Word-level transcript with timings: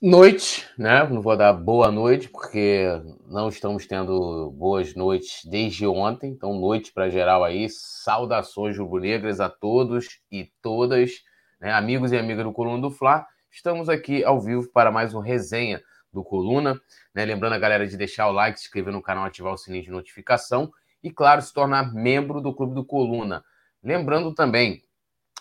Noite, 0.00 0.64
né? 0.78 1.02
Não 1.08 1.20
vou 1.20 1.36
dar 1.36 1.52
boa 1.52 1.90
noite, 1.90 2.28
porque 2.28 2.84
não 3.26 3.48
estamos 3.48 3.84
tendo 3.84 4.48
boas 4.52 4.94
noites 4.94 5.40
desde 5.44 5.88
ontem. 5.88 6.30
Então, 6.30 6.54
noite 6.54 6.92
para 6.92 7.10
geral 7.10 7.42
aí. 7.42 7.68
Saudações 7.68 8.78
rubro-negras 8.78 9.40
a 9.40 9.48
todos 9.48 10.20
e 10.30 10.52
todas, 10.62 11.14
né? 11.60 11.72
amigos 11.72 12.12
e 12.12 12.16
amigas 12.16 12.44
do 12.44 12.52
Coluna 12.52 12.80
do 12.80 12.92
Fla. 12.92 13.26
Estamos 13.50 13.88
aqui 13.88 14.22
ao 14.22 14.40
vivo 14.40 14.70
para 14.72 14.92
mais 14.92 15.14
um 15.14 15.18
resenha 15.18 15.82
do 16.12 16.22
Coluna. 16.22 16.80
Né? 17.12 17.24
Lembrando 17.24 17.54
a 17.54 17.58
galera 17.58 17.84
de 17.84 17.96
deixar 17.96 18.28
o 18.28 18.32
like, 18.32 18.60
se 18.60 18.66
inscrever 18.66 18.92
no 18.92 19.02
canal, 19.02 19.24
ativar 19.24 19.52
o 19.52 19.58
sininho 19.58 19.82
de 19.82 19.90
notificação 19.90 20.70
e, 21.02 21.10
claro, 21.10 21.42
se 21.42 21.52
tornar 21.52 21.92
membro 21.92 22.40
do 22.40 22.54
Clube 22.54 22.72
do 22.72 22.84
Coluna. 22.84 23.42
Lembrando 23.82 24.32
também 24.32 24.80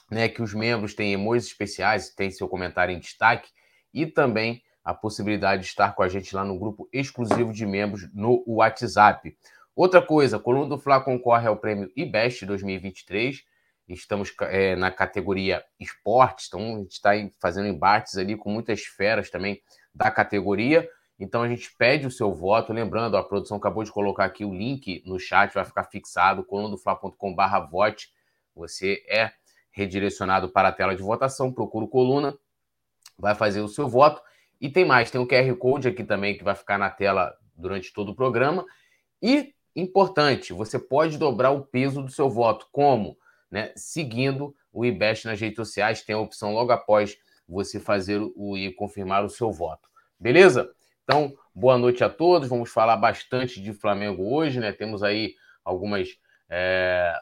né, 0.10 0.28
que 0.28 0.42
os 0.42 0.56
membros 0.56 0.96
têm 0.96 1.14
emojis 1.14 1.46
especiais, 1.46 2.10
tem 2.10 2.32
seu 2.32 2.48
comentário 2.48 2.96
em 2.96 3.00
destaque 3.00 3.56
e 3.94 4.06
também 4.06 4.62
a 4.84 4.94
possibilidade 4.94 5.64
de 5.64 5.68
estar 5.68 5.94
com 5.94 6.02
a 6.02 6.08
gente 6.08 6.34
lá 6.36 6.46
no 6.46 6.58
grupo 6.58 6.88
exclusivo 6.94 7.52
de 7.52 7.66
membros 7.66 8.08
no 8.14 8.44
WhatsApp. 8.48 9.38
Outra 9.76 10.02
coisa, 10.02 10.40
Coluna 10.40 10.70
do 10.70 10.80
Fla 10.80 11.00
concorre 11.00 11.48
ao 11.48 11.58
prêmio 11.58 11.92
IBEST 11.96 12.46
2023. 12.46 13.44
Estamos 13.88 14.34
é, 14.42 14.76
na 14.76 14.90
categoria 14.90 15.64
esportes, 15.80 16.48
então 16.48 16.76
a 16.76 16.80
gente 16.80 16.94
está 16.94 17.12
fazendo 17.40 17.68
embates 17.68 18.18
ali 18.18 18.36
com 18.36 18.50
muitas 18.50 18.82
feras 18.84 19.30
também 19.30 19.62
da 19.94 20.10
categoria. 20.10 20.90
Então 21.20 21.42
a 21.42 21.48
gente 21.48 21.70
pede 21.78 22.06
o 22.08 22.12
seu 22.12 22.34
voto. 22.34 22.74
Lembrando, 22.74 23.18
a 23.18 23.24
produção 23.24 23.58
acabou 23.58 23.84
de 23.84 23.92
colocar 23.92 24.26
aqui 24.26 24.46
o 24.46 24.54
link 24.54 25.04
no 25.06 25.20
chat, 25.20 25.54
vai 25.54 25.66
ficar 25.66 25.84
fixado, 25.84 26.44
colunadofla.com.br 26.44 27.70
vote. 27.70 28.10
Você 28.56 29.04
é 29.08 29.32
redirecionado 29.72 30.50
para 30.50 30.70
a 30.70 30.72
tela 30.72 30.96
de 30.96 31.04
votação, 31.04 31.54
procura 31.54 31.86
o 31.86 31.88
coluna, 31.88 32.38
vai 33.18 33.36
fazer 33.36 33.62
o 33.62 33.68
seu 33.68 33.88
voto. 33.88 34.22
E 34.60 34.70
tem 34.70 34.86
mais, 34.86 35.12
tem 35.12 35.22
o 35.22 35.28
QR 35.28 35.56
Code 35.56 35.88
aqui 35.88 36.04
também 36.04 36.38
que 36.38 36.44
vai 36.44 36.56
ficar 36.56 36.78
na 36.78 36.90
tela 36.90 37.36
durante 37.56 37.94
todo 37.94 38.10
o 38.10 38.16
programa. 38.16 38.66
E, 39.22 39.54
importante, 39.76 40.54
você 40.54 40.80
pode 40.80 41.18
dobrar 41.18 41.52
o 41.52 41.66
peso 41.66 42.02
do 42.02 42.12
seu 42.12 42.30
voto. 42.30 42.68
Como? 42.72 43.18
Né? 43.50 43.72
Seguindo 43.76 44.56
o 44.72 44.86
IBEST 44.86 45.26
nas 45.26 45.40
redes 45.40 45.56
sociais, 45.56 46.02
tem 46.02 46.16
a 46.16 46.20
opção 46.20 46.54
logo 46.54 46.72
após 46.72 47.18
você 47.48 47.80
fazer 47.80 48.20
o 48.36 48.58
e 48.58 48.72
confirmar 48.74 49.24
o 49.24 49.30
seu 49.30 49.52
voto. 49.52 49.88
Beleza? 50.20 50.72
Então, 51.04 51.34
boa 51.56 51.78
noite 51.78 52.04
a 52.04 52.10
todos. 52.10 52.50
Vamos 52.50 52.70
falar 52.70 52.98
bastante 52.98 53.62
de 53.62 53.74
Flamengo 53.74 54.34
hoje, 54.34 54.60
né? 54.60 54.72
Temos 54.72 55.02
aí 55.04 55.36
algumas 55.64 56.10
é, 56.50 57.14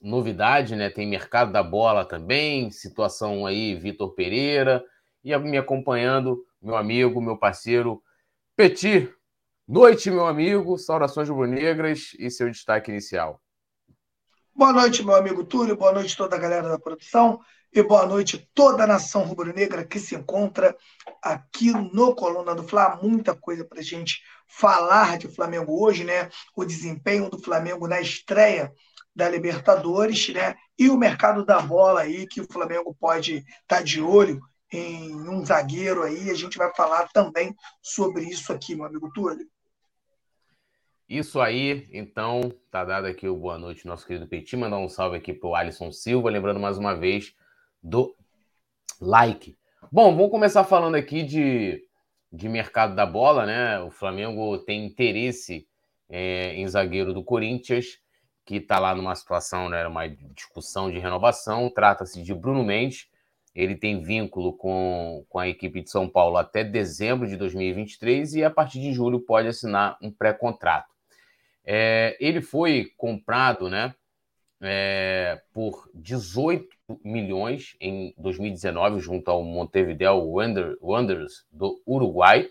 novidades, 0.00 0.76
né? 0.76 0.88
Tem 0.88 1.06
mercado 1.06 1.50
da 1.50 1.62
bola 1.62 2.04
também, 2.04 2.70
situação 2.70 3.44
aí, 3.44 3.74
Vitor 3.74 4.14
Pereira. 4.14 4.84
E 5.24 5.36
me 5.38 5.56
acompanhando, 5.56 6.44
meu 6.60 6.76
amigo, 6.76 7.20
meu 7.20 7.38
parceiro, 7.38 8.02
Petit. 8.54 9.12
Noite, 9.66 10.10
meu 10.10 10.26
amigo. 10.26 10.78
Saudações 10.78 11.28
rubro-negras 11.28 12.14
e 12.18 12.30
seu 12.30 12.50
destaque 12.50 12.90
inicial. 12.90 13.40
Boa 14.54 14.72
noite, 14.72 15.02
meu 15.02 15.16
amigo 15.16 15.42
Túlio. 15.44 15.76
Boa 15.76 15.92
noite, 15.92 16.16
toda 16.16 16.36
a 16.36 16.38
galera 16.38 16.68
da 16.68 16.78
produção. 16.78 17.40
E 17.72 17.82
boa 17.82 18.06
noite, 18.06 18.48
toda 18.54 18.84
a 18.84 18.86
nação 18.86 19.24
rubro-negra 19.24 19.84
que 19.84 19.98
se 19.98 20.14
encontra 20.14 20.76
aqui 21.20 21.72
no 21.72 22.14
Coluna 22.14 22.54
do 22.54 22.62
Fla. 22.62 23.00
Muita 23.02 23.34
coisa 23.34 23.64
para 23.64 23.80
a 23.80 23.82
gente 23.82 24.20
falar 24.46 25.18
de 25.18 25.26
Flamengo 25.26 25.82
hoje, 25.82 26.04
né? 26.04 26.28
O 26.54 26.64
desempenho 26.64 27.28
do 27.28 27.42
Flamengo 27.42 27.88
na 27.88 28.00
estreia 28.00 28.72
da 29.16 29.28
Libertadores, 29.28 30.28
né? 30.28 30.54
E 30.78 30.88
o 30.88 30.96
mercado 30.96 31.44
da 31.44 31.60
bola 31.60 32.02
aí, 32.02 32.26
que 32.28 32.40
o 32.40 32.46
Flamengo 32.52 32.94
pode 33.00 33.38
estar 33.38 33.78
tá 33.78 33.82
de 33.82 34.00
olho 34.00 34.40
em 34.76 35.28
um 35.28 35.44
zagueiro 35.44 36.02
aí. 36.02 36.30
A 36.30 36.34
gente 36.34 36.58
vai 36.58 36.72
falar 36.74 37.08
também 37.08 37.54
sobre 37.82 38.24
isso 38.24 38.52
aqui, 38.52 38.74
meu 38.74 38.84
amigo 38.84 39.10
Túlio. 39.12 39.46
Isso 41.08 41.38
aí, 41.38 41.86
então, 41.92 42.50
tá 42.70 42.82
dado 42.82 43.06
aqui 43.06 43.28
o 43.28 43.36
boa 43.36 43.58
noite, 43.58 43.86
nosso 43.86 44.06
querido 44.06 44.26
Petit. 44.26 44.56
Mandar 44.56 44.78
um 44.78 44.88
salve 44.88 45.18
aqui 45.18 45.34
pro 45.34 45.54
Alisson 45.54 45.92
Silva. 45.92 46.30
Lembrando 46.30 46.58
mais 46.58 46.78
uma 46.78 46.94
vez 46.94 47.34
do 47.82 48.16
like. 49.00 49.56
Bom, 49.92 50.16
vamos 50.16 50.30
começar 50.30 50.64
falando 50.64 50.94
aqui 50.94 51.22
de, 51.22 51.84
de 52.32 52.48
mercado 52.48 52.94
da 52.94 53.04
bola, 53.04 53.44
né? 53.44 53.78
O 53.80 53.90
Flamengo 53.90 54.56
tem 54.58 54.86
interesse 54.86 55.68
é, 56.08 56.54
em 56.54 56.66
zagueiro 56.66 57.12
do 57.12 57.22
Corinthians, 57.22 57.98
que 58.44 58.56
está 58.56 58.78
lá 58.78 58.94
numa 58.94 59.14
situação, 59.14 59.68
né? 59.68 59.86
Uma 59.86 60.08
discussão 60.08 60.90
de 60.90 60.98
renovação. 60.98 61.68
Trata-se 61.68 62.22
de 62.22 62.34
Bruno 62.34 62.64
Mendes. 62.64 63.08
Ele 63.54 63.76
tem 63.76 64.02
vínculo 64.02 64.52
com, 64.52 65.24
com 65.28 65.38
a 65.38 65.48
equipe 65.48 65.80
de 65.80 65.90
São 65.90 66.08
Paulo 66.08 66.36
até 66.36 66.64
dezembro 66.64 67.28
de 67.28 67.36
2023 67.36 68.34
e 68.34 68.44
a 68.44 68.50
partir 68.50 68.80
de 68.80 68.92
julho 68.92 69.20
pode 69.20 69.48
assinar 69.48 69.96
um 70.02 70.10
pré-contrato. 70.10 70.92
É, 71.64 72.16
ele 72.20 72.40
foi 72.40 72.90
comprado, 72.96 73.70
né? 73.70 73.94
é, 74.66 75.42
por 75.52 75.90
18 75.94 76.66
milhões 77.04 77.76
em 77.78 78.14
2019, 78.16 78.98
junto 78.98 79.30
ao 79.30 79.42
Montevideo 79.42 80.16
Wanderers 80.80 81.44
do 81.52 81.80
Uruguai. 81.86 82.48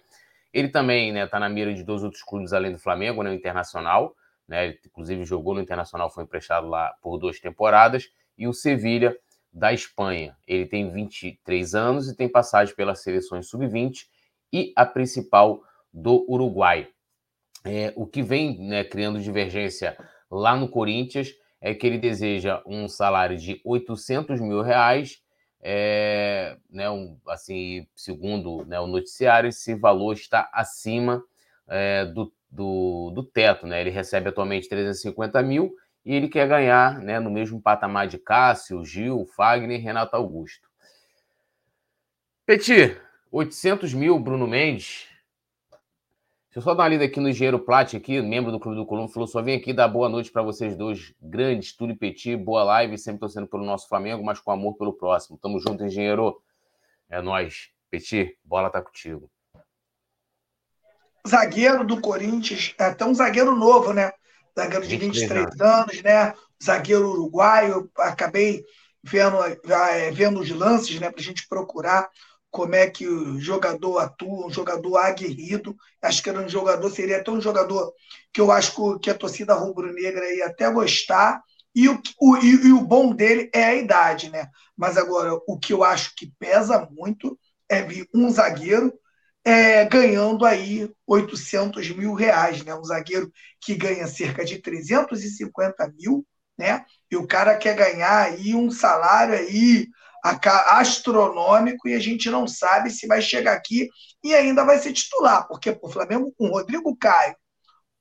Ele 0.53 0.69
também 0.69 1.09
está 1.09 1.19
né, 1.19 1.27
tá 1.27 1.39
na 1.39 1.49
mira 1.49 1.73
de 1.73 1.83
dois 1.83 2.03
outros 2.03 2.21
clubes 2.21 2.53
além 2.53 2.71
do 2.71 2.77
Flamengo, 2.77 3.23
né, 3.23 3.31
o 3.31 3.33
Internacional. 3.33 4.15
Né, 4.47 4.65
ele, 4.65 4.79
inclusive, 4.85 5.25
jogou 5.25 5.55
no 5.55 5.61
Internacional, 5.61 6.11
foi 6.11 6.23
emprestado 6.23 6.67
lá 6.67 6.93
por 7.01 7.17
duas 7.17 7.39
temporadas. 7.39 8.09
E 8.37 8.47
o 8.47 8.53
Sevilha, 8.53 9.17
da 9.53 9.71
Espanha. 9.71 10.35
Ele 10.47 10.65
tem 10.65 10.91
23 10.91 11.75
anos 11.75 12.09
e 12.09 12.15
tem 12.15 12.27
passagem 12.27 12.75
pelas 12.75 13.03
seleções 13.03 13.47
sub-20 13.47 14.07
e 14.51 14.73
a 14.75 14.85
principal 14.85 15.61
do 15.93 16.25
Uruguai. 16.27 16.87
É, 17.63 17.93
o 17.95 18.05
que 18.05 18.21
vem 18.21 18.57
né, 18.59 18.83
criando 18.83 19.21
divergência 19.21 19.95
lá 20.29 20.55
no 20.55 20.67
Corinthians 20.67 21.31
é 21.61 21.73
que 21.73 21.87
ele 21.87 21.97
deseja 21.97 22.61
um 22.65 22.87
salário 22.89 23.37
de 23.37 23.61
800 23.63 24.41
mil 24.41 24.61
reais, 24.61 25.21
é, 25.61 26.57
né, 26.69 26.89
um, 26.89 27.17
assim, 27.27 27.87
segundo 27.95 28.65
né, 28.65 28.79
o 28.81 28.87
noticiário, 28.87 29.47
esse 29.47 29.73
valor 29.75 30.13
está 30.13 30.49
acima 30.51 31.23
é, 31.69 32.05
do, 32.05 32.33
do, 32.51 33.11
do, 33.11 33.23
teto, 33.23 33.65
né? 33.65 33.79
Ele 33.79 33.89
recebe 33.89 34.27
atualmente 34.27 34.67
350 34.67 35.41
mil 35.41 35.73
e 36.05 36.13
ele 36.13 36.27
quer 36.27 36.47
ganhar 36.47 36.99
né, 36.99 37.19
no 37.19 37.31
mesmo 37.31 37.61
patamar 37.61 38.07
de 38.07 38.17
Cássio, 38.17 38.83
Gil, 38.83 39.25
Fagner 39.35 39.81
Renato 39.81 40.15
Augusto. 40.15 40.69
Petit, 42.45 42.99
800 43.31 43.93
mil, 43.93 44.19
Bruno 44.19 44.47
Mendes, 44.47 45.07
Deixa 46.53 46.69
eu 46.69 46.71
só 46.71 46.75
dar 46.75 46.83
uma 46.83 46.89
lida 46.89 47.05
aqui 47.05 47.19
no 47.19 47.27
Engenheiro 47.27 47.57
Plat, 47.57 47.95
aqui, 47.95 48.21
membro 48.21 48.51
do 48.51 48.59
Clube 48.59 48.77
do 48.77 48.85
Colombo, 48.85 49.11
falou: 49.11 49.25
só 49.25 49.41
vim 49.41 49.55
aqui 49.55 49.73
dar 49.73 49.87
boa 49.87 50.07
noite 50.07 50.31
para 50.31 50.43
vocês 50.43 50.75
dois, 50.75 51.11
grandes, 51.19 51.75
Túlio 51.75 51.97
Petit, 51.97 52.37
boa 52.37 52.63
live, 52.63 52.95
sempre 52.95 53.21
torcendo 53.21 53.47
pelo 53.47 53.65
nosso 53.65 53.89
Flamengo, 53.89 54.23
mas 54.23 54.39
com 54.39 54.51
amor 54.51 54.75
pelo 54.75 54.93
próximo. 54.93 55.35
Tamo 55.35 55.59
junto, 55.59 55.83
engenheiro. 55.83 56.39
É 57.09 57.23
nós. 57.23 57.71
Petit, 57.89 58.37
bola 58.43 58.69
tá 58.69 58.83
contigo. 58.83 59.31
Zagueiro 61.27 61.83
do 61.83 61.99
Corinthians, 61.99 62.75
é 62.77 62.83
até 62.83 63.03
um 63.03 63.15
zagueiro 63.15 63.55
novo, 63.55 63.91
né? 63.91 64.11
Zagueiro 64.57 64.87
de 64.87 64.97
23 64.97 65.61
anos, 65.61 66.01
né? 66.01 66.33
Zagueiro 66.63 67.09
uruguaio, 67.09 67.89
acabei 67.97 68.63
vendo, 69.03 69.37
é, 69.43 70.11
vendo 70.11 70.39
os 70.39 70.49
lances, 70.49 70.99
né, 70.99 71.11
para 71.11 71.19
a 71.19 71.23
gente 71.23 71.47
procurar 71.47 72.09
como 72.49 72.75
é 72.75 72.87
que 72.87 73.07
o 73.07 73.39
jogador 73.39 73.97
atua, 73.97 74.45
um 74.45 74.49
jogador 74.51 74.97
aguerrido. 74.97 75.75
Acho 76.01 76.21
que 76.21 76.29
era 76.29 76.39
um 76.39 76.47
jogador, 76.47 76.89
seria 76.91 77.17
até 77.17 77.31
um 77.31 77.41
jogador 77.41 77.91
que 78.31 78.39
eu 78.39 78.51
acho 78.51 78.99
que 78.99 79.09
a 79.09 79.15
torcida 79.15 79.55
rubro-negra 79.55 80.31
ia 80.35 80.45
até 80.45 80.71
gostar. 80.71 81.41
E 81.75 81.89
o, 81.89 81.99
o, 82.21 82.37
e, 82.37 82.67
e 82.67 82.71
o 82.71 82.81
bom 82.81 83.13
dele 83.13 83.49
é 83.51 83.63
a 83.63 83.75
idade, 83.75 84.29
né? 84.29 84.47
Mas 84.77 84.97
agora, 84.97 85.33
o 85.47 85.57
que 85.57 85.73
eu 85.73 85.83
acho 85.83 86.13
que 86.15 86.31
pesa 86.37 86.87
muito 86.91 87.37
é 87.67 87.81
vir 87.81 88.07
um 88.13 88.29
zagueiro 88.29 88.93
é, 89.45 89.85
ganhando 89.85 90.45
aí 90.45 90.89
800 91.05 91.89
mil 91.91 92.13
reais, 92.13 92.63
né? 92.63 92.73
Um 92.75 92.83
zagueiro 92.83 93.31
que 93.59 93.75
ganha 93.75 94.07
cerca 94.07 94.45
de 94.45 94.59
350 94.59 95.93
mil, 95.97 96.25
né? 96.57 96.85
E 97.11 97.15
o 97.15 97.27
cara 97.27 97.57
quer 97.57 97.75
ganhar 97.75 98.23
aí 98.23 98.55
um 98.55 98.71
salário 98.71 99.35
aí 99.35 99.87
astronômico 100.23 101.87
e 101.87 101.93
a 101.93 101.99
gente 101.99 102.29
não 102.29 102.47
sabe 102.47 102.89
se 102.89 103.05
vai 103.05 103.21
chegar 103.21 103.53
aqui 103.53 103.89
e 104.23 104.33
ainda 104.33 104.63
vai 104.63 104.79
ser 104.79 104.93
titular, 104.93 105.45
porque 105.47 105.77
o 105.81 105.89
Flamengo 105.89 106.33
com 106.37 106.47
Rodrigo 106.47 106.95
Caio, 106.95 107.35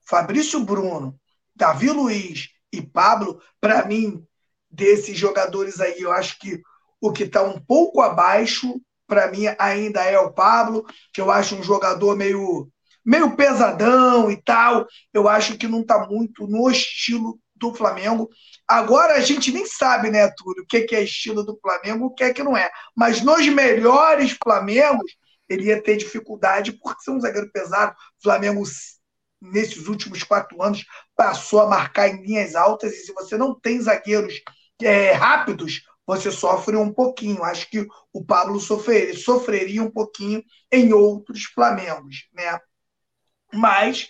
Fabrício 0.06 0.60
Bruno, 0.60 1.18
Davi 1.54 1.90
Luiz 1.90 2.48
e 2.72 2.80
Pablo, 2.80 3.42
para 3.60 3.84
mim, 3.84 4.24
desses 4.70 5.18
jogadores 5.18 5.80
aí, 5.80 6.00
eu 6.00 6.12
acho 6.12 6.38
que 6.38 6.62
o 7.00 7.12
que 7.12 7.24
está 7.24 7.42
um 7.42 7.60
pouco 7.60 8.00
abaixo, 8.00 8.80
para 9.12 9.30
mim, 9.30 9.44
ainda 9.58 10.02
é 10.02 10.18
o 10.18 10.32
Pablo, 10.32 10.86
que 11.12 11.20
eu 11.20 11.30
acho 11.30 11.54
um 11.54 11.62
jogador 11.62 12.16
meio, 12.16 12.66
meio 13.04 13.36
pesadão 13.36 14.30
e 14.30 14.42
tal. 14.42 14.86
Eu 15.12 15.28
acho 15.28 15.58
que 15.58 15.68
não 15.68 15.82
está 15.82 16.06
muito 16.06 16.46
no 16.46 16.70
estilo 16.70 17.38
do 17.54 17.74
Flamengo. 17.74 18.30
Agora 18.66 19.16
a 19.16 19.20
gente 19.20 19.52
nem 19.52 19.66
sabe, 19.66 20.10
né, 20.10 20.30
Túlio, 20.34 20.62
o 20.62 20.66
que 20.66 20.96
é 20.96 21.02
estilo 21.02 21.44
do 21.44 21.58
Flamengo, 21.60 22.06
o 22.06 22.14
que 22.14 22.24
é 22.24 22.32
que 22.32 22.42
não 22.42 22.56
é. 22.56 22.70
Mas 22.96 23.20
nos 23.20 23.46
melhores 23.48 24.34
Flamengos, 24.42 25.12
ele 25.46 25.64
ia 25.64 25.82
ter 25.82 25.98
dificuldade, 25.98 26.72
porque 26.72 27.02
ser 27.02 27.10
um 27.10 27.20
zagueiro 27.20 27.52
pesado, 27.52 27.92
o 27.92 28.22
Flamengo, 28.22 28.62
nesses 29.42 29.88
últimos 29.88 30.22
quatro 30.22 30.62
anos, 30.62 30.86
passou 31.14 31.60
a 31.60 31.68
marcar 31.68 32.08
em 32.08 32.22
linhas 32.22 32.54
altas, 32.54 32.94
e 32.94 33.04
se 33.04 33.12
você 33.12 33.36
não 33.36 33.54
tem 33.60 33.78
zagueiros 33.78 34.40
é, 34.80 35.12
rápidos, 35.12 35.82
você 36.06 36.30
sofre 36.30 36.76
um 36.76 36.92
pouquinho. 36.92 37.44
Acho 37.44 37.68
que 37.70 37.86
o 38.12 38.24
Pablo 38.24 38.60
sofreria, 38.60 39.16
sofreria 39.16 39.82
um 39.82 39.90
pouquinho 39.90 40.42
em 40.70 40.92
outros 40.92 41.44
Flamengos, 41.44 42.28
né? 42.32 42.58
Mas 43.52 44.08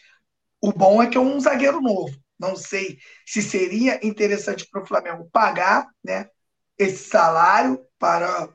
o 0.60 0.72
bom 0.72 1.02
é 1.02 1.08
que 1.08 1.18
é 1.18 1.20
um 1.20 1.40
zagueiro 1.40 1.80
novo. 1.80 2.16
Não 2.38 2.56
sei 2.56 2.98
se 3.26 3.42
seria 3.42 4.04
interessante 4.04 4.66
para 4.68 4.82
o 4.82 4.86
Flamengo 4.86 5.28
pagar 5.32 5.86
né, 6.02 6.28
esse 6.78 7.08
salário 7.08 7.80
para, 7.98 8.48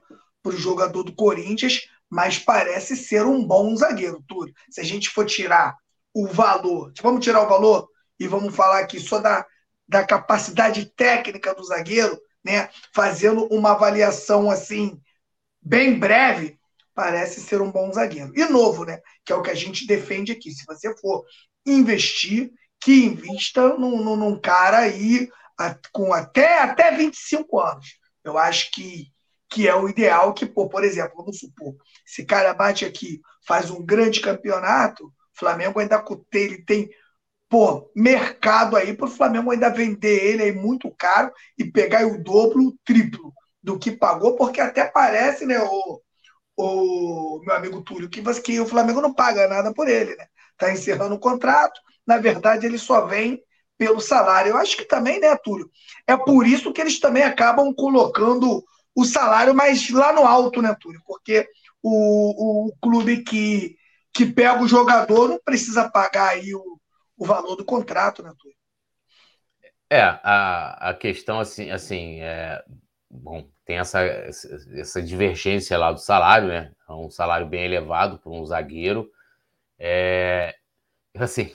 para 0.43 0.53
o 0.53 0.57
jogador 0.57 1.03
do 1.03 1.15
Corinthians, 1.15 1.87
mas 2.09 2.39
parece 2.39 2.95
ser 2.95 3.25
um 3.25 3.45
bom 3.45 3.75
zagueiro, 3.75 4.23
Túlio. 4.27 4.53
Se 4.69 4.81
a 4.81 4.83
gente 4.83 5.09
for 5.09 5.25
tirar 5.25 5.75
o 6.13 6.27
valor, 6.27 6.91
vamos 7.01 7.23
tirar 7.23 7.43
o 7.43 7.49
valor 7.49 7.87
e 8.19 8.27
vamos 8.27 8.55
falar 8.55 8.79
aqui 8.79 8.99
só 8.99 9.19
da, 9.19 9.45
da 9.87 10.05
capacidade 10.05 10.85
técnica 10.95 11.53
do 11.53 11.63
zagueiro, 11.63 12.19
né, 12.47 12.69
fazendo 12.95 13.45
uma 13.47 13.71
avaliação 13.71 14.49
assim 14.49 14.99
bem 15.61 15.99
breve, 15.99 16.57
parece 16.95 17.41
ser 17.41 17.61
um 17.61 17.69
bom 17.69 17.91
zagueiro. 17.91 18.31
E 18.35 18.45
novo, 18.45 18.85
né? 18.85 19.01
Que 19.25 19.33
é 19.33 19.35
o 19.35 19.41
que 19.41 19.51
a 19.51 19.55
gente 19.55 19.85
defende 19.85 20.31
aqui. 20.31 20.51
Se 20.51 20.65
você 20.65 20.95
for 20.97 21.25
investir, 21.65 22.51
que 22.81 23.03
invista 23.03 23.67
num, 23.77 24.01
num, 24.01 24.15
num 24.15 24.39
cara 24.39 24.79
aí 24.79 25.29
a, 25.59 25.75
com 25.91 26.13
até, 26.13 26.59
até 26.59 26.95
25 26.95 27.59
anos. 27.59 27.97
Eu 28.23 28.37
acho 28.37 28.71
que, 28.71 29.11
que 29.49 29.67
é 29.67 29.75
o 29.75 29.89
ideal 29.89 30.33
que, 30.33 30.45
pô, 30.45 30.69
por 30.69 30.85
exemplo, 30.85 31.17
vamos 31.17 31.39
supor, 31.39 31.75
esse 32.07 32.25
cara 32.25 32.53
bate 32.53 32.85
aqui, 32.85 33.21
faz 33.45 33.69
um 33.69 33.85
grande 33.85 34.21
campeonato, 34.21 35.11
Flamengo 35.33 35.79
ainda 35.79 36.03
ele 36.33 36.63
tem 36.63 36.89
pô, 37.49 37.89
mercado 37.95 38.75
aí 38.75 38.93
para 38.95 39.07
o 39.07 39.11
Flamengo 39.11 39.51
ainda 39.51 39.69
vender 39.69 40.23
ele 40.23 40.43
aí 40.43 40.51
muito 40.51 40.93
caro 40.97 41.31
e 41.57 41.65
pegar 41.71 42.05
o 42.05 42.21
dobro, 42.21 42.61
o 42.61 42.77
triplo 42.83 43.33
do 43.61 43.79
que 43.79 43.91
pagou, 43.91 44.35
porque 44.35 44.61
até 44.61 44.85
parece, 44.85 45.45
né, 45.45 45.59
o, 45.61 46.01
o 46.57 47.41
meu 47.45 47.55
amigo 47.55 47.81
Túlio, 47.81 48.09
que, 48.09 48.21
que 48.41 48.59
o 48.59 48.65
Flamengo 48.67 49.01
não 49.01 49.13
paga 49.13 49.47
nada 49.47 49.73
por 49.73 49.87
ele, 49.87 50.15
né? 50.15 50.25
Está 50.53 50.71
encerrando 50.71 51.15
o 51.15 51.19
contrato, 51.19 51.79
na 52.05 52.17
verdade 52.17 52.65
ele 52.65 52.77
só 52.77 53.05
vem 53.05 53.41
pelo 53.77 54.01
salário. 54.01 54.51
Eu 54.51 54.57
acho 54.57 54.75
que 54.75 54.85
também, 54.85 55.19
né, 55.19 55.35
Túlio? 55.37 55.69
É 56.07 56.17
por 56.17 56.47
isso 56.47 56.73
que 56.73 56.81
eles 56.81 56.99
também 56.99 57.23
acabam 57.23 57.73
colocando 57.73 58.63
o 58.95 59.05
salário 59.05 59.53
mais 59.53 59.89
lá 59.91 60.11
no 60.11 60.25
alto, 60.25 60.61
né, 60.61 60.75
Túlio? 60.79 61.01
Porque 61.05 61.47
o, 61.83 62.69
o 62.69 62.73
clube 62.81 63.23
que, 63.23 63.75
que 64.13 64.25
pega 64.25 64.61
o 64.61 64.67
jogador 64.67 65.29
não 65.29 65.39
precisa 65.43 65.89
pagar 65.89 66.29
aí 66.29 66.55
o, 66.55 66.76
o 67.17 67.25
valor 67.25 67.55
do 67.55 67.65
contrato, 67.65 68.23
né, 68.23 68.31
Túlio? 68.37 68.57
É, 69.89 70.01
a, 70.01 70.89
a 70.89 70.93
questão, 70.93 71.39
assim, 71.39 71.69
assim 71.69 72.19
é, 72.19 72.61
bom, 73.09 73.49
tem 73.65 73.77
essa, 73.77 74.01
essa 74.01 75.01
divergência 75.01 75.77
lá 75.77 75.91
do 75.91 75.99
salário, 75.99 76.47
né? 76.49 76.71
É 76.87 76.91
um 76.93 77.09
salário 77.09 77.47
bem 77.47 77.65
elevado 77.65 78.19
para 78.19 78.31
um 78.31 78.45
zagueiro. 78.45 79.09
É, 79.79 80.55
assim, 81.15 81.53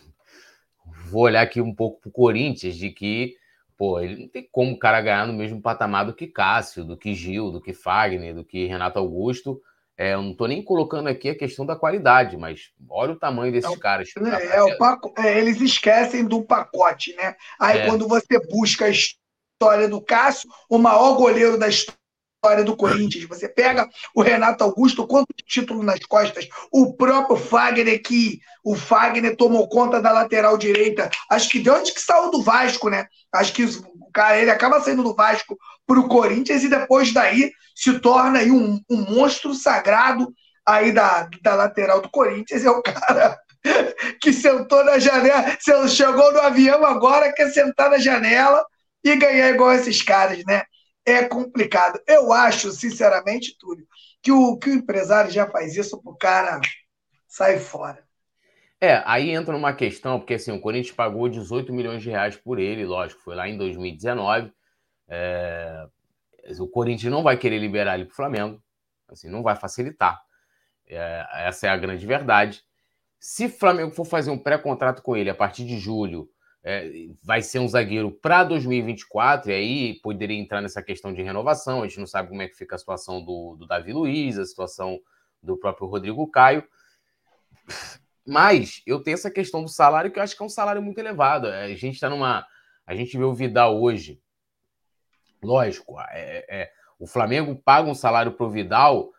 vou 1.06 1.22
olhar 1.22 1.42
aqui 1.42 1.60
um 1.60 1.74
pouco 1.74 2.00
para 2.00 2.08
o 2.08 2.12
Corinthians, 2.12 2.76
de 2.76 2.90
que, 2.90 3.36
pô, 3.76 4.00
ele 4.00 4.22
não 4.22 4.28
tem 4.28 4.48
como 4.50 4.72
o 4.72 4.78
cara 4.78 5.00
ganhar 5.00 5.26
no 5.26 5.32
mesmo 5.32 5.60
patamar 5.60 6.06
do 6.06 6.14
que 6.14 6.26
Cássio, 6.26 6.84
do 6.84 6.96
que 6.96 7.14
Gil, 7.14 7.50
do 7.50 7.60
que 7.60 7.72
Fagner, 7.74 8.34
do 8.34 8.44
que 8.44 8.66
Renato 8.66 8.98
Augusto. 8.98 9.60
É, 10.02 10.14
eu 10.14 10.22
não 10.22 10.32
estou 10.32 10.48
nem 10.48 10.60
colocando 10.64 11.08
aqui 11.08 11.28
a 11.28 11.38
questão 11.38 11.64
da 11.64 11.76
qualidade, 11.76 12.36
mas 12.36 12.72
olha 12.90 13.12
o 13.12 13.18
tamanho 13.18 13.52
desses 13.52 13.70
é, 13.70 13.76
caras. 13.76 14.08
É, 14.16 14.56
é, 14.56 14.62
o 14.64 14.76
paco... 14.76 15.14
É, 15.16 15.38
eles 15.38 15.60
esquecem 15.60 16.24
do 16.24 16.42
pacote, 16.42 17.14
né? 17.14 17.36
Aí 17.56 17.78
é. 17.78 17.86
quando 17.86 18.08
você 18.08 18.40
busca 18.50 18.86
a 18.86 18.88
história 18.90 19.88
do 19.88 20.00
Cássio, 20.00 20.50
o 20.68 20.76
maior 20.76 21.14
goleiro 21.14 21.56
da 21.56 21.68
história 21.68 22.64
do 22.64 22.76
Corinthians. 22.76 23.28
Você 23.28 23.48
pega 23.48 23.88
o 24.12 24.22
Renato 24.22 24.64
Augusto, 24.64 25.06
quanto 25.06 25.28
título 25.46 25.84
nas 25.84 26.00
costas, 26.00 26.48
o 26.72 26.94
próprio 26.94 27.36
Fagner, 27.36 28.02
que 28.02 28.40
o 28.64 28.74
Fagner 28.74 29.36
tomou 29.36 29.68
conta 29.68 30.02
da 30.02 30.10
lateral 30.10 30.58
direita. 30.58 31.08
Acho 31.30 31.48
que 31.48 31.60
de 31.60 31.70
onde 31.70 31.92
que 31.92 32.00
saiu 32.00 32.28
do 32.28 32.42
Vasco, 32.42 32.90
né? 32.90 33.06
Acho 33.32 33.52
que 33.52 33.62
cara 34.12 34.38
ele 34.38 34.50
acaba 34.50 34.80
saindo 34.80 35.02
do 35.02 35.14
Vasco 35.14 35.56
para 35.86 35.98
o 35.98 36.08
Corinthians 36.08 36.62
e 36.62 36.68
depois 36.68 37.12
daí 37.12 37.50
se 37.74 37.98
torna 38.00 38.40
aí 38.40 38.50
um, 38.50 38.80
um 38.90 39.14
monstro 39.14 39.54
sagrado 39.54 40.32
aí 40.66 40.92
da, 40.92 41.28
da 41.42 41.54
lateral 41.54 42.00
do 42.00 42.10
Corinthians. 42.10 42.64
É 42.64 42.70
o 42.70 42.82
cara 42.82 43.38
que 44.20 44.32
sentou 44.32 44.84
na 44.84 44.98
janela, 44.98 45.56
chegou 45.88 46.32
no 46.32 46.40
avião 46.40 46.84
agora, 46.84 47.32
quer 47.32 47.50
sentar 47.50 47.90
na 47.90 47.98
janela 47.98 48.64
e 49.02 49.16
ganhar 49.16 49.50
igual 49.50 49.72
esses 49.72 50.02
caras, 50.02 50.44
né? 50.46 50.62
é 51.04 51.24
complicado. 51.24 52.00
Eu 52.06 52.32
acho, 52.32 52.70
sinceramente, 52.72 53.56
Túlio, 53.58 53.86
que 54.22 54.30
o, 54.32 54.56
que 54.56 54.70
o 54.70 54.74
empresário 54.74 55.30
já 55.30 55.48
faz 55.50 55.76
isso 55.76 56.00
pro 56.00 56.16
cara 56.16 56.60
sair 57.28 57.58
fora. 57.58 58.04
É, 58.82 59.00
aí 59.06 59.30
entra 59.30 59.56
uma 59.56 59.72
questão, 59.72 60.18
porque 60.18 60.34
assim, 60.34 60.50
o 60.50 60.60
Corinthians 60.60 60.96
pagou 60.96 61.28
18 61.28 61.72
milhões 61.72 62.02
de 62.02 62.10
reais 62.10 62.34
por 62.34 62.58
ele, 62.58 62.84
lógico, 62.84 63.22
foi 63.22 63.36
lá 63.36 63.48
em 63.48 63.56
2019. 63.56 64.52
É... 65.06 65.86
O 66.58 66.66
Corinthians 66.66 67.12
não 67.12 67.22
vai 67.22 67.36
querer 67.36 67.60
liberar 67.60 67.94
ele 67.94 68.06
para 68.06 68.12
o 68.12 68.16
Flamengo, 68.16 68.60
assim, 69.08 69.28
não 69.28 69.40
vai 69.40 69.54
facilitar. 69.54 70.20
É... 70.88 71.24
essa 71.46 71.68
é 71.68 71.70
a 71.70 71.76
grande 71.76 72.04
verdade. 72.04 72.64
Se 73.20 73.46
o 73.46 73.50
Flamengo 73.50 73.92
for 73.92 74.04
fazer 74.04 74.32
um 74.32 74.38
pré-contrato 74.38 75.00
com 75.00 75.16
ele 75.16 75.30
a 75.30 75.34
partir 75.34 75.64
de 75.64 75.78
julho, 75.78 76.28
é, 76.64 76.90
vai 77.22 77.40
ser 77.40 77.60
um 77.60 77.68
zagueiro 77.68 78.10
para 78.10 78.42
2024, 78.42 79.52
e 79.52 79.54
aí 79.54 80.00
poderia 80.02 80.36
entrar 80.36 80.60
nessa 80.60 80.82
questão 80.82 81.14
de 81.14 81.22
renovação. 81.22 81.84
A 81.84 81.86
gente 81.86 82.00
não 82.00 82.06
sabe 82.08 82.30
como 82.30 82.42
é 82.42 82.48
que 82.48 82.56
fica 82.56 82.74
a 82.74 82.78
situação 82.78 83.24
do, 83.24 83.54
do 83.56 83.64
Davi 83.64 83.92
Luiz, 83.92 84.40
a 84.40 84.44
situação 84.44 84.98
do 85.40 85.56
próprio 85.56 85.86
Rodrigo 85.86 86.28
Caio. 86.28 86.64
Mas 88.26 88.82
eu 88.86 89.02
tenho 89.02 89.14
essa 89.14 89.30
questão 89.30 89.62
do 89.62 89.68
salário, 89.68 90.10
que 90.10 90.18
eu 90.18 90.22
acho 90.22 90.36
que 90.36 90.42
é 90.42 90.46
um 90.46 90.50
salário 90.50 90.82
muito 90.82 90.98
elevado. 90.98 91.48
É, 91.48 91.64
a 91.64 91.68
gente 91.68 91.94
está 91.94 92.08
numa. 92.08 92.46
A 92.86 92.94
gente 92.94 93.16
vê 93.16 93.24
o 93.24 93.34
Vidal 93.34 93.80
hoje. 93.80 94.20
Lógico, 95.42 95.98
é, 96.10 96.44
é, 96.48 96.72
o 96.98 97.06
Flamengo 97.06 97.60
paga 97.64 97.88
um 97.90 97.94
salário 97.94 98.32
para 98.32 98.46
o 98.46 98.50
Vidal 98.50 99.10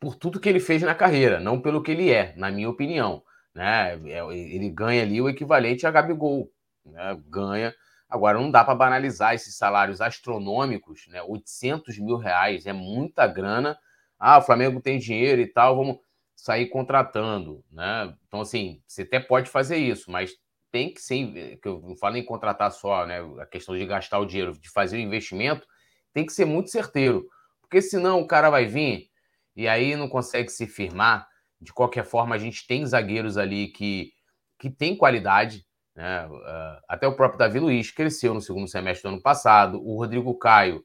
por 0.00 0.16
tudo 0.16 0.40
que 0.40 0.48
ele 0.48 0.60
fez 0.60 0.82
na 0.82 0.94
carreira, 0.94 1.38
não 1.38 1.60
pelo 1.60 1.82
que 1.82 1.92
ele 1.92 2.10
é, 2.10 2.34
na 2.36 2.50
minha 2.50 2.68
opinião. 2.68 3.22
Né? 3.54 3.94
É, 4.10 4.24
ele 4.34 4.70
ganha 4.70 5.02
ali 5.02 5.20
o 5.20 5.28
equivalente 5.28 5.86
a 5.86 5.90
Gabigol, 5.90 6.50
né, 6.84 7.16
ganha. 7.26 7.74
Agora, 8.08 8.40
não 8.40 8.50
dá 8.50 8.64
para 8.64 8.74
banalizar 8.74 9.34
esses 9.34 9.56
salários 9.56 10.00
astronômicos, 10.00 11.06
né? 11.08 11.22
800 11.22 11.98
mil 11.98 12.16
reais 12.16 12.64
é 12.64 12.72
muita 12.72 13.26
grana. 13.26 13.78
Ah, 14.18 14.38
o 14.38 14.42
Flamengo 14.42 14.80
tem 14.80 14.98
dinheiro 14.98 15.42
e 15.42 15.46
tal, 15.46 15.76
vamos 15.76 15.98
sair 16.38 16.66
contratando, 16.66 17.64
né? 17.68 18.14
Então, 18.28 18.40
assim, 18.40 18.80
você 18.86 19.02
até 19.02 19.18
pode 19.18 19.50
fazer 19.50 19.76
isso, 19.76 20.08
mas 20.08 20.32
tem 20.70 20.94
que 20.94 21.00
ser, 21.00 21.58
que 21.60 21.66
eu 21.66 21.80
não 21.80 21.96
falo 21.96 22.16
em 22.16 22.24
contratar 22.24 22.70
só, 22.70 23.04
né? 23.04 23.18
A 23.40 23.46
questão 23.46 23.76
de 23.76 23.84
gastar 23.84 24.20
o 24.20 24.24
dinheiro, 24.24 24.52
de 24.52 24.70
fazer 24.70 24.98
o 24.98 25.00
investimento, 25.00 25.66
tem 26.14 26.24
que 26.24 26.32
ser 26.32 26.44
muito 26.44 26.70
certeiro, 26.70 27.26
porque 27.60 27.82
senão 27.82 28.20
o 28.20 28.26
cara 28.26 28.50
vai 28.50 28.66
vir 28.66 29.10
e 29.56 29.66
aí 29.66 29.96
não 29.96 30.08
consegue 30.08 30.48
se 30.48 30.66
firmar. 30.68 31.26
De 31.60 31.72
qualquer 31.72 32.04
forma, 32.04 32.36
a 32.36 32.38
gente 32.38 32.68
tem 32.68 32.86
zagueiros 32.86 33.36
ali 33.36 33.66
que, 33.68 34.12
que 34.60 34.70
tem 34.70 34.96
qualidade, 34.96 35.66
né? 35.96 36.28
Ah, 36.46 36.80
até 36.88 37.08
o 37.08 37.16
próprio 37.16 37.40
Davi 37.40 37.58
Luiz 37.58 37.90
cresceu 37.90 38.32
no 38.32 38.40
segundo 38.40 38.68
semestre 38.68 39.10
do 39.10 39.14
ano 39.14 39.22
passado. 39.22 39.84
O 39.84 39.96
Rodrigo 39.96 40.38
Caio 40.38 40.84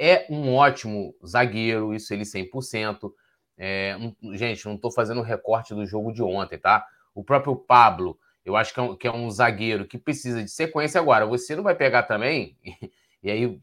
é 0.00 0.26
um 0.30 0.54
ótimo 0.54 1.14
zagueiro, 1.26 1.92
isso 1.94 2.14
ele 2.14 2.24
100%. 2.24 3.12
É, 3.56 3.96
um, 3.96 4.34
gente, 4.36 4.64
não 4.66 4.74
estou 4.74 4.90
fazendo 4.90 5.22
recorte 5.22 5.74
do 5.74 5.86
jogo 5.86 6.12
de 6.12 6.22
ontem, 6.22 6.58
tá? 6.58 6.86
O 7.14 7.22
próprio 7.22 7.56
Pablo, 7.56 8.18
eu 8.44 8.56
acho 8.56 8.74
que 8.74 8.80
é, 8.80 8.82
um, 8.82 8.96
que 8.96 9.06
é 9.06 9.12
um 9.12 9.30
zagueiro 9.30 9.86
que 9.86 9.98
precisa 9.98 10.42
de 10.42 10.50
sequência. 10.50 11.00
Agora, 11.00 11.26
você 11.26 11.54
não 11.54 11.62
vai 11.62 11.74
pegar 11.74 12.04
também, 12.04 12.58
e 13.22 13.30
aí, 13.30 13.60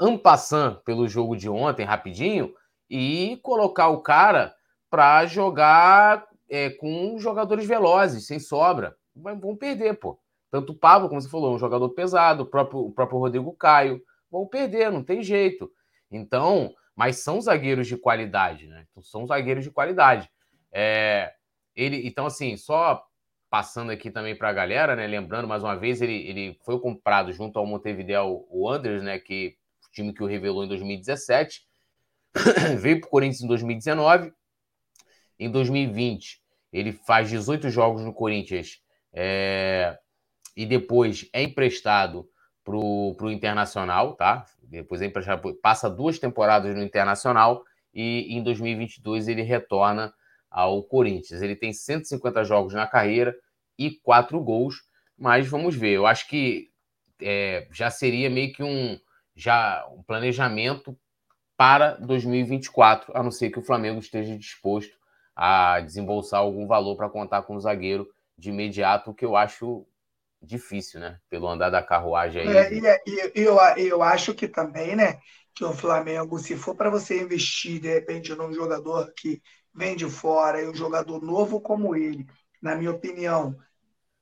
ampassando 0.00 0.80
pelo 0.80 1.08
jogo 1.08 1.36
de 1.36 1.48
ontem, 1.48 1.84
rapidinho, 1.84 2.54
e 2.88 3.38
colocar 3.42 3.88
o 3.88 4.02
cara 4.02 4.54
para 4.90 5.24
jogar 5.26 6.26
é, 6.48 6.70
com 6.70 7.18
jogadores 7.18 7.66
velozes, 7.66 8.26
sem 8.26 8.38
sobra 8.38 8.96
vão 9.14 9.56
perder, 9.56 9.94
pô. 9.94 10.18
Tanto 10.50 10.72
o 10.72 10.76
Pablo, 10.76 11.08
como 11.08 11.20
você 11.20 11.28
falou, 11.28 11.54
um 11.54 11.58
jogador 11.58 11.88
pesado, 11.90 12.42
o 12.42 12.46
próprio, 12.46 12.80
o 12.80 12.92
próprio 12.92 13.18
Rodrigo 13.18 13.52
Caio, 13.54 14.02
vão 14.30 14.46
perder, 14.46 14.90
não 14.90 15.02
tem 15.02 15.22
jeito. 15.22 15.70
Então, 16.10 16.74
mas 16.94 17.16
são 17.18 17.40
zagueiros 17.40 17.86
de 17.86 17.96
qualidade, 17.96 18.66
né? 18.66 18.86
Então, 18.90 19.02
são 19.02 19.26
zagueiros 19.26 19.64
de 19.64 19.70
qualidade. 19.70 20.30
É, 20.72 21.32
ele, 21.74 22.06
então, 22.06 22.26
assim, 22.26 22.56
só 22.56 23.02
passando 23.50 23.90
aqui 23.90 24.10
também 24.10 24.36
para 24.36 24.48
a 24.48 24.52
galera, 24.52 24.96
né? 24.96 25.06
Lembrando 25.06 25.48
mais 25.48 25.62
uma 25.62 25.76
vez, 25.76 26.00
ele, 26.00 26.26
ele 26.28 26.58
foi 26.64 26.80
comprado 26.80 27.32
junto 27.32 27.58
ao 27.58 27.66
Montevideo 27.66 28.46
o 28.48 28.68
Anders, 28.68 29.02
né? 29.02 29.18
Que 29.18 29.56
o 29.88 29.92
time 29.92 30.12
que 30.12 30.22
o 30.22 30.26
revelou 30.26 30.64
em 30.64 30.68
2017, 30.68 31.62
veio 32.80 33.00
para 33.00 33.08
o 33.08 33.10
Corinthians 33.10 33.42
em 33.42 33.46
2019 33.46 34.32
Em 35.38 35.50
2020, 35.50 36.40
ele 36.72 36.92
faz 36.92 37.28
18 37.28 37.68
jogos 37.68 38.02
no 38.02 38.14
Corinthians 38.14 38.80
é, 39.12 39.98
e 40.56 40.64
depois 40.64 41.28
é 41.32 41.42
emprestado 41.42 42.26
para 42.64 42.76
o 42.76 43.30
Internacional, 43.30 44.14
tá? 44.14 44.44
Depois 44.62 45.02
é 45.02 45.06
emprestado, 45.06 45.54
passa 45.62 45.90
duas 45.90 46.18
temporadas 46.18 46.74
no 46.74 46.82
Internacional 46.82 47.64
e 47.92 48.34
em 48.34 48.42
2022 48.42 49.28
ele 49.28 49.42
retorna 49.42 50.12
ao 50.50 50.82
Corinthians. 50.82 51.42
Ele 51.42 51.56
tem 51.56 51.72
150 51.72 52.44
jogos 52.44 52.74
na 52.74 52.86
carreira 52.86 53.34
e 53.78 53.90
quatro 53.90 54.40
gols, 54.40 54.82
mas 55.18 55.48
vamos 55.48 55.74
ver. 55.74 55.92
Eu 55.92 56.06
acho 56.06 56.28
que 56.28 56.70
é, 57.20 57.66
já 57.72 57.90
seria 57.90 58.30
meio 58.30 58.52
que 58.52 58.62
um, 58.62 58.98
já 59.34 59.86
um 59.90 60.02
planejamento 60.02 60.96
para 61.56 61.92
2024, 61.96 63.16
a 63.16 63.22
não 63.22 63.30
ser 63.30 63.50
que 63.50 63.58
o 63.58 63.62
Flamengo 63.62 64.00
esteja 64.00 64.36
disposto 64.36 64.96
a 65.34 65.80
desembolsar 65.80 66.40
algum 66.40 66.66
valor 66.66 66.96
para 66.96 67.08
contar 67.08 67.42
com 67.42 67.56
o 67.56 67.60
zagueiro 67.60 68.08
de 68.36 68.50
imediato, 68.50 69.10
o 69.10 69.14
que 69.14 69.24
eu 69.24 69.36
acho 69.36 69.86
difícil, 70.42 71.00
né? 71.00 71.18
Pelo 71.30 71.48
andar 71.48 71.70
da 71.70 71.82
carruagem 71.82 72.42
aí. 72.42 72.56
É, 72.56 73.00
e, 73.06 73.40
e, 73.40 73.42
eu, 73.42 73.56
eu 73.76 74.02
acho 74.02 74.34
que 74.34 74.48
também, 74.48 74.96
né? 74.96 75.20
Que 75.54 75.64
o 75.64 75.72
Flamengo, 75.72 76.38
se 76.38 76.56
for 76.56 76.74
para 76.74 76.90
você 76.90 77.22
investir 77.22 77.80
de 77.80 77.88
repente 77.88 78.34
num 78.34 78.52
jogador 78.52 79.12
que 79.16 79.40
vem 79.74 79.96
de 79.96 80.08
fora 80.10 80.60
e 80.60 80.68
um 80.68 80.74
jogador 80.74 81.22
novo 81.22 81.60
como 81.60 81.94
ele, 81.94 82.26
na 82.60 82.74
minha 82.74 82.90
opinião, 82.90 83.56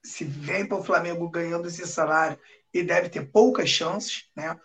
se 0.04 0.24
vem 0.24 0.66
para 0.66 0.78
o 0.78 0.84
Flamengo 0.84 1.28
ganhando 1.28 1.68
esse 1.68 1.86
salário 1.86 2.38
e 2.72 2.82
deve 2.82 3.08
ter 3.08 3.30
poucas 3.30 3.68
chances, 3.68 4.24
né? 4.36 4.56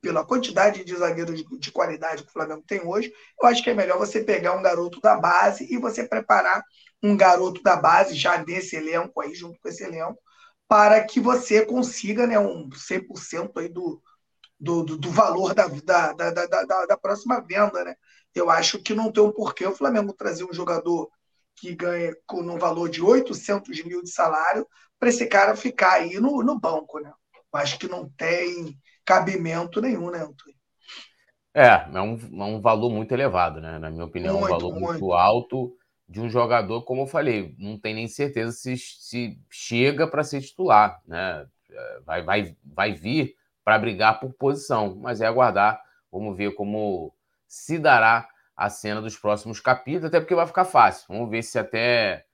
Pela 0.00 0.24
quantidade 0.24 0.84
de 0.84 0.96
zagueiros 0.96 1.44
de 1.58 1.70
qualidade 1.70 2.24
que 2.24 2.28
o 2.28 2.32
Flamengo 2.32 2.64
tem 2.66 2.84
hoje, 2.84 3.12
eu 3.40 3.48
acho 3.48 3.62
que 3.62 3.70
é 3.70 3.74
melhor 3.74 3.96
você 3.96 4.22
pegar 4.22 4.56
um 4.56 4.62
garoto 4.62 5.00
da 5.00 5.16
base 5.16 5.72
e 5.72 5.78
você 5.78 6.06
preparar 6.06 6.64
um 7.00 7.16
garoto 7.16 7.62
da 7.62 7.76
base 7.76 8.14
já 8.14 8.44
nesse 8.44 8.76
elenco 8.76 9.20
aí, 9.20 9.32
junto 9.34 9.60
com 9.60 9.68
esse 9.68 9.84
elenco, 9.84 10.18
para 10.72 11.04
que 11.04 11.20
você 11.20 11.66
consiga 11.66 12.26
né, 12.26 12.38
um 12.38 12.70
100% 12.70 13.50
aí 13.58 13.68
do, 13.68 14.02
do, 14.58 14.82
do, 14.82 15.10
valor 15.10 15.52
da, 15.52 15.66
da, 15.68 16.12
da, 16.14 16.46
da, 16.46 16.86
da 16.86 16.96
próxima 16.96 17.42
venda. 17.42 17.84
Né? 17.84 17.94
Eu 18.34 18.48
acho 18.48 18.78
que 18.78 18.94
não 18.94 19.12
tem 19.12 19.22
um 19.22 19.30
porquê 19.30 19.66
o 19.66 19.76
Flamengo 19.76 20.14
trazer 20.14 20.44
um 20.44 20.52
jogador 20.54 21.10
que 21.56 21.74
ganha 21.74 22.16
com 22.26 22.40
um 22.40 22.58
valor 22.58 22.88
de 22.88 23.02
800 23.02 23.84
mil 23.84 24.02
de 24.02 24.08
salário 24.08 24.66
para 24.98 25.10
esse 25.10 25.26
cara 25.26 25.54
ficar 25.54 25.92
aí 25.92 26.18
no, 26.18 26.42
no 26.42 26.58
banco. 26.58 27.00
Né? 27.00 27.12
Eu 27.34 27.60
acho 27.60 27.78
que 27.78 27.86
não 27.86 28.08
tem 28.08 28.74
cabimento 29.04 29.78
nenhum, 29.78 30.10
né, 30.10 30.20
Antônio? 30.20 30.56
É, 31.54 31.66
é 31.66 32.00
um, 32.00 32.14
é 32.16 32.44
um 32.44 32.62
valor 32.62 32.88
muito 32.88 33.12
elevado, 33.12 33.60
né? 33.60 33.78
Na 33.78 33.90
minha 33.90 34.06
opinião, 34.06 34.38
muito, 34.38 34.50
é 34.50 34.56
um 34.56 34.58
valor 34.58 34.72
muito, 34.72 34.86
muito 34.86 35.12
alto 35.12 35.76
de 36.12 36.20
um 36.20 36.28
jogador, 36.28 36.82
como 36.82 37.02
eu 37.02 37.06
falei, 37.06 37.54
não 37.58 37.78
tem 37.78 37.94
nem 37.94 38.06
certeza 38.06 38.52
se, 38.52 38.76
se 38.76 39.40
chega 39.50 40.06
para 40.06 40.22
ser 40.22 40.42
titular, 40.42 41.00
né? 41.06 41.46
É, 41.70 42.00
vai, 42.04 42.22
vai, 42.22 42.56
vai 42.62 42.92
vir 42.92 43.34
para 43.64 43.78
brigar 43.78 44.20
por 44.20 44.34
posição, 44.34 44.94
mas 44.96 45.22
é 45.22 45.26
aguardar, 45.26 45.80
vamos 46.10 46.36
ver 46.36 46.54
como 46.54 47.14
se 47.48 47.78
dará 47.78 48.28
a 48.54 48.68
cena 48.68 49.00
dos 49.00 49.16
próximos 49.16 49.58
capítulos, 49.58 50.04
até 50.04 50.20
porque 50.20 50.34
vai 50.34 50.46
ficar 50.46 50.66
fácil. 50.66 51.06
Vamos 51.08 51.30
ver 51.30 51.42
se 51.42 51.58
até, 51.58 52.26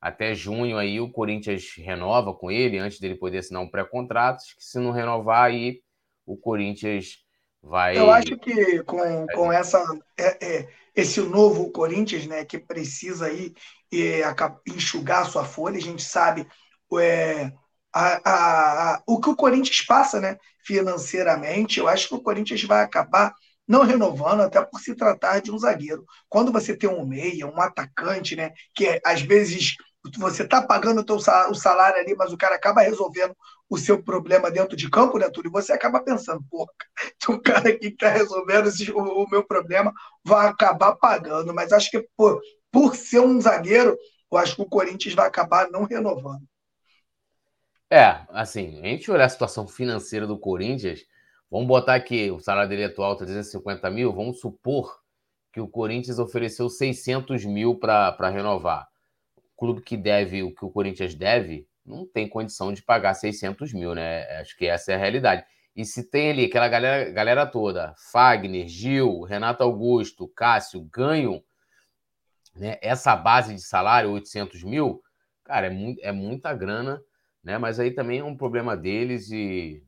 até 0.00 0.34
junho 0.34 0.78
aí 0.78 0.98
o 0.98 1.12
Corinthians 1.12 1.74
renova 1.76 2.32
com 2.32 2.50
ele, 2.50 2.78
antes 2.78 2.98
dele 2.98 3.16
poder 3.16 3.38
assinar 3.38 3.60
um 3.60 3.68
pré-contrato, 3.68 4.42
se 4.58 4.78
não 4.78 4.92
renovar 4.92 5.44
aí 5.44 5.82
o 6.24 6.38
Corinthians 6.38 7.18
vai... 7.66 7.98
Eu 7.98 8.10
acho 8.10 8.36
que 8.38 8.82
com, 8.84 9.26
com 9.34 9.52
essa... 9.52 9.84
É, 10.18 10.58
é 10.58 10.68
esse 10.96 11.20
novo 11.20 11.70
Corinthians, 11.70 12.26
né, 12.26 12.42
que 12.42 12.58
precisa 12.58 13.26
aí 13.26 13.54
é, 13.92 14.22
enxugar 14.66 15.28
sua 15.28 15.44
folha, 15.44 15.76
a 15.76 15.82
gente 15.82 16.02
sabe 16.02 16.48
é, 16.98 17.52
a, 17.92 18.30
a, 18.30 18.94
a, 18.94 19.02
o 19.06 19.20
que 19.20 19.28
o 19.28 19.36
Corinthians 19.36 19.82
passa, 19.82 20.18
né, 20.18 20.38
financeiramente. 20.64 21.78
Eu 21.78 21.86
acho 21.86 22.08
que 22.08 22.14
o 22.14 22.22
Corinthians 22.22 22.62
vai 22.64 22.82
acabar 22.82 23.34
não 23.68 23.82
renovando, 23.82 24.40
até 24.40 24.64
por 24.64 24.80
se 24.80 24.94
tratar 24.94 25.40
de 25.40 25.52
um 25.52 25.58
zagueiro. 25.58 26.04
Quando 26.30 26.50
você 26.50 26.74
tem 26.74 26.88
um 26.88 27.04
meia, 27.04 27.46
um 27.46 27.60
atacante, 27.60 28.34
né, 28.34 28.52
que 28.74 28.98
às 29.04 29.20
vezes 29.20 29.74
você 30.16 30.44
está 30.44 30.62
pagando 30.62 31.00
o, 31.00 31.04
teu, 31.04 31.16
o 31.16 31.54
salário 31.54 32.00
ali, 32.00 32.14
mas 32.16 32.32
o 32.32 32.38
cara 32.38 32.54
acaba 32.54 32.80
resolvendo 32.80 33.36
o 33.68 33.76
seu 33.76 34.02
problema 34.02 34.50
dentro 34.50 34.76
de 34.76 34.88
campo, 34.88 35.18
né, 35.18 35.28
Túlio? 35.28 35.50
Você 35.50 35.72
acaba 35.72 36.02
pensando, 36.02 36.44
pô, 36.50 36.68
um 37.28 37.40
cara 37.40 37.68
aqui 37.68 37.78
que 37.78 37.86
está 37.88 38.08
resolvendo 38.08 38.68
esse, 38.68 38.90
o, 38.90 38.98
o, 38.98 39.28
meu 39.28 39.44
problema, 39.44 39.92
vai 40.24 40.46
acabar 40.46 40.94
pagando. 40.96 41.52
Mas 41.52 41.72
acho 41.72 41.90
que 41.90 42.06
pô, 42.16 42.40
por 42.70 42.94
ser 42.94 43.20
um 43.20 43.40
zagueiro, 43.40 43.96
eu 44.30 44.38
acho 44.38 44.56
que 44.56 44.62
o 44.62 44.68
Corinthians 44.68 45.14
vai 45.14 45.26
acabar 45.26 45.70
não 45.70 45.84
renovando. 45.84 46.42
É, 47.90 48.20
assim, 48.30 48.80
a 48.80 48.86
gente 48.86 49.10
olhar 49.10 49.26
a 49.26 49.28
situação 49.28 49.66
financeira 49.66 50.26
do 50.26 50.38
Corinthians, 50.38 51.04
vamos 51.50 51.68
botar 51.68 51.94
aqui, 51.94 52.30
o 52.30 52.40
salário 52.40 52.68
dele 52.68 52.84
atual 52.84 53.12
está 53.12 53.24
350 53.24 53.90
mil, 53.90 54.12
vamos 54.12 54.40
supor 54.40 55.00
que 55.52 55.60
o 55.60 55.68
Corinthians 55.68 56.18
ofereceu 56.18 56.68
600 56.68 57.44
mil 57.44 57.76
para 57.76 58.28
renovar 58.28 58.88
clube 59.56 59.80
que 59.80 59.96
deve 59.96 60.42
o 60.42 60.54
que 60.54 60.64
o 60.64 60.70
Corinthians 60.70 61.14
deve 61.14 61.66
não 61.86 62.06
tem 62.06 62.28
condição 62.28 62.72
de 62.72 62.82
pagar 62.82 63.14
600 63.14 63.72
mil, 63.72 63.94
né? 63.94 64.24
Acho 64.40 64.56
que 64.56 64.66
essa 64.66 64.92
é 64.92 64.94
a 64.94 64.98
realidade. 64.98 65.44
E 65.74 65.84
se 65.84 66.02
tem 66.02 66.30
ali 66.30 66.46
aquela 66.46 66.68
galera, 66.68 67.10
galera 67.10 67.46
toda, 67.46 67.94
Fagner, 68.10 68.66
Gil, 68.66 69.22
Renato 69.22 69.62
Augusto, 69.62 70.26
Cássio, 70.26 70.80
ganham 70.90 71.42
né, 72.54 72.78
essa 72.80 73.14
base 73.14 73.54
de 73.54 73.60
salário, 73.60 74.10
800 74.12 74.64
mil, 74.64 75.02
cara, 75.44 75.66
é, 75.66 75.70
muito, 75.70 76.00
é 76.02 76.10
muita 76.12 76.54
grana, 76.54 77.02
né? 77.44 77.58
Mas 77.58 77.78
aí 77.78 77.90
também 77.90 78.20
é 78.20 78.24
um 78.24 78.36
problema 78.36 78.76
deles 78.76 79.30
e. 79.30 79.84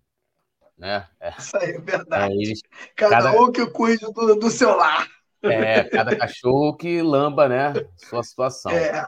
Né, 0.76 1.08
é, 1.18 1.30
Isso 1.36 1.56
aí 1.56 1.70
é 1.70 1.80
verdade. 1.80 2.32
É, 2.32 2.36
eles, 2.36 2.60
cada, 2.94 3.16
cada, 3.16 3.40
um 3.40 3.50
que 3.50 3.66
cuide 3.70 4.04
do, 4.12 4.36
do 4.36 4.50
seu 4.50 4.76
lar. 4.76 5.08
É, 5.42 5.84
cada 5.84 6.14
cachorro 6.16 6.76
que 6.76 7.00
lamba, 7.00 7.48
né? 7.48 7.72
Sua 7.96 8.22
situação. 8.22 8.72
É. 8.72 9.06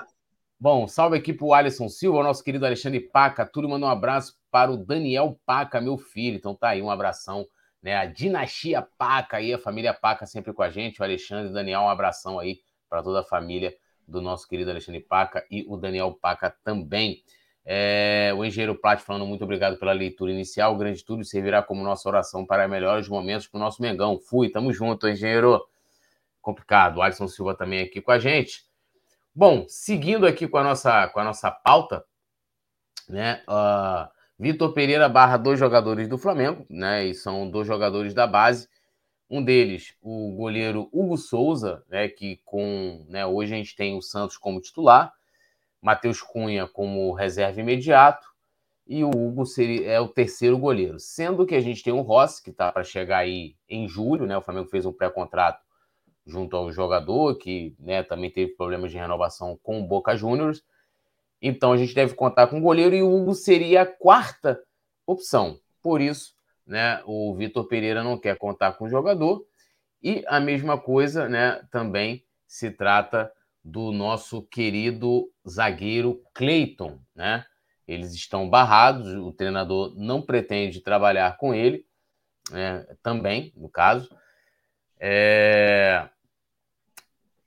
Bom, 0.62 0.86
salve 0.86 1.16
aqui 1.16 1.32
para 1.32 1.46
o 1.46 1.54
Alisson 1.54 1.88
Silva, 1.88 2.22
nosso 2.22 2.44
querido 2.44 2.66
Alexandre 2.66 3.00
Paca. 3.00 3.46
Tudo 3.46 3.66
manda 3.66 3.86
um 3.86 3.88
abraço 3.88 4.34
para 4.50 4.70
o 4.70 4.76
Daniel 4.76 5.40
Paca, 5.46 5.80
meu 5.80 5.96
filho. 5.96 6.36
Então 6.36 6.54
tá 6.54 6.68
aí, 6.68 6.82
um 6.82 6.90
abração, 6.90 7.46
né? 7.82 7.96
A 7.96 8.04
dinastia 8.04 8.86
Paca 8.98 9.38
aí, 9.38 9.54
a 9.54 9.58
família 9.58 9.94
Paca 9.94 10.26
sempre 10.26 10.52
com 10.52 10.62
a 10.62 10.68
gente. 10.68 11.00
O 11.00 11.02
Alexandre 11.02 11.46
e 11.46 11.50
o 11.50 11.54
Daniel, 11.54 11.80
um 11.80 11.88
abração 11.88 12.38
aí 12.38 12.60
para 12.90 13.02
toda 13.02 13.20
a 13.20 13.24
família 13.24 13.74
do 14.06 14.20
nosso 14.20 14.46
querido 14.46 14.70
Alexandre 14.70 15.00
Paca 15.00 15.46
e 15.50 15.64
o 15.66 15.78
Daniel 15.78 16.12
Paca 16.12 16.54
também. 16.62 17.22
É, 17.64 18.30
o 18.36 18.44
engenheiro 18.44 18.78
Plat 18.78 19.00
falando 19.00 19.24
muito 19.24 19.44
obrigado 19.44 19.78
pela 19.78 19.92
leitura 19.92 20.30
inicial. 20.30 20.74
O 20.74 20.76
grande 20.76 21.02
tudo 21.02 21.24
servirá 21.24 21.62
como 21.62 21.82
nossa 21.82 22.06
oração 22.06 22.44
para 22.44 22.68
melhores 22.68 23.08
momentos 23.08 23.46
para 23.46 23.56
o 23.56 23.60
nosso 23.62 23.80
Mengão. 23.80 24.18
Fui, 24.18 24.50
tamo 24.50 24.74
junto, 24.74 25.08
engenheiro. 25.08 25.58
Complicado. 26.42 26.98
O 26.98 27.02
Alisson 27.02 27.28
Silva 27.28 27.54
também 27.54 27.80
aqui 27.80 28.02
com 28.02 28.10
a 28.10 28.18
gente. 28.18 28.68
Bom, 29.40 29.64
seguindo 29.68 30.26
aqui 30.26 30.46
com 30.46 30.58
a 30.58 30.62
nossa, 30.62 31.08
com 31.08 31.18
a 31.18 31.24
nossa 31.24 31.50
pauta, 31.50 32.04
né? 33.08 33.42
Uh, 33.48 34.06
Vitor 34.38 34.74
Pereira 34.74 35.08
barra 35.08 35.38
dois 35.38 35.58
jogadores 35.58 36.06
do 36.06 36.18
Flamengo, 36.18 36.66
né? 36.68 37.06
E 37.06 37.14
são 37.14 37.50
dois 37.50 37.66
jogadores 37.66 38.12
da 38.12 38.26
base. 38.26 38.68
Um 39.30 39.42
deles, 39.42 39.94
o 40.02 40.32
goleiro 40.32 40.90
Hugo 40.92 41.16
Souza, 41.16 41.82
né? 41.88 42.06
Que 42.06 42.38
com, 42.44 43.06
né? 43.08 43.24
Hoje 43.24 43.54
a 43.54 43.56
gente 43.56 43.74
tem 43.74 43.96
o 43.96 44.02
Santos 44.02 44.36
como 44.36 44.60
titular, 44.60 45.10
Matheus 45.80 46.20
Cunha 46.20 46.66
como 46.68 47.10
reserva 47.14 47.62
imediato 47.62 48.28
e 48.86 49.02
o 49.02 49.08
Hugo 49.08 49.46
seria, 49.46 49.90
é 49.90 49.98
o 49.98 50.08
terceiro 50.08 50.58
goleiro. 50.58 51.00
Sendo 51.00 51.46
que 51.46 51.54
a 51.54 51.62
gente 51.62 51.82
tem 51.82 51.94
o 51.94 52.02
Rossi, 52.02 52.42
que 52.42 52.50
está 52.50 52.70
para 52.70 52.84
chegar 52.84 53.20
aí 53.20 53.56
em 53.66 53.88
julho, 53.88 54.26
né? 54.26 54.36
O 54.36 54.42
Flamengo 54.42 54.68
fez 54.68 54.84
um 54.84 54.92
pré-contrato 54.92 55.69
junto 56.26 56.56
ao 56.56 56.70
jogador, 56.70 57.36
que 57.36 57.74
né, 57.78 58.02
também 58.02 58.30
teve 58.30 58.52
problemas 58.54 58.90
de 58.90 58.98
renovação 58.98 59.58
com 59.62 59.80
o 59.80 59.86
Boca 59.86 60.16
Juniors. 60.16 60.62
Então 61.40 61.72
a 61.72 61.76
gente 61.76 61.94
deve 61.94 62.14
contar 62.14 62.46
com 62.46 62.58
o 62.58 62.62
goleiro 62.62 62.94
e 62.94 63.02
o 63.02 63.12
Hugo 63.12 63.34
seria 63.34 63.82
a 63.82 63.86
quarta 63.86 64.60
opção. 65.06 65.58
Por 65.82 66.00
isso, 66.00 66.34
né, 66.66 67.02
o 67.06 67.34
Vitor 67.34 67.66
Pereira 67.66 68.04
não 68.04 68.18
quer 68.18 68.36
contar 68.36 68.72
com 68.72 68.84
o 68.84 68.88
jogador. 68.88 69.44
E 70.02 70.24
a 70.26 70.40
mesma 70.40 70.78
coisa 70.78 71.28
né, 71.28 71.62
também 71.70 72.24
se 72.46 72.70
trata 72.70 73.30
do 73.62 73.92
nosso 73.92 74.42
querido 74.42 75.30
zagueiro 75.48 76.22
Cleiton. 76.32 76.98
Né? 77.14 77.44
Eles 77.86 78.14
estão 78.14 78.48
barrados, 78.48 79.12
o 79.14 79.32
treinador 79.32 79.94
não 79.96 80.22
pretende 80.22 80.80
trabalhar 80.80 81.36
com 81.36 81.54
ele, 81.54 81.84
né, 82.50 82.86
também, 83.02 83.52
no 83.56 83.68
caso. 83.68 84.08
É... 85.00 86.08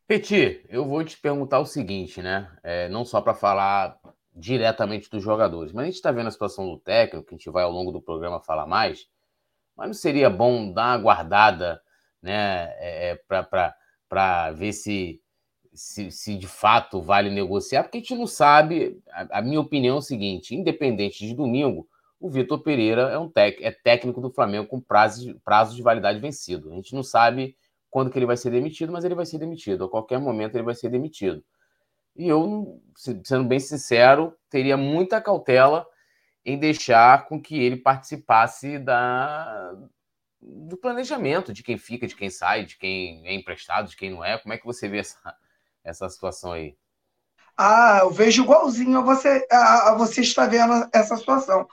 Petit, 0.07 0.65
eu 0.67 0.85
vou 0.85 1.03
te 1.03 1.17
perguntar 1.17 1.59
o 1.59 1.65
seguinte, 1.65 2.21
né? 2.21 2.51
É, 2.63 2.89
não 2.89 3.05
só 3.05 3.21
para 3.21 3.33
falar 3.33 3.97
diretamente 4.35 5.09
dos 5.09 5.23
jogadores, 5.23 5.71
mas 5.71 5.83
a 5.83 5.85
gente 5.85 5.95
está 5.95 6.11
vendo 6.11 6.27
a 6.27 6.31
situação 6.31 6.67
do 6.67 6.79
técnico, 6.79 7.27
que 7.27 7.35
a 7.35 7.37
gente 7.37 7.49
vai 7.51 7.63
ao 7.63 7.71
longo 7.71 7.91
do 7.91 8.01
programa 8.01 8.41
falar 8.41 8.65
mais, 8.65 9.07
mas 9.77 9.87
não 9.87 9.93
seria 9.93 10.29
bom 10.29 10.71
dar 10.71 10.97
uma 10.97 10.97
guardada, 10.97 11.81
né? 12.21 12.73
É, 12.79 13.11
é 13.11 13.43
para 14.09 14.51
ver 14.51 14.73
se 14.73 15.23
se, 15.73 16.11
se, 16.11 16.37
de 16.37 16.47
fato 16.47 17.01
vale 17.01 17.29
negociar, 17.29 17.83
porque 17.83 17.97
a 17.97 18.01
gente 18.01 18.15
não 18.15 18.27
sabe. 18.27 19.01
A, 19.11 19.39
a, 19.39 19.41
minha 19.41 19.59
opinião 19.59 19.95
é 19.95 19.99
o 19.99 20.01
seguinte: 20.01 20.55
independente 20.55 21.25
de 21.25 21.33
domingo, 21.33 21.87
o 22.23 22.29
Vitor 22.29 22.63
Pereira 22.63 23.01
é 23.09 23.19
um 23.19 23.27
tec, 23.27 23.59
é 23.61 23.69
técnico 23.69 24.21
do 24.21 24.31
Flamengo 24.31 24.65
com 24.65 24.79
prazo, 24.79 25.37
prazo 25.43 25.75
de 25.75 25.81
validade 25.81 26.21
vencido. 26.21 26.71
A 26.71 26.75
gente 26.75 26.95
não 26.95 27.03
sabe 27.03 27.57
quando 27.89 28.09
que 28.09 28.17
ele 28.17 28.25
vai 28.25 28.37
ser 28.37 28.49
demitido, 28.49 28.93
mas 28.93 29.03
ele 29.03 29.13
vai 29.13 29.25
ser 29.25 29.39
demitido. 29.39 29.83
A 29.83 29.89
qualquer 29.89 30.21
momento 30.21 30.55
ele 30.55 30.63
vai 30.63 30.73
ser 30.73 30.87
demitido. 30.87 31.43
E 32.15 32.29
eu, 32.29 32.81
sendo 32.95 33.43
bem 33.43 33.59
sincero, 33.59 34.33
teria 34.49 34.77
muita 34.77 35.19
cautela 35.19 35.85
em 36.45 36.57
deixar 36.57 37.27
com 37.27 37.41
que 37.41 37.61
ele 37.61 37.75
participasse 37.75 38.79
da, 38.79 39.75
do 40.41 40.77
planejamento 40.77 41.51
de 41.51 41.61
quem 41.61 41.77
fica, 41.77 42.07
de 42.07 42.15
quem 42.15 42.29
sai, 42.29 42.63
de 42.63 42.77
quem 42.77 43.27
é 43.27 43.33
emprestado, 43.33 43.89
de 43.89 43.97
quem 43.97 44.11
não 44.11 44.23
é. 44.23 44.37
Como 44.37 44.53
é 44.53 44.57
que 44.57 44.65
você 44.65 44.87
vê 44.87 44.99
essa, 44.99 45.35
essa 45.83 46.07
situação 46.07 46.53
aí? 46.53 46.77
Ah, 47.57 47.99
eu 48.03 48.11
vejo 48.11 48.43
igualzinho 48.43 48.97
a 48.97 49.01
você, 49.01 49.45
a, 49.51 49.91
a 49.91 49.95
você 49.95 50.21
está 50.21 50.45
vendo 50.45 50.87
essa 50.93 51.17
situação. 51.17 51.67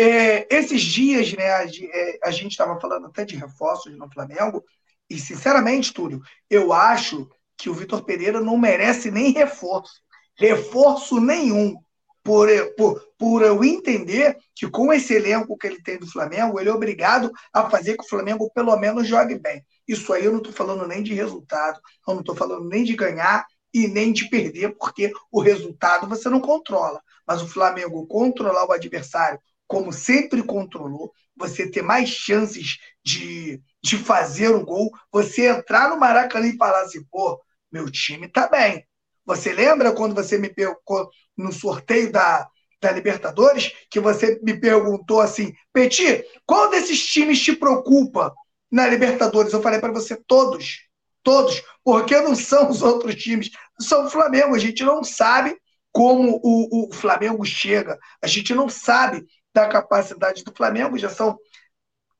É, 0.00 0.46
esses 0.54 0.80
dias, 0.80 1.32
né, 1.32 1.50
a, 1.50 1.64
é, 1.64 2.18
a 2.22 2.30
gente 2.30 2.52
estava 2.52 2.80
falando 2.80 3.06
até 3.06 3.24
de 3.24 3.34
reforços 3.34 3.96
no 3.98 4.08
Flamengo, 4.08 4.64
e 5.10 5.18
sinceramente, 5.18 5.92
Túlio, 5.92 6.20
eu 6.48 6.72
acho 6.72 7.28
que 7.56 7.68
o 7.68 7.74
Vitor 7.74 8.04
Pereira 8.04 8.40
não 8.40 8.56
merece 8.56 9.10
nem 9.10 9.32
reforço. 9.32 10.00
Reforço 10.38 11.20
nenhum 11.20 11.74
por, 12.22 12.48
por, 12.76 13.02
por 13.18 13.42
eu 13.42 13.64
entender 13.64 14.36
que 14.54 14.70
com 14.70 14.92
esse 14.92 15.14
elenco 15.14 15.56
que 15.56 15.66
ele 15.66 15.82
tem 15.82 15.98
do 15.98 16.06
Flamengo, 16.06 16.60
ele 16.60 16.68
é 16.68 16.72
obrigado 16.72 17.32
a 17.52 17.68
fazer 17.68 17.96
que 17.96 18.04
o 18.04 18.08
Flamengo 18.08 18.50
pelo 18.54 18.76
menos 18.76 19.08
jogue 19.08 19.36
bem. 19.38 19.64
Isso 19.88 20.12
aí 20.12 20.26
eu 20.26 20.30
não 20.30 20.38
estou 20.38 20.52
falando 20.52 20.86
nem 20.86 21.02
de 21.02 21.14
resultado, 21.14 21.80
eu 22.06 22.14
não 22.14 22.20
estou 22.20 22.36
falando 22.36 22.68
nem 22.68 22.84
de 22.84 22.94
ganhar 22.94 23.46
e 23.72 23.88
nem 23.88 24.12
de 24.12 24.28
perder, 24.28 24.76
porque 24.76 25.12
o 25.32 25.40
resultado 25.40 26.06
você 26.06 26.28
não 26.28 26.40
controla. 26.40 27.02
Mas 27.26 27.42
o 27.42 27.48
Flamengo 27.48 28.06
controlar 28.06 28.66
o 28.66 28.72
adversário, 28.72 29.40
como 29.68 29.92
sempre 29.92 30.42
controlou, 30.42 31.12
você 31.36 31.70
ter 31.70 31.82
mais 31.82 32.08
chances 32.08 32.78
de, 33.04 33.62
de 33.82 33.96
fazer 33.96 34.48
um 34.48 34.64
gol, 34.64 34.90
você 35.12 35.46
entrar 35.46 35.90
no 35.90 36.00
Maracanã 36.00 36.48
e 36.48 36.56
falar 36.56 36.80
assim, 36.80 37.04
pô, 37.04 37.40
meu 37.70 37.90
time 37.90 38.26
tá 38.26 38.48
bem. 38.48 38.84
Você 39.24 39.52
lembra 39.52 39.92
quando 39.92 40.14
você 40.14 40.38
me 40.38 40.48
perguntou 40.48 41.10
no 41.36 41.52
sorteio 41.52 42.10
da, 42.10 42.48
da 42.80 42.90
Libertadores, 42.90 43.72
que 43.90 44.00
você 44.00 44.40
me 44.42 44.58
perguntou 44.58 45.20
assim, 45.20 45.52
Peti, 45.72 46.24
qual 46.46 46.70
desses 46.70 47.06
times 47.06 47.40
te 47.40 47.54
preocupa 47.54 48.32
na 48.72 48.88
Libertadores? 48.88 49.52
Eu 49.52 49.62
falei 49.62 49.80
para 49.80 49.92
você, 49.92 50.16
todos. 50.26 50.88
Todos. 51.22 51.62
Porque 51.84 52.18
não 52.20 52.34
são 52.34 52.70
os 52.70 52.82
outros 52.82 53.14
times, 53.16 53.50
são 53.78 54.06
o 54.06 54.10
Flamengo. 54.10 54.54
A 54.54 54.58
gente 54.58 54.82
não 54.82 55.04
sabe 55.04 55.54
como 55.92 56.40
o, 56.42 56.88
o 56.88 56.94
Flamengo 56.94 57.44
chega. 57.44 57.98
A 58.22 58.26
gente 58.26 58.54
não 58.54 58.68
sabe 58.68 59.26
da 59.54 59.68
capacidade 59.68 60.44
do 60.44 60.52
Flamengo. 60.54 60.98
Já 60.98 61.08
são 61.08 61.38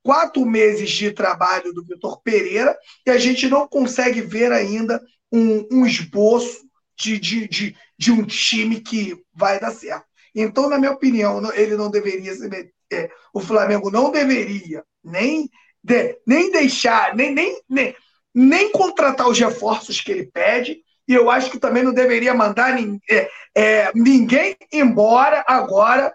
quatro 0.03 0.45
meses 0.47 0.91
de 0.91 1.13
trabalho 1.13 1.73
do 1.73 1.85
Vitor 1.85 2.21
Pereira 2.23 2.77
e 3.07 3.11
a 3.11 3.19
gente 3.19 3.49
não 3.49 3.69
consegue 3.69 4.21
ver 4.23 4.53
ainda 4.53 5.01
um, 5.33 5.67
um 5.71 5.87
esboço 5.87 6.67
de, 6.99 7.19
de, 7.19 7.49
de, 7.49 7.77
de, 7.97 8.11
um 8.11 8.25
time 8.25 8.81
que 8.81 9.17
vai 9.35 9.61
dar 9.61 9.71
certo. 9.71 10.07
Então, 10.35 10.69
na 10.69 10.79
minha 10.79 10.93
opinião, 10.93 11.53
ele 11.53 11.77
não 11.77 11.91
deveria 11.91 12.35
ser. 12.35 12.73
É, 12.91 13.11
o 13.35 13.41
Flamengo 13.41 13.91
não 13.91 14.11
deveria 14.11 14.83
nem, 15.05 15.49
de, 15.85 16.19
nem 16.27 16.51
deixar, 16.51 17.15
nem, 17.15 17.35
nem, 17.35 17.61
nem, 17.69 17.95
nem 18.35 18.73
contratar 18.73 19.29
os 19.29 19.39
reforços 19.39 20.01
que 20.01 20.11
ele 20.11 20.27
pede. 20.27 20.83
E 21.07 21.15
eu 21.15 21.31
acho 21.31 21.51
que 21.51 21.59
também 21.59 21.83
não 21.83 21.93
deveria 21.93 22.35
mandar 22.35 22.79
é, 23.11 23.31
é, 23.55 23.93
ninguém 23.95 24.57
embora 24.73 25.45
agora 25.47 26.15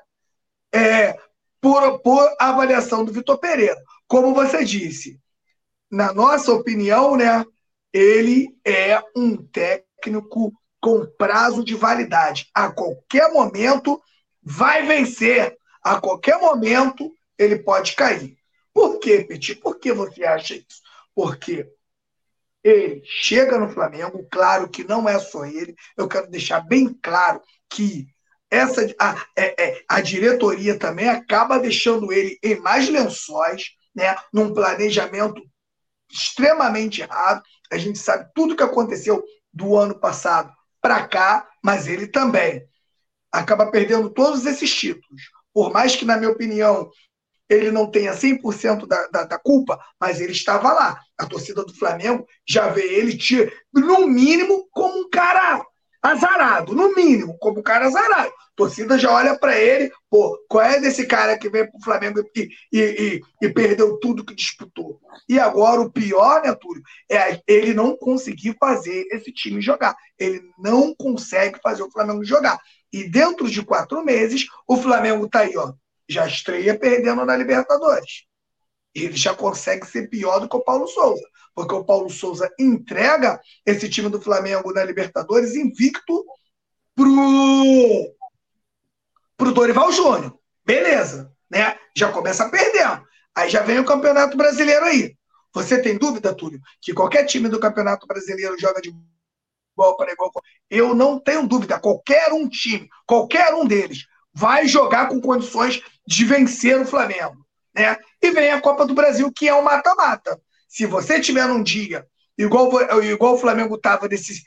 é, 0.74 1.16
por, 1.62 2.00
por 2.00 2.36
avaliação 2.40 3.06
do 3.06 3.14
Vitor 3.14 3.38
Pereira. 3.38 3.82
Como 4.08 4.34
você 4.34 4.66
disse, 4.66 5.20
na 5.90 6.12
nossa 6.12 6.52
opinião, 6.52 7.16
né, 7.16 7.46
ele 7.94 8.50
é 8.66 9.02
um 9.16 9.38
técnico 9.38 10.52
com 10.82 11.06
prazo 11.18 11.64
de 11.64 11.76
validade. 11.76 12.50
A 12.54 12.72
qualquer 12.72 13.32
momento 13.32 14.02
vai 14.42 14.86
vencer. 14.86 15.56
A 15.82 16.02
qualquer 16.02 16.40
momento 16.40 17.14
ele 17.38 17.60
pode 17.60 17.96
cair. 17.96 18.36
Por 18.74 19.00
quê, 19.00 19.24
Petit? 19.24 19.56
Por 19.56 19.80
que 19.80 19.94
você 19.94 20.26
acha 20.26 20.56
isso? 20.56 20.82
Porque 21.16 21.72
ele 22.64 23.02
chega 23.06 23.60
no 23.60 23.70
Flamengo, 23.70 24.26
claro 24.32 24.70
que 24.70 24.84
não 24.84 25.08
é 25.08 25.20
só 25.20 25.46
ele, 25.46 25.76
eu 25.98 26.08
quero 26.08 26.30
deixar 26.30 26.62
bem 26.62 26.94
claro 27.02 27.42
que 27.70 28.08
essa 28.54 28.88
a, 29.00 29.26
é, 29.36 29.64
é, 29.64 29.84
a 29.90 30.00
diretoria 30.00 30.78
também 30.78 31.10
acaba 31.10 31.58
deixando 31.58 32.14
ele 32.14 32.38
em 32.44 32.56
mais 32.60 32.88
lençóis, 32.88 33.72
né, 33.96 34.16
num 34.32 34.54
planejamento 34.54 35.42
extremamente 36.12 37.02
errado. 37.02 37.42
A 37.72 37.78
gente 37.78 37.98
sabe 37.98 38.30
tudo 38.36 38.56
que 38.56 38.62
aconteceu 38.62 39.24
do 39.52 39.76
ano 39.76 40.00
passado 40.00 40.52
para 40.80 41.08
cá, 41.08 41.50
mas 41.64 41.88
ele 41.88 42.06
também 42.06 42.64
acaba 43.32 43.72
perdendo 43.72 44.12
todos 44.12 44.46
esses 44.46 44.74
títulos. 44.74 45.22
Por 45.52 45.72
mais 45.72 45.96
que, 45.96 46.06
na 46.06 46.18
minha 46.18 46.30
opinião, 46.30 46.92
ele 47.50 47.72
não 47.72 47.90
tenha 47.90 48.14
100% 48.14 48.86
da, 48.86 49.08
da, 49.08 49.24
da 49.24 49.40
culpa, 49.40 49.80
mas 50.00 50.22
ele 50.22 50.32
estava 50.32 50.72
lá. 50.72 51.00
A 51.18 51.26
torcida 51.26 51.64
do 51.64 51.76
Flamengo 51.76 52.28
já 52.48 52.70
vê 52.70 52.84
ele, 52.84 53.18
no 53.74 54.08
mínimo, 54.08 54.68
como 54.72 55.00
um 55.00 55.10
cara 55.10 55.64
azarado, 56.04 56.76
no 56.76 56.94
mínimo, 56.94 57.38
como 57.40 57.62
um 57.62 57.64
cara 57.64 57.86
azarado. 57.86 58.28
A 58.28 58.56
torcida 58.58 59.00
já 59.00 59.10
olha 59.10 59.40
para 59.40 59.58
ele, 59.58 59.90
pô, 60.10 60.38
qual 60.50 60.66
é 60.66 60.80
desse 60.80 61.08
cara 61.08 61.38
que 61.38 61.50
veio 61.50 61.72
para 61.72 61.80
o 61.80 61.84
Flamengo 61.84 62.20
e, 62.36 62.50
e, 62.72 62.80
e, 62.82 63.22
e, 63.42 63.50
perdeu 63.50 63.98
tudo 64.00 64.26
que 64.26 64.36
disputou? 64.36 65.00
E 65.30 65.40
agora 65.40 65.80
o 65.80 65.90
pior, 65.90 66.44
né, 66.44 66.54
Túlio, 66.54 66.84
é 67.10 67.40
ele 67.48 67.74
não 67.74 67.96
conseguir 67.96 68.58
fazer 68.60 69.08
esse 69.12 69.32
time 69.32 69.62
jogar. 69.62 69.96
Ele 70.20 70.44
não 70.60 70.94
consegue 70.94 71.58
fazer 71.64 71.84
o 71.84 71.92
Flamengo 71.92 72.24
jogar. 72.26 72.60
E 72.92 73.10
dentro 73.10 73.50
de 73.50 73.64
quatro 73.64 74.04
meses, 74.04 74.46
o 74.68 74.76
Flamengo 74.76 75.28
tá 75.30 75.40
aí, 75.40 75.56
ó, 75.58 75.74
já 76.08 76.28
estreia 76.28 76.78
perdendo 76.78 77.26
na 77.26 77.38
Libertadores. 77.38 78.26
Ele 78.94 79.16
já 79.16 79.34
consegue 79.34 79.88
ser 79.88 80.10
pior 80.10 80.40
do 80.40 80.50
que 80.50 80.56
o 80.56 80.64
Paulo 80.64 80.86
Souza 80.86 81.24
porque 81.56 81.74
o 81.74 81.84
Paulo 81.84 82.10
Souza 82.10 82.50
entrega 82.60 83.40
esse 83.66 83.90
time 83.90 84.10
do 84.10 84.22
Flamengo 84.22 84.74
na 84.74 84.84
Libertadores 84.84 85.56
invicto 85.56 86.26
pro, 86.96 88.16
pro 89.38 89.52
Dorival 89.52 89.92
Júnior. 89.92 90.38
Beleza, 90.66 91.32
né? 91.50 91.78
Já 91.96 92.12
começa 92.12 92.50
perdendo. 92.50 93.04
Aí 93.36 93.50
já 93.50 93.62
vem 93.62 93.80
o 93.80 93.86
Campeonato 93.86 94.38
Brasileiro 94.38 94.86
aí. 94.86 95.16
Você 95.54 95.82
tem 95.82 95.98
dúvida, 95.98 96.34
Túlio, 96.34 96.60
que 96.82 96.94
qualquer 96.94 97.26
time 97.26 97.48
do 97.48 97.60
Campeonato 97.60 98.08
Brasileiro 98.08 98.58
joga 98.60 98.82
de 98.82 98.90
igual 99.74 99.96
para 99.96 100.12
igual? 100.12 100.32
Eu 100.70 100.96
não 100.96 101.20
tenho 101.20 101.48
dúvida. 101.48 101.80
Qualquer 101.80 102.34
um 102.34 102.50
time, 102.50 102.90
qualquer 103.06 103.54
um 103.54 103.66
deles, 103.66 104.08
vai 104.34 104.68
jogar 104.68 105.08
com 105.08 105.22
condições 105.22 105.82
de 106.08 106.26
vencer 106.26 106.80
o 106.80 106.86
Flamengo. 106.86 107.46
Né? 107.76 107.98
E 108.22 108.32
vem 108.32 108.52
a 108.52 108.62
Copa 108.62 108.86
do 108.86 108.96
Brasil, 108.96 109.32
que 109.32 109.48
é 109.48 109.54
um 109.54 109.62
mata-mata. 109.62 110.40
Se 110.74 110.88
você 110.88 111.20
tiver 111.20 111.48
num 111.48 111.62
dia, 111.62 112.04
igual, 112.36 112.72
igual 113.04 113.36
o 113.36 113.38
Flamengo 113.38 113.76
estava 113.76 114.08
nesse, 114.08 114.42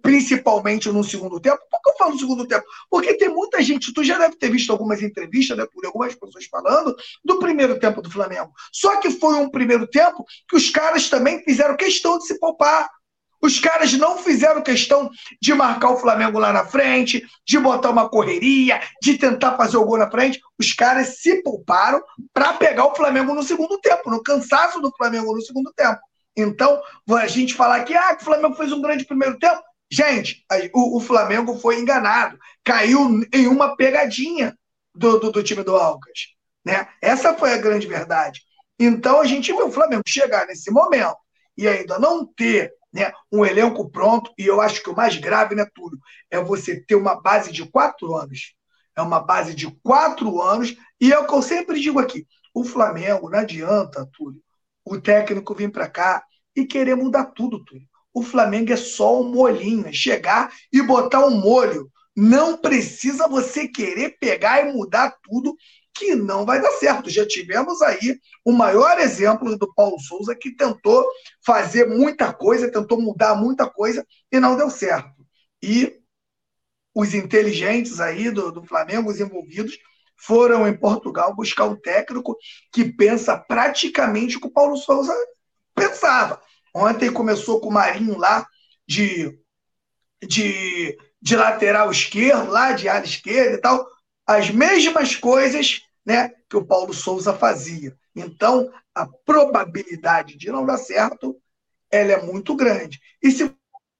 principalmente 0.00 0.88
no 0.88 1.04
segundo 1.04 1.38
tempo. 1.38 1.58
Por 1.70 1.82
que 1.82 1.90
eu 1.90 1.96
falo 1.98 2.12
no 2.14 2.18
segundo 2.18 2.48
tempo? 2.48 2.64
Porque 2.88 3.12
tem 3.12 3.28
muita 3.28 3.62
gente, 3.62 3.92
tu 3.92 4.02
já 4.02 4.16
deve 4.16 4.36
ter 4.36 4.50
visto 4.50 4.72
algumas 4.72 5.02
entrevistas, 5.02 5.54
né, 5.54 5.66
por 5.70 5.84
algumas 5.84 6.14
pessoas 6.14 6.46
falando, 6.46 6.96
do 7.22 7.38
primeiro 7.38 7.78
tempo 7.78 8.00
do 8.00 8.10
Flamengo. 8.10 8.50
Só 8.72 8.96
que 9.00 9.10
foi 9.10 9.34
um 9.34 9.50
primeiro 9.50 9.86
tempo 9.86 10.24
que 10.48 10.56
os 10.56 10.70
caras 10.70 11.10
também 11.10 11.42
fizeram 11.44 11.76
questão 11.76 12.16
de 12.16 12.26
se 12.26 12.38
poupar. 12.38 12.88
Os 13.46 13.60
caras 13.60 13.92
não 13.92 14.18
fizeram 14.18 14.60
questão 14.60 15.08
de 15.40 15.54
marcar 15.54 15.90
o 15.90 15.98
Flamengo 15.98 16.36
lá 16.36 16.52
na 16.52 16.66
frente, 16.66 17.24
de 17.46 17.56
botar 17.60 17.90
uma 17.90 18.08
correria, 18.08 18.80
de 19.00 19.16
tentar 19.16 19.56
fazer 19.56 19.76
o 19.76 19.84
gol 19.84 19.98
na 19.98 20.10
frente. 20.10 20.40
Os 20.58 20.72
caras 20.72 21.20
se 21.20 21.44
pouparam 21.44 22.02
para 22.34 22.54
pegar 22.54 22.86
o 22.86 22.94
Flamengo 22.96 23.32
no 23.32 23.44
segundo 23.44 23.78
tempo, 23.78 24.10
no 24.10 24.20
cansaço 24.20 24.80
do 24.80 24.90
Flamengo 24.96 25.32
no 25.32 25.40
segundo 25.40 25.72
tempo. 25.76 26.00
Então, 26.36 26.82
a 27.08 27.26
gente 27.28 27.54
falar 27.54 27.84
que, 27.84 27.94
ah, 27.94 28.18
o 28.20 28.24
Flamengo 28.24 28.56
fez 28.56 28.72
um 28.72 28.82
grande 28.82 29.04
primeiro 29.04 29.38
tempo. 29.38 29.62
Gente, 29.88 30.44
o, 30.74 30.96
o 30.96 31.00
Flamengo 31.00 31.56
foi 31.56 31.78
enganado. 31.78 32.36
Caiu 32.64 33.22
em 33.32 33.46
uma 33.46 33.76
pegadinha 33.76 34.58
do, 34.92 35.20
do, 35.20 35.30
do 35.30 35.42
time 35.44 35.62
do 35.62 35.76
Alcas. 35.76 36.34
Né? 36.64 36.88
Essa 37.00 37.32
foi 37.32 37.52
a 37.52 37.58
grande 37.58 37.86
verdade. 37.86 38.40
Então, 38.76 39.20
a 39.20 39.24
gente 39.24 39.52
viu 39.52 39.68
o 39.68 39.72
Flamengo 39.72 40.02
chegar 40.04 40.48
nesse 40.48 40.68
momento 40.72 41.16
e 41.56 41.68
ainda 41.68 41.96
não 41.96 42.26
ter 42.26 42.72
né, 42.96 43.12
um 43.30 43.44
elenco 43.44 43.90
pronto, 43.90 44.32
e 44.38 44.46
eu 44.46 44.60
acho 44.60 44.82
que 44.82 44.90
o 44.90 44.96
mais 44.96 45.16
grave, 45.16 45.54
né, 45.54 45.66
Túlio, 45.74 45.98
é 46.30 46.42
você 46.42 46.80
ter 46.80 46.94
uma 46.96 47.20
base 47.20 47.52
de 47.52 47.64
quatro 47.70 48.16
anos. 48.16 48.54
É 48.96 49.02
uma 49.02 49.20
base 49.20 49.54
de 49.54 49.70
quatro 49.82 50.40
anos, 50.40 50.74
e 50.98 51.12
é 51.12 51.18
o 51.18 51.26
que 51.26 51.34
eu 51.34 51.42
sempre 51.42 51.78
digo 51.78 51.98
aqui: 51.98 52.26
o 52.54 52.64
Flamengo, 52.64 53.28
não 53.28 53.38
adianta, 53.38 54.08
Túlio, 54.16 54.40
o 54.84 54.98
técnico 54.98 55.54
vir 55.54 55.70
para 55.70 55.88
cá 55.88 56.24
e 56.56 56.64
querer 56.64 56.96
mudar 56.96 57.26
tudo, 57.26 57.62
Túlio. 57.64 57.86
o 58.14 58.22
Flamengo 58.22 58.72
é 58.72 58.76
só 58.76 59.20
um 59.20 59.30
molhinho, 59.30 59.86
é 59.86 59.92
chegar 59.92 60.50
e 60.72 60.80
botar 60.80 61.26
um 61.26 61.38
molho. 61.38 61.90
Não 62.16 62.56
precisa 62.56 63.28
você 63.28 63.68
querer 63.68 64.16
pegar 64.18 64.66
e 64.66 64.72
mudar 64.72 65.14
tudo, 65.22 65.54
que 65.98 66.14
não 66.14 66.44
vai 66.44 66.60
dar 66.60 66.70
certo. 66.72 67.10
Já 67.10 67.26
tivemos 67.26 67.80
aí 67.82 68.18
o 68.44 68.52
maior 68.52 68.98
exemplo 68.98 69.56
do 69.56 69.72
Paulo 69.74 69.98
Souza, 70.00 70.34
que 70.34 70.54
tentou 70.54 71.06
fazer 71.44 71.86
muita 71.86 72.32
coisa, 72.32 72.70
tentou 72.70 73.00
mudar 73.00 73.34
muita 73.34 73.68
coisa 73.68 74.06
e 74.30 74.38
não 74.38 74.56
deu 74.56 74.70
certo. 74.70 75.14
E 75.62 75.98
os 76.94 77.14
inteligentes 77.14 78.00
aí 78.00 78.30
do, 78.30 78.50
do 78.50 78.64
Flamengo, 78.64 79.10
os 79.10 79.20
envolvidos, 79.20 79.78
foram 80.16 80.66
em 80.66 80.76
Portugal 80.76 81.34
buscar 81.34 81.66
um 81.66 81.76
técnico 81.76 82.36
que 82.72 82.84
pensa 82.84 83.36
praticamente 83.36 84.36
o 84.36 84.40
que 84.40 84.46
o 84.46 84.52
Paulo 84.52 84.76
Souza 84.76 85.14
pensava. 85.74 86.40
Ontem 86.74 87.12
começou 87.12 87.60
com 87.60 87.68
o 87.68 87.72
Marinho 87.72 88.16
lá 88.18 88.46
de, 88.88 89.38
de, 90.26 90.96
de 91.20 91.36
lateral 91.36 91.90
esquerdo, 91.90 92.50
lá 92.50 92.72
de 92.72 92.88
área 92.88 93.06
esquerda 93.06 93.56
e 93.56 93.60
tal. 93.60 93.86
As 94.26 94.50
mesmas 94.50 95.14
coisas 95.14 95.82
né, 96.06 96.30
que 96.48 96.56
o 96.56 96.64
Paulo 96.64 96.94
Souza 96.94 97.34
fazia. 97.34 97.96
Então, 98.14 98.72
a 98.94 99.06
probabilidade 99.06 100.36
de 100.38 100.50
não 100.50 100.64
dar 100.64 100.78
certo 100.78 101.36
ela 101.90 102.12
é 102.12 102.22
muito 102.22 102.54
grande. 102.54 103.00
E 103.22 103.30
se 103.30 103.52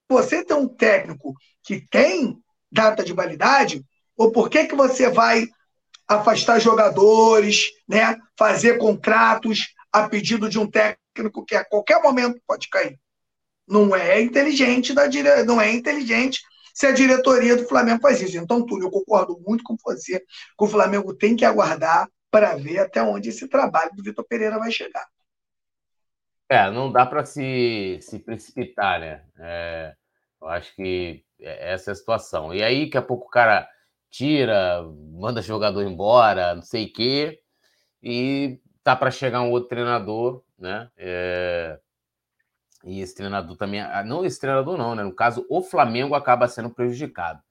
você 0.09 0.43
tem 0.43 0.55
um 0.55 0.67
técnico 0.67 1.33
que 1.63 1.81
tem 1.89 2.41
data 2.71 3.03
de 3.03 3.13
validade, 3.13 3.83
ou 4.15 4.31
por 4.31 4.49
que, 4.49 4.65
que 4.65 4.75
você 4.75 5.09
vai 5.09 5.47
afastar 6.07 6.59
jogadores, 6.59 7.71
né, 7.87 8.17
fazer 8.37 8.77
contratos 8.77 9.73
a 9.91 10.07
pedido 10.07 10.49
de 10.49 10.57
um 10.57 10.69
técnico 10.69 11.45
que 11.45 11.55
a 11.55 11.65
qualquer 11.65 12.01
momento 12.01 12.41
pode 12.47 12.69
cair. 12.69 12.99
Não 13.67 13.93
é 13.95 14.21
inteligente 14.21 14.93
da 14.93 15.07
dire... 15.07 15.43
não 15.43 15.59
é 15.59 15.71
inteligente 15.71 16.41
se 16.77 16.85
a 16.85 16.91
diretoria 16.91 17.57
do 17.57 17.67
Flamengo 17.67 17.99
faz 17.99 18.21
isso. 18.21 18.37
Então, 18.37 18.63
Túlio, 18.63 18.85
eu 18.85 18.91
concordo 18.91 19.35
muito 19.43 19.63
com 19.63 19.75
você 19.83 20.19
que 20.19 20.63
o 20.63 20.67
Flamengo 20.67 21.11
tem 21.11 21.35
que 21.35 21.43
aguardar 21.43 22.07
para 22.29 22.55
ver 22.55 22.77
até 22.77 23.01
onde 23.01 23.29
esse 23.29 23.47
trabalho 23.47 23.89
do 23.95 24.03
Vitor 24.03 24.23
Pereira 24.23 24.59
vai 24.59 24.71
chegar. 24.71 25.07
É, 26.47 26.69
não 26.69 26.91
dá 26.91 27.03
para 27.03 27.25
se, 27.25 27.97
se 28.03 28.19
precipitar, 28.19 28.99
né? 28.99 29.23
É, 29.39 29.95
eu 30.39 30.47
acho 30.49 30.75
que 30.75 31.25
é, 31.39 31.73
essa 31.73 31.89
é 31.89 31.93
a 31.93 31.95
situação. 31.95 32.53
E 32.53 32.61
aí, 32.61 32.85
daqui 32.85 32.97
a 32.99 33.01
pouco 33.01 33.25
o 33.25 33.31
cara 33.31 33.67
tira, 34.11 34.83
manda 35.13 35.41
jogador 35.41 35.81
embora, 35.81 36.53
não 36.53 36.61
sei 36.61 36.85
o 36.85 36.93
quê, 36.93 37.41
e 38.03 38.61
tá 38.83 38.95
para 38.95 39.09
chegar 39.09 39.41
um 39.41 39.49
outro 39.49 39.69
treinador 39.69 40.43
né? 40.59 40.91
É... 40.95 41.79
E 42.83 43.01
esse 43.01 43.15
treinador 43.15 43.57
também, 43.57 43.81
ah, 43.81 44.03
não 44.03 44.25
esse 44.25 44.39
treinador 44.39 44.77
não, 44.77 44.95
né? 44.95 45.03
No 45.03 45.13
caso, 45.13 45.45
o 45.49 45.61
Flamengo 45.61 46.15
acaba 46.15 46.47
sendo 46.47 46.69
prejudicado. 46.69 47.41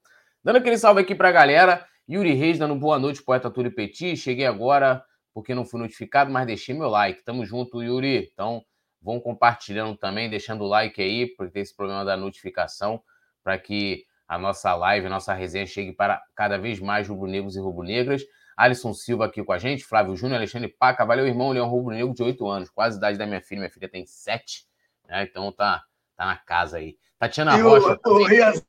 Dando 0.43 0.57
aquele 0.57 0.79
salve 0.79 1.01
aqui 1.01 1.15
para 1.15 1.29
a 1.29 1.33
galera, 1.33 1.87
Yuri 2.09 2.35
Reis 2.35 2.59
dando 2.59 2.77
boa 2.77 2.99
noite, 2.99 3.23
poeta 3.23 3.51
Túlio 3.51 3.75
Petit. 3.75 4.17
Cheguei 4.17 4.47
agora 4.47 5.05
porque 5.35 5.55
não 5.55 5.65
fui 5.65 5.81
notificado, 5.81 6.31
mas 6.31 6.47
deixei 6.47 6.75
meu 6.75 6.89
like. 6.89 7.25
Tamo 7.25 7.45
junto, 7.45 7.83
Yuri. 7.83 8.31
Então, 8.33 8.65
vão 9.03 9.21
compartilhando 9.21 9.97
também, 9.97 10.31
deixando 10.31 10.65
o 10.65 10.67
like 10.67 11.03
aí, 11.03 11.27
porque 11.37 11.53
tem 11.53 11.63
esse 11.63 11.75
problema 11.75 12.05
da 12.05 12.17
notificação, 12.17 13.03
para 13.43 13.59
que 13.59 14.05
a 14.27 14.39
nossa 14.39 14.75
live, 14.75 15.07
a 15.07 15.11
nossa 15.11 15.35
resenha 15.35 15.67
chegue 15.67 15.93
para 15.93 16.23
cada 16.35 16.57
vez 16.57 16.81
mais 16.81 17.09
rubro-negros 17.09 17.57
e 17.57 17.61
rubro-negras. 17.61 18.23
Alisson 18.57 18.95
Silva 18.95 19.27
aqui 19.27 19.45
com 19.45 19.53
a 19.53 19.59
gente, 19.59 19.85
Flávio 19.85 20.17
Júnior, 20.17 20.39
Alexandre 20.39 20.69
Paca, 20.69 21.05
valeu, 21.05 21.27
irmão, 21.27 21.51
Leão 21.51 21.69
Rubro 21.69 21.95
Negro 21.95 22.15
de 22.15 22.23
8 22.23 22.49
anos, 22.49 22.71
quase 22.71 22.97
idade 22.97 23.19
da 23.19 23.27
minha 23.27 23.43
filha, 23.43 23.61
minha 23.61 23.71
filha 23.71 23.89
tem 23.89 24.07
7, 24.07 24.65
né? 25.09 25.25
Então 25.25 25.51
tá, 25.53 25.83
tá 26.17 26.27
na 26.27 26.37
casa 26.37 26.79
aí. 26.79 26.97
Tatiana 27.19 27.59
e 27.59 27.63
Rocha. 27.63 27.99
O, 28.05 28.11
o 28.11 28.25
Riazinho 28.25 28.65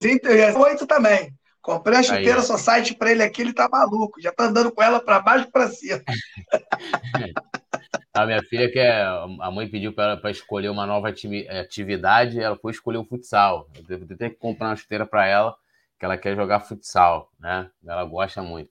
tem 0.00 0.20
8 0.54 0.86
também. 0.86 1.34
Comprei 1.66 1.98
a 1.98 2.02
chuteira 2.02 2.40
só 2.42 2.56
site 2.56 2.94
para 2.94 3.10
ele 3.10 3.24
aqui, 3.24 3.42
ele 3.42 3.52
tá 3.52 3.68
maluco, 3.68 4.20
já 4.20 4.30
tá 4.30 4.44
andando 4.44 4.70
com 4.70 4.80
ela 4.80 5.00
para 5.00 5.18
baixo 5.18 5.48
e 5.48 5.50
para 5.50 5.66
cima. 5.66 6.00
a 8.14 8.24
minha 8.24 8.40
filha 8.44 8.70
quer. 8.70 9.04
A 9.04 9.50
mãe 9.50 9.68
pediu 9.68 9.92
para 9.92 10.30
escolher 10.30 10.68
uma 10.68 10.86
nova 10.86 11.08
atividade, 11.08 12.40
ela 12.40 12.56
foi 12.56 12.70
escolher 12.70 12.98
o 12.98 13.04
futsal. 13.04 13.68
Eu 13.74 13.82
devo 13.82 14.06
ter 14.06 14.30
que 14.30 14.36
comprar 14.36 14.68
uma 14.68 14.76
chuteira 14.76 15.04
para 15.04 15.26
ela, 15.26 15.56
que 15.98 16.04
ela 16.04 16.16
quer 16.16 16.36
jogar 16.36 16.60
futsal, 16.60 17.32
né? 17.40 17.68
Ela 17.84 18.04
gosta 18.04 18.44
muito. 18.44 18.70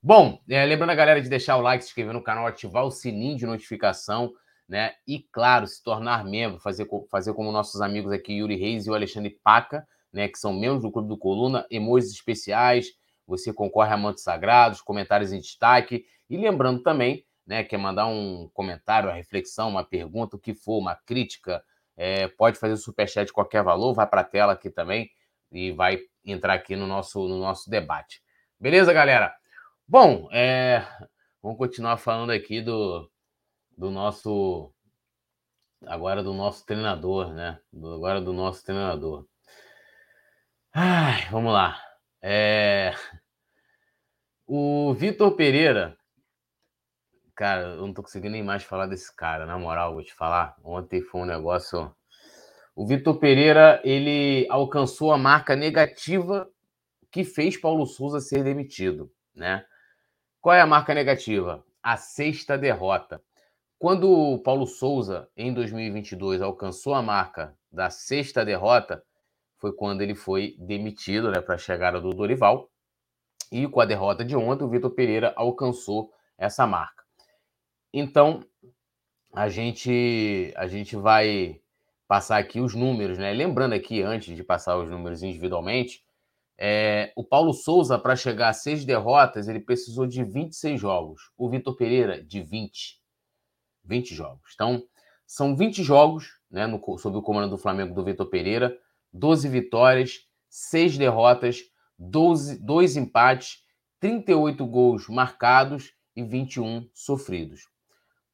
Bom, 0.00 0.40
é, 0.48 0.64
lembrando 0.64 0.90
a 0.90 0.94
galera 0.94 1.20
de 1.20 1.28
deixar 1.28 1.56
o 1.56 1.60
like, 1.60 1.82
se 1.82 1.90
inscrever 1.90 2.14
no 2.14 2.22
canal, 2.22 2.46
ativar 2.46 2.84
o 2.84 2.92
sininho 2.92 3.36
de 3.36 3.44
notificação, 3.44 4.32
né? 4.70 4.92
E, 5.04 5.18
claro, 5.32 5.66
se 5.66 5.82
tornar 5.82 6.24
membro, 6.24 6.60
fazer, 6.60 6.88
fazer 7.10 7.34
como 7.34 7.50
nossos 7.50 7.80
amigos 7.80 8.12
aqui, 8.12 8.34
Yuri 8.34 8.54
Reis 8.54 8.86
e 8.86 8.90
o 8.90 8.94
Alexandre 8.94 9.36
Paca, 9.42 9.84
né? 10.12 10.28
Que 10.28 10.38
são 10.38 10.52
membros 10.52 10.82
do 10.82 10.92
Clube 10.92 11.08
do 11.08 11.18
Coluna, 11.18 11.66
emojis 11.68 12.12
especiais, 12.12 12.86
você 13.26 13.52
concorre 13.52 13.92
a 13.92 13.96
mantos 13.96 14.22
sagrados, 14.22 14.80
comentários 14.80 15.32
em 15.32 15.40
destaque. 15.40 16.06
E 16.28 16.36
lembrando 16.36 16.84
também, 16.84 17.26
né? 17.44 17.64
Quer 17.64 17.78
mandar 17.78 18.06
um 18.06 18.48
comentário, 18.54 19.08
uma 19.08 19.16
reflexão, 19.16 19.68
uma 19.70 19.82
pergunta, 19.82 20.36
o 20.36 20.38
que 20.38 20.54
for, 20.54 20.78
uma 20.78 20.94
crítica, 20.94 21.64
é, 21.96 22.28
pode 22.28 22.56
fazer 22.56 22.74
o 22.74 22.78
superchat 22.78 23.26
de 23.26 23.32
qualquer 23.32 23.64
valor, 23.64 23.92
vai 23.92 24.06
para 24.06 24.20
a 24.20 24.24
tela 24.24 24.52
aqui 24.52 24.70
também 24.70 25.10
e 25.50 25.72
vai 25.72 25.98
entrar 26.24 26.54
aqui 26.54 26.76
no 26.76 26.86
nosso, 26.86 27.26
no 27.26 27.40
nosso 27.40 27.68
debate. 27.68 28.22
Beleza, 28.58 28.92
galera? 28.92 29.34
Bom, 29.86 30.28
é, 30.30 30.86
vamos 31.42 31.58
continuar 31.58 31.96
falando 31.96 32.30
aqui 32.30 32.60
do, 32.60 33.10
do 33.80 33.90
nosso. 33.90 34.70
Agora 35.86 36.22
do 36.22 36.34
nosso 36.34 36.66
treinador, 36.66 37.32
né? 37.32 37.58
Agora 37.74 38.20
do 38.20 38.32
nosso 38.32 38.62
treinador. 38.62 39.26
Ai, 40.72 41.26
vamos 41.30 41.50
lá. 41.50 41.82
É, 42.20 42.92
o 44.46 44.92
Vitor 44.92 45.34
Pereira. 45.34 45.96
Cara, 47.34 47.68
eu 47.68 47.86
não 47.86 47.94
tô 47.94 48.02
conseguindo 48.02 48.32
nem 48.32 48.42
mais 48.42 48.62
falar 48.64 48.86
desse 48.86 49.16
cara, 49.16 49.46
na 49.46 49.58
moral, 49.58 49.94
vou 49.94 50.04
te 50.04 50.12
falar. 50.12 50.54
Ontem 50.62 51.00
foi 51.00 51.22
um 51.22 51.24
negócio. 51.24 51.90
O 52.76 52.86
Vitor 52.86 53.18
Pereira, 53.18 53.80
ele 53.82 54.46
alcançou 54.50 55.10
a 55.10 55.16
marca 55.16 55.56
negativa 55.56 56.46
que 57.10 57.24
fez 57.24 57.56
Paulo 57.56 57.86
Souza 57.86 58.20
ser 58.20 58.44
demitido, 58.44 59.10
né? 59.34 59.64
Qual 60.38 60.54
é 60.54 60.60
a 60.60 60.66
marca 60.66 60.92
negativa? 60.92 61.64
A 61.82 61.96
sexta 61.96 62.58
derrota. 62.58 63.22
Quando 63.80 64.12
o 64.12 64.38
Paulo 64.38 64.66
Souza, 64.66 65.26
em 65.34 65.54
2022, 65.54 66.42
alcançou 66.42 66.92
a 66.92 67.00
marca 67.00 67.56
da 67.72 67.88
sexta 67.88 68.44
derrota, 68.44 69.02
foi 69.56 69.72
quando 69.72 70.02
ele 70.02 70.14
foi 70.14 70.54
demitido 70.58 71.30
né, 71.30 71.40
para 71.40 71.54
a 71.54 71.58
chegada 71.58 71.98
do 71.98 72.10
Dorival. 72.10 72.70
E 73.50 73.66
com 73.66 73.80
a 73.80 73.86
derrota 73.86 74.22
de 74.22 74.36
ontem, 74.36 74.64
o 74.64 74.68
Vitor 74.68 74.90
Pereira 74.90 75.32
alcançou 75.34 76.12
essa 76.36 76.66
marca. 76.66 77.02
Então, 77.90 78.44
a 79.32 79.48
gente, 79.48 80.52
a 80.56 80.66
gente 80.66 80.94
vai 80.94 81.58
passar 82.06 82.36
aqui 82.36 82.60
os 82.60 82.74
números, 82.74 83.16
né? 83.16 83.32
Lembrando 83.32 83.72
aqui, 83.72 84.02
antes 84.02 84.36
de 84.36 84.44
passar 84.44 84.76
os 84.76 84.90
números 84.90 85.22
individualmente, 85.22 86.04
é, 86.58 87.14
o 87.16 87.24
Paulo 87.24 87.54
Souza, 87.54 87.98
para 87.98 88.14
chegar 88.14 88.50
a 88.50 88.52
seis 88.52 88.84
derrotas, 88.84 89.48
ele 89.48 89.60
precisou 89.60 90.06
de 90.06 90.22
26 90.22 90.78
jogos. 90.78 91.32
O 91.34 91.48
Vitor 91.48 91.74
Pereira, 91.74 92.22
de 92.22 92.42
20. 92.42 92.99
20 93.84 94.14
jogos. 94.14 94.52
Então, 94.54 94.82
são 95.26 95.56
20 95.56 95.82
jogos 95.82 96.40
né, 96.50 96.66
no, 96.66 96.80
sob 96.98 97.16
o 97.16 97.22
comando 97.22 97.50
do 97.50 97.58
Flamengo 97.58 97.94
do 97.94 98.04
Vitor 98.04 98.28
Pereira, 98.28 98.76
12 99.12 99.48
vitórias, 99.48 100.18
6 100.48 100.98
derrotas, 100.98 101.60
12, 101.98 102.58
2 102.64 102.96
empates, 102.96 103.58
38 104.00 104.66
gols 104.66 105.08
marcados 105.08 105.92
e 106.16 106.24
21 106.24 106.88
sofridos. 106.94 107.68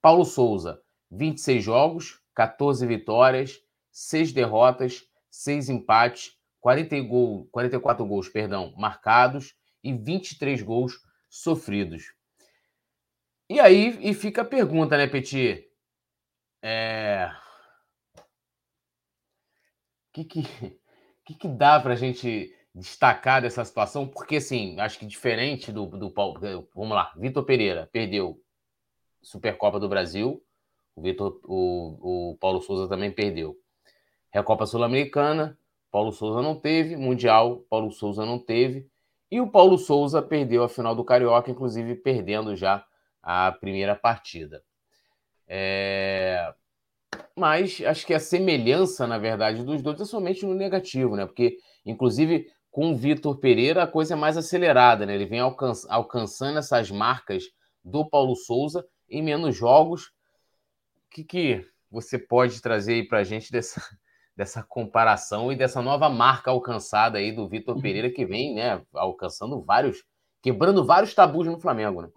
Paulo 0.00 0.24
Souza, 0.24 0.80
26 1.10 1.62
jogos, 1.62 2.20
14 2.34 2.86
vitórias, 2.86 3.58
6 3.90 4.32
derrotas, 4.32 5.02
6 5.30 5.68
empates, 5.68 6.32
40 6.60 7.00
gol, 7.02 7.48
44 7.50 8.06
gols, 8.06 8.28
perdão, 8.28 8.72
marcados 8.76 9.54
e 9.82 9.92
23 9.92 10.62
gols 10.62 10.94
sofridos. 11.28 12.15
E 13.48 13.60
aí 13.60 13.98
e 14.00 14.12
fica 14.12 14.42
a 14.42 14.44
pergunta, 14.44 14.96
né, 14.96 15.06
Petit? 15.06 15.68
É... 16.62 17.30
O 18.18 18.22
que, 20.12 20.24
que, 20.24 20.42
que, 21.24 21.34
que 21.34 21.48
dá 21.48 21.78
para 21.78 21.92
a 21.92 21.96
gente 21.96 22.52
destacar 22.74 23.40
dessa 23.40 23.64
situação? 23.64 24.06
Porque, 24.06 24.36
assim, 24.36 24.78
acho 24.80 24.98
que 24.98 25.06
diferente 25.06 25.70
do, 25.70 25.86
do 25.86 26.10
Paulo. 26.10 26.40
Vamos 26.74 26.96
lá, 26.96 27.12
Vitor 27.16 27.44
Pereira 27.44 27.88
perdeu 27.92 28.42
Supercopa 29.22 29.78
do 29.78 29.88
Brasil, 29.88 30.42
o, 30.94 31.02
Vitor, 31.02 31.40
o, 31.44 32.30
o 32.32 32.36
Paulo 32.38 32.60
Souza 32.60 32.88
também 32.88 33.10
perdeu. 33.10 33.56
Recopa 34.30 34.66
Sul-Americana, 34.66 35.58
Paulo 35.90 36.12
Souza 36.12 36.42
não 36.42 36.58
teve, 36.58 36.96
Mundial, 36.96 37.64
Paulo 37.70 37.90
Souza 37.90 38.26
não 38.26 38.38
teve. 38.38 38.88
E 39.30 39.40
o 39.40 39.48
Paulo 39.50 39.78
Souza 39.78 40.22
perdeu 40.22 40.62
a 40.62 40.68
final 40.68 40.94
do 40.94 41.04
Carioca, 41.04 41.50
inclusive 41.50 41.94
perdendo 41.96 42.54
já 42.54 42.84
a 43.26 43.50
primeira 43.50 43.96
partida. 43.96 44.62
É... 45.48 46.54
Mas 47.36 47.82
acho 47.84 48.06
que 48.06 48.14
a 48.14 48.20
semelhança, 48.20 49.04
na 49.04 49.18
verdade, 49.18 49.64
dos 49.64 49.82
dois 49.82 50.00
é 50.00 50.04
somente 50.04 50.46
no 50.46 50.54
negativo, 50.54 51.16
né? 51.16 51.26
Porque, 51.26 51.58
inclusive, 51.84 52.46
com 52.70 52.92
o 52.92 52.96
Vitor 52.96 53.36
Pereira, 53.38 53.82
a 53.82 53.86
coisa 53.86 54.14
é 54.14 54.16
mais 54.16 54.36
acelerada, 54.36 55.04
né? 55.04 55.14
Ele 55.14 55.26
vem 55.26 55.40
alcan 55.40 55.72
alcançando 55.88 56.58
essas 56.58 56.88
marcas 56.90 57.44
do 57.84 58.08
Paulo 58.08 58.36
Souza 58.36 58.86
em 59.10 59.22
menos 59.22 59.56
jogos. 59.56 60.06
O 61.06 61.10
que, 61.10 61.24
que 61.24 61.66
você 61.90 62.18
pode 62.18 62.62
trazer 62.62 62.94
aí 62.94 63.08
para 63.08 63.18
a 63.18 63.24
gente 63.24 63.50
dessa, 63.50 63.82
dessa 64.36 64.62
comparação 64.62 65.50
e 65.50 65.56
dessa 65.56 65.82
nova 65.82 66.08
marca 66.08 66.52
alcançada 66.52 67.18
aí 67.18 67.32
do 67.32 67.48
Vitor 67.48 67.80
Pereira, 67.80 68.10
que 68.10 68.24
vem, 68.24 68.54
né, 68.54 68.80
alcançando 68.94 69.60
vários, 69.62 70.04
quebrando 70.40 70.84
vários 70.84 71.12
tabus 71.12 71.46
no 71.48 71.58
Flamengo, 71.58 72.02
né? 72.02 72.08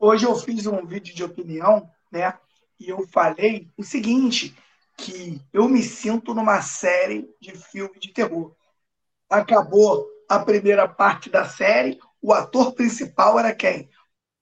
Hoje 0.00 0.26
eu 0.26 0.36
fiz 0.36 0.64
um 0.64 0.86
vídeo 0.86 1.12
de 1.12 1.24
opinião, 1.24 1.90
né? 2.12 2.32
E 2.78 2.88
eu 2.88 3.04
falei 3.08 3.68
o 3.76 3.82
seguinte, 3.82 4.56
que 4.96 5.40
eu 5.52 5.68
me 5.68 5.82
sinto 5.82 6.32
numa 6.32 6.62
série 6.62 7.28
de 7.40 7.50
filme 7.56 7.98
de 7.98 8.12
terror. 8.12 8.54
Acabou 9.28 10.06
a 10.28 10.38
primeira 10.38 10.86
parte 10.86 11.28
da 11.28 11.48
série, 11.48 11.98
o 12.22 12.32
ator 12.32 12.74
principal 12.74 13.40
era 13.40 13.52
quem? 13.52 13.90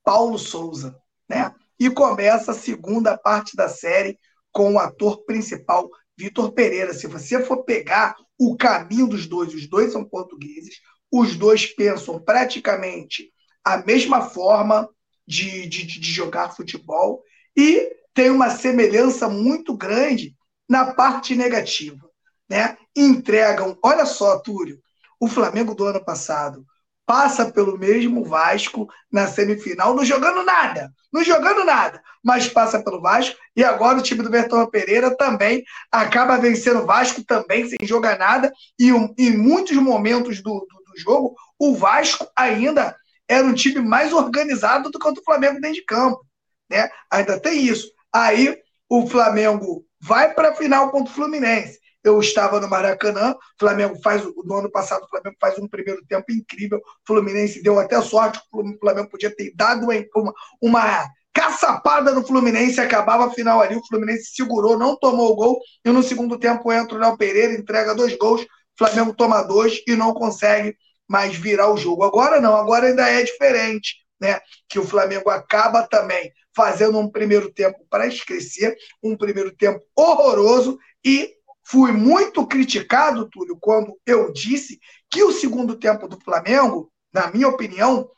Paulo 0.05 0.39
Souza, 0.39 1.01
né? 1.27 1.55
E 1.81 1.89
começa 1.89 2.51
a 2.51 2.55
segunda 2.55 3.17
parte 3.17 3.57
da 3.57 3.69
série 3.69 4.19
com 4.53 4.75
o 4.75 4.79
ator 4.79 5.25
principal 5.25 5.89
Vitor 6.19 6.53
Pereira. 6.53 6.93
Se 6.93 7.07
você 7.07 7.43
for 7.43 7.65
pegar 7.65 8.15
o 8.39 8.57
caminho 8.59 9.07
dos 9.07 9.27
dois, 9.27 9.55
os 9.55 9.67
dois 9.67 9.93
são 9.93 10.05
portugueses, 10.05 10.81
os 11.11 11.35
dois 11.35 11.65
pensam 11.65 12.21
praticamente 12.21 13.33
a 13.65 13.79
mesma 13.79 14.23
forma, 14.23 14.89
de, 15.27 15.67
de, 15.67 15.87
de 15.87 16.11
jogar 16.11 16.55
futebol 16.55 17.23
e 17.57 17.91
tem 18.15 18.31
uma 18.31 18.51
semelhança 18.51 19.29
muito 19.29 19.77
grande 19.77 20.35
na 20.69 20.95
parte 20.95 21.35
negativa. 21.35 22.09
Né? 22.49 22.77
Entregam, 22.95 23.77
olha 23.83 24.07
só, 24.07 24.39
Túlio, 24.39 24.81
o 25.21 25.27
Flamengo 25.27 25.75
do 25.75 25.85
ano 25.85 26.05
passado 26.05 26.65
passa 27.07 27.51
pelo 27.53 27.79
mesmo 27.79 28.25
Vasco 28.25 28.89
na 29.11 29.29
semifinal, 29.29 29.95
não 29.95 30.05
jogando 30.05 30.43
nada, 30.43 30.93
não 31.13 31.23
jogando 31.23 31.65
nada, 31.65 32.03
mas 32.23 32.49
passa 32.49 32.83
pelo 32.83 33.01
Vasco 33.01 33.37
e 33.55 33.63
agora 33.63 33.99
o 33.99 34.03
time 34.03 34.23
do 34.23 34.31
Bertão 34.31 34.69
Pereira 34.69 35.17
também 35.17 35.63
acaba 35.91 36.37
vencendo 36.37 36.81
o 36.81 36.87
Vasco 36.87 37.23
também 37.25 37.69
sem 37.69 37.79
jogar 37.87 38.19
nada 38.19 38.53
e 38.79 38.91
em 38.91 39.37
muitos 39.37 39.77
momentos 39.77 40.43
do, 40.43 40.53
do, 40.53 40.93
do 40.93 41.01
jogo 41.01 41.37
o 41.59 41.75
Vasco 41.77 42.27
ainda 42.37 42.97
era 43.29 43.47
um 43.47 43.55
time 43.55 43.81
mais 43.81 44.13
organizado 44.13 44.91
do 44.91 44.99
que 44.99 45.09
o 45.09 45.13
do 45.13 45.23
Flamengo 45.23 45.61
dentro 45.61 45.75
de 45.75 45.85
campo. 45.85 46.25
Né? 46.71 46.89
Ainda 47.11 47.41
tem 47.41 47.65
isso. 47.65 47.91
Aí 48.13 48.59
o 48.89 49.07
Flamengo 49.07 49.85
vai 50.01 50.33
para 50.33 50.51
a 50.51 50.55
final 50.55 50.91
contra 50.91 51.11
o 51.13 51.15
Fluminense. 51.15 51.79
Eu 52.05 52.21
estava 52.21 52.61
no 52.61 52.69
Maracanã, 52.69 53.35
Flamengo 53.59 54.01
faz 54.01 54.23
no 54.45 54.55
ano 54.55 54.71
passado 54.71 55.03
o 55.03 55.09
Flamengo 55.09 55.37
faz 55.41 55.59
um 55.59 55.67
primeiro 55.67 56.05
tempo 56.07 56.31
incrível. 56.31 56.79
O 56.79 56.83
Fluminense 57.05 57.63
deu 57.63 57.81
até 57.81 58.01
sorte, 58.01 58.41
o 58.53 58.79
Flamengo 58.79 59.11
podia 59.11 59.35
ter 59.35 59.53
dado 59.57 59.85
uma, 59.85 60.33
uma 60.63 61.09
caçapada 61.35 62.13
no 62.13 62.25
Fluminense, 62.25 62.81
acabava 62.81 63.27
a 63.27 63.31
final 63.31 63.61
ali, 63.61 63.75
o 63.75 63.87
Fluminense 63.89 64.35
segurou, 64.35 64.79
não 64.79 64.97
tomou 64.97 65.33
o 65.33 65.35
gol, 65.35 65.61
e 65.85 65.91
no 65.91 66.03
segundo 66.03 66.39
tempo 66.39 66.73
entra 66.73 66.97
o 66.97 67.01
Léo 67.01 67.17
Pereira, 67.19 67.53
entrega 67.53 67.95
dois 67.95 68.17
gols, 68.17 68.47
Flamengo 68.79 69.13
toma 69.13 69.43
dois 69.43 69.83
e 69.87 69.97
não 69.97 70.15
consegue 70.15 70.77
mais 71.09 71.37
virar 71.37 71.73
o 71.73 71.77
jogo. 71.77 72.05
Agora 72.05 72.41
não, 72.41 72.57
agora 72.57 72.87
ainda 72.87 73.09
é 73.09 73.23
diferente, 73.23 73.97
né? 74.21 74.41
Que 74.69 74.79
o 74.79 74.87
Flamengo 74.87 75.31
acaba 75.31 75.87
também 75.87 76.33
fazendo 76.55 76.99
um 76.99 77.11
primeiro 77.11 77.53
tempo 77.53 77.87
para 77.91 78.07
esquecer, 78.07 78.77
um 79.03 79.17
primeiro 79.17 79.55
tempo 79.55 79.85
horroroso 79.95 80.79
e 81.05 81.35
fui 81.63 81.93
muito 81.93 82.47
criticado, 82.47 83.29
Túlio, 83.29 83.59
quando 83.61 83.99
eu 84.07 84.33
disse 84.33 84.79
que 85.11 85.23
o 85.23 85.33
segundo 85.33 85.77
tempo 85.77 86.09
do 86.09 86.19
Flamengo, 86.21 86.91
na 87.13 87.31
minha 87.31 87.49
opinião, 87.49 88.09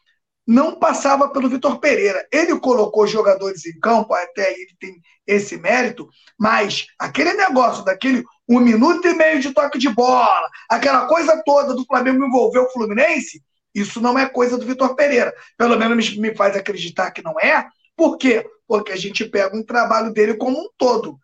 não 0.46 0.79
passava 0.79 1.29
pelo 1.31 1.48
Vitor 1.48 1.79
Pereira. 1.79 2.27
Ele 2.33 2.59
colocou 2.59 3.07
jogadores 3.07 3.66
em 3.66 3.79
campo, 3.81 4.14
até 4.14 4.53
ele 4.53 4.74
tem 4.79 5.01
esse 5.27 5.59
mérito, 5.59 6.09
mas 6.38 6.87
aquele 6.98 7.35
negócio 7.35 7.85
daquele 7.85 8.24
um 8.48 8.61
minuto 8.61 9.06
e 9.06 9.14
meio 9.14 9.40
de 9.40 9.52
toque 9.52 9.78
de 9.78 9.88
bola, 9.88 10.48
aquela 10.68 11.06
coisa 11.06 11.42
toda 11.44 11.74
do 11.74 11.84
Flamengo 11.84 12.24
envolver 12.24 12.61
o 12.61 12.70
Fluminense, 12.70 13.42
isso 13.74 14.00
não 14.00 14.18
é 14.18 14.28
coisa 14.28 14.56
do 14.56 14.66
Vitor 14.66 14.94
Pereira. 14.94 15.34
Pelo 15.56 15.78
menos 15.78 16.16
me 16.16 16.34
faz 16.34 16.56
acreditar 16.56 17.11
que 17.11 17.22
não 17.22 17.38
é. 17.38 17.68
Por 17.96 18.16
quê? 18.16 18.48
Porque 18.66 18.92
a 18.92 18.96
gente 18.96 19.24
pega 19.24 19.56
um 19.56 19.62
trabalho 19.62 20.12
dele 20.12 20.34
como 20.34 20.58
um 20.58 20.68
todo. 20.76 21.18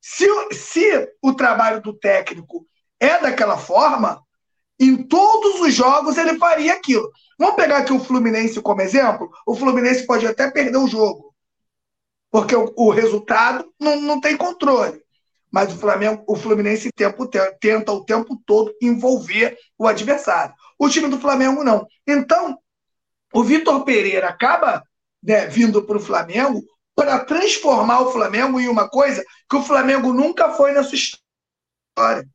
Se, 0.00 0.26
se 0.52 1.08
o 1.22 1.34
trabalho 1.34 1.80
do 1.80 1.92
técnico 1.92 2.66
é 2.98 3.20
daquela 3.20 3.56
forma, 3.58 4.22
em 4.78 4.96
todos 4.96 5.60
os 5.60 5.74
jogos 5.74 6.16
ele 6.16 6.38
faria 6.38 6.72
aquilo. 6.72 7.10
Vamos 7.38 7.56
pegar 7.56 7.78
aqui 7.78 7.92
o 7.92 8.00
Fluminense 8.00 8.60
como 8.60 8.80
exemplo? 8.80 9.30
O 9.46 9.54
Fluminense 9.54 10.06
pode 10.06 10.26
até 10.26 10.50
perder 10.50 10.78
o 10.78 10.88
jogo, 10.88 11.34
porque 12.30 12.54
o, 12.54 12.72
o 12.76 12.90
resultado 12.90 13.72
não, 13.78 14.00
não 14.00 14.20
tem 14.20 14.36
controle. 14.36 15.01
Mas 15.52 15.72
o 15.72 15.76
Flamengo, 15.76 16.24
o 16.26 16.34
Fluminense 16.34 16.90
tempo, 16.90 17.28
tenta 17.60 17.92
o 17.92 18.04
tempo 18.04 18.40
todo 18.46 18.74
envolver 18.80 19.58
o 19.78 19.86
adversário. 19.86 20.54
O 20.78 20.88
time 20.88 21.08
do 21.08 21.20
Flamengo 21.20 21.62
não. 21.62 21.86
Então, 22.06 22.58
o 23.34 23.44
Vitor 23.44 23.84
Pereira 23.84 24.28
acaba 24.28 24.82
né, 25.22 25.46
vindo 25.46 25.82
para 25.84 25.98
o 25.98 26.00
Flamengo 26.00 26.62
para 26.94 27.24
transformar 27.24 28.00
o 28.00 28.12
Flamengo 28.12 28.58
em 28.58 28.68
uma 28.68 28.88
coisa 28.88 29.22
que 29.48 29.56
o 29.56 29.62
Flamengo 29.62 30.12
nunca 30.12 30.50
foi 30.52 30.72
na 30.72 30.82
sua 30.82 30.96
história. 30.96 32.26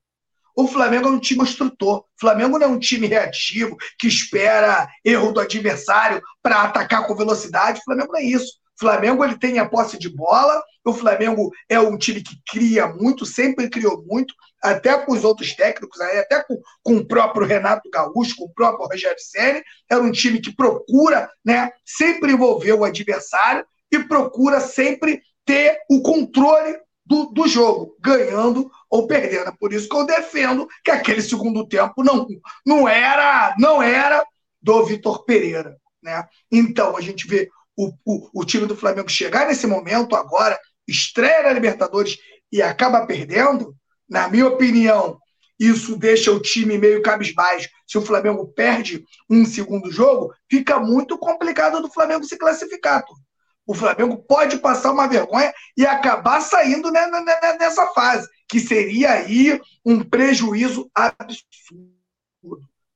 O 0.56 0.68
Flamengo 0.68 1.08
é 1.08 1.12
um 1.12 1.20
time 1.20 1.40
construtor. 1.40 2.00
O 2.00 2.06
Flamengo 2.20 2.58
não 2.58 2.68
é 2.68 2.70
um 2.70 2.80
time 2.80 3.06
reativo 3.06 3.78
que 4.00 4.08
espera 4.08 4.88
erro 5.06 5.32
do 5.32 5.40
adversário 5.40 6.20
para 6.42 6.64
atacar 6.64 7.06
com 7.06 7.16
velocidade. 7.16 7.80
O 7.80 7.84
Flamengo 7.84 8.12
não 8.12 8.20
é 8.20 8.24
isso. 8.24 8.54
Flamengo 8.80 9.24
ele 9.24 9.38
tem 9.38 9.60
a 9.60 9.68
posse 9.68 9.98
de 9.98 10.10
bola. 10.10 10.62
O 10.86 10.94
Flamengo 10.94 11.52
é 11.68 11.80
um 11.80 11.98
time 11.98 12.22
que 12.22 12.40
cria 12.48 12.88
muito, 12.88 13.26
sempre 13.26 13.70
criou 13.70 14.04
muito, 14.06 14.34
até 14.64 14.98
com 14.98 15.12
os 15.12 15.24
outros 15.24 15.54
técnicos, 15.54 16.00
até 16.00 16.44
com, 16.44 16.62
com 16.84 16.98
o 16.98 17.06
próprio 17.06 17.46
Renato 17.46 17.90
Gaúcho, 17.90 18.36
com 18.38 18.46
o 18.46 18.54
próprio 18.54 18.88
Rogério 18.88 19.20
Ceni. 19.20 19.62
Era 19.90 20.02
um 20.02 20.12
time 20.12 20.40
que 20.40 20.56
procura, 20.56 21.30
né, 21.44 21.72
sempre 21.86 22.32
envolver 22.32 22.74
o 22.74 22.84
adversário 22.84 23.66
e 23.92 24.00
procura 24.00 24.60
sempre 24.60 25.22
ter 25.46 25.80
o 25.90 26.02
controle 26.02 26.78
do, 27.06 27.26
do 27.28 27.48
jogo, 27.48 27.96
ganhando 28.02 28.70
ou 28.90 29.08
perdendo. 29.08 29.50
É 29.50 29.54
por 29.58 29.72
isso 29.72 29.88
que 29.88 29.96
eu 29.96 30.06
defendo 30.06 30.68
que 30.84 30.92
aquele 30.92 31.22
segundo 31.22 31.68
tempo 31.68 32.04
não, 32.04 32.28
não 32.66 32.88
era 32.88 33.56
não 33.58 33.82
era 33.82 34.26
do 34.62 34.86
Vitor 34.86 35.24
Pereira. 35.24 35.78
Né? 36.04 36.26
Então, 36.52 36.96
a 36.96 37.02
gente 37.02 37.28
vê 37.28 37.50
o, 37.78 37.94
o, 38.04 38.42
o 38.42 38.44
time 38.44 38.66
do 38.66 38.76
Flamengo 38.76 39.08
chegar 39.08 39.48
nesse 39.48 39.68
momento 39.68 40.16
agora, 40.16 40.60
estreia 40.88 41.44
na 41.44 41.54
Libertadores 41.54 42.18
e 42.52 42.62
acaba 42.62 43.06
perdendo, 43.06 43.76
na 44.10 44.28
minha 44.28 44.48
opinião, 44.48 45.20
isso 45.60 45.98
deixa 45.98 46.32
o 46.32 46.40
time 46.40 46.78
meio 46.78 47.02
cabisbaixo. 47.02 47.70
Se 47.86 47.98
o 47.98 48.02
Flamengo 48.02 48.48
perde 48.48 49.04
um 49.30 49.46
segundo 49.46 49.92
jogo, 49.92 50.34
fica 50.50 50.80
muito 50.80 51.18
complicado 51.18 51.82
do 51.82 51.92
Flamengo 51.92 52.24
se 52.24 52.38
classificar. 52.38 53.04
Tudo. 53.06 53.20
O 53.66 53.74
Flamengo 53.74 54.18
pode 54.18 54.58
passar 54.60 54.92
uma 54.92 55.08
vergonha 55.08 55.54
e 55.76 55.86
acabar 55.86 56.40
saindo 56.42 56.90
nessa 56.90 57.86
fase, 57.88 58.28
que 58.48 58.60
seria 58.60 59.12
aí 59.12 59.60
um 59.86 60.02
prejuízo 60.02 60.90
absurdo. 60.96 61.92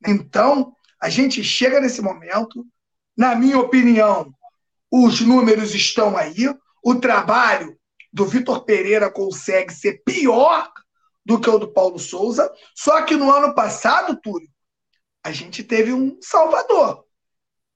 Então, 0.06 0.74
a 1.00 1.10
gente 1.10 1.44
chega 1.44 1.78
nesse 1.78 2.00
momento, 2.00 2.64
na 3.16 3.34
minha 3.34 3.58
opinião, 3.58 4.32
os 4.92 5.22
números 5.22 5.74
estão 5.74 6.18
aí, 6.18 6.54
o 6.84 6.94
trabalho 6.96 7.78
do 8.12 8.26
Vitor 8.26 8.64
Pereira 8.66 9.10
consegue 9.10 9.72
ser 9.72 10.02
pior 10.04 10.70
do 11.24 11.40
que 11.40 11.48
o 11.48 11.58
do 11.58 11.72
Paulo 11.72 11.98
Souza, 11.98 12.52
só 12.74 13.00
que 13.02 13.16
no 13.16 13.32
ano 13.32 13.54
passado, 13.54 14.20
Túlio, 14.20 14.50
a 15.24 15.32
gente 15.32 15.64
teve 15.64 15.94
um 15.94 16.18
salvador. 16.20 17.06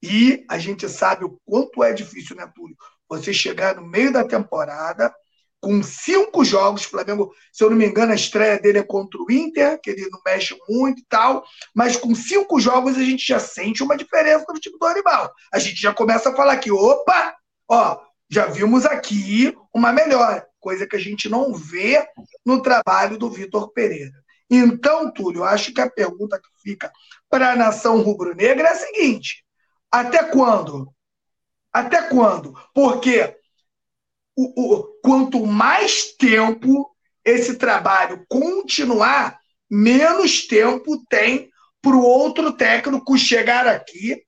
E 0.02 0.44
a 0.50 0.58
gente 0.58 0.88
sabe 0.90 1.24
o 1.24 1.40
quanto 1.44 1.82
é 1.82 1.92
difícil, 1.94 2.36
né, 2.36 2.46
Túlio? 2.54 2.76
Você 3.08 3.32
chegar 3.32 3.76
no 3.76 3.86
meio 3.86 4.12
da 4.12 4.24
temporada 4.24 5.14
com 5.60 5.82
cinco 5.82 6.44
jogos, 6.44 6.84
Flamengo, 6.84 7.32
se 7.52 7.64
eu 7.64 7.70
não 7.70 7.76
me 7.76 7.86
engano, 7.86 8.12
a 8.12 8.14
estreia 8.14 8.58
dele 8.58 8.78
é 8.78 8.82
contra 8.82 9.20
o 9.20 9.30
Inter, 9.30 9.80
que 9.80 9.90
ele 9.90 10.08
não 10.10 10.20
mexe 10.24 10.56
muito 10.68 11.00
e 11.00 11.04
tal, 11.08 11.44
mas 11.74 11.96
com 11.96 12.14
cinco 12.14 12.60
jogos 12.60 12.96
a 12.96 13.02
gente 13.02 13.26
já 13.26 13.40
sente 13.40 13.82
uma 13.82 13.96
diferença 13.96 14.44
no 14.48 14.60
time 14.60 14.78
do 14.78 14.86
animal. 14.86 15.32
A 15.52 15.58
gente 15.58 15.80
já 15.80 15.92
começa 15.92 16.30
a 16.30 16.36
falar 16.36 16.56
que, 16.58 16.70
opa, 16.70 17.34
ó, 17.68 17.98
já 18.30 18.46
vimos 18.46 18.84
aqui 18.84 19.56
uma 19.74 19.92
melhora, 19.92 20.46
coisa 20.60 20.86
que 20.86 20.96
a 20.96 21.00
gente 21.00 21.28
não 21.28 21.54
vê 21.54 22.06
no 22.44 22.60
trabalho 22.62 23.18
do 23.18 23.30
Vitor 23.30 23.72
Pereira. 23.72 24.12
Então, 24.50 25.12
Túlio, 25.12 25.44
acho 25.44 25.72
que 25.72 25.80
a 25.80 25.90
pergunta 25.90 26.40
que 26.40 26.48
fica 26.62 26.92
para 27.28 27.52
a 27.52 27.56
nação 27.56 28.00
rubro-negra 28.00 28.68
é 28.68 28.72
a 28.72 28.76
seguinte: 28.76 29.44
até 29.90 30.22
quando? 30.24 30.92
Até 31.72 32.02
quando? 32.02 32.54
Porque 32.74 33.36
o, 34.36 34.74
o, 34.74 34.82
quanto 35.02 35.46
mais 35.46 36.12
tempo 36.12 36.94
esse 37.24 37.56
trabalho 37.56 38.24
continuar, 38.28 39.38
menos 39.68 40.46
tempo 40.46 41.02
tem 41.08 41.50
para 41.80 41.96
o 41.96 42.02
outro 42.02 42.52
técnico 42.52 43.16
chegar 43.16 43.66
aqui 43.66 44.22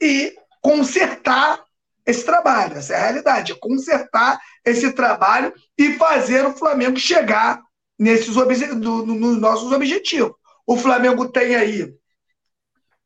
e 0.00 0.34
consertar 0.60 1.62
esse 2.04 2.24
trabalho. 2.24 2.76
Essa 2.76 2.94
é 2.94 2.96
a 2.96 3.02
realidade, 3.02 3.52
é 3.52 3.56
consertar 3.58 4.40
esse 4.64 4.92
trabalho 4.92 5.52
e 5.78 5.94
fazer 5.94 6.44
o 6.44 6.52
Flamengo 6.52 6.98
chegar 6.98 7.62
nesses 7.98 8.34
do, 8.34 9.06
nos 9.06 9.38
nossos 9.38 9.70
objetivos. 9.72 10.34
O 10.66 10.76
Flamengo 10.76 11.28
tem 11.28 11.54
aí 11.54 11.94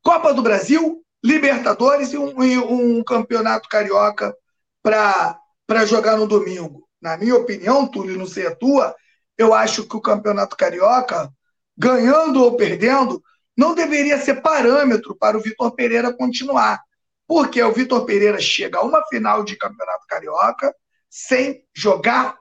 Copa 0.03 0.33
do 0.33 0.41
Brasil, 0.41 1.03
Libertadores 1.23 2.13
e 2.13 2.17
um, 2.17 2.43
e 2.43 2.57
um 2.57 3.03
campeonato 3.03 3.67
carioca 3.67 4.35
para 4.81 5.37
jogar 5.85 6.17
no 6.17 6.27
domingo. 6.27 6.87
Na 7.01 7.17
minha 7.17 7.35
opinião, 7.35 7.87
Túlio, 7.87 8.17
não 8.17 8.25
sei 8.25 8.47
a 8.47 8.55
tua, 8.55 8.95
eu 9.37 9.53
acho 9.53 9.87
que 9.87 9.95
o 9.95 10.01
campeonato 10.01 10.55
carioca, 10.55 11.31
ganhando 11.77 12.43
ou 12.43 12.55
perdendo, 12.55 13.21
não 13.55 13.75
deveria 13.75 14.19
ser 14.19 14.41
parâmetro 14.41 15.15
para 15.15 15.37
o 15.37 15.41
Vitor 15.41 15.71
Pereira 15.75 16.13
continuar. 16.13 16.81
Porque 17.27 17.61
o 17.61 17.73
Vitor 17.73 18.05
Pereira 18.05 18.39
chega 18.39 18.79
a 18.79 18.83
uma 18.83 19.05
final 19.07 19.43
de 19.43 19.55
campeonato 19.55 20.05
carioca 20.07 20.73
sem 21.09 21.63
jogar 21.75 22.37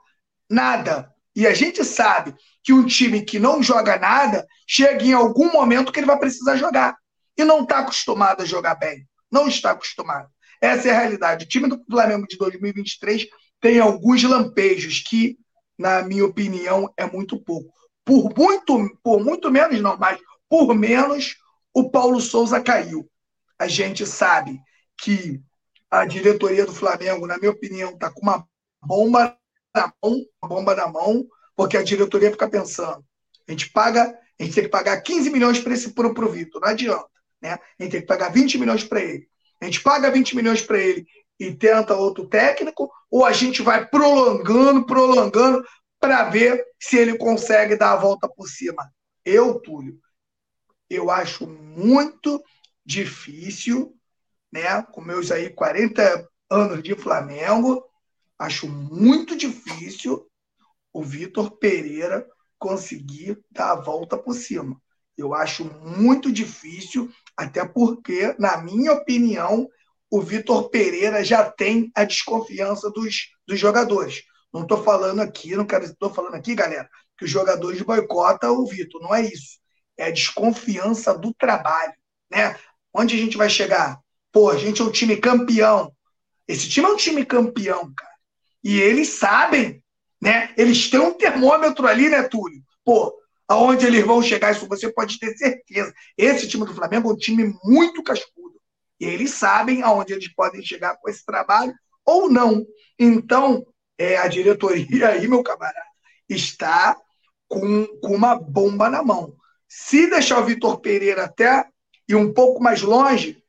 nada. 0.49 1.11
E 1.35 1.47
a 1.47 1.53
gente 1.53 1.85
sabe 1.85 2.35
que 2.63 2.73
um 2.73 2.87
time 2.87 3.23
que 3.23 3.39
não 3.39 3.63
joga 3.63 3.99
nada 3.99 4.47
chega 4.67 5.05
em 5.05 5.13
algum 5.13 5.53
momento 5.53 5.93
que 5.93 6.01
ele 6.01 6.07
vai 6.07 6.19
precisar 6.19 6.57
jogar. 6.57 6.97
E 7.37 7.45
não 7.45 7.63
está 7.63 7.81
acostumado 7.81 8.43
a 8.43 8.47
jogar 8.47 8.75
bem. 8.77 9.07
Não 9.31 9.49
está 9.49 9.73
acostumado. 9.73 10.29
Essa 10.61 10.89
é 10.89 10.91
a 10.91 10.99
realidade. 11.01 11.45
O 11.45 11.49
time 11.49 11.69
do 11.69 11.83
Flamengo 11.85 12.27
de 12.27 12.37
2023 12.37 13.27
tem 13.61 13.79
alguns 13.79 14.23
lampejos 14.23 15.01
que, 15.01 15.39
na 15.79 16.03
minha 16.03 16.25
opinião, 16.25 16.93
é 16.97 17.07
muito 17.07 17.43
pouco. 17.43 17.73
Por 18.05 18.33
muito, 18.37 18.99
por 19.03 19.23
muito 19.23 19.51
menos, 19.51 19.81
não, 19.81 19.97
mas 19.97 20.19
por 20.49 20.75
menos, 20.75 21.37
o 21.75 21.91
Paulo 21.91 22.21
Souza 22.21 22.61
caiu. 22.61 23.09
A 23.59 23.67
gente 23.67 24.07
sabe 24.07 24.61
que 24.99 25.41
a 25.91 26.05
diretoria 26.05 26.65
do 26.65 26.73
Flamengo, 26.73 27.27
na 27.27 27.39
minha 27.39 27.51
opinião, 27.51 27.91
está 27.91 28.11
com 28.11 28.21
uma 28.21 28.47
bomba 28.83 29.37
na 29.75 29.93
mão, 30.03 30.25
uma 30.43 30.49
bomba 30.49 30.75
na 30.75 30.87
mão, 30.87 31.27
porque 31.55 31.77
a 31.77 31.83
diretoria 31.83 32.31
fica 32.31 32.49
pensando, 32.49 33.05
a 33.49 33.51
gente 33.51 33.71
paga, 33.71 34.19
a 34.39 34.43
gente 34.43 34.55
tem 34.55 34.65
que 34.65 34.71
pagar 34.71 35.01
15 35.01 35.31
milhões 35.31 35.59
para 35.59 35.75
esse 35.75 35.93
pro, 35.93 36.15
pro 36.15 36.31
Vitor, 36.31 36.61
não 36.61 36.69
adianta, 36.69 37.09
né? 37.41 37.53
A 37.79 37.83
gente 37.83 37.93
tem 37.93 38.01
que 38.01 38.07
pagar 38.07 38.33
20 38.33 38.59
milhões 38.59 38.85
para 38.85 39.01
ele. 39.01 39.29
A 39.61 39.65
gente 39.65 39.83
paga 39.83 40.11
20 40.11 40.37
milhões 40.37 40.63
para 40.63 40.79
ele 40.79 41.07
e 41.39 41.53
tenta 41.53 41.95
outro 41.95 42.27
técnico, 42.27 42.91
ou 43.11 43.25
a 43.25 43.33
gente 43.33 43.63
vai 43.63 43.87
prolongando, 43.87 44.87
prolongando 44.87 45.65
para 46.01 46.25
ver 46.31 46.65
se 46.81 46.97
ele 46.97 47.19
consegue 47.19 47.77
dar 47.77 47.93
a 47.93 47.97
volta 47.97 48.29
por 48.29 48.49
cima. 48.49 48.91
Eu, 49.25 49.61
Túlio, 49.61 49.99
eu 50.89 51.11
acho 51.11 51.47
muito 51.47 52.43
difícil, 52.85 53.95
né, 54.53 54.83
com 54.83 55.01
meus 55.01 55.31
aí 55.31 55.51
40 55.51 56.29
anos 56.49 56.83
de 56.83 56.95
Flamengo, 56.95 57.85
acho 58.39 58.69
muito 58.69 59.37
difícil 59.37 60.27
o 60.93 61.03
Vitor 61.03 61.59
Pereira 61.59 62.27
conseguir 62.59 63.39
dar 63.51 63.73
a 63.73 63.81
volta 63.81 64.17
por 64.17 64.35
cima. 64.35 64.81
Eu 65.17 65.35
acho 65.35 65.65
muito 65.65 66.31
difícil, 66.31 67.11
até 67.37 67.65
porque, 67.65 68.35
na 68.39 68.59
minha 68.59 68.93
opinião, 68.93 69.69
o 70.11 70.21
Vitor 70.21 70.71
Pereira 70.71 71.25
já 71.25 71.49
tem 71.51 71.91
a 71.95 72.05
desconfiança 72.05 72.91
dos, 72.91 73.29
dos 73.47 73.59
jogadores. 73.59 74.23
Não 74.53 74.63
estou 74.63 74.83
falando 74.83 75.21
aqui, 75.21 75.55
não 75.55 75.67
quero 75.67 75.85
estou 75.85 76.13
falando 76.13 76.35
aqui, 76.35 76.55
galera, 76.55 76.89
que 77.19 77.25
os 77.25 77.31
jogadores 77.31 77.83
boicotam 77.83 78.57
o 78.57 78.67
Vitor. 78.67 79.03
Não 79.03 79.15
é 79.15 79.23
isso. 79.23 79.59
É 79.99 80.07
a 80.07 80.11
desconfiança 80.11 81.17
do 81.17 81.35
trabalho. 81.35 81.93
Né? 82.31 82.57
Onde 82.93 83.15
a 83.15 83.19
gente 83.19 83.37
vai 83.37 83.51
chegar? 83.51 83.99
Pô, 84.33 84.51
a 84.51 84.57
gente 84.57 84.81
é 84.81 84.85
um 84.85 84.91
time 84.91 85.17
campeão. 85.17 85.93
Esse 86.49 86.69
time 86.69 86.87
é 86.87 86.91
um 86.91 86.97
time 86.97 87.25
campeão, 87.25 87.93
cara. 87.95 88.13
E 88.63 88.81
eles 88.81 89.09
sabem, 89.11 89.83
né? 90.21 90.53
Eles 90.57 90.91
têm 90.91 91.01
um 91.01 91.15
termômetro 91.15 91.87
ali, 91.87 92.09
né, 92.09 92.23
Túlio? 92.23 92.63
Pô, 92.85 93.16
aonde 93.49 93.87
eles 93.87 94.05
vão 94.05 94.23
chegar, 94.23 94.53
isso 94.53 94.67
você 94.67 94.93
pode 94.93 95.19
ter 95.19 95.37
certeza. 95.37 95.93
Esse 96.17 96.49
time 96.49 96.65
do 96.65 96.75
Flamengo 96.75 97.11
é 97.11 97.13
um 97.13 97.17
time 97.17 97.55
muito 97.65 98.03
cascudo. 98.03 98.61
E 98.99 99.05
eles 99.05 99.33
sabem 99.33 99.83
aonde 99.83 100.13
eles 100.13 100.33
podem 100.35 100.63
chegar 100.63 100.97
com 100.97 101.09
esse 101.09 101.25
trabalho 101.25 101.75
ou 102.05 102.31
não. 102.31 102.65
Então, 102.99 103.67
é, 103.99 104.17
a 104.17 104.27
diretoria 104.27 105.09
aí, 105.09 105.29
meu 105.29 105.43
camarada, 105.43 105.85
está 106.29 106.97
com, 107.49 107.87
com 108.01 108.15
uma 108.15 108.37
bomba 108.37 108.89
na 108.89 109.03
mão. 109.03 109.37
Se 109.69 110.09
deixar 110.09 110.41
o 110.41 110.45
Vitor 110.45 110.81
Pereira 110.81 111.25
até 111.25 111.67
e 112.09 112.15
um 112.15 112.33
pouco 112.33 112.63
mais 112.63 112.83
longe, 112.83 113.43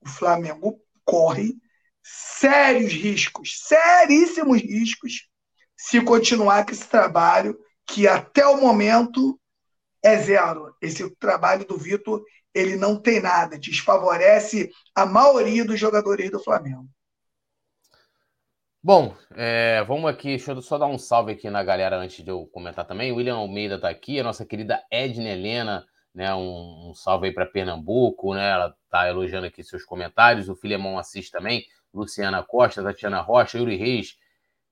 o 0.00 0.08
Flamengo 0.08 0.80
corre 1.04 1.54
sérios 2.02 2.92
riscos, 2.92 3.60
seríssimos 3.66 4.60
riscos, 4.60 5.28
se 5.76 6.00
continuar 6.00 6.64
com 6.64 6.72
esse 6.72 6.86
trabalho 6.86 7.58
que 7.92 8.06
até 8.06 8.46
o 8.46 8.60
momento 8.60 9.38
é 10.02 10.16
zero. 10.16 10.74
Esse 10.80 11.08
trabalho 11.16 11.66
do 11.66 11.76
Vitor, 11.76 12.22
ele 12.54 12.76
não 12.76 13.00
tem 13.00 13.20
nada, 13.20 13.58
desfavorece 13.58 14.70
a 14.94 15.04
maioria 15.04 15.64
dos 15.64 15.78
jogadores 15.78 16.30
do 16.30 16.42
Flamengo. 16.42 16.88
Bom, 18.82 19.14
é, 19.32 19.84
vamos 19.84 20.10
aqui, 20.10 20.28
deixa 20.28 20.52
eu 20.52 20.62
só 20.62 20.78
dar 20.78 20.86
um 20.86 20.96
salve 20.96 21.32
aqui 21.32 21.50
na 21.50 21.62
galera 21.62 21.98
antes 21.98 22.24
de 22.24 22.30
eu 22.30 22.46
comentar 22.46 22.86
também. 22.86 23.12
O 23.12 23.16
William 23.16 23.36
Almeida 23.36 23.74
está 23.74 23.90
aqui, 23.90 24.18
a 24.18 24.24
nossa 24.24 24.46
querida 24.46 24.82
Edna 24.90 25.28
Helena, 25.28 25.84
né? 26.14 26.34
Um, 26.34 26.88
um 26.88 26.94
salve 26.94 27.26
aí 27.26 27.34
para 27.34 27.44
Pernambuco, 27.44 28.32
né? 28.34 28.50
Ela 28.50 28.74
está 28.84 29.06
elogiando 29.06 29.46
aqui 29.46 29.62
seus 29.62 29.84
comentários. 29.84 30.48
O 30.48 30.56
Filemão 30.56 30.98
assiste 30.98 31.30
também. 31.30 31.62
Luciana 31.92 32.42
Costa, 32.42 32.82
Tatiana 32.82 33.20
Rocha, 33.20 33.58
Yuri 33.58 33.76
Reis, 33.76 34.16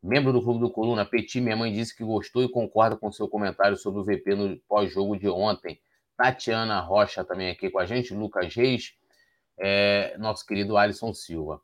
membro 0.03 0.33
do 0.33 0.43
Clube 0.43 0.61
do 0.61 0.71
Coluna, 0.71 1.05
Petit, 1.05 1.41
minha 1.41 1.57
mãe 1.57 1.73
disse 1.73 1.97
que 1.97 2.05
gostou 2.05 2.43
e 2.43 2.51
concorda 2.51 2.97
com 2.97 3.11
seu 3.11 3.29
comentário 3.29 3.77
sobre 3.77 4.01
o 4.01 4.05
VP 4.05 4.35
no 4.35 4.57
pós-jogo 4.69 5.19
de 5.19 5.29
ontem. 5.29 5.81
Tatiana 6.17 6.81
Rocha 6.81 7.25
também 7.25 7.51
aqui 7.51 7.71
com 7.71 7.79
a 7.79 7.87
gente, 7.87 8.15
Lucas 8.15 8.55
Reis, 8.55 8.95
é, 9.59 10.17
nosso 10.19 10.45
querido 10.47 10.77
Alisson 10.77 11.13
Silva. 11.13 11.61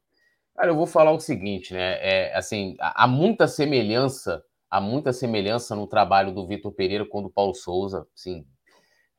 Cara, 0.57 0.71
eu 0.71 0.77
vou 0.77 0.87
falar 0.87 1.11
o 1.11 1.19
seguinte, 1.19 1.75
né? 1.75 1.99
É, 2.01 2.37
assim, 2.37 2.77
há 2.79 3.09
muita 3.09 3.49
semelhança, 3.49 4.45
há 4.71 4.81
muita 4.81 5.13
semelhança 5.13 5.75
no 5.75 5.87
trabalho 5.87 6.33
do 6.33 6.47
Vitor 6.47 6.73
Pereira 6.73 7.05
com 7.05 7.19
o 7.19 7.23
do 7.23 7.31
Paulo 7.31 7.55
Souza, 7.55 8.07
assim, 8.15 8.47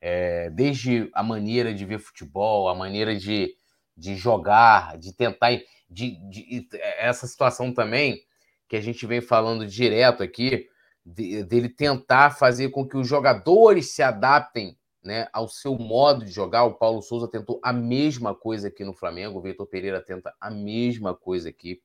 é, 0.00 0.48
desde 0.50 1.10
a 1.12 1.22
maneira 1.22 1.74
de 1.74 1.84
ver 1.84 1.98
futebol, 1.98 2.68
a 2.68 2.74
maneira 2.74 3.14
de, 3.14 3.54
de 3.96 4.14
jogar, 4.16 4.96
de 4.96 5.12
tentar 5.12 5.50
de, 5.88 6.16
de, 6.28 6.68
essa 6.98 7.26
situação 7.26 7.72
também 7.72 8.25
que 8.68 8.76
a 8.76 8.80
gente 8.80 9.06
vem 9.06 9.20
falando 9.20 9.66
direto 9.66 10.22
aqui, 10.22 10.68
de, 11.04 11.44
dele 11.44 11.68
tentar 11.68 12.30
fazer 12.30 12.70
com 12.70 12.86
que 12.86 12.96
os 12.96 13.06
jogadores 13.06 13.90
se 13.90 14.02
adaptem 14.02 14.78
né, 15.02 15.28
ao 15.32 15.48
seu 15.48 15.76
modo 15.76 16.24
de 16.24 16.32
jogar. 16.32 16.64
O 16.64 16.74
Paulo 16.74 17.00
Souza 17.00 17.28
tentou 17.28 17.60
a 17.62 17.72
mesma 17.72 18.34
coisa 18.34 18.68
aqui 18.68 18.84
no 18.84 18.92
Flamengo, 18.92 19.38
o 19.38 19.42
Vitor 19.42 19.66
Pereira 19.66 20.00
tenta 20.00 20.34
a 20.40 20.50
mesma 20.50 21.14
coisa 21.14 21.48
aqui. 21.48 21.80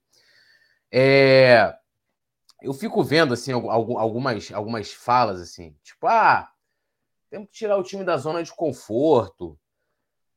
É, 0.91 1.73
eu 2.61 2.73
fico 2.73 3.03
vendo 3.03 3.33
assim 3.33 3.51
algumas, 3.51 4.51
algumas 4.51 4.91
falas 4.91 5.39
assim, 5.39 5.75
tipo, 5.83 6.07
ah, 6.07 6.51
temos 7.29 7.47
que 7.49 7.53
tirar 7.53 7.77
o 7.77 7.83
time 7.83 8.03
da 8.03 8.17
zona 8.17 8.43
de 8.43 8.53
conforto, 8.53 9.57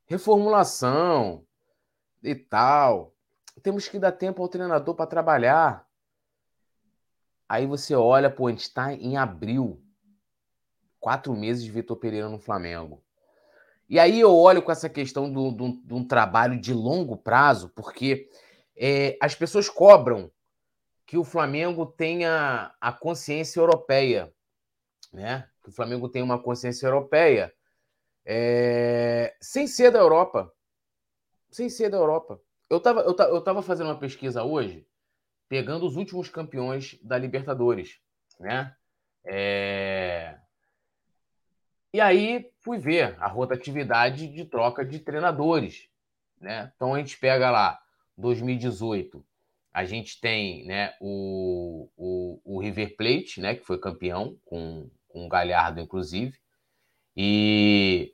reformulação 0.06 1.44
e 2.22 2.34
tal 2.34 3.14
temos 3.62 3.88
que 3.88 3.98
dar 3.98 4.12
tempo 4.12 4.42
ao 4.42 4.48
treinador 4.48 4.94
para 4.94 5.06
trabalhar. 5.06 5.86
Aí 7.48 7.66
você 7.66 7.94
olha, 7.94 8.30
pô, 8.30 8.46
a 8.46 8.50
gente 8.50 8.62
está 8.62 8.92
em 8.92 9.16
abril. 9.16 9.82
Quatro 10.98 11.34
meses 11.34 11.62
de 11.62 11.70
Vitor 11.70 11.96
Pereira 11.96 12.28
no 12.28 12.38
Flamengo. 12.38 13.02
E 13.88 13.98
aí 13.98 14.18
eu 14.18 14.34
olho 14.34 14.62
com 14.62 14.72
essa 14.72 14.88
questão 14.88 15.30
de 15.30 15.94
um 15.94 16.06
trabalho 16.06 16.58
de 16.58 16.72
longo 16.72 17.16
prazo, 17.16 17.68
porque 17.74 18.30
é, 18.76 19.16
as 19.20 19.34
pessoas 19.34 19.68
cobram 19.68 20.30
que 21.06 21.18
o 21.18 21.24
Flamengo 21.24 21.84
tenha 21.84 22.74
a 22.80 22.92
consciência 22.92 23.60
europeia, 23.60 24.32
né? 25.12 25.48
Que 25.62 25.68
o 25.68 25.72
Flamengo 25.72 26.08
tenha 26.08 26.24
uma 26.24 26.42
consciência 26.42 26.86
europeia, 26.86 27.52
é, 28.24 29.36
sem 29.40 29.66
ser 29.66 29.90
da 29.90 29.98
Europa, 29.98 30.50
sem 31.50 31.68
ser 31.68 31.90
da 31.90 31.98
Europa. 31.98 32.40
Eu 32.70 32.78
estava 32.78 33.02
eu, 33.02 33.14
eu 33.14 33.40
tava 33.42 33.62
fazendo 33.62 33.88
uma 33.88 33.98
pesquisa 33.98 34.42
hoje, 34.42 34.86
pegando 35.48 35.86
os 35.86 35.96
últimos 35.96 36.28
campeões 36.28 36.98
da 37.02 37.18
Libertadores, 37.18 37.98
né? 38.38 38.74
É... 39.26 40.38
E 41.92 42.00
aí 42.00 42.50
fui 42.60 42.78
ver 42.78 43.16
a 43.20 43.28
rotatividade 43.28 44.26
de 44.28 44.44
troca 44.44 44.84
de 44.84 44.98
treinadores, 44.98 45.88
né? 46.40 46.72
Então 46.74 46.94
a 46.94 46.98
gente 46.98 47.16
pega 47.18 47.50
lá 47.50 47.80
2018, 48.16 49.24
a 49.74 49.84
gente 49.84 50.20
tem 50.20 50.64
né, 50.66 50.94
o, 51.00 51.90
o, 51.96 52.40
o 52.44 52.60
River 52.60 52.96
Plate, 52.96 53.40
né, 53.40 53.56
que 53.56 53.66
foi 53.66 53.76
campeão, 53.76 54.38
com, 54.44 54.88
com 55.08 55.26
o 55.26 55.28
Galhardo, 55.28 55.80
inclusive. 55.80 56.38
E, 57.16 58.12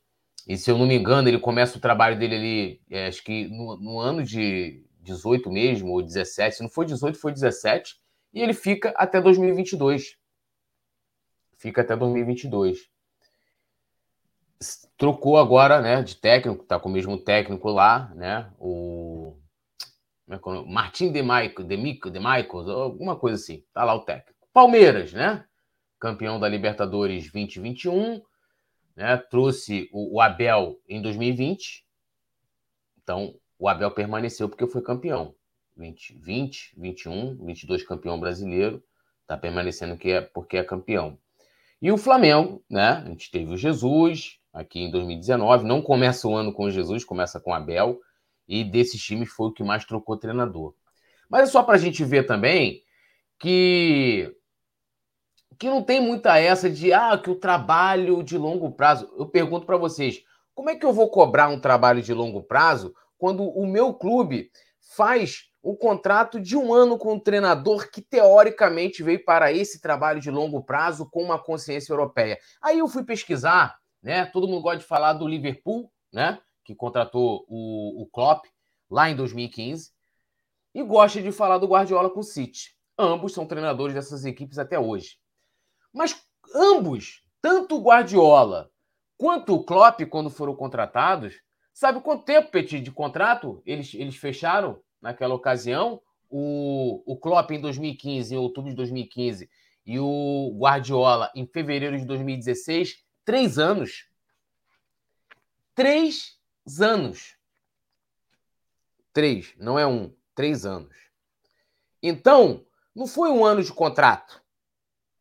e, 0.48 0.56
se 0.56 0.70
eu 0.70 0.78
não 0.78 0.86
me 0.86 0.94
engano, 0.94 1.28
ele 1.28 1.38
começa 1.38 1.76
o 1.76 1.80
trabalho 1.80 2.18
dele 2.18 2.34
ali, 2.34 2.80
é, 2.90 3.06
acho 3.08 3.22
que 3.22 3.46
no, 3.48 3.76
no, 3.76 4.00
ano 4.00 4.24
de 4.24 4.82
18 5.00 5.50
mesmo, 5.50 5.92
ou 5.92 6.02
17, 6.02 6.56
se 6.56 6.62
não 6.62 6.70
foi 6.70 6.86
18, 6.86 7.18
foi 7.18 7.32
17, 7.32 7.96
e 8.32 8.40
ele 8.40 8.54
fica 8.54 8.90
até 8.96 9.20
2022. 9.20 10.16
Fica 11.56 11.82
até 11.82 11.96
2022. 11.96 12.88
Trocou 14.96 15.38
agora, 15.38 15.80
né, 15.80 16.02
de 16.02 16.16
técnico, 16.16 16.64
tá 16.64 16.78
com 16.78 16.88
o 16.88 16.92
mesmo 16.92 17.18
técnico 17.18 17.70
lá, 17.70 18.12
né, 18.14 18.50
o 18.58 19.36
é 20.30 20.36
é 20.36 20.64
Martim 20.66 21.10
de 21.10 21.22
Maico, 21.22 21.64
de 21.64 21.76
Mico, 21.76 22.08
de 22.08 22.20
Michael, 22.20 22.70
alguma 22.70 23.16
coisa 23.16 23.36
assim. 23.36 23.64
Tá 23.72 23.82
lá 23.82 23.94
o 23.94 24.04
técnico. 24.04 24.38
Palmeiras, 24.52 25.12
né? 25.12 25.44
Campeão 25.98 26.38
da 26.38 26.48
Libertadores 26.48 27.30
2021, 27.32 28.22
né? 28.94 29.16
Trouxe 29.16 29.90
o, 29.92 30.16
o 30.16 30.20
Abel 30.20 30.80
em 30.88 31.02
2020. 31.02 31.84
Então, 33.02 33.34
o 33.60 33.68
Abel 33.68 33.90
permaneceu 33.90 34.48
porque 34.48 34.66
foi 34.66 34.80
campeão. 34.80 35.34
20, 35.76 36.18
20, 36.18 36.74
21, 36.78 37.44
22 37.44 37.82
campeão 37.84 38.18
brasileiro. 38.18 38.82
Tá 39.26 39.36
permanecendo 39.36 39.98
que 39.98 40.10
é 40.10 40.20
porque 40.22 40.56
é 40.56 40.64
campeão. 40.64 41.18
E 41.80 41.92
o 41.92 41.98
Flamengo, 41.98 42.64
né? 42.68 43.02
A 43.04 43.08
gente 43.08 43.30
teve 43.30 43.52
o 43.52 43.56
Jesus 43.58 44.38
aqui 44.50 44.80
em 44.80 44.90
2019. 44.90 45.64
Não 45.64 45.82
começa 45.82 46.26
o 46.26 46.34
ano 46.34 46.54
com 46.54 46.64
o 46.64 46.70
Jesus, 46.70 47.04
começa 47.04 47.38
com 47.38 47.50
o 47.50 47.54
Abel 47.54 48.00
e 48.48 48.64
desses 48.64 49.00
times 49.00 49.30
foi 49.30 49.48
o 49.48 49.52
que 49.52 49.62
mais 49.62 49.84
trocou 49.84 50.16
treinador. 50.16 50.74
Mas 51.28 51.42
é 51.48 51.52
só 51.52 51.62
para 51.62 51.74
a 51.74 51.78
gente 51.78 52.02
ver 52.02 52.24
também 52.26 52.82
que 53.38 54.34
que 55.58 55.68
não 55.68 55.82
tem 55.82 56.00
muita 56.00 56.38
essa 56.38 56.70
de 56.70 56.90
ah, 56.90 57.18
que 57.18 57.28
o 57.28 57.34
trabalho 57.34 58.22
de 58.22 58.38
longo 58.38 58.72
prazo. 58.72 59.12
Eu 59.18 59.26
pergunto 59.26 59.66
para 59.66 59.76
vocês, 59.76 60.24
como 60.54 60.70
é 60.70 60.76
que 60.76 60.86
eu 60.86 60.92
vou 60.92 61.10
cobrar 61.10 61.48
um 61.48 61.60
trabalho 61.60 62.00
de 62.00 62.14
longo 62.14 62.42
prazo 62.42 62.94
quando 63.20 63.44
o 63.44 63.66
meu 63.66 63.92
clube 63.92 64.50
faz 64.80 65.50
o 65.62 65.76
contrato 65.76 66.40
de 66.40 66.56
um 66.56 66.72
ano 66.72 66.96
com 66.96 67.12
um 67.12 67.20
treinador 67.20 67.90
que 67.90 68.00
teoricamente 68.00 69.02
veio 69.02 69.22
para 69.22 69.52
esse 69.52 69.78
trabalho 69.80 70.20
de 70.20 70.30
longo 70.30 70.64
prazo 70.64 71.08
com 71.10 71.22
uma 71.22 71.38
consciência 71.38 71.92
europeia? 71.92 72.38
Aí 72.62 72.78
eu 72.78 72.88
fui 72.88 73.04
pesquisar, 73.04 73.78
né? 74.02 74.24
Todo 74.24 74.48
mundo 74.48 74.62
gosta 74.62 74.78
de 74.78 74.86
falar 74.86 75.12
do 75.12 75.28
Liverpool, 75.28 75.92
né? 76.10 76.40
que 76.64 76.74
contratou 76.74 77.44
o, 77.48 78.02
o 78.02 78.06
Klopp 78.06 78.46
lá 78.88 79.10
em 79.10 79.16
2015, 79.16 79.92
e 80.72 80.82
gosta 80.82 81.20
de 81.20 81.32
falar 81.32 81.58
do 81.58 81.66
Guardiola 81.66 82.08
com 82.08 82.20
o 82.20 82.24
City. 82.24 82.76
Ambos 82.96 83.34
são 83.34 83.44
treinadores 83.44 83.94
dessas 83.94 84.24
equipes 84.24 84.58
até 84.58 84.78
hoje. 84.78 85.18
Mas 85.92 86.22
ambos, 86.54 87.24
tanto 87.42 87.76
o 87.76 87.82
Guardiola 87.82 88.70
quanto 89.16 89.54
o 89.54 89.64
Klopp, 89.64 90.00
quando 90.08 90.30
foram 90.30 90.54
contratados, 90.54 91.40
sabe 91.80 92.02
quanto 92.02 92.26
tempo, 92.26 92.50
Petit, 92.50 92.78
de 92.78 92.92
contrato 92.92 93.62
eles, 93.64 93.94
eles 93.94 94.14
fecharam 94.14 94.82
naquela 95.00 95.34
ocasião? 95.34 96.02
O, 96.28 97.02
o 97.06 97.16
Klopp 97.16 97.50
em 97.52 97.60
2015, 97.60 98.34
em 98.34 98.36
outubro 98.36 98.68
de 98.68 98.76
2015, 98.76 99.48
e 99.86 99.98
o 99.98 100.54
Guardiola 100.58 101.32
em 101.34 101.46
fevereiro 101.46 101.98
de 101.98 102.04
2016, 102.04 103.02
três 103.24 103.58
anos. 103.58 104.10
Três 105.74 106.38
anos. 106.78 107.38
Três, 109.10 109.54
não 109.56 109.78
é 109.78 109.86
um, 109.86 110.14
três 110.34 110.66
anos. 110.66 110.94
Então, 112.02 112.62
não 112.94 113.06
foi 113.06 113.30
um 113.30 113.42
ano 113.42 113.64
de 113.64 113.72
contrato. 113.72 114.44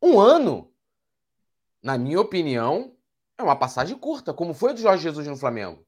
Um 0.02 0.20
ano, 0.20 0.70
na 1.82 1.98
minha 1.98 2.20
opinião, 2.20 2.94
é 3.38 3.44
uma 3.44 3.56
passagem 3.56 3.98
curta, 3.98 4.34
como 4.34 4.54
foi 4.54 4.74
do 4.74 4.82
Jorge 4.82 5.04
Jesus 5.04 5.26
no 5.26 5.38
Flamengo. 5.38 5.88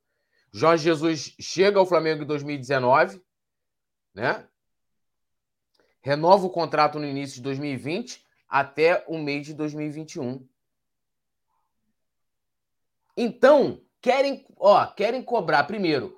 Jorge 0.52 0.84
Jesus 0.84 1.36
chega 1.40 1.80
ao 1.80 1.86
Flamengo 1.86 2.24
em 2.24 2.28
2019, 2.28 3.22
né? 4.14 4.48
Renova 6.02 6.46
o 6.46 6.50
contrato 6.50 7.00
no 7.00 7.06
início 7.06 7.36
de 7.36 7.42
2020 7.44 8.26
até 8.50 9.06
o 9.08 9.18
mês 9.18 9.46
de 9.46 9.54
2021. 9.54 10.46
Então, 13.16 13.82
querem, 14.02 14.46
ó, 14.58 14.86
querem 14.88 15.24
cobrar 15.24 15.64
primeiro, 15.66 16.18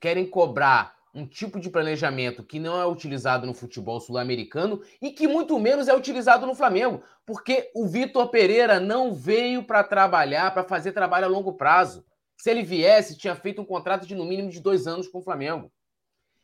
querem 0.00 0.28
cobrar 0.28 0.98
um 1.12 1.26
tipo 1.26 1.58
de 1.58 1.68
planejamento 1.68 2.44
que 2.44 2.60
não 2.60 2.80
é 2.80 2.86
utilizado 2.86 3.46
no 3.46 3.52
futebol 3.52 4.00
sul-americano 4.00 4.80
e 5.02 5.10
que 5.10 5.26
muito 5.26 5.58
menos 5.58 5.88
é 5.88 5.94
utilizado 5.94 6.46
no 6.46 6.54
Flamengo, 6.54 7.02
porque 7.26 7.70
o 7.74 7.86
Vitor 7.86 8.28
Pereira 8.28 8.78
não 8.78 9.12
veio 9.12 9.64
para 9.64 9.82
trabalhar, 9.82 10.52
para 10.52 10.62
fazer 10.62 10.92
trabalho 10.92 11.26
a 11.26 11.28
longo 11.28 11.54
prazo. 11.54 12.06
Se 12.40 12.50
ele 12.50 12.62
viesse, 12.62 13.18
tinha 13.18 13.36
feito 13.36 13.60
um 13.60 13.66
contrato 13.66 14.06
de 14.06 14.14
no 14.14 14.24
mínimo 14.24 14.48
de 14.48 14.60
dois 14.60 14.86
anos 14.86 15.06
com 15.06 15.18
o 15.18 15.22
Flamengo. 15.22 15.70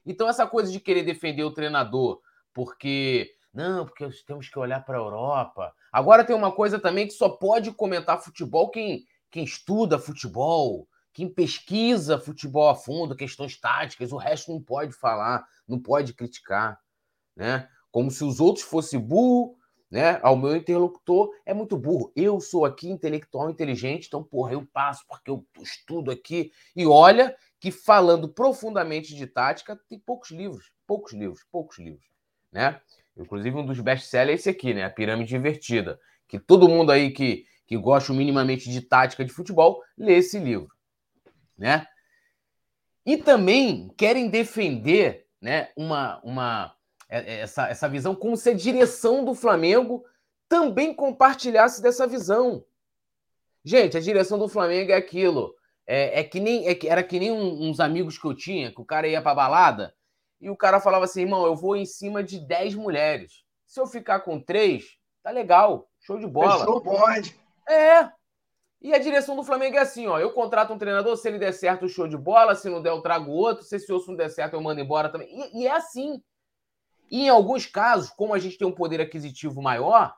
Então, 0.04 0.28
essa 0.28 0.46
coisa 0.46 0.70
de 0.70 0.78
querer 0.78 1.02
defender 1.02 1.42
o 1.42 1.50
treinador, 1.50 2.20
porque. 2.52 3.34
Não, 3.50 3.86
porque 3.86 4.06
temos 4.26 4.50
que 4.50 4.58
olhar 4.58 4.84
para 4.84 4.98
a 4.98 5.00
Europa. 5.00 5.74
Agora 5.90 6.22
tem 6.22 6.36
uma 6.36 6.52
coisa 6.52 6.78
também 6.78 7.06
que 7.06 7.14
só 7.14 7.30
pode 7.30 7.72
comentar 7.72 8.22
futebol 8.22 8.68
quem, 8.68 9.06
quem 9.30 9.44
estuda 9.44 9.98
futebol, 9.98 10.86
quem 11.14 11.32
pesquisa 11.32 12.18
futebol 12.18 12.68
a 12.68 12.74
fundo, 12.74 13.16
questões 13.16 13.58
táticas, 13.58 14.12
o 14.12 14.18
resto 14.18 14.52
não 14.52 14.60
pode 14.60 14.92
falar, 14.92 15.48
não 15.66 15.78
pode 15.80 16.12
criticar, 16.12 16.78
né? 17.34 17.70
Como 17.90 18.10
se 18.10 18.22
os 18.22 18.38
outros 18.38 18.66
fossem 18.66 19.00
burro, 19.00 19.55
né? 19.90 20.18
Ao 20.22 20.36
meu 20.36 20.56
interlocutor 20.56 21.30
é 21.44 21.54
muito 21.54 21.76
burro. 21.76 22.12
Eu 22.14 22.40
sou 22.40 22.64
aqui 22.64 22.88
intelectual 22.88 23.50
inteligente, 23.50 24.06
então, 24.06 24.22
porra, 24.22 24.52
eu 24.52 24.66
passo 24.72 25.04
porque 25.08 25.30
eu 25.30 25.46
estudo 25.60 26.10
aqui. 26.10 26.50
E 26.74 26.86
olha 26.86 27.36
que 27.60 27.70
falando 27.70 28.28
profundamente 28.28 29.14
de 29.14 29.26
tática, 29.26 29.78
tem 29.88 29.98
poucos 29.98 30.30
livros, 30.30 30.72
poucos 30.86 31.12
livros, 31.12 31.44
poucos 31.50 31.78
livros, 31.78 32.06
né? 32.52 32.80
Inclusive 33.16 33.56
um 33.56 33.64
dos 33.64 33.80
best-sellers 33.80 34.30
é 34.30 34.40
esse 34.40 34.50
aqui, 34.50 34.74
né? 34.74 34.84
A 34.84 34.90
Pirâmide 34.90 35.36
Invertida, 35.36 35.98
que 36.28 36.38
todo 36.38 36.68
mundo 36.68 36.92
aí 36.92 37.10
que 37.10 37.46
que 37.66 37.76
gostam 37.76 38.14
minimamente 38.14 38.70
de 38.70 38.80
tática 38.80 39.24
de 39.24 39.32
futebol, 39.32 39.82
lê 39.98 40.14
esse 40.18 40.38
livro, 40.38 40.72
né? 41.58 41.86
E 43.04 43.16
também 43.16 43.88
querem 43.96 44.28
defender, 44.30 45.26
né, 45.40 45.68
uma, 45.76 46.20
uma 46.22 46.75
essa, 47.08 47.68
essa 47.68 47.88
visão 47.88 48.14
como 48.14 48.36
se 48.36 48.50
a 48.50 48.54
direção 48.54 49.24
do 49.24 49.34
Flamengo 49.34 50.04
também 50.48 50.94
compartilhasse 50.94 51.82
dessa 51.82 52.06
visão. 52.06 52.64
Gente, 53.64 53.96
a 53.96 54.00
direção 54.00 54.38
do 54.38 54.48
Flamengo 54.48 54.92
é 54.92 54.96
aquilo. 54.96 55.54
É, 55.86 56.20
é 56.20 56.24
que 56.24 56.40
nem 56.40 56.68
é, 56.68 56.78
era 56.86 57.02
que 57.02 57.18
nem 57.18 57.30
um, 57.30 57.68
uns 57.68 57.80
amigos 57.80 58.18
que 58.18 58.26
eu 58.26 58.34
tinha, 58.34 58.72
que 58.72 58.80
o 58.80 58.84
cara 58.84 59.06
ia 59.06 59.22
pra 59.22 59.34
balada 59.34 59.94
e 60.40 60.50
o 60.50 60.56
cara 60.56 60.80
falava 60.80 61.04
assim, 61.04 61.22
irmão, 61.22 61.46
eu 61.46 61.54
vou 61.54 61.76
em 61.76 61.86
cima 61.86 62.22
de 62.22 62.38
10 62.38 62.74
mulheres. 62.74 63.44
Se 63.66 63.80
eu 63.80 63.86
ficar 63.86 64.20
com 64.20 64.40
três, 64.40 64.84
tá 65.22 65.30
legal, 65.30 65.88
show 66.00 66.18
de 66.18 66.26
bola. 66.26 66.58
Fechou 66.58 66.80
pode. 66.80 67.38
É. 67.68 68.10
E 68.80 68.94
a 68.94 68.98
direção 68.98 69.34
do 69.34 69.42
Flamengo 69.42 69.76
é 69.76 69.80
assim, 69.80 70.06
ó. 70.06 70.18
Eu 70.18 70.32
contrato 70.32 70.72
um 70.72 70.78
treinador, 70.78 71.16
se 71.16 71.26
ele 71.26 71.38
der 71.38 71.52
certo, 71.52 71.88
show 71.88 72.06
de 72.06 72.16
bola. 72.16 72.54
Se 72.54 72.68
não 72.68 72.82
der, 72.82 72.90
eu 72.90 73.00
trago 73.00 73.30
outro. 73.30 73.64
Se 73.64 73.76
esse 73.76 73.90
outro 73.92 74.10
não 74.10 74.16
der 74.16 74.28
certo, 74.28 74.54
eu 74.54 74.60
mando 74.60 74.80
embora 74.80 75.08
também. 75.08 75.28
E, 75.30 75.62
e 75.62 75.66
é 75.66 75.72
assim. 75.72 76.22
E 77.10 77.22
em 77.22 77.28
alguns 77.28 77.66
casos, 77.66 78.10
como 78.10 78.34
a 78.34 78.38
gente 78.38 78.58
tem 78.58 78.66
um 78.66 78.72
poder 78.72 79.00
aquisitivo 79.00 79.62
maior, 79.62 80.14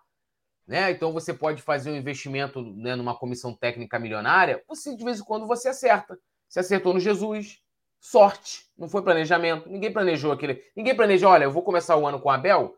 né? 0.66 0.90
Então 0.90 1.12
você 1.12 1.32
pode 1.32 1.62
fazer 1.62 1.90
um 1.90 1.96
investimento 1.96 2.62
né, 2.62 2.94
numa 2.94 3.16
comissão 3.16 3.54
técnica 3.54 3.98
milionária, 3.98 4.62
você 4.68 4.94
de 4.94 5.02
vez 5.02 5.20
em 5.20 5.24
quando 5.24 5.46
você 5.46 5.68
acerta. 5.68 6.18
Você 6.48 6.60
acertou 6.60 6.94
no 6.94 7.00
Jesus. 7.00 7.62
Sorte. 8.00 8.70
Não 8.76 8.88
foi 8.88 9.02
planejamento. 9.02 9.68
Ninguém 9.68 9.92
planejou 9.92 10.32
aquele. 10.32 10.62
Ninguém 10.76 10.94
planejou, 10.94 11.30
olha, 11.30 11.44
eu 11.44 11.50
vou 11.50 11.62
começar 11.62 11.96
o 11.96 12.06
ano 12.06 12.20
com 12.20 12.28
o 12.28 12.32
Abel. 12.32 12.76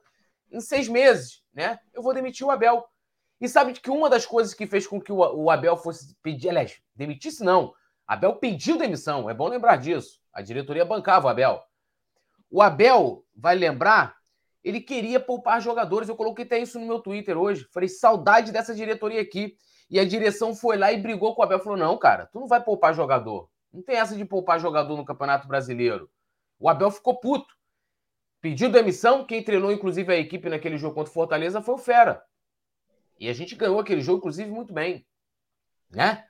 Em 0.50 0.60
seis 0.60 0.88
meses, 0.88 1.42
né? 1.52 1.78
Eu 1.92 2.02
vou 2.02 2.14
demitir 2.14 2.46
o 2.46 2.50
Abel. 2.50 2.84
E 3.40 3.48
sabe 3.48 3.72
que 3.72 3.90
uma 3.90 4.10
das 4.10 4.26
coisas 4.26 4.54
que 4.54 4.66
fez 4.66 4.86
com 4.86 5.00
que 5.00 5.12
o 5.12 5.50
Abel 5.50 5.76
fosse 5.76 6.14
pedir, 6.22 6.50
aliás, 6.50 6.80
demitisse 6.94 7.42
não. 7.42 7.72
Abel 8.06 8.36
pediu 8.36 8.76
demissão, 8.76 9.30
é 9.30 9.34
bom 9.34 9.48
lembrar 9.48 9.76
disso. 9.76 10.20
A 10.32 10.42
diretoria 10.42 10.84
bancava 10.84 11.26
o 11.26 11.30
Abel. 11.30 11.62
O 12.50 12.60
Abel, 12.60 13.24
vai 13.34 13.54
lembrar, 13.54 14.16
ele 14.62 14.80
queria 14.80 15.20
poupar 15.20 15.60
jogadores. 15.60 16.08
Eu 16.08 16.16
coloquei 16.16 16.44
até 16.44 16.58
isso 16.58 16.78
no 16.78 16.86
meu 16.86 17.00
Twitter 17.00 17.38
hoje. 17.38 17.66
Falei, 17.72 17.88
saudade 17.88 18.52
dessa 18.52 18.74
diretoria 18.74 19.20
aqui. 19.20 19.56
E 19.88 19.98
a 19.98 20.04
direção 20.04 20.54
foi 20.54 20.76
lá 20.76 20.92
e 20.92 21.00
brigou 21.00 21.34
com 21.34 21.42
o 21.42 21.44
Abel. 21.44 21.60
Falou: 21.60 21.78
não, 21.78 21.98
cara, 21.98 22.26
tu 22.26 22.38
não 22.40 22.46
vai 22.46 22.62
poupar 22.62 22.94
jogador. 22.94 23.48
Não 23.72 23.82
tem 23.82 23.96
essa 23.96 24.16
de 24.16 24.24
poupar 24.24 24.60
jogador 24.60 24.96
no 24.96 25.04
Campeonato 25.04 25.48
Brasileiro. 25.48 26.10
O 26.58 26.68
Abel 26.68 26.90
ficou 26.90 27.18
puto. 27.18 27.54
Pediu 28.40 28.70
demissão. 28.70 29.24
Quem 29.24 29.42
treinou, 29.42 29.72
inclusive, 29.72 30.12
a 30.12 30.16
equipe 30.16 30.48
naquele 30.48 30.76
jogo 30.76 30.94
contra 30.94 31.10
o 31.10 31.14
Fortaleza 31.14 31.62
foi 31.62 31.74
o 31.74 31.78
Fera. 31.78 32.22
E 33.18 33.28
a 33.28 33.32
gente 33.32 33.54
ganhou 33.54 33.78
aquele 33.78 34.00
jogo, 34.00 34.18
inclusive, 34.18 34.50
muito 34.50 34.72
bem. 34.72 35.06
Né? 35.90 36.24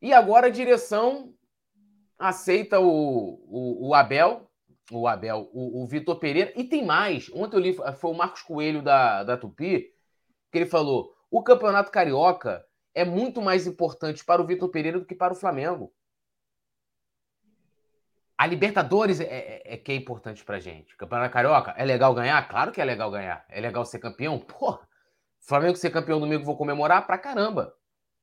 E 0.00 0.12
agora 0.12 0.46
a 0.46 0.50
direção 0.50 1.34
aceita 2.18 2.80
o, 2.80 2.86
o, 2.86 3.88
o 3.88 3.94
Abel, 3.94 4.45
o 4.90 5.06
Abel, 5.08 5.48
o, 5.52 5.82
o 5.82 5.86
Vitor 5.86 6.18
Pereira. 6.18 6.52
E 6.56 6.64
tem 6.64 6.84
mais. 6.84 7.30
Ontem 7.32 7.56
eu 7.56 7.60
li, 7.60 7.72
foi 7.72 8.10
o 8.10 8.14
Marcos 8.14 8.42
Coelho 8.42 8.82
da, 8.82 9.24
da 9.24 9.36
Tupi, 9.36 9.92
que 10.50 10.58
ele 10.58 10.66
falou: 10.66 11.14
o 11.30 11.42
Campeonato 11.42 11.90
Carioca 11.90 12.64
é 12.94 13.04
muito 13.04 13.42
mais 13.42 13.66
importante 13.66 14.24
para 14.24 14.40
o 14.40 14.46
Vitor 14.46 14.70
Pereira 14.70 14.98
do 14.98 15.04
que 15.04 15.14
para 15.14 15.32
o 15.32 15.36
Flamengo. 15.36 15.92
A 18.38 18.46
Libertadores 18.46 19.18
é, 19.18 19.24
é, 19.24 19.74
é 19.74 19.76
que 19.78 19.92
é 19.92 19.94
importante 19.94 20.44
pra 20.44 20.60
gente. 20.60 20.96
Campeonato 20.96 21.32
Carioca, 21.32 21.74
é 21.76 21.84
legal 21.84 22.14
ganhar? 22.14 22.46
Claro 22.48 22.70
que 22.70 22.80
é 22.80 22.84
legal 22.84 23.10
ganhar. 23.10 23.44
É 23.48 23.60
legal 23.60 23.84
ser 23.84 23.98
campeão? 23.98 24.38
Porra, 24.40 24.80
Flamengo 25.40 25.76
ser 25.76 25.90
campeão 25.90 26.20
domingo, 26.20 26.44
vou 26.44 26.56
comemorar 26.56 27.06
pra 27.06 27.18
caramba. 27.18 27.72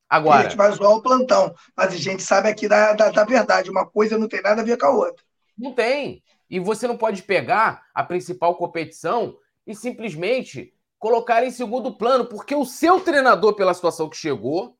Agora. 0.08 0.40
A 0.40 0.42
gente 0.44 0.56
vai 0.56 0.70
zoar 0.70 0.92
o 0.92 1.02
plantão, 1.02 1.54
mas 1.76 1.92
a 1.92 1.96
gente 1.96 2.22
sabe 2.22 2.48
aqui 2.48 2.68
da, 2.68 2.92
da, 2.92 3.10
da 3.10 3.24
verdade. 3.24 3.70
Uma 3.70 3.86
coisa 3.86 4.18
não 4.18 4.28
tem 4.28 4.42
nada 4.42 4.60
a 4.60 4.64
ver 4.64 4.78
com 4.78 4.86
a 4.86 4.90
outra. 4.90 5.24
Não 5.56 5.72
tem. 5.72 6.22
E 6.54 6.60
você 6.60 6.86
não 6.86 6.96
pode 6.96 7.24
pegar 7.24 7.84
a 7.92 8.04
principal 8.04 8.54
competição 8.54 9.36
e 9.66 9.74
simplesmente 9.74 10.72
colocar 11.00 11.42
em 11.42 11.50
segundo 11.50 11.98
plano, 11.98 12.26
porque 12.26 12.54
o 12.54 12.64
seu 12.64 13.00
treinador, 13.00 13.56
pela 13.56 13.74
situação 13.74 14.08
que 14.08 14.16
chegou, 14.16 14.78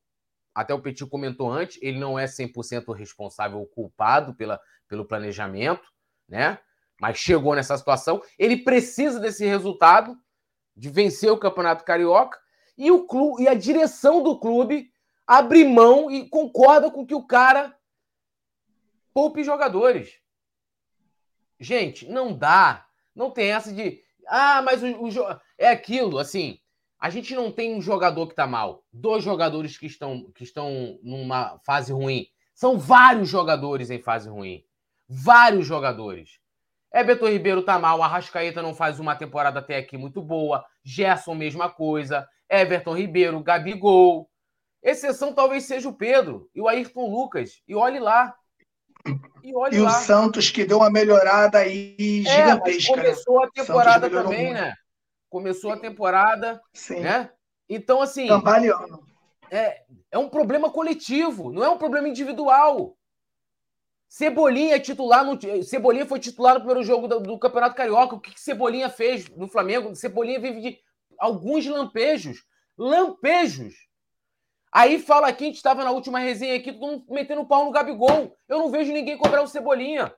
até 0.54 0.72
o 0.72 0.80
Petit 0.80 1.04
comentou 1.04 1.50
antes, 1.50 1.76
ele 1.82 1.98
não 1.98 2.16
é 2.16 2.26
100% 2.26 2.94
responsável 2.94 3.58
ou 3.58 3.66
culpado 3.66 4.36
pela, 4.36 4.60
pelo 4.86 5.04
planejamento, 5.04 5.82
né? 6.28 6.60
Mas 7.00 7.18
chegou 7.18 7.56
nessa 7.56 7.76
situação, 7.76 8.22
ele 8.38 8.58
precisa 8.58 9.18
desse 9.18 9.44
resultado 9.44 10.16
de 10.76 10.88
vencer 10.88 11.32
o 11.32 11.40
Campeonato 11.40 11.84
Carioca 11.84 12.38
e 12.78 12.88
o 12.92 13.04
clube 13.04 13.42
e 13.42 13.48
a 13.48 13.54
direção 13.54 14.22
do 14.22 14.38
clube 14.38 14.92
abre 15.26 15.64
mão 15.64 16.08
e 16.08 16.28
concorda 16.28 16.88
com 16.88 17.04
que 17.04 17.16
o 17.16 17.26
cara 17.26 17.76
poupe 19.12 19.42
jogadores. 19.42 20.22
Gente, 21.58 22.08
não 22.08 22.36
dá. 22.36 22.86
Não 23.14 23.30
tem 23.30 23.52
essa 23.52 23.72
de. 23.72 24.00
Ah, 24.26 24.62
mas 24.62 24.82
o, 24.82 24.86
o 24.86 25.40
é 25.58 25.68
aquilo, 25.68 26.18
assim. 26.18 26.58
A 26.98 27.10
gente 27.10 27.34
não 27.34 27.52
tem 27.52 27.74
um 27.74 27.82
jogador 27.82 28.26
que 28.26 28.32
está 28.32 28.46
mal, 28.46 28.82
dois 28.90 29.22
jogadores 29.22 29.76
que 29.76 29.84
estão, 29.84 30.30
que 30.34 30.42
estão 30.42 30.98
numa 31.02 31.58
fase 31.58 31.92
ruim. 31.92 32.26
São 32.54 32.78
vários 32.78 33.28
jogadores 33.28 33.90
em 33.90 34.00
fase 34.00 34.28
ruim. 34.28 34.64
Vários 35.06 35.66
jogadores. 35.66 36.38
Everton 36.94 37.28
Ribeiro 37.28 37.62
tá 37.62 37.78
mal, 37.78 38.02
Arrascaeta 38.02 38.62
não 38.62 38.74
faz 38.74 39.00
uma 39.00 39.16
temporada 39.16 39.58
até 39.58 39.76
aqui 39.76 39.98
muito 39.98 40.22
boa, 40.22 40.64
Gerson, 40.82 41.34
mesma 41.34 41.68
coisa, 41.68 42.26
Everton 42.48 42.96
Ribeiro, 42.96 43.42
Gabigol. 43.42 44.30
Exceção 44.82 45.32
talvez 45.34 45.64
seja 45.64 45.88
o 45.88 45.94
Pedro 45.94 46.48
e 46.54 46.60
o 46.60 46.68
Ayrton 46.68 47.10
Lucas. 47.10 47.62
E 47.66 47.74
olhe 47.74 47.98
lá. 47.98 48.34
E, 49.42 49.50
e 49.72 49.80
o 49.80 49.90
Santos 49.90 50.50
que 50.50 50.64
deu 50.64 50.78
uma 50.78 50.90
melhorada 50.90 51.58
aí 51.58 52.24
é, 52.26 52.30
gigantesca. 52.30 52.96
Né? 52.96 53.02
começou 53.02 53.40
né? 53.40 53.46
a 53.46 53.50
temporada 53.50 54.10
também, 54.10 54.46
muito. 54.46 54.60
né? 54.60 54.74
Começou 55.28 55.72
a 55.72 55.76
temporada, 55.76 56.62
Sim. 56.72 57.00
né? 57.00 57.30
Então, 57.68 58.00
assim. 58.00 58.28
Cambaleando. 58.28 59.04
É, 59.50 59.82
é 60.10 60.18
um 60.18 60.28
problema 60.28 60.70
coletivo, 60.70 61.52
não 61.52 61.64
é 61.64 61.68
um 61.68 61.78
problema 61.78 62.08
individual. 62.08 62.96
Cebolinha 64.08 64.76
é 64.76 64.80
titular 64.80 65.24
no. 65.24 65.36
Cebolinha 65.64 66.06
foi 66.06 66.20
titular 66.20 66.54
no 66.54 66.60
primeiro 66.60 66.84
jogo 66.84 67.08
do, 67.08 67.20
do 67.20 67.38
Campeonato 67.38 67.74
Carioca. 67.74 68.14
O 68.14 68.20
que, 68.20 68.32
que 68.32 68.40
Cebolinha 68.40 68.88
fez 68.88 69.28
no 69.30 69.48
Flamengo? 69.48 69.94
Cebolinha 69.94 70.40
vive 70.40 70.60
de 70.60 70.78
alguns 71.18 71.66
lampejos. 71.66 72.44
Lampejos. 72.78 73.74
Aí 74.74 74.98
fala 74.98 75.28
aqui, 75.28 75.44
a 75.44 75.46
gente 75.46 75.56
estava 75.56 75.84
na 75.84 75.92
última 75.92 76.18
resenha 76.18 76.56
aqui, 76.56 76.72
todo 76.72 76.84
mundo 76.84 77.04
metendo 77.08 77.46
pau 77.46 77.64
no 77.64 77.70
Gabigol. 77.70 78.36
Eu 78.48 78.58
não 78.58 78.72
vejo 78.72 78.92
ninguém 78.92 79.16
cobrar 79.16 79.40
o 79.40 79.46
Cebolinha. 79.46 80.12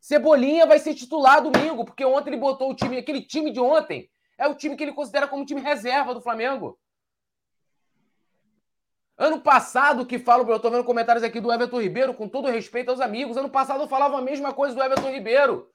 Cebolinha 0.00 0.66
vai 0.66 0.80
ser 0.80 0.92
titular 0.92 1.40
domingo, 1.40 1.84
porque 1.84 2.04
ontem 2.04 2.30
ele 2.30 2.40
botou 2.40 2.72
o 2.72 2.74
time, 2.74 2.98
aquele 2.98 3.22
time 3.22 3.52
de 3.52 3.60
ontem, 3.60 4.10
é 4.36 4.48
o 4.48 4.56
time 4.56 4.76
que 4.76 4.82
ele 4.82 4.92
considera 4.92 5.28
como 5.28 5.46
time 5.46 5.60
reserva 5.60 6.12
do 6.12 6.20
Flamengo. 6.20 6.76
Ano 9.16 9.40
passado, 9.40 10.04
que 10.04 10.18
falo, 10.18 10.50
eu 10.50 10.58
tô 10.58 10.68
vendo 10.68 10.82
comentários 10.82 11.22
aqui 11.22 11.40
do 11.40 11.52
Everton 11.52 11.80
Ribeiro, 11.80 12.12
com 12.12 12.28
todo 12.28 12.50
respeito 12.50 12.90
aos 12.90 13.00
amigos. 13.00 13.36
Ano 13.36 13.48
passado 13.48 13.84
eu 13.84 13.88
falava 13.88 14.18
a 14.18 14.22
mesma 14.22 14.52
coisa 14.52 14.74
do 14.74 14.82
Everton 14.82 15.12
Ribeiro. 15.12 15.70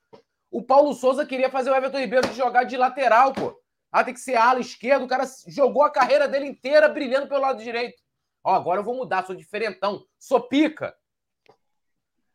O 0.51 0.61
Paulo 0.61 0.93
Souza 0.93 1.25
queria 1.25 1.49
fazer 1.49 1.71
o 1.71 1.75
Everton 1.75 1.99
Ribeiro 1.99 2.33
jogar 2.33 2.65
de 2.65 2.75
lateral, 2.75 3.31
pô. 3.31 3.57
Ah, 3.91 4.03
tem 4.03 4.13
que 4.13 4.19
ser 4.19 4.35
ala 4.35 4.59
esquerda. 4.59 5.03
O 5.03 5.07
cara 5.07 5.25
jogou 5.47 5.83
a 5.83 5.91
carreira 5.91 6.27
dele 6.27 6.45
inteira 6.45 6.87
brilhando 6.87 7.27
pelo 7.27 7.41
lado 7.41 7.63
direito. 7.63 8.01
Ó, 8.43 8.53
agora 8.53 8.79
eu 8.79 8.83
vou 8.83 8.95
mudar, 8.95 9.25
sou 9.25 9.35
diferentão, 9.35 10.05
sou 10.17 10.41
pica. 10.41 10.95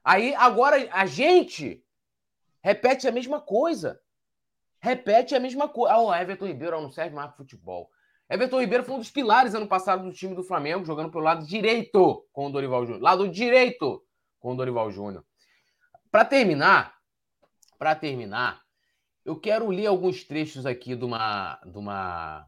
Aí 0.03 0.35
agora 0.35 0.89
a 0.93 1.07
gente 1.07 1.83
repete 2.63 3.09
a 3.09 3.13
mesma 3.13 3.41
coisa. 3.41 4.01
Repete 4.81 5.35
a 5.35 5.41
mesma 5.41 5.69
coisa. 5.69 5.95
Ah, 5.95 6.01
o 6.01 6.15
Everton 6.15 6.47
Ribeiro 6.47 6.81
não 6.81 6.91
serve 6.91 7.15
mais 7.15 7.29
para 7.29 7.39
futebol. 7.39 7.91
Everton 8.29 8.61
Ribeiro 8.61 8.85
foi 8.85 8.95
um 8.97 8.99
dos 8.99 9.11
pilares 9.11 9.55
ano 9.55 9.67
passado 9.67 10.05
do 10.05 10.13
time 10.13 10.35
do 10.35 10.43
Flamengo, 10.43 10.85
jogando 10.85 11.11
pelo 11.11 11.25
lado 11.25 11.47
direito 11.47 12.27
com 12.33 12.47
o 12.47 12.51
Dorival 12.51 12.85
Júnior. 12.85 13.03
Lado 13.03 13.29
direito 13.29 14.05
com 14.39 14.53
o 14.53 14.57
Dorival 14.57 14.91
Júnior. 14.91 15.25
Para 16.11 16.25
terminar, 16.25 16.95
para 17.79 17.95
terminar, 17.95 18.64
eu 19.25 19.37
quero 19.37 19.69
ler 19.71 19.87
alguns 19.87 20.23
trechos 20.23 20.67
aqui 20.67 20.95
de 20.95 21.05
uma, 21.05 21.59
de 21.65 21.79
uma, 21.79 22.47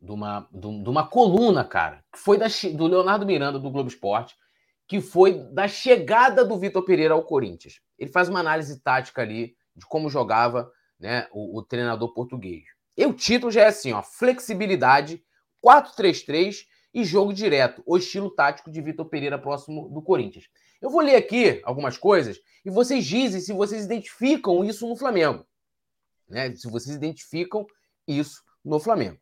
de 0.00 0.10
uma, 0.10 0.48
de 0.50 0.88
uma 0.88 1.06
coluna, 1.06 1.64
cara, 1.64 2.02
que 2.12 2.18
foi 2.18 2.38
da, 2.38 2.46
do 2.74 2.86
Leonardo 2.86 3.26
Miranda, 3.26 3.58
do 3.58 3.70
Globo 3.70 3.88
Esporte, 3.88 4.34
que 4.88 5.00
foi 5.00 5.38
da 5.52 5.68
chegada 5.68 6.44
do 6.44 6.58
Vitor 6.58 6.84
Pereira 6.84 7.14
ao 7.14 7.24
Corinthians. 7.24 7.80
Ele 7.98 8.10
faz 8.10 8.28
uma 8.28 8.40
análise 8.40 8.80
tática 8.80 9.22
ali 9.22 9.54
de 9.76 9.86
como 9.86 10.08
jogava 10.08 10.70
né, 10.98 11.26
o, 11.32 11.58
o 11.58 11.62
treinador 11.62 12.14
português. 12.14 12.64
E 12.96 13.04
o 13.04 13.12
título 13.12 13.52
já 13.52 13.62
é 13.62 13.66
assim, 13.66 13.92
ó, 13.92 14.02
flexibilidade, 14.02 15.22
4-3-3 15.62 16.64
e 16.94 17.04
jogo 17.04 17.32
direto, 17.32 17.82
o 17.84 17.96
estilo 17.96 18.30
tático 18.30 18.70
de 18.70 18.80
Vitor 18.80 19.06
Pereira 19.06 19.38
próximo 19.38 19.88
do 19.88 20.00
Corinthians. 20.00 20.44
Eu 20.80 20.90
vou 20.90 21.00
ler 21.00 21.16
aqui 21.16 21.60
algumas 21.64 21.98
coisas 21.98 22.38
e 22.64 22.70
vocês 22.70 23.04
dizem 23.04 23.40
se 23.40 23.52
vocês 23.52 23.84
identificam 23.84 24.64
isso 24.64 24.88
no 24.88 24.96
Flamengo 24.96 25.44
né? 26.34 26.54
Se 26.54 26.68
vocês 26.68 26.94
identificam 26.94 27.64
isso 28.06 28.42
no 28.64 28.80
Flamengo. 28.80 29.18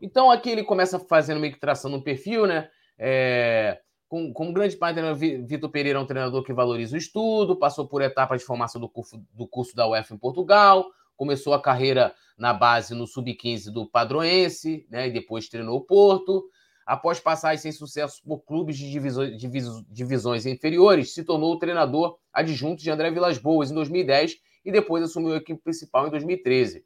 Então 0.00 0.30
aqui 0.30 0.50
ele 0.50 0.62
começa 0.62 0.98
fazendo 0.98 1.40
meio 1.40 1.52
que 1.52 1.60
traçando 1.60 1.96
um 1.96 2.02
perfil, 2.02 2.46
né? 2.46 2.70
É, 2.96 3.80
com, 4.08 4.32
com 4.32 4.52
grande 4.52 4.76
parte, 4.76 5.00
né, 5.00 5.12
Vitor 5.14 5.68
Pereira 5.70 5.98
é 5.98 6.02
um 6.02 6.06
treinador 6.06 6.44
que 6.44 6.52
valoriza 6.52 6.94
o 6.94 6.98
estudo, 6.98 7.56
passou 7.56 7.88
por 7.88 8.00
etapas 8.00 8.40
de 8.40 8.46
formação 8.46 8.80
do 8.80 8.88
curso, 8.88 9.20
do 9.32 9.48
curso 9.48 9.74
da 9.74 9.88
UEFA 9.88 10.14
em 10.14 10.18
Portugal, 10.18 10.86
começou 11.16 11.52
a 11.52 11.60
carreira 11.60 12.14
na 12.38 12.52
base 12.52 12.94
no 12.94 13.06
Sub-15 13.06 13.72
do 13.72 13.86
Padroense, 13.86 14.86
né? 14.88 15.08
E 15.08 15.10
depois 15.10 15.48
treinou 15.48 15.78
o 15.78 15.84
Porto. 15.84 16.44
Após 16.86 17.18
passar 17.18 17.56
sem 17.58 17.72
sucesso 17.72 18.20
por 18.24 18.44
clubes 18.44 18.76
de 18.76 18.90
divisões, 18.90 19.40
divisões 19.88 20.44
inferiores, 20.44 21.14
se 21.14 21.24
tornou 21.24 21.54
o 21.54 21.58
treinador 21.58 22.18
adjunto 22.32 22.82
de 22.82 22.90
André 22.90 23.10
Vilas 23.10 23.38
Boas 23.38 23.70
em 23.70 23.74
2010 23.74 24.36
e 24.64 24.72
depois 24.72 25.02
assumiu 25.02 25.34
a 25.34 25.38
equipe 25.38 25.60
principal 25.62 26.06
em 26.06 26.10
2013. 26.10 26.84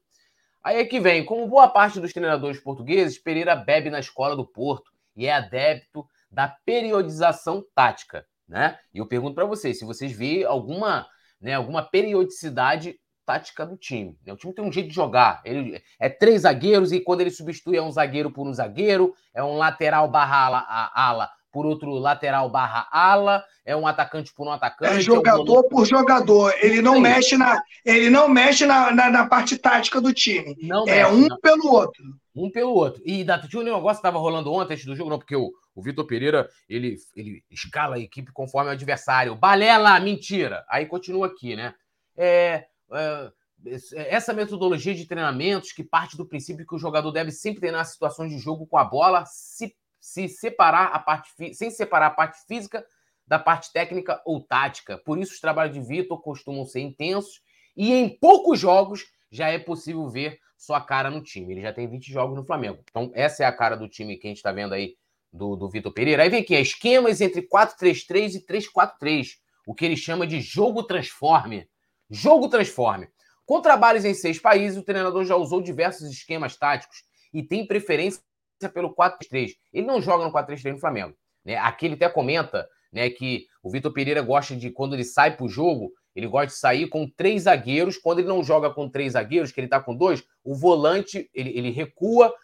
Aí 0.62 0.78
é 0.78 0.84
que 0.84 1.00
vem, 1.00 1.24
como 1.24 1.46
boa 1.46 1.68
parte 1.68 2.00
dos 2.00 2.12
treinadores 2.12 2.60
portugueses, 2.60 3.18
Pereira 3.18 3.54
bebe 3.54 3.90
na 3.90 4.00
escola 4.00 4.36
do 4.36 4.46
Porto 4.46 4.90
e 5.16 5.26
é 5.26 5.32
adepto 5.32 6.06
da 6.30 6.48
periodização 6.48 7.64
tática, 7.74 8.26
né? 8.46 8.78
E 8.92 8.98
eu 8.98 9.06
pergunto 9.06 9.34
para 9.34 9.46
vocês, 9.46 9.78
se 9.78 9.84
vocês 9.84 10.12
veem 10.12 10.44
alguma, 10.44 11.06
né, 11.40 11.54
alguma 11.54 11.82
periodicidade 11.82 12.98
tática 13.24 13.66
do 13.66 13.76
time. 13.76 14.18
Né? 14.24 14.32
O 14.32 14.36
time 14.36 14.54
tem 14.54 14.64
um 14.64 14.72
jeito 14.72 14.88
de 14.88 14.94
jogar. 14.94 15.42
Ele 15.44 15.82
é 16.00 16.08
três 16.08 16.42
zagueiros 16.42 16.92
e 16.92 17.00
quando 17.00 17.20
ele 17.20 17.30
substitui 17.30 17.76
é 17.76 17.82
um 17.82 17.92
zagueiro 17.92 18.30
por 18.30 18.46
um 18.46 18.54
zagueiro, 18.54 19.14
é 19.34 19.44
um 19.44 19.56
lateral 19.58 20.10
barra 20.10 20.46
ala, 20.46 20.90
ala 20.94 21.30
por 21.58 21.66
outro 21.66 21.90
lateral 21.94 22.48
barra 22.48 22.86
ala, 22.92 23.44
é 23.64 23.76
um 23.76 23.84
atacante 23.84 24.32
por 24.32 24.46
um 24.46 24.52
atacante. 24.52 24.92
É 24.92 25.00
jogador 25.00 25.56
é 25.56 25.66
um 25.66 25.68
por 25.68 25.84
jogador. 25.84 26.54
Ele 26.62 26.80
não 26.80 27.00
mexe 27.00 27.36
na, 27.36 27.60
ele 27.84 28.08
não 28.08 28.28
mexe 28.28 28.64
na, 28.64 28.92
na, 28.92 29.10
na 29.10 29.26
parte 29.26 29.58
tática 29.58 30.00
do 30.00 30.14
time. 30.14 30.56
Não 30.62 30.86
é 30.86 31.02
mexe, 31.02 31.10
um 31.16 31.26
não. 31.26 31.40
pelo 31.40 31.72
outro. 31.72 32.04
Um 32.32 32.48
pelo 32.48 32.72
outro. 32.72 33.02
E 33.04 33.24
da 33.24 33.40
tinha 33.40 33.60
um 33.60 33.64
negócio 33.64 34.00
que 34.00 34.06
estava 34.06 34.20
rolando 34.20 34.52
ontem 34.52 34.74
antes 34.74 34.86
do 34.86 34.94
jogo, 34.94 35.10
não, 35.10 35.18
porque 35.18 35.34
o, 35.34 35.50
o 35.74 35.82
Vitor 35.82 36.06
Pereira 36.06 36.48
ele, 36.68 36.94
ele 37.16 37.42
escala 37.50 37.96
a 37.96 37.98
equipe 37.98 38.30
conforme 38.30 38.70
o 38.70 38.74
adversário. 38.74 39.34
Balela, 39.34 39.98
mentira. 39.98 40.64
Aí 40.70 40.86
continua 40.86 41.26
aqui, 41.26 41.56
né? 41.56 41.74
É, 42.16 42.66
é, 42.92 43.32
essa 43.96 44.32
metodologia 44.32 44.94
de 44.94 45.06
treinamentos 45.06 45.72
que 45.72 45.82
parte 45.82 46.16
do 46.16 46.24
princípio 46.24 46.64
que 46.64 46.76
o 46.76 46.78
jogador 46.78 47.10
deve 47.10 47.32
sempre 47.32 47.58
treinar 47.58 47.84
situações 47.84 48.30
de 48.30 48.38
jogo 48.38 48.64
com 48.64 48.78
a 48.78 48.84
bola, 48.84 49.24
se 49.26 49.74
se 50.00 50.28
separar 50.28 50.86
a 50.86 50.98
parte 50.98 51.54
sem 51.54 51.70
separar 51.70 52.06
a 52.06 52.10
parte 52.10 52.38
física 52.46 52.84
da 53.26 53.38
parte 53.38 53.72
técnica 53.72 54.20
ou 54.24 54.40
tática. 54.40 54.98
Por 54.98 55.18
isso 55.18 55.34
os 55.34 55.40
trabalhos 55.40 55.74
de 55.74 55.80
Vitor 55.80 56.20
costumam 56.20 56.64
ser 56.64 56.80
intensos 56.80 57.42
e 57.76 57.92
em 57.92 58.08
poucos 58.08 58.58
jogos 58.58 59.06
já 59.30 59.48
é 59.48 59.58
possível 59.58 60.08
ver 60.08 60.38
sua 60.56 60.80
cara 60.80 61.10
no 61.10 61.22
time. 61.22 61.52
Ele 61.52 61.60
já 61.60 61.72
tem 61.72 61.88
20 61.88 62.10
jogos 62.10 62.36
no 62.36 62.44
Flamengo. 62.44 62.82
Então 62.90 63.10
essa 63.14 63.44
é 63.44 63.46
a 63.46 63.52
cara 63.52 63.76
do 63.76 63.88
time 63.88 64.16
que 64.16 64.26
a 64.26 64.30
gente 64.30 64.38
está 64.38 64.50
vendo 64.50 64.72
aí 64.72 64.96
do, 65.32 65.56
do 65.56 65.68
Vitor 65.68 65.92
Pereira. 65.92 66.22
Aí 66.22 66.30
vem 66.30 66.40
aqui, 66.40 66.54
esquemas 66.54 67.20
entre 67.20 67.42
4-3-3 67.42 68.36
e 68.36 68.46
3-4-3, 68.46 69.34
o 69.66 69.74
que 69.74 69.84
ele 69.84 69.96
chama 69.96 70.26
de 70.26 70.40
jogo 70.40 70.82
transforme. 70.82 71.68
Jogo 72.10 72.48
transforme. 72.48 73.08
Com 73.44 73.60
trabalhos 73.60 74.04
em 74.04 74.14
seis 74.14 74.38
países, 74.38 74.78
o 74.78 74.82
treinador 74.82 75.24
já 75.24 75.36
usou 75.36 75.62
diversos 75.62 76.10
esquemas 76.10 76.56
táticos 76.56 77.04
e 77.32 77.42
tem 77.42 77.66
preferência 77.66 78.22
pelo 78.66 78.94
4-3. 78.94 79.52
Ele 79.72 79.86
não 79.86 80.00
joga 80.00 80.24
no 80.24 80.32
4-3-3 80.32 80.72
no 80.72 80.80
Flamengo. 80.80 81.14
Né? 81.44 81.56
Aqui 81.56 81.86
ele 81.86 81.94
até 81.94 82.08
comenta 82.08 82.66
né, 82.92 83.10
que 83.10 83.46
o 83.62 83.70
Vitor 83.70 83.92
Pereira 83.92 84.22
gosta 84.22 84.56
de, 84.56 84.70
quando 84.70 84.94
ele 84.94 85.04
sai 85.04 85.36
para 85.36 85.44
o 85.44 85.48
jogo, 85.48 85.92
ele 86.14 86.26
gosta 86.26 86.48
de 86.48 86.54
sair 86.54 86.88
com 86.88 87.08
três 87.08 87.42
zagueiros. 87.42 87.96
Quando 87.96 88.20
ele 88.20 88.28
não 88.28 88.42
joga 88.42 88.70
com 88.70 88.88
três 88.88 89.12
zagueiros, 89.12 89.52
que 89.52 89.60
ele 89.60 89.66
está 89.66 89.80
com 89.80 89.94
dois, 89.94 90.24
o 90.42 90.54
volante 90.54 91.30
ele, 91.32 91.50
ele 91.50 91.70
recua, 91.70 92.34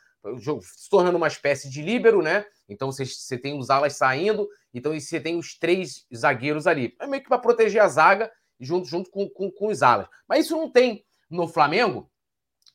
se 0.62 0.89
tornando 0.89 1.17
uma 1.17 1.27
espécie 1.27 1.69
de 1.69 1.83
líbero, 1.83 2.23
né? 2.23 2.45
Então 2.69 2.91
você, 2.91 3.05
você 3.05 3.37
tem 3.37 3.59
os 3.59 3.71
alas 3.71 3.97
saindo, 3.97 4.49
então 4.73 4.99
você 4.99 5.21
tem 5.21 5.37
os 5.37 5.59
três 5.59 6.07
zagueiros 6.15 6.67
ali. 6.67 6.95
É 7.01 7.07
meio 7.07 7.23
que 7.23 7.29
para 7.29 7.39
proteger 7.39 7.83
a 7.83 7.89
zaga 7.89 8.31
junto, 8.59 8.87
junto 8.87 9.11
com, 9.11 9.29
com, 9.29 9.51
com 9.51 9.69
os 9.69 9.83
alas. 9.83 10.09
Mas 10.29 10.47
isso 10.47 10.57
não 10.57 10.71
tem 10.71 11.05
no 11.29 11.47
Flamengo, 11.49 12.11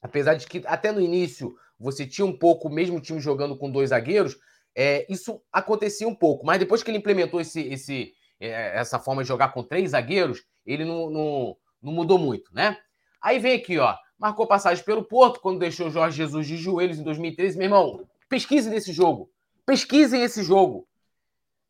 apesar 0.02 0.36
de 0.36 0.48
que 0.48 0.62
até 0.66 0.92
no 0.92 1.02
início 1.02 1.56
você 1.80 2.06
tinha 2.06 2.26
um 2.26 2.38
pouco, 2.38 2.70
mesmo 2.70 2.98
o 2.98 3.02
time 3.02 3.20
jogando 3.20 3.58
com 3.58 3.72
dois 3.72 3.90
zagueiros, 3.90 4.38
é, 4.76 5.06
isso 5.10 5.42
acontecia 5.52 6.08
um 6.08 6.16
pouco. 6.16 6.46
Mas 6.46 6.60
depois 6.60 6.84
que 6.84 6.92
ele 6.92 6.98
implementou 6.98 7.40
esse, 7.40 7.62
esse, 7.62 8.14
é, 8.40 8.78
essa 8.78 9.00
forma 9.00 9.22
de 9.22 9.28
jogar 9.28 9.50
com 9.50 9.64
três 9.64 9.92
zagueiros, 9.92 10.44
ele 10.66 10.84
não, 10.84 11.10
não, 11.10 11.58
não 11.82 11.94
mudou 11.94 12.20
muito, 12.20 12.54
né? 12.54 12.78
Aí 13.22 13.40
vem 13.40 13.56
aqui, 13.56 13.78
ó. 13.78 13.96
Marcou 14.18 14.46
passagem 14.46 14.84
pelo 14.84 15.04
Porto 15.04 15.40
quando 15.40 15.60
deixou 15.60 15.88
o 15.88 15.92
Jorge 15.92 16.18
Jesus 16.18 16.46
de 16.46 16.58
joelhos 16.58 17.00
em 17.00 17.04
2013. 17.04 17.58
Meu 17.58 17.66
irmão, 17.66 18.06
pesquisem 18.28 18.72
nesse 18.72 18.92
jogo. 18.92 19.32
Pesquisem 19.66 20.22
esse 20.22 20.44
jogo. 20.44 20.88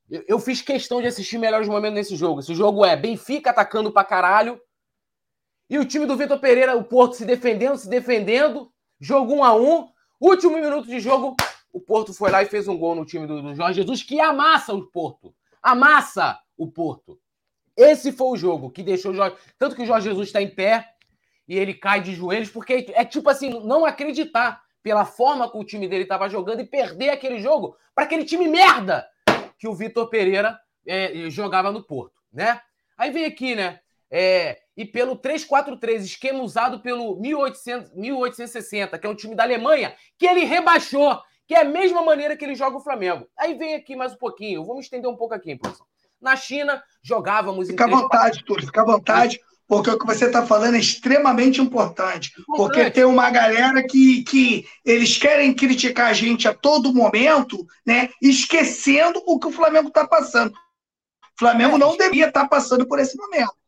Eu, 0.09 0.23
eu 0.27 0.39
fiz 0.39 0.61
questão 0.61 1.01
de 1.01 1.07
assistir 1.07 1.37
melhores 1.37 1.67
momentos 1.67 1.95
nesse 1.95 2.15
jogo. 2.15 2.39
Esse 2.39 2.55
jogo 2.55 2.83
é 2.83 2.95
Benfica 2.95 3.51
atacando 3.51 3.91
pra 3.91 4.03
caralho. 4.03 4.59
E 5.69 5.77
o 5.77 5.85
time 5.85 6.07
do 6.07 6.17
Vitor 6.17 6.39
Pereira, 6.39 6.75
o 6.75 6.83
Porto 6.83 7.15
se 7.15 7.25
defendendo, 7.25 7.77
se 7.77 7.87
defendendo. 7.87 8.71
Jogo 8.99 9.35
1 9.35 9.43
a 9.43 9.55
1 9.55 9.87
Último 10.19 10.57
minuto 10.57 10.87
de 10.87 10.99
jogo, 10.99 11.35
o 11.71 11.79
Porto 11.79 12.13
foi 12.13 12.29
lá 12.29 12.43
e 12.43 12.47
fez 12.47 12.67
um 12.67 12.77
gol 12.77 12.95
no 12.95 13.05
time 13.05 13.25
do, 13.25 13.41
do 13.41 13.55
Jorge 13.55 13.81
Jesus, 13.81 14.03
que 14.03 14.19
amassa 14.19 14.73
o 14.73 14.85
Porto. 14.87 15.33
Amassa 15.61 16.39
o 16.57 16.69
Porto. 16.69 17.19
Esse 17.75 18.11
foi 18.11 18.27
o 18.27 18.37
jogo 18.37 18.69
que 18.69 18.83
deixou 18.83 19.11
o 19.11 19.15
Jorge. 19.15 19.37
Tanto 19.57 19.75
que 19.75 19.83
o 19.83 19.85
Jorge 19.85 20.09
Jesus 20.09 20.27
está 20.27 20.41
em 20.41 20.49
pé 20.49 20.93
e 21.47 21.57
ele 21.57 21.73
cai 21.73 22.01
de 22.01 22.13
joelhos, 22.13 22.49
porque 22.49 22.91
é 22.93 23.05
tipo 23.05 23.29
assim, 23.29 23.49
não 23.65 23.85
acreditar 23.85 24.61
pela 24.83 25.05
forma 25.05 25.49
que 25.49 25.57
o 25.57 25.63
time 25.63 25.87
dele 25.87 26.03
estava 26.03 26.29
jogando 26.29 26.59
e 26.59 26.65
perder 26.65 27.09
aquele 27.09 27.39
jogo 27.39 27.77
para 27.95 28.03
aquele 28.03 28.25
time 28.25 28.47
merda 28.47 29.07
que 29.57 29.67
o 29.67 29.73
Vitor 29.73 30.09
Pereira 30.09 30.59
é, 30.85 31.29
jogava 31.29 31.71
no 31.71 31.83
Porto, 31.83 32.21
né? 32.31 32.61
Aí 32.97 33.11
vem 33.11 33.25
aqui, 33.25 33.55
né? 33.55 33.79
É, 34.11 34.57
e 34.75 34.85
pelo 34.85 35.17
3-4-3, 35.17 35.99
esquema 35.99 36.41
usado 36.41 36.79
pelo 36.79 37.19
1800, 37.19 37.93
1860, 37.93 38.97
que 38.97 39.05
é 39.05 39.09
um 39.09 39.15
time 39.15 39.35
da 39.35 39.43
Alemanha, 39.43 39.93
que 40.17 40.25
ele 40.25 40.45
rebaixou, 40.45 41.19
que 41.47 41.53
é 41.53 41.61
a 41.61 41.65
mesma 41.65 42.01
maneira 42.01 42.35
que 42.35 42.43
ele 42.43 42.55
joga 42.55 42.77
o 42.77 42.81
Flamengo. 42.81 43.27
Aí 43.37 43.55
vem 43.55 43.75
aqui 43.75 43.95
mais 43.95 44.13
um 44.13 44.17
pouquinho, 44.17 44.65
vamos 44.65 44.85
estender 44.85 45.09
um 45.09 45.15
pouco 45.15 45.33
aqui, 45.33 45.55
produção. 45.55 45.85
Na 46.21 46.35
China, 46.35 46.81
jogávamos 47.03 47.67
fica 47.67 47.85
à 47.85 47.87
vontade, 47.87 48.43
Túlio, 48.43 48.65
fica 48.65 48.81
à 48.81 48.85
vontade, 48.85 49.39
porque 49.67 49.89
o 49.89 49.99
que 49.99 50.05
você 50.05 50.25
está 50.25 50.45
falando 50.45 50.75
é 50.75 50.79
extremamente 50.79 51.61
importante. 51.61 52.31
importante. 52.39 52.57
Porque 52.57 52.91
tem 52.91 53.05
uma 53.05 53.29
galera 53.29 53.83
que, 53.83 54.23
que 54.23 54.65
eles 54.83 55.17
querem 55.17 55.53
criticar 55.53 56.07
a 56.07 56.13
gente 56.13 56.47
a 56.47 56.53
todo 56.53 56.93
momento, 56.93 57.65
né? 57.85 58.09
Esquecendo 58.21 59.21
o 59.27 59.39
que 59.39 59.47
o 59.47 59.51
Flamengo 59.51 59.89
está 59.89 60.07
passando. 60.07 60.51
O 60.51 61.39
Flamengo 61.39 61.75
é, 61.75 61.79
não 61.79 61.95
deveria 61.95 62.27
estar 62.27 62.41
tá 62.41 62.47
passando 62.47 62.87
por 62.87 62.99
esse 62.99 63.15
momento 63.15 63.58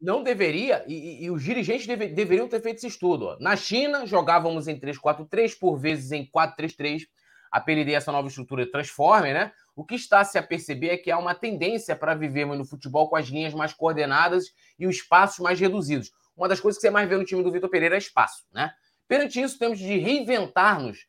não 0.00 0.22
deveria, 0.22 0.84
e, 0.88 1.24
e 1.24 1.30
os 1.30 1.42
dirigentes 1.42 1.86
deve, 1.86 2.08
deveriam 2.08 2.48
ter 2.48 2.60
feito 2.62 2.78
esse 2.78 2.86
estudo. 2.86 3.26
Ó. 3.26 3.36
Na 3.38 3.54
China, 3.54 4.06
jogávamos 4.06 4.66
em 4.66 4.78
3-4-3, 4.78 5.58
por 5.58 5.76
vezes 5.76 6.10
em 6.12 6.24
4-3-3. 6.24 7.02
Apelidei 7.50 7.94
essa 7.94 8.12
nova 8.12 8.28
estrutura 8.28 8.70
Transformer, 8.70 9.34
né? 9.34 9.52
O 9.74 9.84
que 9.84 9.94
está 9.94 10.24
se 10.24 10.38
a 10.38 10.42
perceber 10.42 10.90
é 10.90 10.96
que 10.96 11.10
há 11.10 11.18
uma 11.18 11.34
tendência 11.34 11.96
para 11.96 12.14
vivermos 12.14 12.56
no 12.56 12.64
futebol 12.64 13.08
com 13.08 13.16
as 13.16 13.26
linhas 13.26 13.52
mais 13.52 13.72
coordenadas 13.72 14.46
e 14.78 14.86
os 14.86 14.96
espaços 14.96 15.40
mais 15.40 15.58
reduzidos. 15.58 16.12
Uma 16.36 16.48
das 16.48 16.60
coisas 16.60 16.78
que 16.80 16.86
você 16.86 16.90
mais 16.90 17.08
vê 17.08 17.16
no 17.16 17.24
time 17.24 17.42
do 17.42 17.50
Vitor 17.50 17.68
Pereira 17.68 17.96
é 17.96 17.98
espaço, 17.98 18.44
né? 18.52 18.72
Perante 19.06 19.40
isso, 19.40 19.58
temos 19.58 19.78
de 19.78 19.98
reinventar-nos 19.98 21.06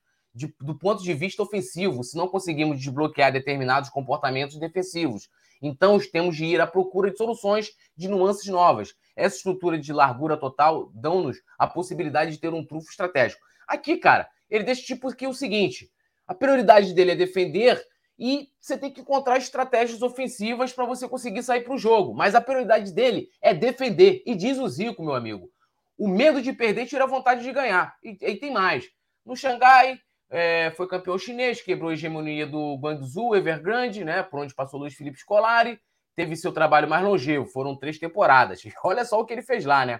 do 0.60 0.78
ponto 0.78 1.04
de 1.04 1.14
vista 1.14 1.44
ofensivo, 1.44 2.04
se 2.04 2.18
não 2.18 2.28
conseguimos 2.28 2.80
desbloquear 2.80 3.32
determinados 3.32 3.90
comportamentos 3.90 4.58
defensivos. 4.58 5.30
Então, 5.62 6.00
temos 6.00 6.36
de 6.36 6.46
ir 6.46 6.60
à 6.60 6.66
procura 6.66 7.12
de 7.12 7.18
soluções 7.18 7.72
de 7.96 8.08
nuances 8.08 8.48
novas. 8.48 8.96
Essa 9.16 9.38
estrutura 9.38 9.78
de 9.78 9.94
largura 9.94 10.36
total 10.36 10.90
dão-nos 10.94 11.38
a 11.58 11.68
possibilidade 11.68 12.32
de 12.32 12.40
ter 12.40 12.54
um 12.54 12.66
trunfo 12.66 12.90
estratégico. 12.90 13.42
Aqui, 13.68 13.98
cara, 13.98 14.28
ele 14.50 14.64
deixa 14.64 14.82
tipo 14.82 15.10
aqui 15.10 15.28
o 15.28 15.34
seguinte: 15.34 15.92
a 16.28 16.34
prioridade 16.34 16.94
dele 16.94 17.12
é 17.12 17.16
defender 17.16 17.82
e 18.18 18.50
você 18.60 18.78
tem 18.78 18.92
que 18.92 19.02
encontrar 19.02 19.38
estratégias 19.38 20.02
ofensivas 20.02 20.72
para 20.72 20.86
você 20.86 21.08
conseguir 21.08 21.44
sair 21.44 21.62
para 21.62 21.74
o 21.74 21.78
jogo. 21.78 22.14
Mas 22.14 22.36
a 22.36 22.42
prioridade 22.42 22.92
dele 22.92 23.30
é 23.42 23.54
defender. 23.54 24.22
E 24.26 24.36
diz 24.36 24.58
o 24.58 24.68
Zico, 24.68 25.04
meu 25.04 25.16
amigo: 25.16 25.50
o 25.98 26.08
medo 26.08 26.42
de 26.42 26.54
perder 26.54 26.86
tira 26.86 27.04
a 27.04 27.08
vontade 27.08 27.44
de 27.44 27.52
ganhar. 27.52 27.96
E, 28.04 28.18
e 28.22 28.36
tem 28.36 28.52
mais. 28.52 28.90
No 29.26 29.36
Xangai, 29.36 30.00
é, 30.32 30.72
foi 30.72 30.88
campeão 30.88 31.18
chinês, 31.18 31.62
quebrou 31.62 31.90
a 31.90 31.94
hegemonia 31.94 32.48
do 32.48 32.76
Guangzhou 32.78 33.36
Evergrande, 33.36 34.06
né, 34.06 34.24
por 34.24 34.40
onde 34.40 34.56
passou 34.56 34.80
Luiz 34.80 34.96
Felipe 34.96 35.20
Scolari, 35.20 35.78
teve 36.16 36.38
seu 36.38 36.54
trabalho 36.54 36.90
mais 36.90 37.04
longevo, 37.04 37.46
foram 37.46 37.76
três 37.76 38.00
temporadas. 38.00 38.62
Olha 38.84 39.04
só 39.04 39.20
o 39.20 39.26
que 39.26 39.34
ele 39.34 39.42
fez 39.42 39.66
lá, 39.66 39.86
né? 39.86 40.00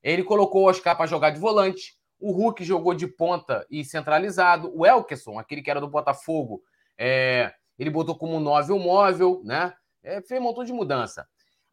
Ele 0.00 0.22
colocou 0.22 0.62
o 0.62 0.68
Oscar 0.68 0.96
para 0.96 1.06
jogar 1.06 1.30
de 1.30 1.40
volante, 1.40 1.98
o 2.20 2.30
Hulk 2.30 2.64
jogou 2.64 2.94
de 2.94 3.08
ponta 3.08 3.66
e 3.68 3.84
centralizado, 3.84 4.72
o 4.74 4.86
Elkerson, 4.86 5.38
aquele 5.38 5.60
que 5.60 5.70
era 5.70 5.80
do 5.80 5.88
Botafogo, 5.88 6.62
é, 6.96 7.52
ele 7.76 7.90
botou 7.90 8.16
como 8.16 8.38
nove 8.38 8.72
o 8.72 8.78
móvel, 8.78 9.40
né? 9.44 9.74
É, 10.02 10.22
fez 10.22 10.40
um 10.40 10.44
montão 10.44 10.64
de 10.64 10.72
mudança. 10.72 11.26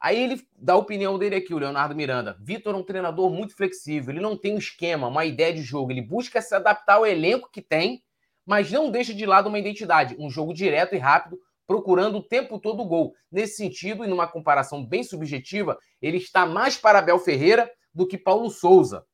Aí 0.05 0.21
ele 0.21 0.47
dá 0.55 0.73
a 0.73 0.77
opinião 0.77 1.17
dele 1.17 1.37
aqui, 1.37 1.51
o 1.51 1.57
Leonardo 1.57 1.95
Miranda. 1.95 2.37
Vitor 2.39 2.75
é 2.75 2.77
um 2.77 2.83
treinador 2.83 3.27
muito 3.31 3.55
flexível, 3.55 4.13
ele 4.13 4.21
não 4.21 4.37
tem 4.37 4.53
um 4.53 4.59
esquema, 4.59 5.07
uma 5.07 5.25
ideia 5.25 5.51
de 5.51 5.63
jogo, 5.63 5.91
ele 5.91 6.03
busca 6.03 6.43
se 6.43 6.53
adaptar 6.53 6.97
ao 6.97 7.07
elenco 7.07 7.49
que 7.51 7.59
tem, 7.59 8.03
mas 8.45 8.71
não 8.71 8.91
deixa 8.91 9.15
de 9.15 9.25
lado 9.25 9.49
uma 9.49 9.57
identidade, 9.57 10.15
um 10.19 10.29
jogo 10.29 10.53
direto 10.53 10.93
e 10.93 10.99
rápido, 10.99 11.39
procurando 11.65 12.19
o 12.19 12.21
tempo 12.21 12.59
todo 12.59 12.83
o 12.83 12.85
gol. 12.85 13.15
Nesse 13.31 13.55
sentido, 13.55 14.05
e 14.05 14.07
numa 14.07 14.27
comparação 14.27 14.85
bem 14.85 15.03
subjetiva, 15.03 15.75
ele 15.99 16.17
está 16.17 16.45
mais 16.45 16.77
para 16.77 16.99
Abel 16.99 17.17
Ferreira 17.17 17.67
do 17.91 18.05
que 18.05 18.15
Paulo 18.15 18.51
Souza. 18.51 19.07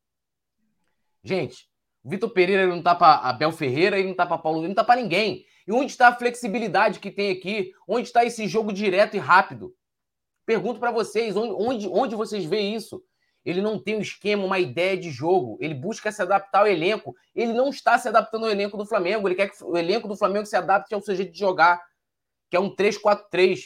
Gente, 1.24 1.70
o 2.04 2.10
Vitor 2.10 2.32
Pereira 2.32 2.64
ele 2.64 2.72
não 2.72 2.80
está 2.80 2.94
para 2.94 3.30
Abel 3.30 3.54
Ferreira, 3.54 3.96
ele 3.96 4.08
não 4.08 4.12
está 4.12 4.26
para 4.26 4.38
Paulo, 4.38 4.60
ele 4.60 4.68
não 4.68 4.74
está 4.74 4.84
para 4.84 5.00
ninguém. 5.00 5.46
E 5.66 5.72
onde 5.72 5.89
está 5.89 6.10
a 6.10 6.16
flexibilidade 6.16 7.00
que 7.00 7.10
tem 7.10 7.32
aqui? 7.32 7.72
Onde 7.88 8.08
está 8.08 8.26
esse 8.26 8.46
jogo 8.46 8.74
direto 8.74 9.16
e 9.16 9.20
rápido? 9.20 9.74
Pergunto 10.52 10.82
para 10.82 10.91
vocês, 10.91 11.38
onde, 11.38 11.88
onde 11.88 12.14
vocês 12.14 12.43
veem 12.43 12.76
isso? 12.76 13.02
Ele 13.45 13.62
não 13.62 13.80
tem 13.82 13.95
um 13.95 14.02
esquema, 14.02 14.43
uma 14.43 14.60
ideia 14.60 14.97
de 14.97 15.10
jogo. 15.10 15.58
Ele 15.62 15.74
busca 15.74 16.12
se 16.12 16.22
adaptar 16.22 16.60
ao 16.60 16.68
elenco. 16.68 17.16
Ele 17.34 17.54
não 17.54 17.70
está 17.70 17.97
se 17.97 18.10
adaptando 18.10 18.43
ao 18.43 18.52
elenco 18.52 18.76
do 18.76 18.86
Flamengo. 18.86 19.26
Ele 19.26 19.36
quer 19.36 19.49
que 19.49 19.64
o 19.64 19.78
elenco 19.78 20.10
do 20.10 20.18
Flamengo 20.18 20.45
se 20.45 20.58
adapte 20.58 20.93
ao 20.93 20.99
seu 20.99 21.16
jeito 21.16 21.32
de 21.32 21.39
jogar, 21.39 21.82
que 22.49 22.58
é 22.58 22.60
um 22.60 22.76
3-4-3. 22.76 23.62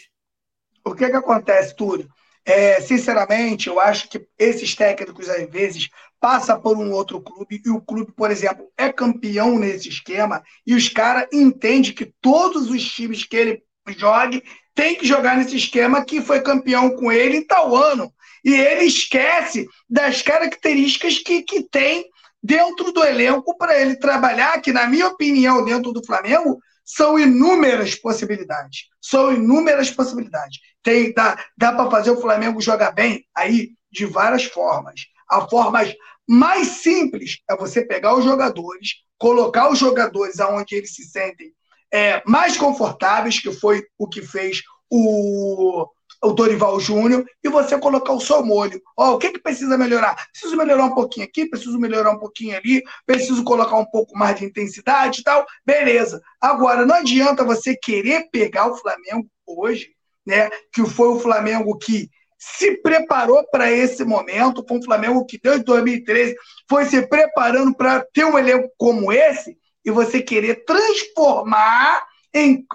O 0.85 0.93
que, 0.93 1.09
que 1.09 1.15
acontece, 1.15 1.75
Túlio? 1.75 2.07
É, 2.45 2.79
sinceramente, 2.79 3.67
eu 3.67 3.79
acho 3.79 4.07
que 4.07 4.27
esses 4.37 4.75
técnicos, 4.75 5.27
às 5.27 5.49
vezes, 5.49 5.89
passam 6.19 6.61
por 6.61 6.77
um 6.77 6.91
outro 6.91 7.19
clube 7.19 7.63
e 7.65 7.69
o 7.71 7.81
clube, 7.81 8.11
por 8.11 8.29
exemplo, 8.29 8.71
é 8.77 8.93
campeão 8.93 9.57
nesse 9.57 9.89
esquema 9.89 10.43
e 10.67 10.75
os 10.75 10.87
caras 10.87 11.27
entendem 11.33 11.91
que 11.91 12.13
todos 12.21 12.69
os 12.69 12.87
times 12.87 13.23
que 13.23 13.35
ele 13.35 13.63
jogue 13.97 14.43
tem 14.75 14.95
que 14.95 15.07
jogar 15.07 15.37
nesse 15.37 15.55
esquema 15.55 16.03
que 16.03 16.21
foi 16.21 16.41
campeão 16.41 16.95
com 16.97 17.11
ele 17.11 17.37
em 17.37 17.47
tal 17.47 17.75
ano. 17.75 18.13
E 18.43 18.53
ele 18.53 18.83
esquece 18.85 19.65
das 19.89 20.21
características 20.21 21.17
que, 21.17 21.41
que 21.41 21.63
tem 21.63 22.05
dentro 22.43 22.91
do 22.91 23.03
elenco 23.03 23.57
para 23.57 23.79
ele 23.79 23.95
trabalhar, 23.95 24.61
que, 24.61 24.71
na 24.71 24.85
minha 24.85 25.07
opinião, 25.07 25.65
dentro 25.65 25.91
do 25.91 26.05
Flamengo, 26.05 26.59
são 26.83 27.17
inúmeras 27.17 27.95
possibilidades. 27.95 28.89
São 29.01 29.33
inúmeras 29.33 29.89
possibilidades. 29.89 30.59
Tem, 30.83 31.11
dá 31.13 31.43
dá 31.57 31.71
para 31.71 31.89
fazer 31.89 32.11
o 32.11 32.21
Flamengo 32.21 32.61
jogar 32.61 32.91
bem 32.91 33.25
aí 33.33 33.69
de 33.91 34.05
várias 34.05 34.43
formas. 34.43 35.01
A 35.27 35.47
forma 35.47 35.79
mais 36.27 36.67
simples 36.67 37.39
é 37.49 37.55
você 37.55 37.83
pegar 37.83 38.15
os 38.15 38.23
jogadores, 38.23 38.89
colocar 39.17 39.71
os 39.71 39.79
jogadores 39.79 40.39
aonde 40.39 40.75
eles 40.75 40.93
se 40.93 41.03
sentem 41.05 41.51
é, 41.95 42.21
mais 42.25 42.57
confortáveis, 42.57 43.39
que 43.39 43.53
foi 43.53 43.85
o 43.97 44.05
que 44.05 44.21
fez 44.21 44.61
o, 44.91 45.87
o 46.21 46.33
Dorival 46.33 46.77
Júnior, 46.77 47.25
e 47.41 47.47
você 47.47 47.79
colocar 47.79 48.11
o 48.11 48.19
seu 48.19 48.45
molho. 48.45 48.81
Oh, 48.97 49.11
o 49.11 49.17
que, 49.17 49.31
que 49.31 49.39
precisa 49.39 49.77
melhorar? 49.77 50.13
Preciso 50.29 50.57
melhorar 50.57 50.83
um 50.83 50.93
pouquinho 50.93 51.25
aqui, 51.25 51.49
preciso 51.49 51.79
melhorar 51.79 52.11
um 52.11 52.19
pouquinho 52.19 52.57
ali, 52.57 52.83
preciso 53.05 53.45
colocar 53.45 53.77
um 53.77 53.85
pouco 53.85 54.17
mais 54.17 54.37
de 54.37 54.43
intensidade 54.43 55.21
e 55.21 55.23
tal. 55.23 55.45
Beleza. 55.65 56.21
Agora, 56.41 56.85
não 56.85 56.95
adianta 56.95 57.45
você 57.45 57.77
querer 57.77 58.27
pegar 58.29 58.69
o 58.69 58.75
Flamengo 58.75 59.29
hoje, 59.47 59.91
né? 60.27 60.49
Que 60.73 60.85
foi 60.85 61.07
o 61.07 61.19
Flamengo 61.21 61.77
que 61.77 62.09
se 62.37 62.75
preparou 62.81 63.47
para 63.49 63.71
esse 63.71 64.03
momento, 64.03 64.65
foi 64.67 64.79
um 64.79 64.83
Flamengo 64.83 65.25
que 65.25 65.39
desde 65.41 65.63
2013 65.63 66.35
foi 66.69 66.83
se 66.83 67.07
preparando 67.07 67.73
para 67.73 68.05
ter 68.13 68.25
um 68.25 68.37
elenco 68.37 68.69
como 68.77 69.13
esse, 69.13 69.57
e 69.85 69.91
você 69.91 70.21
querer 70.21 70.65
transformar 70.65 72.03
em 72.33 72.65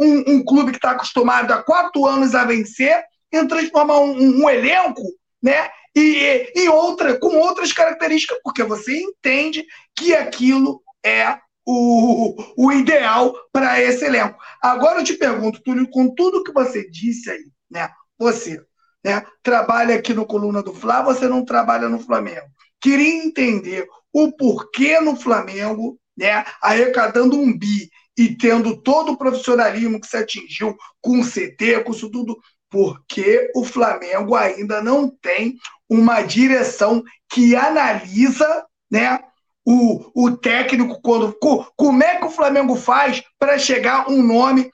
um, 0.00 0.34
um 0.34 0.44
clube 0.44 0.70
que 0.70 0.78
está 0.78 0.92
acostumado 0.92 1.52
há 1.52 1.62
quatro 1.62 2.06
anos 2.06 2.34
a 2.34 2.44
vencer, 2.44 3.02
em 3.32 3.46
transformar 3.46 3.98
um, 3.98 4.12
um, 4.12 4.44
um 4.44 4.50
elenco, 4.50 5.02
né? 5.42 5.68
E, 5.94 6.52
e, 6.54 6.68
outra, 6.68 7.18
com 7.18 7.36
outras 7.36 7.72
características, 7.72 8.38
porque 8.42 8.62
você 8.62 9.02
entende 9.02 9.64
que 9.94 10.14
aquilo 10.14 10.80
é 11.04 11.38
o, 11.66 12.36
o 12.56 12.72
ideal 12.72 13.34
para 13.52 13.80
esse 13.80 14.04
elenco. 14.04 14.38
Agora 14.62 15.00
eu 15.00 15.04
te 15.04 15.14
pergunto, 15.14 15.62
Túlio, 15.62 15.88
com 15.90 16.14
tudo 16.14 16.44
que 16.44 16.52
você 16.52 16.88
disse 16.88 17.30
aí, 17.30 17.44
né? 17.70 17.90
Você 18.18 18.60
né, 19.04 19.24
trabalha 19.42 19.96
aqui 19.96 20.14
no 20.14 20.26
Coluna 20.26 20.62
do 20.62 20.72
Fla, 20.72 21.02
você 21.02 21.26
não 21.26 21.44
trabalha 21.44 21.88
no 21.88 21.98
Flamengo. 21.98 22.46
Queria 22.80 23.24
entender 23.24 23.86
o 24.12 24.32
porquê 24.32 25.00
no 25.00 25.16
Flamengo, 25.16 25.98
né, 26.20 26.44
arrecadando 26.60 27.40
um 27.40 27.56
bi 27.56 27.90
e 28.16 28.36
tendo 28.36 28.76
todo 28.76 29.12
o 29.12 29.16
profissionalismo 29.16 29.98
que 29.98 30.06
se 30.06 30.18
atingiu 30.18 30.76
com 31.00 31.20
o 31.20 31.24
CT, 31.24 31.82
com 31.84 31.92
isso 31.92 32.10
tudo, 32.10 32.38
porque 32.68 33.50
o 33.56 33.64
Flamengo 33.64 34.36
ainda 34.36 34.82
não 34.82 35.08
tem 35.08 35.56
uma 35.88 36.20
direção 36.20 37.02
que 37.32 37.56
analisa 37.56 38.64
né, 38.90 39.18
o, 39.64 40.10
o 40.14 40.36
técnico 40.36 41.00
quando. 41.00 41.34
Como 41.74 42.02
é 42.02 42.16
que 42.16 42.26
o 42.26 42.30
Flamengo 42.30 42.76
faz 42.76 43.22
para 43.38 43.58
chegar 43.58 44.10
um 44.10 44.22
nome 44.22 44.70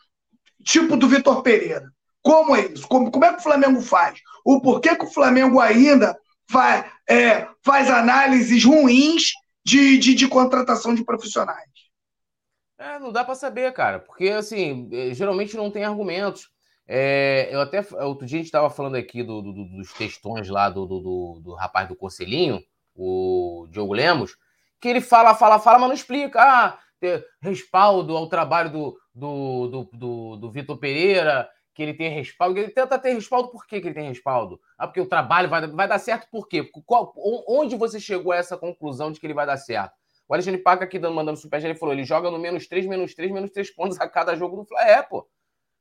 tipo 0.64 0.96
do 0.96 1.08
Vitor 1.08 1.42
Pereira? 1.42 1.84
Como 2.20 2.56
é 2.56 2.66
isso? 2.66 2.88
Como, 2.88 3.10
como 3.10 3.24
é 3.24 3.32
que 3.32 3.38
o 3.38 3.42
Flamengo 3.42 3.80
faz? 3.80 4.18
O 4.44 4.60
porquê 4.60 4.96
que 4.96 5.04
o 5.04 5.10
Flamengo 5.10 5.60
ainda 5.60 6.18
é, 7.08 7.46
faz 7.64 7.88
análises 7.88 8.64
ruins 8.64 9.30
de, 9.66 9.98
de, 9.98 10.14
de 10.14 10.28
contratação 10.28 10.94
de 10.94 11.04
profissionais? 11.04 11.68
É, 12.78 13.00
não 13.00 13.10
dá 13.10 13.24
para 13.24 13.34
saber, 13.34 13.72
cara, 13.72 13.98
porque 13.98 14.28
assim, 14.28 14.88
é, 14.92 15.12
geralmente 15.12 15.56
não 15.56 15.72
tem 15.72 15.84
argumentos. 15.84 16.48
É, 16.86 17.48
eu 17.50 17.60
até 17.60 17.80
outro 18.04 18.24
dia 18.24 18.36
a 18.36 18.38
gente 18.38 18.46
estava 18.46 18.70
falando 18.70 18.94
aqui 18.94 19.24
do, 19.24 19.42
do, 19.42 19.52
dos 19.52 19.92
textões 19.94 20.48
lá 20.48 20.70
do, 20.70 20.86
do, 20.86 21.40
do, 21.42 21.54
rapaz 21.54 21.88
do 21.88 21.96
Conselhinho, 21.96 22.62
o 22.94 23.66
Diogo 23.68 23.92
Lemos, 23.92 24.36
que 24.80 24.86
ele 24.86 25.00
fala, 25.00 25.34
fala, 25.34 25.58
fala, 25.58 25.80
mas 25.80 25.88
não 25.88 25.96
explica. 25.96 26.40
Ah, 26.40 26.78
respaldo 27.42 28.16
ao 28.16 28.28
trabalho 28.28 28.70
do, 28.70 28.98
do, 29.12 29.66
do, 29.66 29.90
do, 29.92 30.36
do 30.36 30.50
Vitor 30.52 30.78
Pereira, 30.78 31.48
que 31.76 31.82
ele 31.82 31.92
tem 31.92 32.10
respaldo. 32.10 32.58
Ele 32.58 32.70
tenta 32.70 32.98
ter 32.98 33.12
respaldo, 33.12 33.50
por 33.50 33.66
que, 33.66 33.82
que 33.82 33.88
ele 33.88 33.94
tem 33.94 34.08
respaldo? 34.08 34.58
Ah, 34.78 34.86
porque 34.86 35.00
o 35.00 35.06
trabalho 35.06 35.50
vai, 35.50 35.66
vai 35.66 35.86
dar 35.86 35.98
certo, 35.98 36.26
por 36.30 36.48
quê? 36.48 36.64
Qual, 36.86 37.12
onde 37.46 37.76
você 37.76 38.00
chegou 38.00 38.32
a 38.32 38.36
essa 38.36 38.56
conclusão 38.56 39.12
de 39.12 39.20
que 39.20 39.26
ele 39.26 39.34
vai 39.34 39.44
dar 39.44 39.58
certo? 39.58 39.92
O 40.26 40.32
Alexandre 40.32 40.62
Paca 40.62 40.84
aqui 40.84 40.98
mandando 40.98 41.38
super 41.38 41.62
ele 41.62 41.74
falou: 41.74 41.94
ele 41.94 42.02
joga 42.02 42.30
no 42.30 42.38
menos 42.38 42.66
3, 42.66 42.86
menos 42.86 43.14
3, 43.14 43.30
menos 43.30 43.50
3 43.50 43.70
pontos 43.74 44.00
a 44.00 44.08
cada 44.08 44.34
jogo 44.34 44.56
do 44.56 44.64
Flamengo. 44.64 44.90
É, 44.90 45.02
pô. 45.02 45.28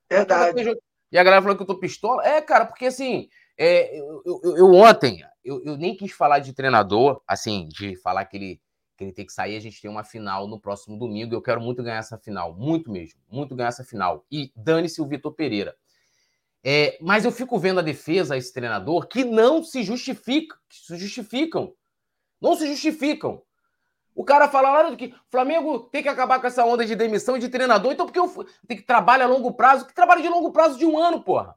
Verdade. 0.10 0.78
E 1.12 1.18
a 1.18 1.24
galera 1.24 1.42
falou 1.42 1.56
que 1.56 1.64
eu 1.64 1.68
tô 1.68 1.80
pistola. 1.80 2.24
É, 2.28 2.42
cara, 2.42 2.66
porque 2.66 2.88
assim, 2.88 3.30
é, 3.58 3.98
eu, 3.98 4.22
eu, 4.26 4.58
eu, 4.58 4.74
ontem, 4.74 5.24
eu, 5.46 5.64
eu 5.64 5.78
nem 5.78 5.96
quis 5.96 6.12
falar 6.12 6.40
de 6.40 6.54
treinador, 6.54 7.22
assim, 7.26 7.70
de 7.70 7.96
falar 7.96 8.26
que 8.26 8.36
ele, 8.36 8.62
que 8.98 9.04
ele 9.06 9.14
tem 9.14 9.26
que 9.26 9.32
sair. 9.32 9.56
A 9.56 9.62
gente 9.62 9.82
tem 9.82 9.90
uma 9.90 10.04
final 10.04 10.46
no 10.46 10.60
próximo 10.60 11.00
domingo. 11.00 11.34
Eu 11.34 11.42
quero 11.42 11.62
muito 11.62 11.82
ganhar 11.82 12.00
essa 12.00 12.18
final, 12.18 12.54
muito 12.54 12.92
mesmo, 12.92 13.20
muito 13.30 13.56
ganhar 13.56 13.70
essa 13.70 13.84
final. 13.84 14.26
E 14.30 14.52
dane-se 14.56 15.02
o 15.02 15.08
Vitor 15.08 15.34
Pereira. 15.34 15.76
É, 16.68 16.98
mas 17.00 17.24
eu 17.24 17.32
fico 17.32 17.60
vendo 17.60 17.80
a 17.80 17.84
defesa 17.84 18.34
a 18.34 18.38
esse 18.38 18.52
treinador 18.52 19.06
que 19.06 19.24
não 19.24 19.64
se 19.64 19.84
justifica, 19.84 20.58
se 20.68 20.98
justificam. 20.98 21.72
Não 22.42 22.56
se 22.56 22.66
justificam. 22.68 23.44
O 24.16 24.24
cara 24.24 24.48
fala 24.48 24.72
lá 24.72 24.96
que 24.96 25.14
Flamengo 25.30 25.82
tem 25.92 26.02
que 26.02 26.10
acabar 26.10 26.42
com 26.42 26.48
essa 26.48 26.66
onda 26.66 26.84
de 26.84 26.96
demissão 26.96 27.38
de 27.38 27.50
treinador, 27.50 27.92
então 27.92 28.08
porque 28.08 28.18
eu 28.18 28.48
tem 28.68 28.78
que 28.78 28.84
trabalhar 28.84 29.26
a 29.26 29.28
longo 29.28 29.54
prazo, 29.54 29.86
que 29.86 29.94
trabalho 29.94 30.24
de 30.24 30.28
longo 30.28 30.52
prazo 30.52 30.80
de 30.80 30.88
um 30.88 30.98
ano, 30.98 31.22
porra. 31.22 31.56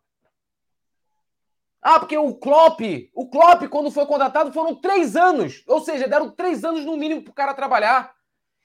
Ah, 1.80 1.98
porque 1.98 2.18
o 2.18 2.34
Klopp, 2.34 2.80
o 3.14 3.30
Klopp, 3.30 3.62
quando 3.70 3.90
foi 3.90 4.04
contratado, 4.04 4.52
foram 4.52 4.74
três 4.74 5.16
anos. 5.16 5.64
Ou 5.66 5.80
seja, 5.80 6.06
deram 6.06 6.30
três 6.30 6.64
anos 6.64 6.84
no 6.84 6.98
mínimo 6.98 7.22
pro 7.22 7.32
cara 7.32 7.54
trabalhar. 7.54 8.12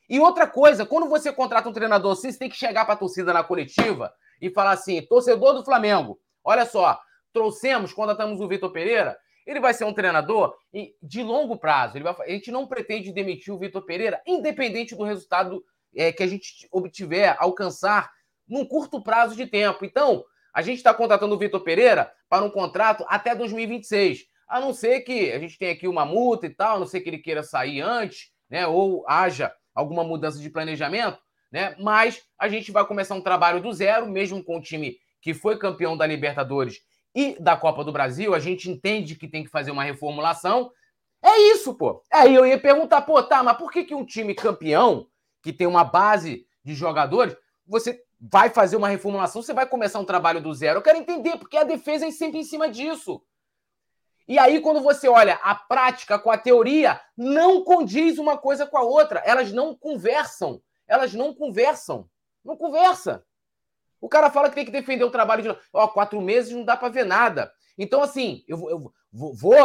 E 0.10 0.20
outra 0.20 0.46
coisa, 0.46 0.86
quando 0.86 1.08
você 1.08 1.32
contrata 1.32 1.70
um 1.70 1.74
treinador 1.74 2.12
assim, 2.12 2.32
você 2.32 2.40
tem 2.40 2.50
que 2.50 2.58
chegar 2.58 2.84
pra 2.84 2.98
torcida 2.98 3.32
na 3.32 3.44
coletiva 3.44 4.14
e 4.42 4.50
falar 4.50 4.72
assim: 4.72 5.02
torcedor 5.04 5.54
do 5.54 5.64
Flamengo, 5.64 6.20
Olha 6.44 6.66
só, 6.66 7.00
trouxemos, 7.32 7.94
contratamos 7.94 8.40
o 8.42 8.48
Vitor 8.48 8.72
Pereira, 8.72 9.18
ele 9.46 9.60
vai 9.60 9.74
ser 9.74 9.86
um 9.86 9.94
treinador 9.94 10.56
de 11.02 11.24
longo 11.24 11.58
prazo. 11.58 12.02
Vai, 12.02 12.16
a 12.22 12.30
gente 12.32 12.52
não 12.52 12.68
pretende 12.68 13.12
demitir 13.12 13.54
o 13.54 13.58
Vitor 13.58 13.84
Pereira, 13.86 14.22
independente 14.26 14.96
do 14.96 15.04
resultado 15.04 15.64
é, 15.96 16.12
que 16.12 16.24
a 16.24 16.28
gente 16.28 16.68
obtiver, 16.72 17.36
alcançar 17.40 18.12
num 18.48 18.66
curto 18.66 19.02
prazo 19.02 19.36
de 19.36 19.46
tempo. 19.46 19.86
Então, 19.86 20.24
a 20.54 20.62
gente 20.62 20.78
está 20.78 20.94
contratando 20.94 21.36
o 21.36 21.38
Vitor 21.38 21.62
Pereira 21.62 22.12
para 22.30 22.46
um 22.46 22.50
contrato 22.50 23.04
até 23.08 23.36
2026. 23.36 24.26
A 24.48 24.60
não 24.60 24.74
ser 24.74 25.02
que 25.02 25.32
a 25.32 25.40
gente 25.40 25.58
tenha 25.58 25.74
aqui 25.74 25.88
uma 25.88 26.06
multa 26.06 26.46
e 26.46 26.50
tal, 26.50 26.78
a 26.78 26.80
não 26.80 26.86
ser 26.86 27.02
que 27.02 27.10
ele 27.10 27.18
queira 27.18 27.42
sair 27.42 27.82
antes, 27.82 28.32
né? 28.50 28.68
Ou 28.68 29.04
haja 29.08 29.54
alguma 29.74 30.04
mudança 30.04 30.40
de 30.40 30.50
planejamento, 30.50 31.18
né? 31.52 31.76
Mas 31.80 32.22
a 32.38 32.48
gente 32.48 32.72
vai 32.72 32.86
começar 32.86 33.16
um 33.16 33.22
trabalho 33.22 33.62
do 33.62 33.74
zero, 33.74 34.08
mesmo 34.08 34.44
com 34.44 34.58
o 34.58 34.62
time 34.62 34.98
que 35.24 35.34
foi 35.34 35.58
campeão 35.58 35.96
da 35.96 36.06
Libertadores 36.06 36.82
e 37.16 37.40
da 37.40 37.56
Copa 37.56 37.82
do 37.82 37.94
Brasil, 37.94 38.36
a 38.36 38.40
gente 38.40 38.70
entende 38.70 39.16
que 39.16 39.26
tem 39.26 39.42
que 39.42 39.50
fazer 39.50 39.72
uma 39.72 39.84
reformulação. 39.84 40.70
É 41.22 41.38
isso, 41.54 41.74
pô. 41.74 42.04
Aí 42.12 42.36
eu 42.36 42.46
ia 42.46 42.60
perguntar, 42.60 43.04
pô, 43.04 43.24
tá, 43.24 43.42
mas 43.42 43.56
por 43.56 43.72
que, 43.72 43.86
que 43.86 43.96
um 43.96 44.04
time 44.04 44.36
campeão, 44.36 45.08
que 45.42 45.54
tem 45.54 45.66
uma 45.66 45.86
base 45.86 46.46
de 46.62 46.76
jogadores, 46.76 47.38
você 47.66 48.04
vai 48.20 48.50
fazer 48.50 48.76
uma 48.76 48.90
reformulação, 48.90 49.42
você 49.42 49.54
vai 49.54 49.66
começar 49.66 49.98
um 50.00 50.06
trabalho 50.06 50.42
do 50.42 50.54
zero? 50.54 50.80
Eu 50.80 50.84
quero 50.84 50.98
entender, 50.98 51.38
porque 51.38 51.56
a 51.56 51.64
defesa 51.64 52.06
é 52.06 52.12
sempre 52.12 52.40
em 52.40 52.44
cima 52.44 52.68
disso. 52.68 53.24
E 54.28 54.38
aí, 54.38 54.60
quando 54.60 54.82
você 54.82 55.08
olha 55.08 55.36
a 55.36 55.56
prática 55.56 56.20
com 56.20 56.32
a 56.32 56.38
teoria, 56.38 57.00
não 57.16 57.64
condiz 57.64 58.18
uma 58.18 58.38
coisa 58.38 58.68
com 58.68 58.78
a 58.78 58.82
outra. 58.82 59.22
Elas 59.26 59.54
não 59.54 59.74
conversam. 59.74 60.62
Elas 60.86 61.14
não 61.14 61.34
conversam. 61.34 62.10
Não 62.44 62.58
conversa. 62.58 63.24
O 64.04 64.10
cara 64.10 64.30
fala 64.30 64.50
que 64.50 64.56
tem 64.56 64.66
que 64.66 64.72
defender 64.72 65.06
o 65.06 65.10
trabalho 65.10 65.42
de. 65.42 65.58
Ó, 65.72 65.88
quatro 65.88 66.20
meses 66.20 66.52
não 66.52 66.66
dá 66.66 66.76
para 66.76 66.90
ver 66.90 67.06
nada. 67.06 67.50
Então, 67.78 68.04
assim, 68.04 68.44
eu, 68.50 68.70
eu 68.70 68.94
vou, 69.10 69.34
vou, 69.34 69.56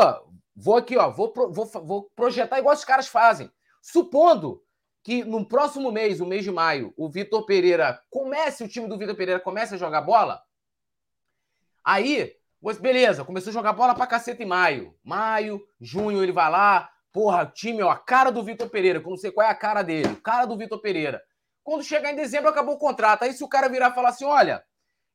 vou 0.54 0.76
aqui, 0.76 0.96
ó, 0.96 1.10
vou, 1.10 1.34
vou, 1.34 1.66
vou 1.66 2.10
projetar 2.14 2.56
igual 2.60 2.72
os 2.72 2.84
caras 2.84 3.08
fazem. 3.08 3.50
Supondo 3.82 4.62
que 5.02 5.24
no 5.24 5.44
próximo 5.44 5.90
mês, 5.90 6.20
o 6.20 6.26
mês 6.26 6.44
de 6.44 6.52
maio, 6.52 6.94
o 6.96 7.10
Vitor 7.10 7.44
Pereira 7.46 8.00
comece, 8.08 8.62
o 8.62 8.68
time 8.68 8.86
do 8.86 8.96
Vitor 8.96 9.16
Pereira 9.16 9.40
comece 9.40 9.74
a 9.74 9.78
jogar 9.78 10.02
bola, 10.02 10.40
aí, 11.84 12.36
beleza, 12.80 13.24
começou 13.24 13.50
a 13.50 13.54
jogar 13.54 13.72
bola 13.72 13.92
pra 13.92 14.06
caceta 14.06 14.40
em 14.40 14.46
maio. 14.46 14.94
Maio, 15.02 15.60
junho, 15.80 16.22
ele 16.22 16.30
vai 16.30 16.48
lá, 16.48 16.88
porra, 17.12 17.44
time, 17.44 17.82
ó, 17.82 17.90
a 17.90 17.98
cara 17.98 18.30
do 18.30 18.44
Vitor 18.44 18.70
Pereira, 18.70 19.00
que 19.00 19.06
eu 19.06 19.10
não 19.10 19.16
sei 19.16 19.32
qual 19.32 19.48
é 19.48 19.50
a 19.50 19.54
cara 19.54 19.82
dele, 19.82 20.14
cara 20.22 20.46
do 20.46 20.56
Vitor 20.56 20.80
Pereira. 20.80 21.20
Quando 21.68 21.84
chegar 21.84 22.10
em 22.10 22.16
dezembro, 22.16 22.48
acabou 22.48 22.76
o 22.76 22.78
contrato. 22.78 23.24
Aí 23.24 23.32
se 23.34 23.44
o 23.44 23.48
cara 23.48 23.68
virar 23.68 23.90
e 23.90 23.94
falar 23.94 24.08
assim: 24.08 24.24
olha, 24.24 24.64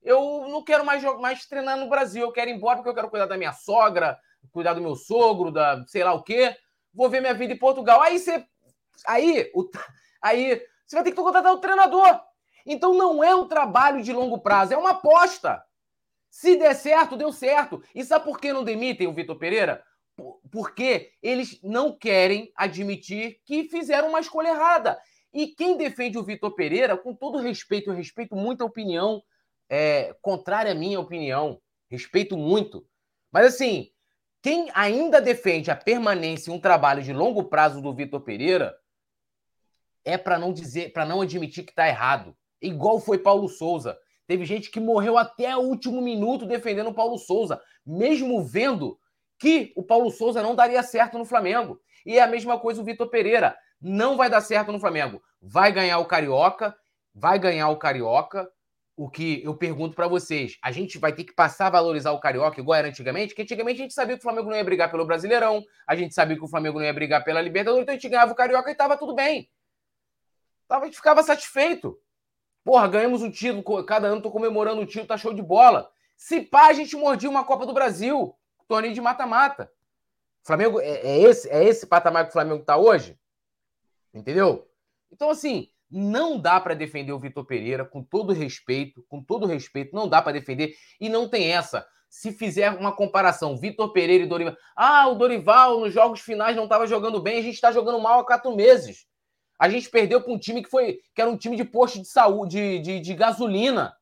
eu 0.04 0.48
não 0.50 0.64
quero 0.64 0.86
mais, 0.86 1.02
mais 1.20 1.48
treinar 1.48 1.76
no 1.76 1.90
Brasil, 1.90 2.22
eu 2.22 2.32
quero 2.32 2.52
ir 2.52 2.54
embora 2.54 2.76
porque 2.76 2.90
eu 2.90 2.94
quero 2.94 3.10
cuidar 3.10 3.26
da 3.26 3.36
minha 3.36 3.54
sogra, 3.54 4.20
cuidar 4.52 4.76
do 4.76 4.82
meu 4.82 4.96
sogro, 4.96 5.52
da 5.52 5.84
sei 5.88 6.04
lá 6.04 6.14
o 6.14 6.22
quê, 6.22 6.56
vou 6.94 7.10
ver 7.10 7.22
minha 7.22 7.34
vida 7.34 7.54
em 7.54 7.58
Portugal. 7.58 8.04
Aí 8.04 8.20
você. 8.20 8.46
Aí, 9.08 9.50
o, 9.56 9.68
aí 10.22 10.62
você 10.86 10.96
vai 10.96 11.04
ter 11.04 11.10
que 11.10 11.18
contratar 11.18 11.52
o 11.52 11.58
treinador. 11.58 12.22
Então 12.68 12.94
não 12.94 13.24
é 13.24 13.34
um 13.34 13.48
trabalho 13.48 14.04
de 14.04 14.14
longo 14.14 14.38
prazo, 14.38 14.76
é 14.76 14.78
uma 14.78 14.92
aposta. 14.92 15.60
Se 16.30 16.56
der 16.56 16.76
certo, 16.76 17.18
deu 17.18 17.34
certo. 17.34 17.82
E 17.96 18.06
sabe 18.06 18.26
por 18.26 18.40
que 18.40 18.54
não 18.54 18.64
demitem 18.64 19.08
o 19.08 19.14
Vitor 19.14 19.40
Pereira? 19.40 19.84
Porque 20.52 21.14
eles 21.20 21.60
não 21.64 21.98
querem 21.98 22.54
admitir 22.56 23.42
que 23.44 23.64
fizeram 23.64 24.10
uma 24.10 24.20
escolha 24.20 24.50
errada. 24.50 25.00
E 25.34 25.48
quem 25.48 25.76
defende 25.76 26.18
o 26.18 26.24
Vitor 26.24 26.54
Pereira, 26.54 26.96
com 26.96 27.16
todo 27.16 27.40
respeito, 27.40 27.90
eu 27.90 27.96
respeito 27.96 28.36
muito 28.36 28.62
a 28.62 28.68
opinião 28.68 29.24
é, 29.68 30.16
contrária 30.22 30.72
à 30.72 30.76
minha 30.76 31.00
opinião, 31.00 31.60
respeito 31.90 32.38
muito. 32.38 32.86
Mas 33.32 33.48
assim, 33.48 33.90
quem 34.42 34.70
ainda 34.74 35.20
defende 35.20 35.72
a 35.72 35.76
permanência 35.76 36.52
e 36.52 36.54
um 36.54 36.60
trabalho 36.60 37.02
de 37.02 37.12
longo 37.12 37.46
prazo 37.46 37.82
do 37.82 37.94
Vitor 37.94 38.22
Pereira 38.22 38.78
é 40.06 40.18
para 40.18 40.38
não 40.38 40.54
dizer, 40.54 40.92
para 40.92 41.06
não 41.06 41.22
admitir 41.22 41.64
que 41.64 41.72
está 41.72 41.88
errado. 41.88 42.36
Igual 42.62 43.00
foi 43.00 43.18
Paulo 43.18 43.48
Souza. 43.48 43.98
Teve 44.28 44.46
gente 44.46 44.70
que 44.70 44.80
morreu 44.80 45.18
até 45.18 45.56
o 45.56 45.62
último 45.62 46.02
minuto 46.02 46.46
defendendo 46.46 46.90
o 46.90 46.94
Paulo 46.94 47.18
Souza, 47.18 47.62
mesmo 47.86 48.44
vendo 48.44 49.00
que 49.40 49.74
o 49.76 49.84
Paulo 49.84 50.12
Souza 50.12 50.42
não 50.42 50.56
daria 50.56 50.84
certo 50.84 51.18
no 51.18 51.26
Flamengo. 51.26 51.80
E 52.06 52.18
é 52.18 52.22
a 52.22 52.28
mesma 52.28 52.60
coisa 52.60 52.82
o 52.82 52.86
Vitor 52.86 53.10
Pereira 53.10 53.58
não 53.84 54.16
vai 54.16 54.30
dar 54.30 54.42
certo 54.42 54.72
no 54.72 54.80
Flamengo. 54.80 55.22
Vai 55.42 55.72
ganhar 55.72 56.00
o 56.00 56.06
Carioca, 56.06 56.74
vai 57.14 57.38
ganhar 57.38 57.70
o 57.70 57.78
Carioca, 57.78 58.50
o 58.96 59.10
que 59.10 59.44
eu 59.44 59.56
pergunto 59.56 59.96
para 59.96 60.08
vocês, 60.08 60.58
a 60.62 60.72
gente 60.72 61.00
vai 61.00 61.12
ter 61.12 61.24
que 61.24 61.34
passar 61.34 61.68
a 61.68 61.72
valorizar 61.72 62.12
o 62.12 62.20
Carioca 62.20 62.62
igual 62.62 62.78
era 62.78 62.88
antigamente? 62.88 63.30
Porque 63.30 63.42
antigamente 63.42 63.80
a 63.80 63.84
gente 63.84 63.94
sabia 63.94 64.16
que 64.16 64.20
o 64.20 64.24
Flamengo 64.24 64.50
não 64.50 64.56
ia 64.56 64.64
brigar 64.64 64.90
pelo 64.90 65.06
Brasileirão, 65.06 65.64
a 65.88 65.96
gente 65.96 66.14
sabia 66.14 66.38
que 66.38 66.44
o 66.44 66.48
Flamengo 66.48 66.78
não 66.78 66.86
ia 66.86 66.94
brigar 66.94 67.24
pela 67.24 67.42
Libertadores, 67.42 67.84
então 67.84 67.94
a 67.94 67.98
gente 67.98 68.10
ganhava 68.10 68.32
o 68.32 68.36
Carioca 68.36 68.70
e 68.70 68.76
tava 68.76 68.96
tudo 68.96 69.16
bem. 69.16 69.50
A 70.70 70.86
gente 70.86 70.96
ficava 70.96 71.22
satisfeito. 71.24 72.00
Porra, 72.64 72.88
ganhamos 72.88 73.22
um 73.22 73.30
título, 73.30 73.84
cada 73.84 74.08
ano 74.08 74.22
tô 74.22 74.32
comemorando 74.32 74.82
um 74.82 74.86
título, 74.86 75.08
tá 75.08 75.18
show 75.18 75.34
de 75.34 75.42
bola. 75.42 75.90
Se 76.16 76.42
pá, 76.42 76.68
a 76.68 76.74
gente 76.74 76.96
mordia 76.96 77.30
uma 77.30 77.44
Copa 77.44 77.66
do 77.66 77.74
Brasil, 77.74 78.36
torneio 78.68 78.94
de 78.94 79.02
mata-mata. 79.02 79.72
Flamengo, 80.44 80.80
é, 80.80 81.00
é, 81.02 81.22
esse, 81.22 81.50
é 81.50 81.64
esse 81.64 81.86
patamar 81.88 82.24
que 82.24 82.30
o 82.30 82.34
Flamengo 82.34 82.64
tá 82.64 82.78
hoje? 82.78 83.18
Entendeu? 84.14 84.68
Então, 85.12 85.30
assim, 85.30 85.70
não 85.90 86.40
dá 86.40 86.60
para 86.60 86.74
defender 86.74 87.12
o 87.12 87.20
Vitor 87.20 87.46
Pereira, 87.46 87.86
com 87.86 88.04
todo 88.04 88.34
respeito, 88.34 89.06
com 89.08 89.24
todo 89.24 89.46
respeito, 89.46 89.96
não 89.96 90.08
dá 90.08 90.22
para 90.22 90.34
defender. 90.34 90.76
E 91.00 91.10
não 91.10 91.30
tem 91.30 91.52
essa. 91.52 91.86
Se 92.10 92.32
fizer 92.32 92.70
uma 92.72 92.92
comparação, 92.92 93.58
Vitor 93.58 93.92
Pereira 93.92 94.24
e 94.24 94.28
Dorival. 94.28 94.56
Ah, 94.76 95.08
o 95.08 95.16
Dorival 95.16 95.80
nos 95.80 95.94
jogos 95.94 96.20
finais 96.20 96.56
não 96.56 96.66
estava 96.66 96.86
jogando 96.86 97.22
bem, 97.22 97.40
a 97.40 97.42
gente 97.42 97.56
está 97.56 97.72
jogando 97.72 98.00
mal 98.00 98.20
há 98.20 98.26
quatro 98.26 98.56
meses. 98.56 99.08
A 99.58 99.70
gente 99.70 99.90
perdeu 99.90 100.22
para 100.22 100.32
um 100.32 100.38
time 100.38 100.62
que 100.62 100.70
foi 100.70 101.00
que 101.16 101.22
era 101.22 101.30
um 101.30 101.38
time 101.38 101.56
de 101.56 101.64
posto 101.64 102.00
de 102.00 102.08
saúde, 102.08 102.80
de, 102.80 103.00
de, 103.00 103.14
gasolina. 103.16 103.96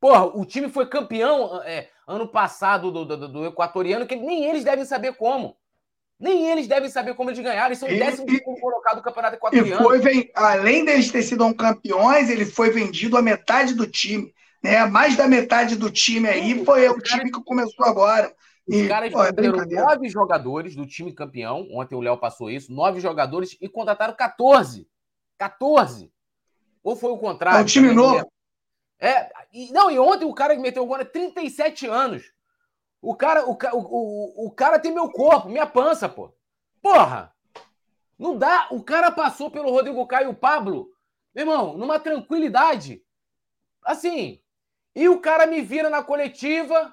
Porra, 0.00 0.26
o 0.26 0.46
time 0.46 0.68
foi 0.70 0.86
campeão 0.86 1.60
é, 1.62 1.90
ano 2.06 2.28
passado 2.28 2.92
do, 2.92 3.04
do, 3.04 3.28
do, 3.28 3.46
equatoriano, 3.46 4.06
que 4.06 4.16
nem 4.16 4.44
eles 4.44 4.64
devem 4.64 4.84
saber 4.84 5.14
como. 5.16 5.57
Nem 6.18 6.50
eles 6.50 6.66
devem 6.66 6.90
saber 6.90 7.14
como 7.14 7.30
eles 7.30 7.38
ganharam. 7.38 7.68
Eles 7.68 7.78
são 7.78 7.88
o 7.88 7.92
décimo 7.92 8.26
colocado 8.60 8.96
do 8.96 9.02
campeonato 9.02 9.36
equatoriano. 9.36 9.94
E 9.94 10.02
foi, 10.02 10.30
além 10.34 10.84
deles 10.84 11.12
ter 11.12 11.22
sido 11.22 11.44
um 11.44 11.52
campeões, 11.52 12.28
ele 12.28 12.44
foi 12.44 12.70
vendido 12.70 13.16
a 13.16 13.22
metade 13.22 13.74
do 13.74 13.86
time. 13.86 14.34
Né? 14.62 14.84
Mais 14.86 15.16
da 15.16 15.28
metade 15.28 15.76
do 15.76 15.90
time 15.90 16.28
aí 16.28 16.64
foi 16.64 16.88
o 16.88 16.98
time 16.98 17.30
que 17.30 17.42
começou 17.44 17.86
agora. 17.86 18.34
Os 18.66 18.86
caras 18.88 19.12
pô, 19.12 19.22
é 19.22 19.32
venderam 19.32 19.64
nove 19.64 20.08
jogadores 20.08 20.74
do 20.74 20.86
time 20.86 21.12
campeão. 21.12 21.66
Ontem 21.72 21.94
o 21.94 22.00
Léo 22.00 22.18
passou 22.18 22.50
isso. 22.50 22.72
Nove 22.72 23.00
jogadores 23.00 23.56
e 23.60 23.68
contrataram 23.68 24.14
14. 24.14 24.86
14. 25.38 26.12
Ou 26.82 26.96
foi 26.96 27.10
o 27.10 27.18
contrário? 27.18 27.60
É 27.60 27.62
um 27.62 27.66
time 27.66 27.92
novo. 27.92 28.30
É, 29.00 29.30
e, 29.52 29.72
não, 29.72 29.88
e 29.90 29.98
ontem 29.98 30.24
o 30.24 30.34
cara 30.34 30.56
que 30.56 30.60
meteu 30.60 30.82
agora 30.82 31.04
37 31.04 31.86
anos. 31.86 32.24
O 33.00 33.14
cara, 33.14 33.48
o, 33.48 33.52
o, 33.52 34.46
o, 34.46 34.50
cara 34.50 34.78
tem 34.78 34.92
meu 34.92 35.10
corpo, 35.10 35.48
minha 35.48 35.66
pança, 35.66 36.08
pô. 36.08 36.32
Porra! 36.82 37.32
Não 38.18 38.36
dá. 38.36 38.68
O 38.70 38.82
cara 38.82 39.10
passou 39.10 39.50
pelo 39.50 39.70
Rodrigo 39.70 40.06
Caio 40.06 40.28
e 40.28 40.30
o 40.32 40.34
Pablo, 40.34 40.90
meu 41.34 41.42
irmão, 41.42 41.76
numa 41.76 42.00
tranquilidade. 42.00 43.02
Assim. 43.84 44.40
E 44.94 45.08
o 45.08 45.20
cara 45.20 45.46
me 45.46 45.60
vira 45.62 45.88
na 45.88 46.02
coletiva. 46.02 46.92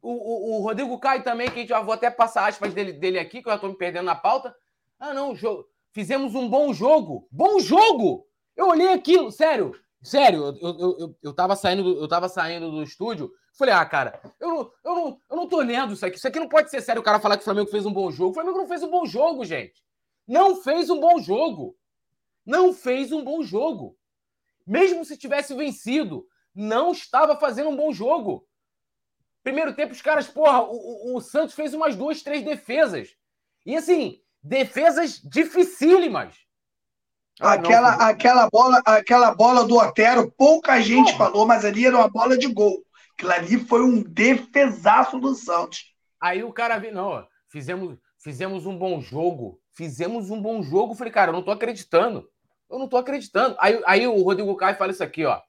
O, 0.00 0.10
o, 0.10 0.56
o 0.56 0.62
Rodrigo 0.62 0.98
Caio 0.98 1.22
também, 1.22 1.50
que 1.50 1.66
já 1.66 1.80
vou 1.80 1.92
até 1.92 2.10
passar 2.10 2.48
aspas 2.48 2.72
dele, 2.72 2.92
dele 2.92 3.18
aqui, 3.18 3.42
que 3.42 3.48
eu 3.48 3.52
já 3.52 3.58
tô 3.58 3.68
me 3.68 3.76
perdendo 3.76 4.06
na 4.06 4.14
pauta. 4.14 4.54
Ah, 4.98 5.12
não, 5.12 5.34
jogo. 5.36 5.68
Fizemos 5.92 6.34
um 6.34 6.48
bom 6.48 6.72
jogo. 6.72 7.28
Bom 7.30 7.60
jogo! 7.60 8.26
Eu 8.56 8.68
olhei 8.68 8.92
aquilo, 8.92 9.30
sério. 9.30 9.72
Sério, 10.02 10.56
eu, 10.60 10.68
eu, 10.78 10.98
eu, 10.98 11.16
eu, 11.22 11.32
tava 11.32 11.56
saindo, 11.56 11.98
eu 11.98 12.08
tava 12.08 12.28
saindo 12.28 12.70
do 12.70 12.82
estúdio, 12.82 13.30
falei, 13.58 13.74
ah, 13.74 13.84
cara, 13.84 14.20
eu 14.38 14.48
não, 14.48 14.72
eu, 14.84 14.94
não, 14.94 15.20
eu 15.30 15.36
não 15.36 15.48
tô 15.48 15.60
lendo 15.60 15.92
isso 15.92 16.06
aqui. 16.06 16.16
Isso 16.16 16.28
aqui 16.28 16.38
não 16.38 16.48
pode 16.48 16.70
ser 16.70 16.80
sério 16.80 17.00
o 17.00 17.04
cara 17.04 17.18
falar 17.18 17.36
que 17.36 17.42
o 17.42 17.44
Flamengo 17.44 17.70
fez 17.70 17.84
um 17.84 17.92
bom 17.92 18.10
jogo. 18.10 18.30
O 18.30 18.34
Flamengo 18.34 18.58
não 18.58 18.68
fez 18.68 18.82
um 18.82 18.90
bom 18.90 19.04
jogo, 19.04 19.44
gente. 19.44 19.82
Não 20.26 20.56
fez 20.62 20.88
um 20.88 21.00
bom 21.00 21.18
jogo. 21.18 21.76
Não 22.46 22.72
fez 22.72 23.10
um 23.10 23.24
bom 23.24 23.42
jogo. 23.42 23.96
Mesmo 24.66 25.04
se 25.04 25.16
tivesse 25.16 25.54
vencido, 25.54 26.26
não 26.54 26.92
estava 26.92 27.36
fazendo 27.36 27.70
um 27.70 27.76
bom 27.76 27.92
jogo. 27.92 28.46
Primeiro 29.42 29.74
tempo, 29.74 29.92
os 29.92 30.02
caras, 30.02 30.28
porra, 30.28 30.62
o, 30.62 31.12
o, 31.12 31.16
o 31.16 31.20
Santos 31.20 31.54
fez 31.54 31.74
umas 31.74 31.96
duas, 31.96 32.22
três 32.22 32.44
defesas. 32.44 33.16
E 33.66 33.76
assim, 33.76 34.20
defesas 34.42 35.20
dificílimas. 35.22 36.34
Ah, 37.40 37.52
aquela, 37.52 37.96
não, 37.96 38.06
aquela, 38.06 38.48
bola, 38.50 38.82
aquela 38.84 39.34
bola 39.34 39.64
do 39.64 39.76
Otero, 39.76 40.30
pouca 40.36 40.80
gente 40.80 41.12
Porra. 41.12 41.18
falou, 41.30 41.46
mas 41.46 41.64
ali 41.64 41.86
era 41.86 41.96
uma 41.96 42.08
bola 42.08 42.36
de 42.36 42.46
gol. 42.48 42.84
Aquilo 43.18 43.32
ali 43.32 43.58
foi 43.58 43.82
um 43.82 44.00
defesaço 44.00 45.18
do 45.18 45.34
Santos. 45.34 45.92
Aí 46.20 46.44
o 46.44 46.52
cara 46.52 46.78
viu, 46.78 46.94
não, 46.94 47.26
fizemos, 47.48 47.98
fizemos 48.16 48.64
um 48.64 48.78
bom 48.78 49.00
jogo. 49.00 49.60
Fizemos 49.72 50.30
um 50.30 50.40
bom 50.40 50.62
jogo. 50.62 50.94
Falei, 50.94 51.12
cara, 51.12 51.30
eu 51.30 51.32
não 51.32 51.42
tô 51.42 51.50
acreditando. 51.50 52.30
Eu 52.70 52.78
não 52.78 52.86
tô 52.86 52.96
acreditando. 52.96 53.56
Aí, 53.58 53.82
aí 53.84 54.06
o 54.06 54.22
Rodrigo 54.22 54.54
Caio 54.54 54.76
fala 54.76 54.92
isso 54.92 55.02
aqui, 55.02 55.24
ó. 55.24 55.40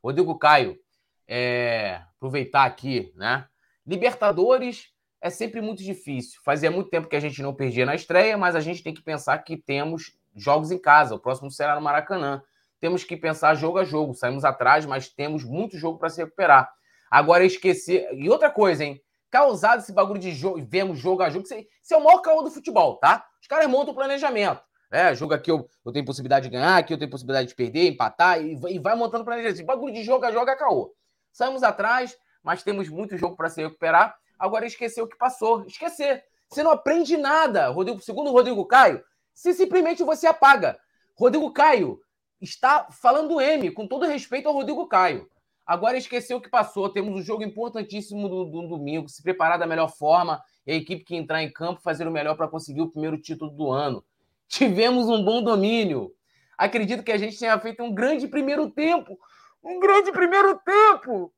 Rodrigo 0.00 0.38
Caio, 0.38 0.78
é, 1.26 2.00
aproveitar 2.14 2.64
aqui, 2.64 3.12
né? 3.16 3.48
Libertadores 3.84 4.92
é 5.20 5.28
sempre 5.28 5.60
muito 5.60 5.82
difícil. 5.82 6.40
Fazia 6.44 6.70
muito 6.70 6.90
tempo 6.90 7.08
que 7.08 7.16
a 7.16 7.20
gente 7.20 7.42
não 7.42 7.52
perdia 7.52 7.84
na 7.84 7.96
estreia, 7.96 8.38
mas 8.38 8.54
a 8.54 8.60
gente 8.60 8.84
tem 8.84 8.94
que 8.94 9.02
pensar 9.02 9.38
que 9.38 9.56
temos 9.56 10.16
jogos 10.32 10.70
em 10.70 10.78
casa. 10.78 11.16
O 11.16 11.18
próximo 11.18 11.50
será 11.50 11.74
no 11.74 11.80
Maracanã. 11.80 12.40
Temos 12.78 13.02
que 13.02 13.16
pensar 13.16 13.56
jogo 13.56 13.78
a 13.78 13.84
jogo. 13.84 14.14
Saímos 14.14 14.44
atrás, 14.44 14.86
mas 14.86 15.08
temos 15.08 15.42
muito 15.42 15.76
jogo 15.76 15.98
para 15.98 16.08
se 16.08 16.22
recuperar. 16.22 16.72
Agora 17.10 17.44
esquecer. 17.44 18.08
E 18.12 18.28
outra 18.28 18.50
coisa, 18.50 18.84
hein? 18.84 19.00
Causado 19.30 19.80
esse 19.80 19.92
bagulho 19.92 20.20
de 20.20 20.32
jogo, 20.32 20.64
vemos 20.66 20.98
jogo 20.98 21.22
a 21.22 21.30
jogo. 21.30 21.44
Isso 21.44 21.94
é 21.94 21.96
o 21.96 22.04
maior 22.04 22.18
caô 22.18 22.42
do 22.42 22.50
futebol, 22.50 22.96
tá? 22.96 23.24
Os 23.40 23.48
caras 23.48 23.66
montam 23.66 23.92
o 23.92 23.96
planejamento. 23.96 24.60
É, 24.90 25.14
jogo 25.14 25.34
aqui 25.34 25.50
eu, 25.50 25.68
eu 25.84 25.92
tenho 25.92 26.04
possibilidade 26.04 26.48
de 26.48 26.52
ganhar, 26.52 26.76
aqui 26.76 26.94
eu 26.94 26.98
tenho 26.98 27.10
possibilidade 27.10 27.48
de 27.48 27.54
perder, 27.54 27.88
empatar, 27.88 28.40
e, 28.40 28.58
e 28.68 28.78
vai 28.78 28.94
montando 28.94 29.24
planejamento. 29.24 29.56
Esse 29.56 29.64
bagulho 29.64 29.92
de 29.92 30.04
jogo 30.04 30.24
a 30.24 30.30
jogo 30.30 30.48
é 30.48 30.56
caô. 30.56 30.94
Saímos 31.32 31.62
atrás, 31.62 32.16
mas 32.42 32.62
temos 32.62 32.88
muito 32.88 33.16
jogo 33.16 33.36
para 33.36 33.50
se 33.50 33.62
recuperar. 33.62 34.16
Agora 34.38 34.66
esquecer 34.66 35.02
o 35.02 35.08
que 35.08 35.16
passou. 35.16 35.64
Esquecer. 35.66 36.24
Você 36.48 36.62
não 36.62 36.70
aprende 36.70 37.16
nada. 37.16 37.68
Rodrigo, 37.68 38.00
segundo 38.00 38.30
o 38.30 38.32
Rodrigo 38.32 38.64
Caio, 38.66 39.02
se 39.34 39.52
simplesmente 39.52 40.02
você 40.02 40.26
apaga. 40.26 40.78
Rodrigo 41.18 41.52
Caio 41.52 42.00
está 42.40 42.86
falando 42.90 43.40
M, 43.40 43.70
com 43.72 43.86
todo 43.86 44.06
respeito 44.06 44.48
ao 44.48 44.54
Rodrigo 44.54 44.86
Caio. 44.86 45.28
Agora 45.66 45.98
esqueceu 45.98 46.36
o 46.36 46.40
que 46.40 46.48
passou. 46.48 46.88
Temos 46.88 47.18
um 47.18 47.22
jogo 47.22 47.42
importantíssimo 47.42 48.28
do, 48.28 48.44
do 48.44 48.68
domingo. 48.68 49.08
Se 49.08 49.22
preparar 49.22 49.58
da 49.58 49.66
melhor 49.66 49.88
forma. 49.88 50.40
E 50.64 50.72
a 50.72 50.76
equipe 50.76 51.04
que 51.04 51.16
entrar 51.16 51.42
em 51.42 51.52
campo 51.52 51.80
fazer 51.80 52.06
o 52.06 52.10
melhor 52.10 52.36
para 52.36 52.46
conseguir 52.46 52.82
o 52.82 52.90
primeiro 52.90 53.18
título 53.18 53.50
do 53.50 53.72
ano. 53.72 54.04
Tivemos 54.46 55.08
um 55.08 55.24
bom 55.24 55.42
domínio. 55.42 56.12
Acredito 56.56 57.02
que 57.02 57.12
a 57.12 57.18
gente 57.18 57.38
tenha 57.38 57.58
feito 57.58 57.82
um 57.82 57.92
grande 57.92 58.28
primeiro 58.28 58.70
tempo. 58.70 59.18
Um 59.62 59.80
grande 59.80 60.12
primeiro 60.12 60.58
tempo. 60.60 61.32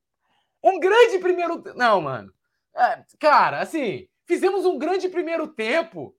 Um 0.62 0.78
grande 0.78 1.18
primeiro 1.18 1.62
tempo. 1.62 1.78
Não, 1.78 2.00
mano. 2.00 2.32
É, 2.76 3.02
cara, 3.18 3.60
assim, 3.60 4.06
fizemos 4.26 4.66
um 4.66 4.78
grande 4.78 5.08
primeiro 5.08 5.48
tempo. 5.48 6.14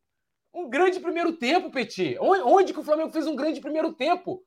Um 0.54 0.68
grande 0.68 1.00
primeiro 1.00 1.34
tempo, 1.34 1.70
Petit. 1.70 2.18
Onde 2.20 2.74
que 2.74 2.80
o 2.80 2.84
Flamengo 2.84 3.12
fez 3.12 3.28
um 3.28 3.36
grande 3.36 3.62
primeiro 3.62 3.94
tempo? 3.94 4.44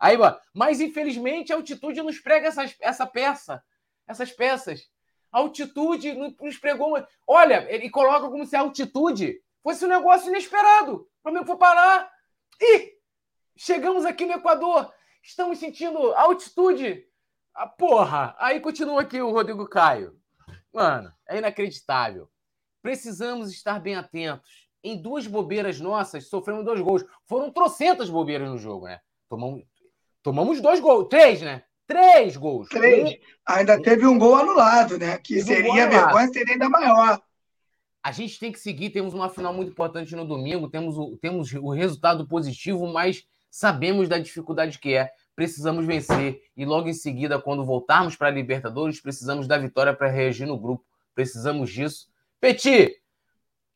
Aí, 0.00 0.16
mas 0.54 0.80
infelizmente 0.80 1.52
a 1.52 1.56
altitude 1.56 2.02
nos 2.02 2.18
prega 2.18 2.48
essas, 2.48 2.74
essa 2.80 3.06
peça, 3.06 3.62
essas 4.06 4.32
peças. 4.32 4.88
A 5.32 5.38
altitude 5.38 6.14
nos 6.40 6.56
pregou. 6.58 6.96
Olha, 7.26 7.66
ele 7.72 7.90
coloca 7.90 8.28
como 8.28 8.46
se 8.46 8.56
a 8.56 8.60
altitude 8.60 9.40
fosse 9.62 9.84
um 9.84 9.88
negócio 9.88 10.28
inesperado. 10.28 10.96
O 10.96 11.22
Flamengo 11.22 11.46
foi 11.46 11.56
parar. 11.56 12.10
E 12.60 12.94
chegamos 13.56 14.04
aqui 14.04 14.24
no 14.24 14.34
Equador. 14.34 14.92
Estamos 15.22 15.58
sentindo 15.58 16.14
altitude. 16.14 17.04
Ah, 17.54 17.66
porra! 17.66 18.36
Aí 18.38 18.60
continua 18.60 19.02
aqui 19.02 19.20
o 19.20 19.32
Rodrigo 19.32 19.68
Caio. 19.68 20.18
Mano, 20.72 21.12
é 21.28 21.38
inacreditável. 21.38 22.30
Precisamos 22.80 23.50
estar 23.50 23.80
bem 23.80 23.96
atentos 23.96 24.66
em 24.86 24.96
duas 24.96 25.26
bobeiras 25.26 25.80
nossas, 25.80 26.28
sofremos 26.28 26.64
dois 26.64 26.80
gols. 26.80 27.04
Foram 27.24 27.50
trocentas 27.50 28.08
bobeiras 28.08 28.48
no 28.48 28.56
jogo, 28.56 28.86
né? 28.86 29.00
Tomamos, 29.28 29.64
tomamos 30.26 30.60
dois 30.60 30.80
gols. 30.80 31.06
Três, 31.08 31.40
né? 31.40 31.62
Três 31.86 32.36
gols. 32.36 32.68
Três. 32.68 33.10
Um... 33.10 33.14
Ainda 33.46 33.80
teve 33.80 34.04
um 34.08 34.18
gol 34.18 34.34
anulado, 34.34 34.98
né? 34.98 35.16
Que 35.18 35.34
teve 35.34 35.46
seria 35.46 35.86
um 35.86 35.88
vergonha, 35.88 36.28
seria 36.32 36.54
ainda 36.54 36.68
maior. 36.68 37.22
A 38.02 38.10
gente 38.10 38.36
tem 38.40 38.50
que 38.50 38.58
seguir, 38.58 38.90
temos 38.90 39.14
uma 39.14 39.28
final 39.28 39.54
muito 39.54 39.70
importante 39.70 40.16
no 40.16 40.26
domingo, 40.26 40.68
temos 40.68 40.98
o, 40.98 41.16
temos 41.18 41.52
o 41.52 41.70
resultado 41.70 42.26
positivo, 42.26 42.92
mas 42.92 43.24
sabemos 43.48 44.08
da 44.08 44.18
dificuldade 44.18 44.80
que 44.80 44.94
é. 44.94 45.12
Precisamos 45.36 45.86
vencer. 45.86 46.40
E 46.56 46.64
logo 46.64 46.88
em 46.88 46.94
seguida, 46.94 47.40
quando 47.40 47.64
voltarmos 47.64 48.16
para 48.16 48.26
a 48.26 48.32
Libertadores, 48.32 49.00
precisamos 49.00 49.46
da 49.46 49.56
vitória 49.56 49.94
para 49.94 50.08
reagir 50.08 50.46
no 50.46 50.58
grupo. 50.58 50.84
Precisamos 51.14 51.70
disso. 51.70 52.08
Petit, 52.40 52.96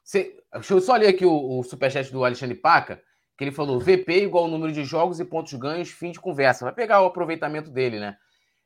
você, 0.02 0.36
Deixa 0.52 0.74
eu 0.74 0.80
só 0.80 0.96
ler 0.96 1.08
aqui 1.08 1.24
o, 1.24 1.60
o 1.60 1.62
superchat 1.62 2.10
do 2.10 2.24
Alexandre 2.24 2.56
Paca, 2.56 3.00
que 3.40 3.44
ele 3.44 3.52
falou: 3.52 3.80
VP 3.80 4.24
igual 4.24 4.46
número 4.46 4.70
de 4.70 4.84
jogos 4.84 5.18
e 5.18 5.24
pontos 5.24 5.54
ganhos, 5.54 5.88
fim 5.88 6.10
de 6.10 6.20
conversa. 6.20 6.66
Vai 6.66 6.74
pegar 6.74 7.00
o 7.00 7.06
aproveitamento 7.06 7.70
dele, 7.70 7.98
né? 7.98 8.18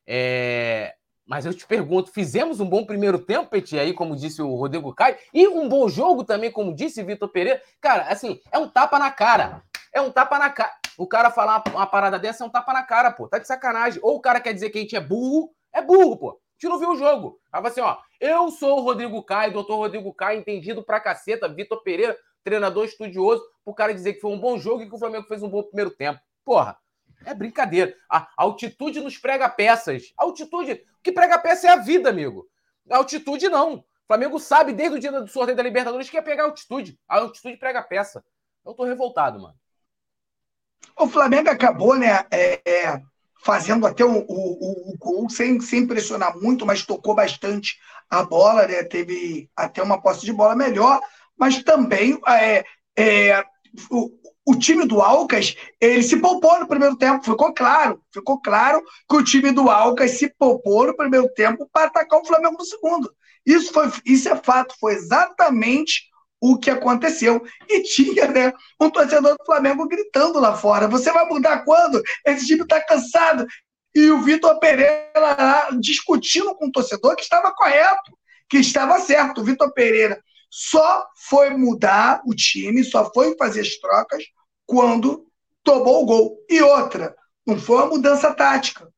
É... 0.04 0.96
Mas 1.24 1.46
eu 1.46 1.54
te 1.54 1.64
pergunto: 1.64 2.10
fizemos 2.10 2.58
um 2.58 2.68
bom 2.68 2.84
primeiro 2.84 3.20
tempo, 3.20 3.48
Petit, 3.48 3.78
aí, 3.78 3.92
como 3.92 4.16
disse 4.16 4.42
o 4.42 4.52
Rodrigo 4.56 4.92
Caio, 4.92 5.16
e 5.32 5.46
um 5.46 5.68
bom 5.68 5.88
jogo 5.88 6.24
também, 6.24 6.50
como 6.50 6.74
disse 6.74 7.04
Vitor 7.04 7.28
Pereira. 7.28 7.62
Cara, 7.80 8.08
assim, 8.08 8.40
é 8.50 8.58
um 8.58 8.68
tapa 8.68 8.98
na 8.98 9.12
cara. 9.12 9.62
É 9.92 10.00
um 10.00 10.10
tapa 10.10 10.40
na 10.40 10.50
cara. 10.50 10.72
O 10.98 11.06
cara 11.06 11.30
falar 11.30 11.62
uma 11.72 11.86
parada 11.86 12.18
dessa 12.18 12.42
é 12.42 12.46
um 12.46 12.50
tapa 12.50 12.72
na 12.72 12.82
cara, 12.82 13.12
pô. 13.12 13.28
Tá 13.28 13.38
de 13.38 13.46
sacanagem. 13.46 14.00
Ou 14.02 14.16
o 14.16 14.20
cara 14.20 14.40
quer 14.40 14.52
dizer 14.52 14.70
que 14.70 14.78
a 14.78 14.80
gente 14.80 14.96
é 14.96 15.00
burro, 15.00 15.54
é 15.72 15.80
burro, 15.80 16.16
pô. 16.16 16.30
A 16.30 16.34
gente 16.54 16.68
não 16.68 16.80
viu 16.80 16.90
o 16.90 16.96
jogo. 16.96 17.38
Tava 17.48 17.68
assim, 17.68 17.80
ó. 17.80 17.96
Eu 18.20 18.50
sou 18.50 18.80
o 18.80 18.82
Rodrigo 18.82 19.22
Caio, 19.22 19.52
doutor 19.52 19.76
Rodrigo 19.76 20.12
Caio, 20.12 20.40
entendido 20.40 20.82
pra 20.82 20.98
caceta, 20.98 21.48
Vitor 21.48 21.80
Pereira, 21.84 22.18
treinador 22.44 22.84
estudioso, 22.84 23.42
pro 23.64 23.74
cara 23.74 23.94
dizer 23.94 24.14
que 24.14 24.20
foi 24.20 24.30
um 24.30 24.38
bom 24.38 24.58
jogo 24.58 24.82
e 24.82 24.88
que 24.88 24.94
o 24.94 24.98
Flamengo 24.98 25.26
fez 25.26 25.42
um 25.42 25.48
bom 25.48 25.62
primeiro 25.62 25.90
tempo. 25.90 26.20
Porra, 26.44 26.76
é 27.24 27.34
brincadeira. 27.34 27.96
A 28.08 28.28
altitude 28.36 29.00
nos 29.00 29.16
prega 29.16 29.48
peças. 29.48 30.12
A 30.16 30.24
altitude. 30.24 30.72
O 30.72 31.02
que 31.02 31.10
prega 31.10 31.38
peça 31.38 31.66
é 31.66 31.70
a 31.70 31.76
vida, 31.76 32.10
amigo. 32.10 32.46
A 32.90 32.98
altitude 32.98 33.48
não. 33.48 33.76
O 33.76 33.84
Flamengo 34.06 34.38
sabe 34.38 34.72
desde 34.72 34.96
o 34.96 35.00
dia 35.00 35.10
do 35.10 35.26
sorteio 35.26 35.56
da 35.56 35.62
Libertadores 35.62 36.10
que 36.10 36.16
ia 36.16 36.22
pegar 36.22 36.44
altitude. 36.44 36.98
A 37.08 37.18
altitude 37.18 37.56
prega 37.56 37.82
peça. 37.82 38.22
Eu 38.64 38.74
tô 38.74 38.84
revoltado, 38.84 39.40
mano. 39.40 39.54
O 40.98 41.08
Flamengo 41.08 41.48
acabou, 41.48 41.96
né? 41.96 42.24
É, 42.30 42.60
é, 42.64 43.02
fazendo 43.42 43.86
até 43.86 44.04
o, 44.04 44.18
o, 44.18 44.94
gol 44.98 45.28
sem, 45.28 45.60
sem 45.60 45.86
pressionar 45.86 46.36
muito, 46.38 46.64
mas 46.64 46.84
tocou 46.84 47.14
bastante 47.14 47.78
a 48.08 48.22
bola, 48.22 48.66
né? 48.66 48.82
Teve 48.84 49.50
até 49.56 49.82
uma 49.82 50.00
posse 50.00 50.24
de 50.24 50.32
bola 50.32 50.54
melhor, 50.54 51.00
mas 51.38 51.62
também 51.62 52.18
é, 52.28 52.64
é, 52.96 53.44
o, 53.90 54.10
o 54.46 54.56
time 54.56 54.86
do 54.86 55.00
Alcas, 55.00 55.56
ele 55.80 56.02
se 56.02 56.18
poupou 56.18 56.58
no 56.60 56.68
primeiro 56.68 56.96
tempo, 56.96 57.24
ficou 57.24 57.52
claro, 57.52 58.00
ficou 58.12 58.40
claro 58.40 58.82
que 59.08 59.16
o 59.16 59.24
time 59.24 59.50
do 59.50 59.70
Alcas 59.70 60.12
se 60.12 60.28
poupou 60.38 60.86
no 60.86 60.96
primeiro 60.96 61.28
tempo 61.34 61.68
para 61.72 61.86
atacar 61.86 62.20
o 62.20 62.26
Flamengo 62.26 62.56
no 62.58 62.64
segundo. 62.64 63.10
Isso, 63.44 63.72
foi, 63.72 63.90
isso 64.04 64.28
é 64.28 64.36
fato, 64.36 64.74
foi 64.78 64.94
exatamente 64.94 66.04
o 66.40 66.58
que 66.58 66.70
aconteceu. 66.70 67.42
E 67.68 67.82
tinha 67.82 68.26
né, 68.28 68.52
um 68.80 68.90
torcedor 68.90 69.36
do 69.36 69.44
Flamengo 69.44 69.88
gritando 69.88 70.38
lá 70.38 70.54
fora: 70.54 70.88
você 70.88 71.10
vai 71.10 71.26
mudar 71.26 71.64
quando? 71.64 72.02
Esse 72.26 72.46
time 72.46 72.62
está 72.62 72.80
cansado. 72.82 73.46
E 73.94 74.10
o 74.10 74.20
Vitor 74.20 74.58
Pereira 74.58 75.12
lá 75.16 75.68
discutindo 75.80 76.54
com 76.56 76.66
o 76.66 76.72
torcedor 76.72 77.14
que 77.16 77.22
estava 77.22 77.54
correto, 77.54 78.12
que 78.48 78.58
estava 78.58 78.98
certo. 78.98 79.40
O 79.40 79.44
Vitor 79.44 79.72
Pereira 79.72 80.20
só 80.56 81.04
foi 81.28 81.50
mudar 81.50 82.22
o 82.24 82.32
time, 82.32 82.84
só 82.84 83.12
foi 83.12 83.36
fazer 83.36 83.62
as 83.62 83.74
trocas 83.74 84.22
quando 84.64 85.26
tomou 85.64 86.04
o 86.04 86.06
gol. 86.06 86.38
E 86.48 86.62
outra, 86.62 87.12
não 87.44 87.58
foi 87.58 87.78
uma 87.78 87.86
mudança 87.86 88.32
tática. 88.32 88.88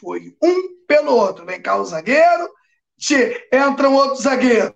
Foi 0.00 0.34
um 0.42 0.74
pelo 0.86 1.12
outro. 1.12 1.44
Vem 1.44 1.60
cá 1.60 1.76
o 1.76 1.84
zagueiro, 1.84 2.48
entra 3.52 3.90
um 3.90 3.94
outro 3.94 4.22
zagueiro, 4.22 4.74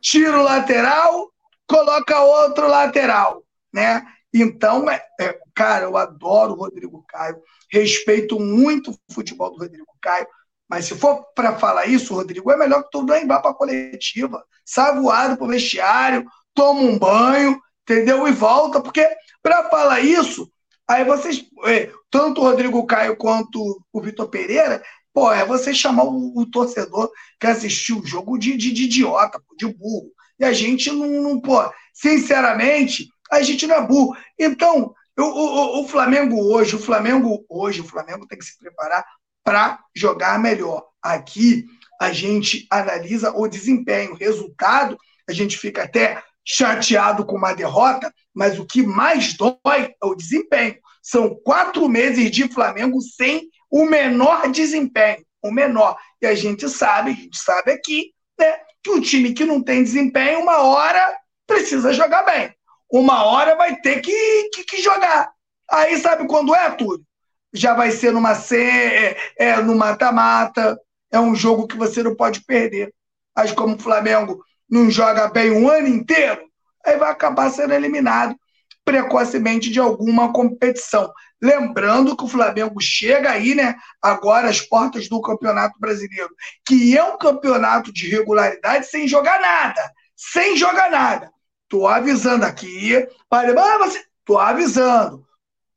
tira 0.00 0.40
o 0.40 0.42
lateral, 0.42 1.32
coloca 1.64 2.22
outro 2.22 2.66
lateral, 2.66 3.44
né? 3.72 4.04
Então, 4.34 4.90
é, 4.90 5.00
é, 5.20 5.38
cara, 5.54 5.84
eu 5.84 5.96
adoro 5.96 6.54
o 6.54 6.56
Rodrigo 6.56 7.04
Caio, 7.06 7.40
respeito 7.70 8.40
muito 8.40 8.90
o 8.90 9.14
futebol 9.14 9.52
do 9.52 9.58
Rodrigo 9.58 9.96
Caio, 10.02 10.26
mas 10.68 10.84
se 10.84 10.94
for 10.94 11.24
para 11.34 11.58
falar 11.58 11.86
isso, 11.86 12.14
Rodrigo, 12.14 12.50
é 12.52 12.56
melhor 12.56 12.82
que 12.82 12.90
tudo 12.90 13.14
vá 13.26 13.40
para 13.40 13.50
a 13.50 13.54
coletiva, 13.54 14.44
sai 14.64 14.94
voado 15.00 15.36
para 15.36 15.46
o 15.46 15.48
vestiário, 15.48 16.26
toma 16.54 16.82
um 16.82 16.98
banho, 16.98 17.58
entendeu? 17.82 18.28
E 18.28 18.32
volta, 18.32 18.80
porque 18.80 19.08
para 19.42 19.68
falar 19.70 20.00
isso, 20.00 20.50
aí 20.86 21.04
vocês, 21.04 21.44
é, 21.64 21.90
tanto 22.10 22.40
o 22.40 22.44
Rodrigo 22.44 22.84
Caio 22.86 23.16
quanto 23.16 23.82
o 23.92 24.00
Vitor 24.00 24.28
Pereira, 24.28 24.82
pô, 25.12 25.32
é 25.32 25.44
você 25.44 25.72
chamar 25.72 26.04
o, 26.04 26.38
o 26.38 26.50
torcedor 26.50 27.10
que 27.40 27.46
assistiu 27.46 28.00
o 28.00 28.06
jogo 28.06 28.36
de, 28.36 28.56
de, 28.56 28.70
de, 28.72 28.84
idiota, 28.84 29.42
de 29.56 29.66
burro. 29.66 30.12
E 30.38 30.44
a 30.44 30.52
gente 30.52 30.90
não, 30.92 31.06
não, 31.06 31.40
pô, 31.40 31.58
sinceramente, 31.94 33.08
a 33.30 33.40
gente 33.42 33.66
não 33.66 33.74
é 33.74 33.86
burro. 33.86 34.14
Então, 34.38 34.94
o, 35.18 35.22
o, 35.22 35.80
o 35.80 35.88
Flamengo 35.88 36.40
hoje, 36.40 36.76
o 36.76 36.78
Flamengo 36.78 37.44
hoje, 37.48 37.80
o 37.80 37.84
Flamengo 37.84 38.26
tem 38.26 38.38
que 38.38 38.44
se 38.44 38.56
preparar 38.58 39.04
para 39.44 39.78
jogar 39.94 40.38
melhor. 40.38 40.84
Aqui 41.02 41.64
a 42.00 42.12
gente 42.12 42.66
analisa 42.70 43.32
o 43.36 43.48
desempenho, 43.48 44.12
o 44.12 44.16
resultado, 44.16 44.96
a 45.28 45.32
gente 45.32 45.58
fica 45.58 45.82
até 45.82 46.22
chateado 46.44 47.26
com 47.26 47.36
uma 47.36 47.52
derrota, 47.52 48.12
mas 48.34 48.58
o 48.58 48.64
que 48.64 48.82
mais 48.82 49.34
dói 49.34 49.58
é 49.66 50.06
o 50.06 50.14
desempenho. 50.14 50.76
São 51.02 51.34
quatro 51.44 51.88
meses 51.88 52.30
de 52.30 52.48
Flamengo 52.48 53.00
sem 53.00 53.48
o 53.70 53.84
menor 53.84 54.50
desempenho, 54.50 55.24
o 55.42 55.50
menor. 55.50 55.96
E 56.22 56.26
a 56.26 56.34
gente 56.34 56.68
sabe, 56.68 57.10
a 57.10 57.14
gente 57.14 57.38
sabe 57.38 57.72
aqui, 57.72 58.12
né, 58.38 58.58
que 58.82 58.90
o 58.90 59.00
time 59.00 59.34
que 59.34 59.44
não 59.44 59.62
tem 59.62 59.82
desempenho, 59.82 60.40
uma 60.40 60.62
hora 60.62 61.18
precisa 61.46 61.92
jogar 61.92 62.22
bem. 62.22 62.54
Uma 62.90 63.24
hora 63.24 63.54
vai 63.54 63.76
ter 63.76 64.00
que, 64.00 64.50
que, 64.54 64.64
que 64.64 64.82
jogar. 64.82 65.30
Aí 65.70 65.98
sabe 65.98 66.26
quando 66.26 66.54
é, 66.54 66.70
Túlio? 66.70 67.04
Já 67.52 67.74
vai 67.74 67.90
ser 67.90 68.12
numa 68.12 68.34
C, 68.34 68.60
é, 68.60 69.16
é 69.36 69.56
no 69.62 69.74
mata-mata, 69.76 70.78
é 71.10 71.18
um 71.18 71.34
jogo 71.34 71.66
que 71.66 71.76
você 71.76 72.02
não 72.02 72.14
pode 72.14 72.42
perder. 72.42 72.92
Mas 73.36 73.52
como 73.52 73.76
o 73.76 73.78
Flamengo 73.78 74.42
não 74.68 74.90
joga 74.90 75.28
bem 75.28 75.50
um 75.50 75.68
ano 75.68 75.88
inteiro, 75.88 76.42
aí 76.84 76.96
vai 76.96 77.10
acabar 77.10 77.50
sendo 77.50 77.72
eliminado 77.72 78.36
precocemente 78.84 79.70
de 79.70 79.78
alguma 79.78 80.32
competição. 80.32 81.12
Lembrando 81.40 82.16
que 82.16 82.24
o 82.24 82.28
Flamengo 82.28 82.80
chega 82.80 83.30
aí, 83.30 83.54
né, 83.54 83.76
agora 84.02 84.48
às 84.48 84.60
portas 84.60 85.08
do 85.08 85.20
Campeonato 85.20 85.78
Brasileiro, 85.78 86.30
que 86.66 86.96
é 86.96 87.04
um 87.04 87.18
campeonato 87.18 87.92
de 87.92 88.08
regularidade 88.08 88.86
sem 88.86 89.06
jogar 89.06 89.40
nada. 89.40 89.80
Sem 90.16 90.56
jogar 90.56 90.90
nada. 90.90 91.30
Tô 91.68 91.86
avisando 91.86 92.44
aqui. 92.44 93.06
Para, 93.28 93.52
ah, 93.52 93.78
você... 93.78 94.02
Tô 94.24 94.36
avisando 94.36 95.27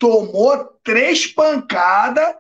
tomou 0.01 0.57
três 0.83 1.27
pancadas, 1.27 2.33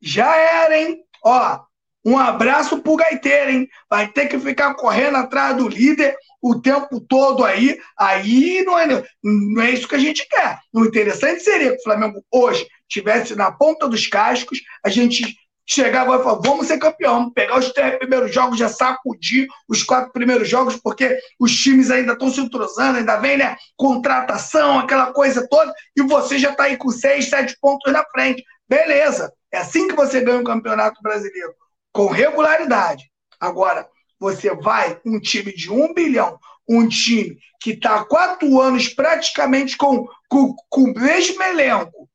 já 0.00 0.36
era, 0.36 0.78
hein? 0.78 1.00
Ó, 1.24 1.60
um 2.04 2.16
abraço 2.16 2.80
pro 2.80 2.94
gaiteiro, 2.94 3.50
hein? 3.50 3.68
Vai 3.90 4.06
ter 4.06 4.28
que 4.28 4.38
ficar 4.38 4.74
correndo 4.74 5.16
atrás 5.16 5.56
do 5.56 5.66
líder 5.66 6.16
o 6.40 6.60
tempo 6.60 7.00
todo 7.00 7.44
aí. 7.44 7.76
Aí 7.98 8.62
não 8.64 8.78
é, 8.78 9.04
não 9.20 9.60
é 9.60 9.72
isso 9.72 9.88
que 9.88 9.96
a 9.96 9.98
gente 9.98 10.24
quer. 10.28 10.60
O 10.72 10.84
interessante 10.84 11.42
seria 11.42 11.72
que 11.72 11.78
o 11.78 11.82
Flamengo 11.82 12.24
hoje 12.32 12.64
tivesse 12.88 13.34
na 13.34 13.50
ponta 13.50 13.88
dos 13.88 14.06
cascos, 14.06 14.60
a 14.84 14.88
gente 14.88 15.36
chegar 15.68 16.02
agora 16.02 16.20
e 16.20 16.24
falar, 16.24 16.40
vamos 16.40 16.66
ser 16.66 16.78
campeão, 16.78 17.30
pegar 17.30 17.58
os 17.58 17.70
três 17.72 17.98
primeiros 17.98 18.34
jogos, 18.34 18.58
já 18.58 18.70
sacudir 18.70 19.46
os 19.68 19.82
quatro 19.82 20.10
primeiros 20.12 20.48
jogos, 20.48 20.76
porque 20.76 21.18
os 21.38 21.54
times 21.54 21.90
ainda 21.90 22.14
estão 22.14 22.30
se 22.30 22.40
entrosando, 22.40 22.98
ainda 22.98 23.18
vem, 23.18 23.36
né? 23.36 23.56
Contratação, 23.76 24.78
aquela 24.78 25.12
coisa 25.12 25.46
toda, 25.46 25.72
e 25.94 26.02
você 26.02 26.38
já 26.38 26.52
está 26.52 26.64
aí 26.64 26.76
com 26.78 26.88
seis, 26.90 27.28
sete 27.28 27.54
pontos 27.60 27.92
na 27.92 28.02
frente. 28.06 28.42
Beleza, 28.66 29.30
é 29.52 29.58
assim 29.58 29.88
que 29.88 29.94
você 29.94 30.22
ganha 30.22 30.38
o 30.38 30.40
um 30.40 30.44
campeonato 30.44 31.02
brasileiro, 31.02 31.52
com 31.92 32.06
regularidade. 32.06 33.04
Agora, 33.38 33.86
você 34.18 34.54
vai 34.54 34.98
um 35.04 35.20
time 35.20 35.54
de 35.54 35.70
um 35.70 35.92
bilhão, 35.92 36.38
um 36.66 36.88
time 36.88 37.36
que 37.60 37.72
está 37.72 37.96
há 37.96 38.04
quatro 38.04 38.58
anos 38.60 38.88
praticamente 38.88 39.76
com, 39.76 40.08
com, 40.28 40.54
com 40.70 40.82
o 40.84 40.94
mesmo 40.94 41.42
elenco, 41.42 42.08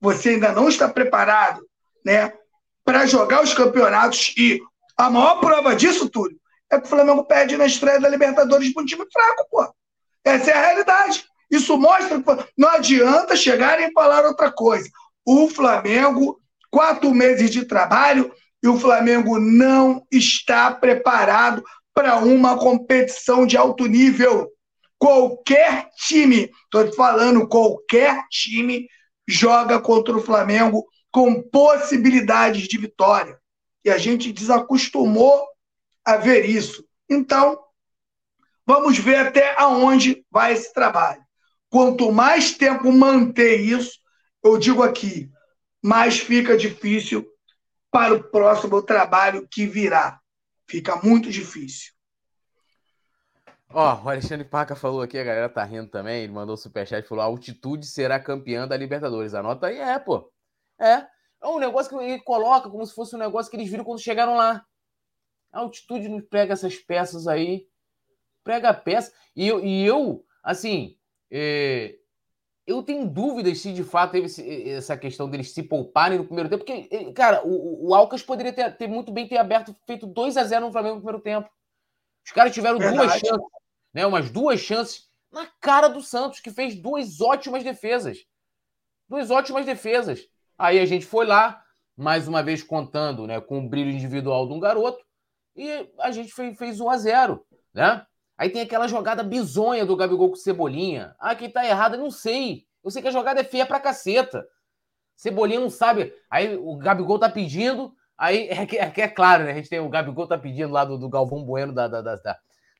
você 0.00 0.30
ainda 0.30 0.52
não 0.52 0.68
está 0.68 0.88
preparado, 0.88 1.60
né? 2.04 2.32
Para 2.90 3.06
jogar 3.06 3.44
os 3.44 3.54
campeonatos. 3.54 4.34
E 4.36 4.60
a 4.96 5.08
maior 5.08 5.38
prova 5.38 5.76
disso, 5.76 6.10
Túlio, 6.10 6.36
é 6.68 6.76
que 6.76 6.86
o 6.86 6.88
Flamengo 6.88 7.24
perde 7.24 7.56
na 7.56 7.64
estreia 7.64 8.00
da 8.00 8.08
Libertadores 8.08 8.74
para 8.74 8.82
um 8.82 8.86
time 8.86 9.04
fraco, 9.12 9.46
pô. 9.48 9.72
Essa 10.24 10.50
é 10.50 10.54
a 10.54 10.66
realidade. 10.66 11.24
Isso 11.48 11.78
mostra 11.78 12.20
que 12.20 12.44
não 12.58 12.68
adianta 12.68 13.36
chegarem 13.36 13.86
e 13.86 13.92
falar 13.92 14.24
outra 14.24 14.50
coisa. 14.50 14.90
O 15.24 15.48
Flamengo, 15.48 16.40
quatro 16.68 17.14
meses 17.14 17.50
de 17.50 17.64
trabalho, 17.64 18.34
e 18.60 18.66
o 18.66 18.76
Flamengo 18.76 19.38
não 19.38 20.04
está 20.10 20.72
preparado 20.72 21.62
para 21.94 22.16
uma 22.16 22.58
competição 22.58 23.46
de 23.46 23.56
alto 23.56 23.86
nível. 23.86 24.50
Qualquer 24.98 25.88
time, 25.96 26.50
estou 26.64 26.92
falando, 26.92 27.46
qualquer 27.46 28.24
time 28.28 28.88
joga 29.28 29.78
contra 29.78 30.16
o 30.16 30.20
Flamengo 30.20 30.84
com 31.10 31.42
possibilidades 31.42 32.68
de 32.68 32.78
vitória. 32.78 33.38
E 33.84 33.90
a 33.90 33.98
gente 33.98 34.32
desacostumou 34.32 35.46
a 36.04 36.16
ver 36.16 36.44
isso. 36.44 36.84
Então, 37.08 37.58
vamos 38.66 38.98
ver 38.98 39.16
até 39.16 39.54
aonde 39.58 40.24
vai 40.30 40.52
esse 40.52 40.72
trabalho. 40.72 41.22
Quanto 41.68 42.10
mais 42.12 42.52
tempo 42.52 42.92
manter 42.92 43.60
isso, 43.60 43.98
eu 44.42 44.58
digo 44.58 44.82
aqui, 44.82 45.30
mais 45.82 46.18
fica 46.18 46.56
difícil 46.56 47.26
para 47.90 48.14
o 48.14 48.22
próximo 48.22 48.82
trabalho 48.82 49.46
que 49.48 49.66
virá. 49.66 50.20
Fica 50.68 50.96
muito 50.96 51.30
difícil. 51.30 51.92
Ó, 53.72 53.94
oh, 53.94 54.04
o 54.04 54.08
Alexandre 54.08 54.44
Paca 54.44 54.74
falou 54.74 55.00
aqui, 55.00 55.16
a 55.16 55.22
galera 55.22 55.48
tá 55.48 55.62
rindo 55.62 55.88
também, 55.88 56.24
ele 56.24 56.32
mandou 56.32 56.54
o 56.54 56.58
superchat 56.58 57.06
falou: 57.06 57.22
a 57.22 57.26
altitude 57.26 57.86
será 57.86 58.18
campeã 58.18 58.66
da 58.66 58.76
Libertadores. 58.76 59.32
Anota 59.32 59.68
aí, 59.68 59.78
é, 59.78 59.98
pô. 59.98 60.30
É. 60.80 61.06
É 61.42 61.46
um 61.46 61.58
negócio 61.58 61.96
que 61.96 62.04
ele 62.04 62.20
coloca 62.20 62.68
como 62.68 62.84
se 62.86 62.94
fosse 62.94 63.14
um 63.14 63.18
negócio 63.18 63.50
que 63.50 63.56
eles 63.56 63.68
viram 63.68 63.84
quando 63.84 64.00
chegaram 64.00 64.36
lá. 64.36 64.64
A 65.52 65.60
altitude 65.60 66.08
nos 66.08 66.22
prega 66.24 66.52
essas 66.52 66.76
peças 66.76 67.26
aí. 67.26 67.66
Prega 68.44 68.70
a 68.70 68.74
peça. 68.74 69.12
E 69.34 69.46
eu, 69.46 69.64
e 69.64 69.84
eu 69.84 70.24
assim, 70.42 70.96
é... 71.30 71.98
eu 72.66 72.82
tenho 72.82 73.08
dúvidas 73.08 73.58
se 73.58 73.72
de 73.72 73.84
fato 73.84 74.12
teve 74.12 74.26
esse, 74.26 74.70
essa 74.70 74.96
questão 74.96 75.28
deles 75.28 75.52
se 75.52 75.62
pouparem 75.62 76.18
no 76.18 76.24
primeiro 76.24 76.48
tempo, 76.48 76.64
porque, 76.64 77.12
cara, 77.12 77.46
o, 77.46 77.88
o 77.88 77.94
Alcas 77.94 78.22
poderia 78.22 78.52
ter, 78.52 78.76
ter, 78.76 78.88
muito 78.88 79.12
bem 79.12 79.28
ter 79.28 79.38
aberto, 79.38 79.74
feito 79.86 80.06
2 80.06 80.36
a 80.36 80.44
0 80.44 80.66
no 80.66 80.72
Flamengo 80.72 80.96
no 80.96 81.02
primeiro 81.02 81.22
tempo. 81.22 81.50
Os 82.24 82.32
caras 82.32 82.52
tiveram 82.52 82.78
Verdade. 82.78 82.98
duas 82.98 83.12
chances, 83.18 83.48
né? 83.92 84.06
Umas 84.06 84.30
duas 84.30 84.60
chances 84.60 85.08
na 85.32 85.46
cara 85.60 85.88
do 85.88 86.02
Santos, 86.02 86.40
que 86.40 86.50
fez 86.50 86.74
duas 86.74 87.20
ótimas 87.20 87.64
defesas. 87.64 88.18
Duas 89.08 89.30
ótimas 89.30 89.64
defesas. 89.64 90.28
Aí 90.60 90.78
a 90.78 90.84
gente 90.84 91.06
foi 91.06 91.24
lá, 91.24 91.64
mais 91.96 92.28
uma 92.28 92.42
vez 92.42 92.62
contando 92.62 93.26
né, 93.26 93.40
com 93.40 93.60
o 93.60 93.66
brilho 93.66 93.90
individual 93.90 94.46
de 94.46 94.52
um 94.52 94.60
garoto, 94.60 95.02
e 95.56 95.90
a 95.98 96.10
gente 96.10 96.34
fez, 96.34 96.58
fez 96.58 96.80
1 96.80 96.90
a 96.90 96.98
0 96.98 97.46
né? 97.72 98.04
Aí 98.36 98.50
tem 98.50 98.60
aquela 98.60 98.86
jogada 98.86 99.22
bizonha 99.22 99.86
do 99.86 99.96
Gabigol 99.96 100.28
com 100.28 100.36
Cebolinha. 100.36 101.14
Ah, 101.18 101.34
quem 101.34 101.50
tá 101.50 101.66
errado, 101.66 101.96
não 101.96 102.10
sei. 102.10 102.66
Eu 102.84 102.90
sei 102.90 103.00
que 103.00 103.08
a 103.08 103.10
jogada 103.10 103.40
é 103.40 103.44
feia 103.44 103.64
pra 103.64 103.80
caceta. 103.80 104.46
Cebolinha 105.16 105.60
não 105.60 105.70
sabe. 105.70 106.12
Aí 106.30 106.54
o 106.54 106.76
Gabigol 106.76 107.18
tá 107.18 107.30
pedindo. 107.30 107.94
Aí 108.18 108.48
é 108.52 108.66
que 108.66 108.76
é, 108.76 108.92
é, 108.94 109.08
claro, 109.08 109.44
né? 109.44 109.52
A 109.52 109.54
gente 109.54 109.70
tem 109.70 109.80
o 109.80 109.88
Gabigol 109.88 110.26
tá 110.26 110.36
pedindo 110.36 110.72
lá 110.72 110.84
do, 110.84 110.98
do 110.98 111.08
Galvão 111.08 111.42
Bueno 111.42 111.72
da, 111.72 111.88
da, 111.88 112.02
da, 112.02 112.16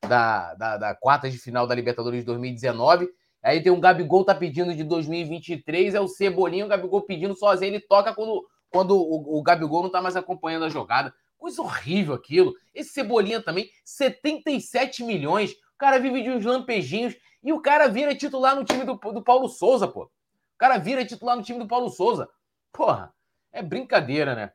da, 0.07 0.55
da, 0.55 0.77
da 0.77 0.95
quarta 0.95 1.31
de 1.31 1.39
final 1.39 1.67
da 1.67 1.75
Libertadores 1.75 2.21
de 2.21 2.27
2019. 2.27 3.09
Aí 3.43 3.63
tem 3.63 3.73
um 3.73 3.81
Gabigol 3.81 4.25
tá 4.25 4.35
pedindo 4.35 4.75
de 4.75 4.85
2023, 4.85 5.95
é 5.95 6.01
o 6.01 6.09
Cebolinha, 6.09 6.67
o 6.67 6.69
Gabigol 6.69 7.03
pedindo 7.03 7.35
sozinho, 7.35 7.71
ele 7.71 7.81
toca 7.81 8.15
quando, 8.15 8.47
quando 8.69 8.97
o, 8.97 9.39
o 9.39 9.43
Gabigol 9.43 9.83
não 9.83 9.91
tá 9.91 10.03
mais 10.03 10.17
acompanhando 10.17 10.67
a 10.67 10.69
jogada. 10.69 11.15
Coisa 11.39 11.63
horrível 11.63 12.13
aquilo. 12.13 12.55
Esse 12.75 12.91
Cebolinha 12.91 13.41
também, 13.43 13.71
77 13.83 15.03
milhões. 15.03 15.53
O 15.53 15.79
cara 15.79 15.99
vive 15.99 16.23
de 16.23 16.31
uns 16.31 16.45
lampejinhos 16.45 17.17
e 17.43 17.51
o 17.51 17.63
cara 17.63 17.89
vira 17.89 18.15
titular 18.15 18.55
no 18.55 18.65
time 18.65 18.85
do, 18.85 18.95
do 18.95 19.23
Paulo 19.23 19.49
Souza, 19.49 19.89
pô. 19.89 20.05
O 20.05 20.59
cara 20.59 20.77
vira 20.77 21.05
titular 21.05 21.35
no 21.35 21.43
time 21.43 21.59
do 21.59 21.67
Paulo 21.67 21.89
Souza. 21.89 22.29
Porra, 22.71 23.15
é 23.51 23.63
brincadeira, 23.63 24.35
né? 24.35 24.53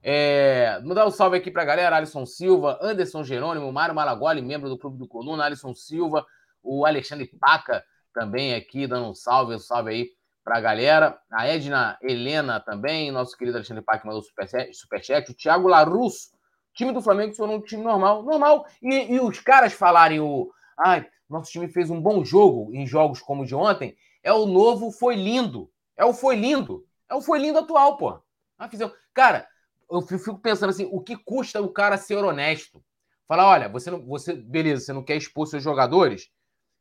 É, 0.00 0.80
vou 0.84 0.94
dar 0.94 1.06
um 1.06 1.10
salve 1.10 1.36
aqui 1.36 1.50
pra 1.50 1.64
galera: 1.64 1.96
Alisson 1.96 2.24
Silva, 2.24 2.78
Anderson 2.80 3.24
Jerônimo, 3.24 3.72
Mário 3.72 3.94
Malagoli, 3.94 4.40
membro 4.40 4.68
do 4.68 4.78
Clube 4.78 4.96
do 4.96 5.08
Coluna, 5.08 5.44
Alisson 5.44 5.74
Silva, 5.74 6.24
o 6.62 6.86
Alexandre 6.86 7.26
Paca 7.26 7.84
também 8.18 8.54
aqui, 8.54 8.86
dando 8.86 9.10
um 9.10 9.14
salve, 9.14 9.54
um 9.54 9.58
salve 9.60 9.90
aí 9.90 10.10
pra 10.42 10.60
galera. 10.60 11.16
A 11.30 11.46
Edna 11.46 11.96
Helena 12.02 12.58
também, 12.58 13.12
nosso 13.12 13.36
querido 13.36 13.56
Alexandre 13.56 13.84
Paca 13.84 14.06
mandou 14.06 14.22
superchat, 14.22 14.74
superchat. 14.74 15.30
O 15.30 15.34
Thiago 15.34 15.68
Larusso, 15.68 16.30
time 16.74 16.92
do 16.92 17.00
Flamengo 17.00 17.34
foi 17.34 17.48
um 17.48 17.60
time 17.60 17.82
normal, 17.82 18.24
normal. 18.24 18.66
E, 18.82 19.14
e 19.14 19.20
os 19.20 19.38
caras 19.38 19.72
falarem 19.72 20.18
o. 20.18 20.50
Ai, 20.76 21.06
nosso 21.28 21.52
time 21.52 21.68
fez 21.68 21.90
um 21.90 22.00
bom 22.00 22.24
jogo 22.24 22.74
em 22.74 22.86
jogos 22.86 23.20
como 23.20 23.42
o 23.42 23.46
de 23.46 23.54
ontem. 23.54 23.96
É 24.22 24.32
o 24.32 24.46
novo 24.46 24.90
Foi 24.90 25.14
Lindo. 25.14 25.70
É 25.96 26.04
o 26.04 26.12
Foi 26.12 26.34
Lindo. 26.34 26.84
É 27.08 27.14
o 27.14 27.20
Foi 27.20 27.38
Lindo 27.38 27.60
atual, 27.60 27.96
pô. 27.96 28.20
Ah. 28.58 28.68
Cara, 29.14 29.46
eu 29.88 30.02
fico 30.02 30.38
pensando 30.38 30.70
assim, 30.70 30.88
o 30.90 31.00
que 31.00 31.16
custa 31.16 31.62
o 31.62 31.68
cara 31.68 31.96
ser 31.96 32.16
honesto? 32.16 32.82
Falar, 33.28 33.46
olha, 33.46 33.68
você 33.68 33.90
não, 33.90 34.04
você, 34.04 34.32
beleza, 34.32 34.84
você 34.84 34.92
não 34.92 35.04
quer 35.04 35.16
expor 35.16 35.46
seus 35.46 35.62
jogadores, 35.62 36.30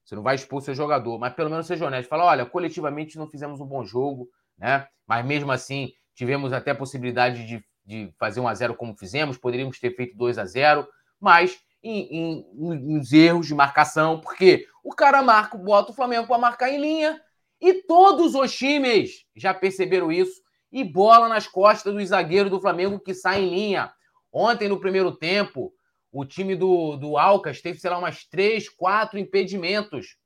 você 0.08 0.16
não 0.16 0.24
vai 0.24 0.36
expor 0.36 0.62
seu 0.62 0.74
jogador, 0.74 1.20
mas 1.20 1.34
pelo 1.34 1.49
menos 1.49 1.68
seja 1.68 1.86
honesto. 1.86 2.08
Fala, 2.08 2.24
olha, 2.24 2.45
coletivamente 2.45 3.18
não 3.18 3.28
fizemos 3.28 3.60
um 3.60 3.66
bom 3.66 3.84
jogo, 3.84 4.30
né? 4.58 4.88
Mas 5.05 5.26
mesmo 5.26 5.51
assim, 5.51 5.91
tivemos 6.16 6.53
até 6.53 6.72
a 6.72 6.76
possibilidade 6.76 7.45
de, 7.45 7.62
de 7.86 8.14
fazer 8.18 8.39
um 8.39 8.47
a 8.47 8.53
zero 8.53 8.74
como 8.74 8.95
fizemos, 8.95 9.38
poderíamos 9.38 9.78
ter 9.82 9.93
feito 9.93 10.16
2 10.16 10.38
a 10.38 10.45
0 10.45 10.88
mas 11.20 11.60
em, 11.84 12.45
nos 12.53 13.12
erros 13.12 13.47
de 13.47 13.53
marcação, 13.53 14.22
porque 14.22 14.66
o 14.82 14.93
cara 14.93 15.22
marca, 15.22 15.58
bota 15.58 15.91
o 15.91 15.95
Flamengo 15.95 16.26
para 16.26 16.38
marcar 16.38 16.70
em 16.70 16.80
linha, 16.80 17.20
e 17.60 17.74
todos 17.84 18.34
os 18.34 18.55
times 18.55 19.26
já 19.36 19.53
perceberam 19.53 20.10
isso, 20.10 20.41
e 20.72 20.86
bola 20.86 21.28
nas 21.28 21.47
costas 21.47 21.93
dos 21.93 22.08
zagueiros 22.08 22.51
do 22.51 22.62
Flamengo 22.62 22.99
que 22.99 23.14
sai 23.14 23.41
em 23.41 23.49
linha. 23.49 23.91
Ontem, 24.32 24.70
no 24.70 24.80
primeiro 24.80 25.12
tempo, 25.12 25.74
o 26.12 26.26
time 26.26 26.55
do, 26.55 26.95
do 26.95 27.18
Alcas 27.18 27.62
teve, 27.62 27.80
sei 27.80 27.89
lá, 27.89 27.97
umas 27.97 28.26
três, 28.26 28.70
quatro 28.70 29.20
impedimentos. 29.20 30.18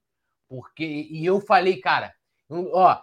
Porque, 0.48 0.84
e 0.84 1.26
eu 1.26 1.40
falei, 1.40 1.80
cara, 1.80 2.14
ó, 2.50 3.02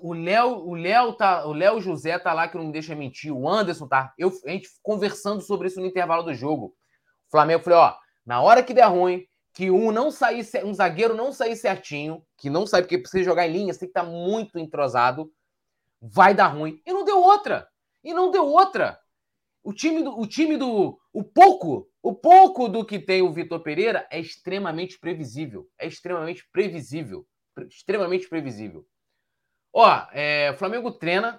o 0.00 0.12
Léo, 0.12 0.66
o 0.66 0.74
Léo 0.74 1.14
tá, 1.14 1.46
o 1.46 1.52
Léo 1.52 1.80
José 1.80 2.18
tá 2.18 2.32
lá 2.32 2.48
que 2.48 2.56
não 2.56 2.66
me 2.66 2.72
deixa 2.72 2.94
mentir, 2.94 3.32
o 3.32 3.48
Anderson 3.48 3.88
tá, 3.88 4.12
eu, 4.18 4.30
a 4.46 4.50
gente 4.50 4.68
conversando 4.82 5.40
sobre 5.40 5.68
isso 5.68 5.80
no 5.80 5.86
intervalo 5.86 6.22
do 6.22 6.34
jogo. 6.34 6.74
O 7.26 7.30
Flamengo 7.30 7.62
falou, 7.62 7.80
ó, 7.80 7.96
na 8.24 8.40
hora 8.40 8.62
que 8.62 8.74
der 8.74 8.86
ruim, 8.86 9.26
que 9.54 9.70
um 9.70 9.90
não 9.90 10.10
sair, 10.10 10.46
um 10.64 10.72
zagueiro 10.72 11.14
não 11.14 11.32
sair 11.32 11.56
certinho, 11.56 12.22
que 12.36 12.48
não 12.48 12.66
sabe 12.66 12.84
porque 12.84 12.98
precisa 12.98 13.24
jogar 13.24 13.48
em 13.48 13.52
linha, 13.52 13.72
você 13.72 13.80
tem 13.80 13.88
que 13.88 13.98
estar 13.98 14.04
tá 14.04 14.08
muito 14.08 14.58
entrosado, 14.58 15.32
vai 16.00 16.34
dar 16.34 16.48
ruim. 16.48 16.80
E 16.86 16.92
não 16.92 17.04
deu 17.04 17.20
outra. 17.20 17.66
E 18.04 18.14
não 18.14 18.30
deu 18.30 18.46
outra. 18.46 18.98
O 19.68 19.74
time 19.74 20.02
do, 20.02 20.18
o 20.18 20.26
time 20.26 20.56
do, 20.56 20.98
o 21.12 21.22
pouco, 21.22 21.90
o 22.02 22.14
pouco 22.14 22.70
do 22.70 22.86
que 22.86 22.98
tem 22.98 23.20
o 23.20 23.30
Vitor 23.30 23.60
Pereira 23.60 24.08
é 24.10 24.18
extremamente 24.18 24.98
previsível. 24.98 25.68
É 25.78 25.86
extremamente 25.86 26.48
previsível, 26.50 27.26
extremamente 27.68 28.26
previsível. 28.30 28.86
Ó, 29.70 30.06
é, 30.10 30.50
o 30.52 30.54
Flamengo 30.56 30.90
treina, 30.90 31.38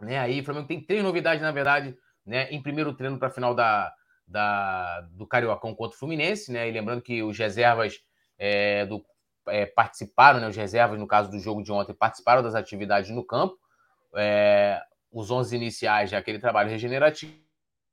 né? 0.00 0.20
Aí 0.20 0.40
o 0.40 0.44
Flamengo 0.44 0.68
tem 0.68 0.80
três 0.80 1.02
novidades 1.02 1.42
na 1.42 1.50
verdade, 1.50 1.98
né? 2.24 2.48
Em 2.52 2.62
primeiro 2.62 2.94
treino 2.94 3.18
para 3.18 3.26
a 3.26 3.32
final 3.32 3.56
da, 3.56 3.92
da, 4.24 5.00
do 5.10 5.26
Cariocão 5.26 5.74
contra 5.74 5.96
o 5.96 5.98
Fluminense, 5.98 6.52
né? 6.52 6.68
E 6.68 6.70
lembrando 6.70 7.02
que 7.02 7.24
os 7.24 7.36
reservas 7.36 7.98
é, 8.38 8.86
do, 8.86 9.04
é, 9.48 9.66
participaram, 9.66 10.38
né? 10.38 10.46
Os 10.46 10.56
reservas, 10.56 10.96
no 10.96 11.08
caso 11.08 11.28
do 11.28 11.40
jogo 11.40 11.64
de 11.64 11.72
ontem, 11.72 11.92
participaram 11.92 12.40
das 12.40 12.54
atividades 12.54 13.10
no 13.10 13.26
campo. 13.26 13.58
É, 14.14 14.80
os 15.10 15.28
11 15.28 15.56
iniciais, 15.56 16.10
já 16.10 16.18
aquele 16.18 16.38
trabalho 16.38 16.70
regenerativo 16.70 17.47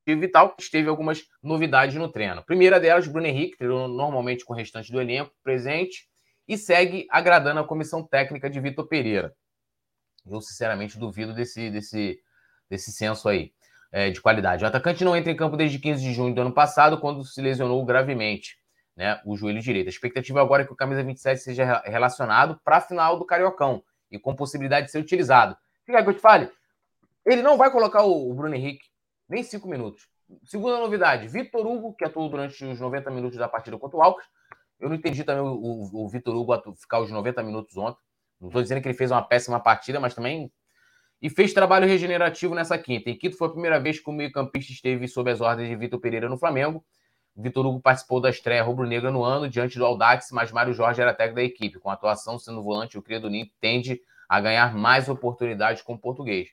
e 0.07 0.27
tal, 0.27 0.55
teve 0.71 0.87
algumas 0.87 1.23
novidades 1.41 1.95
no 1.95 2.09
treino. 2.09 2.43
Primeira 2.43 2.79
delas, 2.79 3.07
Bruno 3.07 3.27
Henrique, 3.27 3.57
treinou 3.57 3.87
normalmente 3.87 4.45
com 4.45 4.53
o 4.53 4.55
restante 4.55 4.91
do 4.91 5.01
elenco 5.01 5.31
presente 5.43 6.07
e 6.47 6.57
segue 6.57 7.07
agradando 7.09 7.59
a 7.59 7.63
comissão 7.63 8.03
técnica 8.03 8.49
de 8.49 8.59
Vitor 8.59 8.87
Pereira. 8.87 9.35
Eu, 10.25 10.41
sinceramente, 10.41 10.97
duvido 10.97 11.33
desse, 11.33 11.69
desse, 11.69 12.19
desse 12.69 12.91
senso 12.91 13.27
aí 13.27 13.51
é, 13.91 14.09
de 14.09 14.21
qualidade. 14.21 14.63
O 14.63 14.67
atacante 14.67 15.03
não 15.03 15.15
entra 15.15 15.31
em 15.31 15.35
campo 15.35 15.57
desde 15.57 15.79
15 15.79 16.03
de 16.03 16.13
junho 16.13 16.33
do 16.33 16.41
ano 16.41 16.53
passado, 16.53 16.99
quando 16.99 17.23
se 17.23 17.41
lesionou 17.41 17.83
gravemente 17.85 18.57
né, 18.95 19.19
o 19.25 19.35
joelho 19.35 19.61
direito. 19.61 19.87
A 19.87 19.89
expectativa 19.89 20.41
agora 20.41 20.63
é 20.63 20.65
que 20.65 20.73
o 20.73 20.75
camisa 20.75 21.03
27 21.03 21.41
seja 21.41 21.81
relacionado 21.85 22.59
para 22.63 22.77
a 22.77 22.81
final 22.81 23.17
do 23.17 23.25
Cariocão 23.25 23.83
e 24.11 24.19
com 24.19 24.35
possibilidade 24.35 24.87
de 24.87 24.91
ser 24.91 24.99
utilizado. 24.99 25.57
Fica 25.85 26.01
que 26.01 26.09
eu 26.09 26.13
te 26.13 26.21
fale, 26.21 26.49
ele 27.25 27.41
não 27.41 27.57
vai 27.57 27.71
colocar 27.71 28.03
o 28.03 28.33
Bruno 28.33 28.55
Henrique 28.55 28.85
nem 29.27 29.43
cinco 29.43 29.67
minutos. 29.67 30.07
Segunda 30.43 30.79
novidade, 30.79 31.27
Vitor 31.27 31.65
Hugo, 31.65 31.93
que 31.93 32.03
atuou 32.03 32.29
durante 32.29 32.63
os 32.65 32.79
90 32.79 33.11
minutos 33.11 33.37
da 33.37 33.47
partida 33.47 33.77
contra 33.77 33.97
o 33.97 34.01
Alcas. 34.01 34.25
Eu 34.79 34.89
não 34.89 34.95
entendi 34.95 35.23
também 35.23 35.43
o, 35.43 35.89
o, 35.93 36.09
Vitor 36.09 36.35
Hugo 36.35 36.75
ficar 36.75 36.99
os 36.99 37.11
90 37.11 37.43
minutos 37.43 37.77
ontem. 37.77 38.01
Não 38.39 38.49
estou 38.49 38.61
dizendo 38.61 38.81
que 38.81 38.87
ele 38.87 38.97
fez 38.97 39.11
uma 39.11 39.21
péssima 39.21 39.59
partida, 39.59 39.99
mas 39.99 40.13
também 40.13 40.51
e 41.21 41.29
fez 41.29 41.53
trabalho 41.53 41.87
regenerativo 41.87 42.53
nessa 42.53 42.77
quinta. 42.77 43.09
Em 43.09 43.17
Quito 43.17 43.37
foi 43.37 43.47
a 43.47 43.51
primeira 43.51 43.79
vez 43.79 43.99
que 43.99 44.09
o 44.09 44.13
meio-campista 44.13 44.71
esteve 44.71 45.07
sob 45.07 45.31
as 45.31 45.41
ordens 45.41 45.69
de 45.69 45.75
Vitor 45.75 45.99
Pereira 45.99 46.29
no 46.29 46.37
Flamengo. 46.37 46.85
Vitor 47.35 47.65
Hugo 47.65 47.81
participou 47.81 48.21
da 48.21 48.29
estreia 48.29 48.63
rubro-negra 48.63 49.11
no 49.11 49.23
ano, 49.23 49.49
diante 49.49 49.77
do 49.77 49.85
Aldax, 49.85 50.29
mas 50.31 50.51
Mário 50.51 50.73
Jorge 50.73 51.01
era 51.01 51.13
técnico 51.13 51.35
da 51.35 51.43
equipe. 51.43 51.79
Com 51.79 51.89
a 51.89 51.93
atuação 51.93 52.37
sendo 52.37 52.61
volante, 52.61 52.97
o 52.97 53.01
Cria 53.01 53.19
do 53.19 53.29
Ninho 53.29 53.47
tende 53.59 53.99
a 54.29 54.39
ganhar 54.39 54.75
mais 54.75 55.09
oportunidades 55.09 55.81
com 55.81 55.93
o 55.93 55.97
português. 55.97 56.49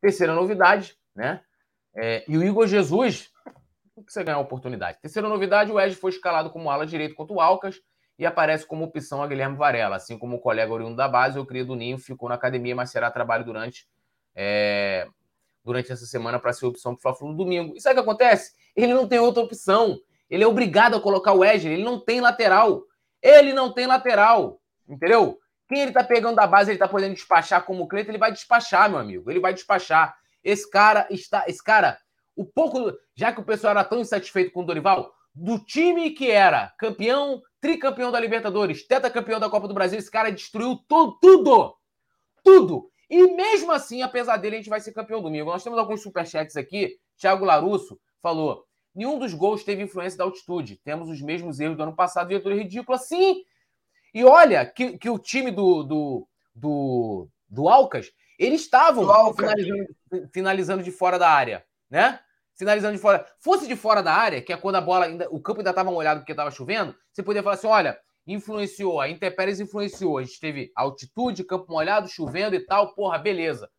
Terceira 0.00 0.34
novidade, 0.34 0.96
né? 1.14 1.40
É, 1.96 2.24
e 2.28 2.38
o 2.38 2.44
Igor 2.44 2.66
Jesus, 2.66 3.30
que 4.10 4.12
você 4.12 4.24
ganhar 4.24 4.38
oportunidade? 4.38 4.98
Terceira 5.00 5.28
novidade, 5.28 5.70
o 5.70 5.80
Ed 5.80 5.94
foi 5.94 6.10
escalado 6.10 6.50
como 6.50 6.70
ala 6.70 6.86
direito 6.86 7.14
contra 7.14 7.34
o 7.34 7.40
Alcas 7.40 7.76
e 8.18 8.26
aparece 8.26 8.66
como 8.66 8.84
opção 8.84 9.22
a 9.22 9.26
Guilherme 9.26 9.56
Varela. 9.56 9.96
Assim 9.96 10.18
como 10.18 10.36
o 10.36 10.40
colega 10.40 10.72
oriundo 10.72 10.96
da 10.96 11.08
base, 11.08 11.38
o 11.38 11.46
Cria 11.46 11.64
do 11.64 11.74
Ninho 11.74 11.98
ficou 11.98 12.28
na 12.28 12.34
academia, 12.34 12.74
mas 12.74 12.90
será 12.90 13.10
trabalho 13.10 13.44
durante 13.44 13.86
é, 14.34 15.06
durante 15.64 15.92
essa 15.92 16.06
semana 16.06 16.38
para 16.38 16.52
ser 16.52 16.66
opção 16.66 16.94
para 16.94 16.98
o 16.98 17.02
Fla-Flu 17.02 17.28
no 17.28 17.36
domingo. 17.36 17.76
E 17.76 17.80
sabe 17.80 17.98
o 17.98 18.02
que 18.02 18.08
acontece? 18.08 18.52
Ele 18.74 18.94
não 18.94 19.06
tem 19.06 19.18
outra 19.18 19.42
opção. 19.42 19.98
Ele 20.28 20.44
é 20.44 20.46
obrigado 20.46 20.96
a 20.96 21.00
colocar 21.00 21.32
o 21.32 21.38
Wesley. 21.38 21.74
Ele 21.74 21.84
não 21.84 21.98
tem 21.98 22.20
lateral. 22.20 22.84
Ele 23.22 23.52
não 23.52 23.72
tem 23.72 23.86
lateral. 23.86 24.60
Entendeu? 24.88 25.38
Quem 25.68 25.82
ele 25.82 25.92
tá 25.92 26.02
pegando 26.02 26.36
da 26.36 26.46
base, 26.46 26.70
ele 26.70 26.78
tá 26.78 26.88
podendo 26.88 27.14
despachar 27.14 27.64
como 27.64 27.84
o 27.84 27.88
Cleiton, 27.88 28.10
ele 28.10 28.18
vai 28.18 28.32
despachar, 28.32 28.90
meu 28.90 28.98
amigo. 28.98 29.30
Ele 29.30 29.40
vai 29.40 29.54
despachar. 29.54 30.16
Esse 30.42 30.68
cara 30.68 31.06
está. 31.10 31.44
Esse 31.46 31.62
cara, 31.62 31.98
o 32.34 32.44
pouco. 32.44 32.92
Já 33.14 33.32
que 33.32 33.40
o 33.40 33.44
pessoal 33.44 33.72
era 33.72 33.84
tão 33.84 34.00
insatisfeito 34.00 34.52
com 34.52 34.62
o 34.62 34.66
Dorival, 34.66 35.12
do 35.34 35.58
time 35.58 36.10
que 36.10 36.30
era 36.30 36.72
campeão, 36.78 37.40
tricampeão 37.60 38.10
da 38.10 38.20
Libertadores, 38.20 38.86
campeão 39.12 39.38
da 39.38 39.50
Copa 39.50 39.68
do 39.68 39.74
Brasil, 39.74 39.98
esse 39.98 40.10
cara 40.10 40.30
destruiu 40.30 40.78
tudo, 40.88 41.18
tudo. 42.42 42.90
E 43.08 43.26
mesmo 43.34 43.72
assim, 43.72 44.02
apesar 44.02 44.36
dele, 44.36 44.56
a 44.56 44.58
gente 44.58 44.70
vai 44.70 44.80
ser 44.80 44.92
campeão 44.92 45.20
domingo. 45.20 45.50
Nós 45.50 45.64
temos 45.64 45.78
alguns 45.78 46.02
superchats 46.02 46.56
aqui. 46.56 46.96
Thiago 47.18 47.44
Larusso 47.44 47.98
falou: 48.22 48.64
nenhum 48.94 49.18
dos 49.18 49.34
gols 49.34 49.64
teve 49.64 49.82
influência 49.82 50.16
da 50.16 50.24
altitude. 50.24 50.80
Temos 50.84 51.08
os 51.08 51.20
mesmos 51.20 51.58
erros 51.58 51.76
do 51.76 51.82
ano 51.82 51.94
passado, 51.96 52.28
diretor 52.28 52.52
ridículo. 52.54 52.96
Sim! 52.98 53.42
E 54.14 54.24
olha 54.24 54.64
que, 54.64 54.96
que 54.98 55.10
o 55.10 55.18
time 55.18 55.50
do, 55.50 55.82
do, 55.82 56.28
do, 56.54 57.28
do 57.48 57.68
Alcas, 57.68 58.10
eles 58.40 58.62
estavam 58.62 59.34
finalizando, 59.34 59.86
finalizando 60.32 60.82
de 60.82 60.90
fora 60.90 61.18
da 61.18 61.28
área, 61.28 61.62
né? 61.90 62.18
Finalizando 62.56 62.94
de 62.94 63.00
fora. 63.00 63.26
Fosse 63.38 63.68
de 63.68 63.76
fora 63.76 64.02
da 64.02 64.14
área, 64.14 64.40
que 64.40 64.50
é 64.50 64.56
quando 64.56 64.76
a 64.76 64.80
bola 64.80 65.04
ainda, 65.04 65.28
o 65.30 65.38
campo 65.40 65.60
ainda 65.60 65.70
estava 65.70 65.90
molhado 65.90 66.20
porque 66.20 66.32
estava 66.32 66.50
chovendo, 66.50 66.96
você 67.12 67.22
poderia 67.22 67.42
falar 67.42 67.56
assim: 67.56 67.66
olha, 67.66 68.00
influenciou, 68.26 68.98
a 68.98 69.10
Intempéries 69.10 69.60
influenciou. 69.60 70.16
A 70.16 70.22
gente 70.22 70.40
teve 70.40 70.72
altitude, 70.74 71.44
campo 71.44 71.70
molhado, 71.70 72.08
chovendo 72.08 72.56
e 72.56 72.60
tal, 72.60 72.94
porra, 72.94 73.18
beleza. 73.18 73.70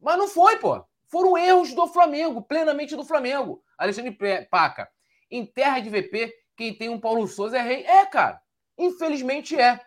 Mas 0.00 0.16
não 0.16 0.28
foi, 0.28 0.56
pô. 0.58 0.84
Foram 1.08 1.36
erros 1.36 1.74
do 1.74 1.88
Flamengo, 1.88 2.42
plenamente 2.42 2.94
do 2.94 3.04
Flamengo. 3.04 3.60
Alexandre 3.76 4.16
Paca. 4.48 4.88
Em 5.28 5.44
terra 5.44 5.80
de 5.80 5.90
VP, 5.90 6.32
quem 6.56 6.74
tem 6.74 6.88
um 6.88 7.00
Paulo 7.00 7.26
Souza 7.26 7.58
é 7.58 7.62
rei. 7.62 7.84
É, 7.84 8.06
cara. 8.06 8.40
Infelizmente 8.78 9.58
é. 9.58 9.80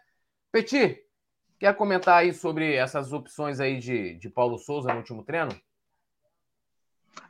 Petit, 0.51 0.99
quer 1.59 1.75
comentar 1.75 2.17
aí 2.17 2.33
sobre 2.33 2.73
essas 2.75 3.11
opções 3.11 3.59
aí 3.59 3.77
de, 3.77 4.15
de 4.15 4.29
Paulo 4.29 4.57
Souza 4.57 4.91
no 4.91 4.99
último 4.99 5.23
treino? 5.23 5.55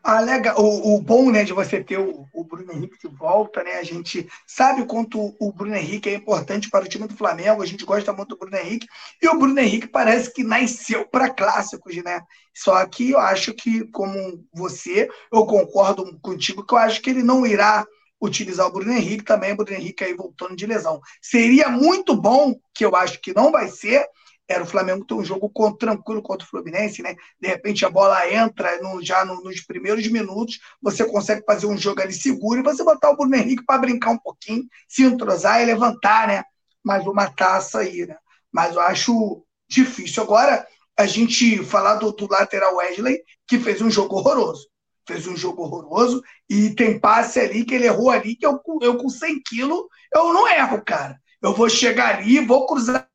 Ah, 0.04 0.22
legal. 0.22 0.56
O, 0.60 0.96
o, 0.96 1.02
bom 1.02 1.30
né, 1.30 1.44
de 1.44 1.52
você 1.52 1.84
ter 1.84 2.00
o, 2.00 2.26
o, 2.34 2.44
Bruno 2.44 2.72
Henrique 2.72 2.98
de 3.00 3.14
volta, 3.14 3.64
né? 3.64 3.76
A 3.76 3.84
gente 3.84 4.28
sabe 4.48 4.82
o 4.82 4.86
quanto 4.86 5.36
o 5.40 5.52
Bruno 5.52 5.76
Henrique 5.76 6.10
é 6.10 6.16
importante 6.16 6.70
para 6.70 6.86
o 6.86 6.88
time 6.88 7.08
do 7.08 7.16
Flamengo, 7.16 7.62
a 7.62 7.66
gente 7.66 7.86
gosta 7.86 8.14
muito 8.14 8.30
do 8.30 8.38
Bruno 8.38 8.56
Henrique, 8.56 8.88
e 9.22 9.28
o 9.28 9.38
Bruno 9.38 9.60
Henrique 9.60 9.88
parece 9.88 10.34
que 10.34 10.44
nasceu 10.44 11.06
para 11.08 11.30
clássicos, 11.30 11.96
né? 11.98 12.22
Só 12.54 12.86
que 12.86 13.12
eu 13.12 13.20
acho 13.20 13.54
que, 13.54 13.86
como 13.92 14.46
você, 14.54 15.10
eu 15.32 15.46
concordo 15.46 16.18
contigo, 16.22 16.66
que 16.66 16.74
eu 16.74 16.78
acho 16.78 17.02
que 17.02 17.10
ele 17.10 17.24
não 17.24 17.46
irá 17.46 17.86
utilizar 18.22 18.68
o 18.68 18.72
Bruno 18.72 18.92
Henrique 18.92 19.24
também, 19.24 19.54
o 19.54 19.56
Bruno 19.56 19.74
Henrique 19.74 20.04
aí 20.04 20.14
voltando 20.14 20.56
de 20.56 20.66
lesão. 20.66 21.00
Seria 21.22 21.70
muito 21.70 22.16
bom, 22.16 22.56
que 22.74 22.84
eu 22.84 22.96
acho 22.96 23.20
que 23.22 23.34
não 23.34 23.52
vai 23.52 23.68
ser, 23.68 24.06
era 24.50 24.64
o 24.64 24.68
Flamengo 24.68 25.06
ter 25.06 25.14
um 25.14 25.24
jogo 25.24 25.52
tranquilo 25.78 26.24
contra 26.24 26.46
o 26.46 26.50
Fluminense, 26.50 27.04
né? 27.04 27.16
De 27.40 27.48
repente 27.48 27.86
a 27.86 27.90
bola 27.90 28.28
entra 28.28 28.82
no, 28.82 29.02
já 29.04 29.24
no, 29.24 29.44
nos 29.44 29.62
primeiros 29.62 30.08
minutos, 30.08 30.60
você 30.82 31.06
consegue 31.06 31.44
fazer 31.46 31.68
um 31.68 31.78
jogo 31.78 32.02
ali 32.02 32.12
seguro 32.12 32.60
e 32.60 32.64
você 32.64 32.84
botar 32.84 33.12
o 33.12 33.16
Bruno 33.16 33.36
Henrique 33.36 33.64
para 33.64 33.80
brincar 33.80 34.10
um 34.10 34.18
pouquinho, 34.18 34.64
se 34.88 35.04
entrosar 35.04 35.62
e 35.62 35.66
levantar, 35.66 36.28
né? 36.28 36.44
Mais 36.84 37.06
uma 37.06 37.30
taça 37.30 37.80
aí, 37.80 38.08
né? 38.08 38.18
Mas 38.52 38.74
eu 38.74 38.82
acho 38.82 39.46
difícil. 39.70 40.24
Agora, 40.24 40.66
a 40.98 41.06
gente 41.06 41.64
falar 41.64 41.96
do, 41.96 42.12
do 42.12 42.28
lateral 42.28 42.76
Wesley, 42.78 43.22
que 43.48 43.60
fez 43.60 43.82
um 43.82 43.92
jogo 43.92 44.18
horroroso. 44.18 44.68
Fez 45.10 45.26
um 45.26 45.36
jogo 45.36 45.64
horroroso 45.64 46.22
e 46.48 46.70
tem 46.76 47.00
passe 47.00 47.40
ali 47.40 47.66
que 47.66 47.74
ele 47.74 47.88
errou 47.88 48.12
ali, 48.12 48.36
que 48.36 48.46
eu, 48.46 48.62
eu 48.80 48.96
com 48.96 49.10
100 49.10 49.42
quilos, 49.42 49.88
eu 50.14 50.32
não 50.32 50.48
erro, 50.48 50.84
cara. 50.86 51.20
Eu 51.42 51.52
vou 51.52 51.68
chegar 51.68 52.18
ali, 52.18 52.46
vou 52.46 52.68
cruzar 52.68 53.10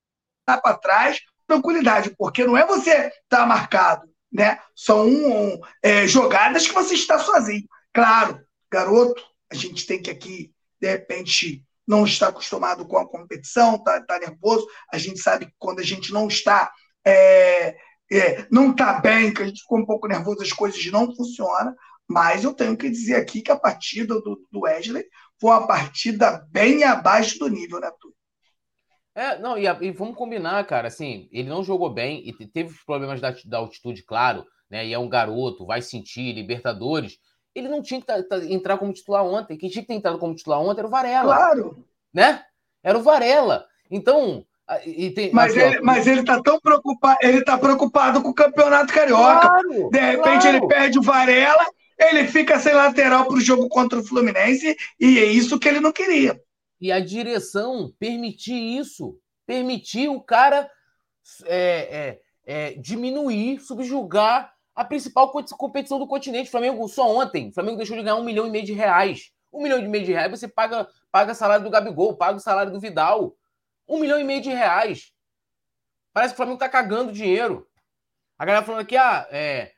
para 0.45 0.77
trás, 0.77 1.21
tranquilidade, 1.47 2.13
porque 2.19 2.45
não 2.45 2.57
é 2.57 2.67
você 2.67 2.91
estar 2.91 3.13
tá 3.29 3.47
marcado, 3.47 4.09
né? 4.33 4.59
São 4.75 5.07
um, 5.07 5.61
é, 5.81 6.05
jogadas 6.09 6.67
que 6.67 6.75
você 6.75 6.95
está 6.95 7.17
sozinho. 7.21 7.63
Claro, 7.93 8.41
garoto, 8.69 9.23
a 9.49 9.55
gente 9.55 9.87
tem 9.87 10.03
que 10.03 10.11
aqui, 10.11 10.53
de 10.81 10.91
repente, 10.91 11.63
não 11.87 12.05
estar 12.05 12.27
acostumado 12.27 12.85
com 12.89 12.99
a 12.99 13.09
competição, 13.09 13.79
tá, 13.85 14.01
tá 14.01 14.19
nervoso. 14.19 14.67
A 14.93 14.99
gente 14.99 15.21
sabe 15.21 15.47
que 15.47 15.55
quando 15.61 15.79
a 15.79 15.85
gente 15.85 16.13
não 16.13 16.27
está 16.27 16.73
é, 17.07 17.77
é, 18.13 18.47
não 18.51 18.71
está 18.71 19.01
bem, 19.01 19.33
que 19.33 19.43
a 19.43 19.47
gente 19.47 19.63
ficou 19.63 19.79
um 19.79 19.87
pouco 19.87 20.07
nervoso, 20.07 20.43
as 20.43 20.53
coisas 20.53 20.85
não 20.87 21.15
funcionam. 21.15 21.75
Mas 22.07 22.45
eu 22.45 22.53
tenho 22.53 22.77
que 22.77 22.91
dizer 22.91 23.17
aqui 23.17 23.41
que 23.41 23.51
a 23.51 23.59
partida 23.59 24.21
do, 24.21 24.47
do 24.51 24.61
Wesley 24.61 25.07
foi 25.41 25.51
uma 25.51 25.67
partida 25.67 26.47
bem 26.51 26.85
abaixo 26.85 27.39
do 27.39 27.49
nível, 27.49 27.81
né, 27.81 27.91
Túlio? 27.99 28.15
É, 29.15 29.39
não, 29.39 29.57
e, 29.57 29.65
e, 29.65 29.91
vamos 29.93 30.17
combinar, 30.17 30.67
cara, 30.67 30.89
assim, 30.89 31.29
ele 31.31 31.49
não 31.49 31.63
jogou 31.63 31.89
bem 31.89 32.29
e 32.29 32.47
teve 32.47 32.71
os 32.71 32.83
problemas 32.83 33.21
da, 33.21 33.35
da, 33.45 33.59
altitude, 33.59 34.03
claro, 34.03 34.45
né? 34.69 34.85
E 34.85 34.93
é 34.93 34.99
um 34.99 35.09
garoto, 35.09 35.65
vai 35.65 35.81
sentir, 35.81 36.35
Libertadores. 36.35 37.19
Ele 37.55 37.69
não 37.69 37.81
tinha 37.81 38.01
que 38.01 38.07
tá, 38.07 38.21
tá, 38.23 38.45
entrar 38.45 38.77
como 38.77 38.93
titular 38.93 39.25
ontem. 39.25 39.57
Quem 39.57 39.71
tinha 39.71 39.83
que 39.83 39.89
ter 39.89 39.95
entrado 39.95 40.19
como 40.19 40.35
titular 40.35 40.61
ontem 40.61 40.81
era 40.81 40.89
o 40.89 40.91
Varela. 40.91 41.37
Claro. 41.37 41.87
Né? 42.13 42.45
Era 42.83 42.99
o 42.99 43.03
Varela. 43.03 43.67
Então. 43.89 44.45
Tem, 45.15 45.31
mas, 45.33 45.53
aqui, 45.53 45.61
ele, 45.61 45.79
ó, 45.79 45.85
mas 45.85 46.07
ele 46.07 46.25
tá 46.25 46.41
tão 46.43 46.59
preocupado, 46.59 47.19
ele 47.23 47.45
tá 47.45 47.59
preocupado 47.59 48.23
com 48.23 48.31
o 48.31 48.35
campeonato 48.35 48.93
carioca. 48.93 49.49
Claro, 49.49 49.91
De 49.91 50.01
repente 50.01 50.43
claro. 50.43 50.49
ele 50.49 50.67
perde 50.67 50.99
o 50.99 51.03
Varela, 51.03 51.67
ele 51.99 52.27
fica 52.27 52.59
sem 52.59 52.73
lateral 52.73 53.27
pro 53.27 53.41
jogo 53.41 53.69
contra 53.69 53.99
o 53.99 54.05
Fluminense, 54.05 54.75
e 54.99 55.19
é 55.19 55.25
isso 55.25 55.59
que 55.59 55.69
ele 55.69 55.81
não 55.81 55.93
queria 55.93 56.41
e 56.85 56.93
a 56.93 57.01
direção 57.01 57.91
permitir 57.99 58.79
isso, 58.79 59.19
permitir 59.47 60.11
o 60.11 60.21
cara 60.21 60.71
é, 61.47 61.57
é, 61.57 62.21
é, 62.45 62.75
diminuir, 62.75 63.59
subjugar 63.61 64.53
a 64.75 64.85
principal 64.85 65.33
competição 65.57 65.99
do 65.99 66.07
continente. 66.07 66.49
O 66.49 66.51
Flamengo, 66.51 66.87
só 66.87 67.11
ontem, 67.17 67.49
o 67.49 67.55
Flamengo 67.55 67.79
deixou 67.79 67.97
de 67.97 68.03
ganhar 68.03 68.17
um 68.17 68.25
milhão 68.25 68.47
e 68.47 68.51
meio 68.51 68.67
de 68.67 68.75
reais. 68.75 69.31
Um 69.51 69.63
milhão 69.63 69.79
e 69.79 69.89
meio 69.89 70.05
de 70.05 70.13
reais, 70.13 70.31
você 70.31 70.47
paga, 70.47 70.87
paga 71.11 71.33
salário 71.33 71.65
do 71.65 71.71
Gabigol, 71.71 72.19
paga 72.19 72.37
o 72.37 72.41
salário 72.41 72.71
do 72.71 72.79
Vidal. 72.79 73.35
Um 73.89 74.01
milhão 74.01 74.19
e 74.19 74.25
meio 74.25 74.41
de 74.41 74.51
reais. 74.51 75.13
Parece 76.13 76.33
que 76.33 76.37
o 76.37 76.39
Flamengo 76.39 76.59
tá 76.59 76.69
cagando 76.69 77.13
dinheiro. 77.13 77.67
A 78.39 78.45
galera 78.45 78.65
falando 78.65 78.81
aqui, 78.81 78.97
ah, 78.97 79.27
é, 79.31 79.73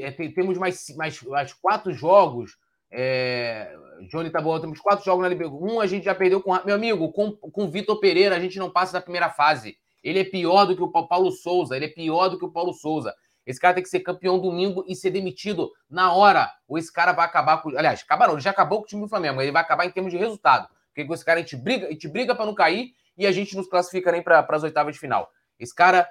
é 0.00 0.10
temos 0.10 0.58
mais, 0.58 0.88
mais, 0.96 1.22
mais 1.22 1.52
quatro 1.52 1.92
jogos 1.92 2.56
é, 2.90 3.70
Johnny 4.10 4.30
tá 4.30 4.40
bom, 4.40 4.58
temos 4.58 4.80
quatro 4.80 5.04
jogos 5.04 5.22
na 5.22 5.28
Libertadores. 5.28 5.72
Um 5.72 5.80
a 5.80 5.86
gente 5.86 6.04
já 6.04 6.14
perdeu 6.14 6.42
com. 6.42 6.52
Meu 6.64 6.74
amigo, 6.74 7.12
com, 7.12 7.32
com 7.32 7.64
o 7.64 7.70
Vitor 7.70 8.00
Pereira 8.00 8.36
a 8.36 8.40
gente 8.40 8.58
não 8.58 8.70
passa 8.70 8.94
da 8.94 9.00
primeira 9.00 9.30
fase. 9.30 9.76
Ele 10.02 10.20
é 10.20 10.24
pior 10.24 10.64
do 10.64 10.76
que 10.76 10.82
o 10.82 11.06
Paulo 11.06 11.30
Souza. 11.30 11.76
Ele 11.76 11.86
é 11.86 11.88
pior 11.88 12.28
do 12.28 12.38
que 12.38 12.44
o 12.44 12.50
Paulo 12.50 12.72
Souza. 12.72 13.14
Esse 13.44 13.60
cara 13.60 13.74
tem 13.74 13.82
que 13.82 13.88
ser 13.88 14.00
campeão 14.00 14.38
domingo 14.38 14.84
e 14.86 14.94
ser 14.94 15.10
demitido 15.10 15.70
na 15.88 16.12
hora. 16.12 16.50
Ou 16.66 16.78
esse 16.78 16.92
cara 16.92 17.12
vai 17.12 17.26
acabar 17.26 17.58
com. 17.58 17.70
Aliás, 17.76 18.02
acabaram, 18.02 18.34
ele 18.34 18.42
já 18.42 18.50
acabou 18.50 18.78
com 18.78 18.84
o 18.84 18.88
time 18.88 19.02
do 19.02 19.08
Flamengo. 19.08 19.40
Ele 19.40 19.52
vai 19.52 19.62
acabar 19.62 19.84
em 19.84 19.90
termos 19.90 20.12
de 20.12 20.18
resultado. 20.18 20.68
Porque 20.88 21.04
com 21.04 21.14
esse 21.14 21.24
cara 21.24 21.40
a 21.40 21.42
gente 21.42 21.56
briga, 21.56 21.88
a 21.88 21.90
gente 21.90 22.08
briga 22.08 22.34
para 22.34 22.46
não 22.46 22.54
cair 22.54 22.94
e 23.18 23.26
a 23.26 23.32
gente 23.32 23.56
nos 23.56 23.68
classifica 23.68 24.12
nem 24.12 24.22
para 24.22 24.46
as 24.48 24.62
oitavas 24.62 24.94
de 24.94 25.00
final. 25.00 25.28
Esse 25.58 25.74
cara. 25.74 26.08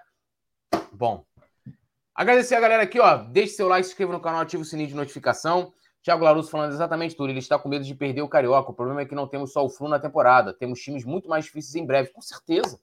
Bom. 0.91 1.25
Agradecer 2.13 2.55
a 2.55 2.59
galera 2.59 2.83
aqui, 2.83 2.99
ó. 2.99 3.17
Deixe 3.17 3.53
seu 3.53 3.67
like, 3.67 3.85
se 3.85 3.93
inscreva 3.93 4.11
no 4.11 4.19
canal, 4.19 4.41
ative 4.41 4.61
o 4.61 4.65
sininho 4.65 4.89
de 4.89 4.95
notificação. 4.95 5.71
Thiago 6.03 6.23
Larusso 6.23 6.49
falando 6.49 6.71
exatamente 6.71 7.15
tudo. 7.15 7.29
Ele 7.29 7.39
está 7.39 7.57
com 7.57 7.69
medo 7.69 7.85
de 7.85 7.95
perder 7.95 8.21
o 8.21 8.27
Carioca. 8.27 8.71
O 8.71 8.73
problema 8.73 9.01
é 9.01 9.05
que 9.05 9.15
não 9.15 9.27
temos 9.27 9.53
só 9.53 9.63
o 9.63 9.69
Flu 9.69 9.87
na 9.87 9.99
temporada. 9.99 10.53
Temos 10.53 10.79
times 10.79 11.05
muito 11.05 11.29
mais 11.29 11.45
difíceis 11.45 11.75
em 11.75 11.85
breve. 11.85 12.09
Com 12.11 12.21
certeza. 12.21 12.79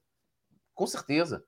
Com 0.74 0.86
certeza. 0.86 1.44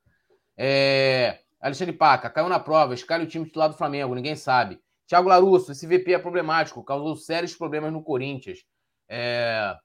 É... 0.57 1.41
Alexandre 1.61 1.95
Paca, 1.95 2.31
caiu 2.31 2.49
na 2.49 2.61
prova. 2.61 2.95
Escalhe 2.95 3.25
o 3.25 3.29
time 3.29 3.47
titular 3.47 3.69
do 3.69 3.77
Flamengo. 3.77 4.15
Ninguém 4.15 4.37
sabe. 4.37 4.81
Thiago 5.07 5.29
Larusso, 5.29 5.73
esse 5.73 5.87
VP 5.87 6.15
é 6.15 6.19
problemático. 6.19 6.83
Causou 6.83 7.15
sérios 7.17 7.55
problemas 7.55 7.93
no 7.93 8.03
Corinthians. 8.03 8.65
É... 9.09 9.77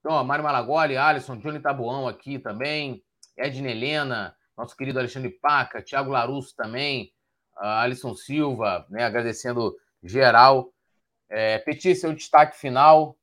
Então, 0.00 0.12
ó, 0.12 0.24
Mário 0.24 0.42
Malagoli, 0.42 0.96
Alisson, 0.96 1.36
Johnny 1.36 1.60
Tabuão 1.60 2.08
aqui 2.08 2.38
também. 2.38 3.04
Edna 3.36 3.70
Helena, 3.70 4.34
nosso 4.56 4.76
querido 4.76 4.98
Alexandre 4.98 5.30
Paca, 5.30 5.82
Thiago 5.82 6.10
Larusso 6.10 6.54
também. 6.56 7.12
Alisson 7.56 8.14
Silva, 8.14 8.86
né, 8.88 9.04
agradecendo 9.04 9.76
geral. 10.02 10.72
É, 11.28 11.58
Petit, 11.58 11.94
seu 11.94 12.12
destaque 12.14 12.58
final. 12.58 13.16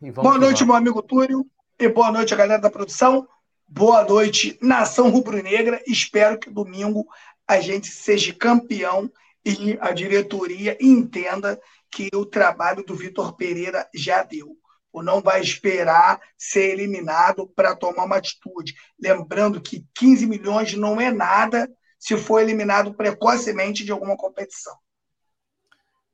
boa 0.00 0.38
noite, 0.38 0.64
meu 0.64 0.74
amigo 0.74 1.02
Túlio, 1.02 1.46
e 1.78 1.88
boa 1.88 2.10
noite 2.10 2.32
a 2.32 2.36
galera 2.36 2.60
da 2.60 2.70
produção. 2.70 3.28
Boa 3.68 4.04
noite, 4.04 4.58
nação 4.60 5.10
rubro-negra. 5.10 5.82
Espero 5.86 6.38
que 6.38 6.50
domingo 6.50 7.06
a 7.46 7.60
gente 7.60 7.88
seja 7.88 8.34
campeão 8.34 9.10
e 9.44 9.78
a 9.80 9.92
diretoria 9.92 10.76
entenda 10.80 11.60
que 11.90 12.08
o 12.14 12.24
trabalho 12.24 12.84
do 12.84 12.94
Vitor 12.94 13.36
Pereira 13.36 13.88
já 13.94 14.22
deu. 14.22 14.56
Ou 14.92 15.02
não 15.02 15.20
vai 15.20 15.40
esperar 15.40 16.20
ser 16.36 16.72
eliminado 16.72 17.48
para 17.48 17.74
tomar 17.74 18.04
uma 18.04 18.16
atitude. 18.16 18.74
Lembrando 19.00 19.60
que 19.60 19.86
15 19.94 20.26
milhões 20.26 20.74
não 20.74 21.00
é 21.00 21.10
nada 21.10 21.70
se 21.98 22.16
for 22.16 22.40
eliminado 22.40 22.94
precocemente 22.94 23.84
de 23.84 23.92
alguma 23.92 24.16
competição. 24.16 24.76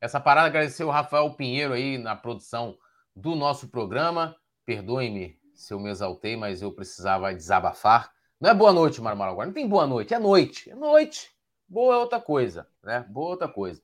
Essa 0.01 0.21
parada, 0.21 0.47
agradecer 0.47 0.85
o 0.85 0.91
Rafael 0.91 1.29
Pinheiro 1.35 1.73
aí 1.73 1.99
na 1.99 2.15
produção 2.15 2.79
do 3.17 3.35
nosso 3.35 3.69
programa. 3.69 4.37
Perdoe-me 4.65 5.37
se 5.55 5.75
eu 5.75 5.81
me 5.81 5.91
exaltei, 5.91 6.37
mas 6.37 6.63
eu 6.63 6.71
precisava 6.73 7.35
desabafar. 7.35 8.13
Não 8.41 8.51
é 8.51 8.55
boa 8.55 8.73
noite, 8.73 9.01
Marmara, 9.01 9.33
agora. 9.33 9.47
Não 9.47 9.55
tem 9.55 9.67
boa 9.67 9.87
noite, 9.87 10.15
é 10.15 10.19
noite. 10.19 10.71
É 10.71 10.75
noite. 10.75 11.31
Boa 11.67 11.95
é 11.95 11.99
outra 11.99 12.21
coisa, 12.21 12.69
né? 12.83 13.05
Boa 13.09 13.31
é 13.31 13.33
outra 13.33 13.49
coisa. 13.49 13.83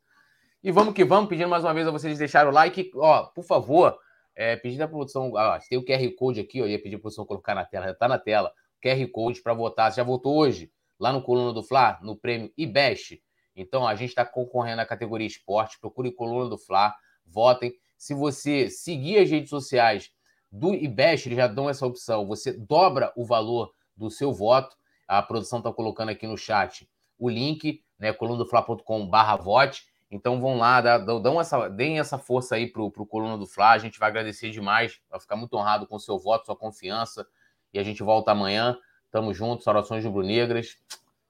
E 0.62 0.70
vamos 0.70 0.94
que 0.94 1.04
vamos, 1.04 1.28
pedindo 1.28 1.48
mais 1.48 1.64
uma 1.64 1.74
vez 1.74 1.86
a 1.86 1.90
vocês 1.90 2.16
deixarem 2.16 2.48
o 2.48 2.54
like. 2.54 2.92
Ó, 2.94 3.24
por 3.26 3.44
favor, 3.44 3.98
é, 4.34 4.56
pedindo 4.56 4.82
a 4.82 4.88
produção. 4.88 5.32
Ó, 5.32 5.58
tem 5.68 5.78
o 5.78 5.84
QR 5.84 6.14
Code 6.16 6.40
aqui, 6.40 6.62
ó. 6.62 6.66
Ia 6.66 6.80
pedir 6.80 6.96
a 6.96 6.98
produção 6.98 7.24
colocar 7.24 7.54
na 7.54 7.64
tela, 7.64 7.86
já 7.86 7.94
tá 7.94 8.08
na 8.08 8.18
tela. 8.18 8.52
QR 8.82 9.06
Code 9.10 9.42
para 9.42 9.54
votar. 9.54 9.90
Você 9.90 9.96
já 9.96 10.04
votou 10.04 10.36
hoje? 10.36 10.70
Lá 10.98 11.12
no 11.12 11.22
Coluna 11.22 11.52
do 11.52 11.62
Fla, 11.62 11.98
no 12.02 12.16
prêmio 12.16 12.52
IBEST. 12.56 13.22
Então, 13.56 13.86
a 13.86 13.94
gente 13.94 14.10
está 14.10 14.24
concorrendo 14.24 14.76
na 14.76 14.86
categoria 14.86 15.26
esporte. 15.26 15.78
Procure 15.80 16.12
Coluna 16.12 16.50
do 16.50 16.58
Fla, 16.58 16.94
votem. 17.24 17.72
Se 17.96 18.14
você 18.14 18.68
seguir 18.68 19.18
as 19.18 19.30
redes 19.30 19.50
sociais 19.50 20.10
do 20.50 20.74
IBEST, 20.74 21.28
eles 21.28 21.38
já 21.38 21.46
dão 21.46 21.68
essa 21.68 21.86
opção. 21.86 22.26
Você 22.26 22.52
dobra 22.52 23.12
o 23.16 23.24
valor 23.24 23.72
do 23.96 24.10
seu 24.10 24.32
voto. 24.32 24.76
A 25.06 25.22
produção 25.22 25.58
está 25.58 25.72
colocando 25.72 26.10
aqui 26.10 26.26
no 26.26 26.36
chat 26.36 26.88
o 27.18 27.28
link, 27.28 27.82
né? 27.98 28.12
colunadofla.com.br 28.12 29.42
vote. 29.42 29.84
Então 30.14 30.40
vão 30.40 30.56
lá, 30.56 30.80
dão 30.80 31.40
essa, 31.40 31.68
deem 31.68 31.98
essa 31.98 32.16
força 32.16 32.54
aí 32.54 32.70
pro, 32.70 32.88
pro 32.88 33.04
Coluna 33.04 33.36
do 33.36 33.48
Fla. 33.48 33.72
A 33.72 33.78
gente 33.78 33.98
vai 33.98 34.08
agradecer 34.08 34.50
demais, 34.50 35.00
vai 35.10 35.18
ficar 35.18 35.34
muito 35.34 35.56
honrado 35.56 35.88
com 35.88 35.96
o 35.96 36.00
seu 36.00 36.16
voto, 36.16 36.46
sua 36.46 36.54
confiança. 36.54 37.26
E 37.72 37.80
a 37.80 37.82
gente 37.82 38.00
volta 38.00 38.30
amanhã. 38.30 38.78
Tamo 39.10 39.34
juntos, 39.34 39.66
orações 39.66 40.04
rubro-negras. 40.04 40.78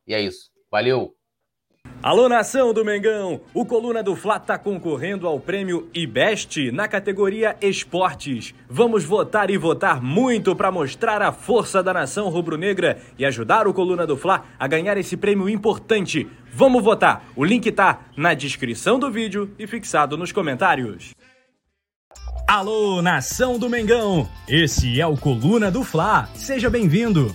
E 0.07 0.13
é 0.13 0.21
isso. 0.21 0.53
Valeu! 0.71 1.17
Alô, 2.05 2.29
nação 2.29 2.75
do 2.75 2.85
Mengão! 2.85 3.41
O 3.55 3.65
Coluna 3.65 4.03
do 4.03 4.15
Fla 4.15 4.37
está 4.37 4.59
concorrendo 4.59 5.27
ao 5.27 5.41
prêmio 5.41 5.89
IBEST 5.95 6.71
na 6.71 6.87
categoria 6.87 7.57
Esportes. 7.63 8.55
Vamos 8.69 9.05
votar 9.05 9.49
e 9.49 9.57
votar 9.57 10.03
muito 10.03 10.55
para 10.55 10.71
mostrar 10.71 11.23
a 11.23 11.33
força 11.33 11.83
da 11.83 11.95
nação 11.95 12.29
rubro-negra 12.29 12.99
e 13.19 13.25
ajudar 13.25 13.67
o 13.67 13.73
Coluna 13.73 14.07
do 14.07 14.19
Fla 14.19 14.45
a 14.59 14.69
ganhar 14.69 14.99
esse 14.99 15.17
prêmio 15.17 15.49
importante. 15.49 16.29
Vamos 16.53 16.85
votar! 16.85 17.25
O 17.35 17.43
link 17.43 17.73
tá 17.73 18.01
na 18.15 18.35
descrição 18.35 18.99
do 18.99 19.11
vídeo 19.11 19.51
e 19.59 19.67
fixado 19.67 20.15
nos 20.19 20.31
comentários. 20.31 21.15
Alô, 22.47 23.01
nação 23.01 23.59
do 23.59 23.71
Mengão! 23.71 24.29
Esse 24.47 25.01
é 25.01 25.07
o 25.07 25.17
Coluna 25.17 25.71
do 25.71 25.83
Fla. 25.83 26.29
Seja 26.35 26.69
bem-vindo! 26.69 27.35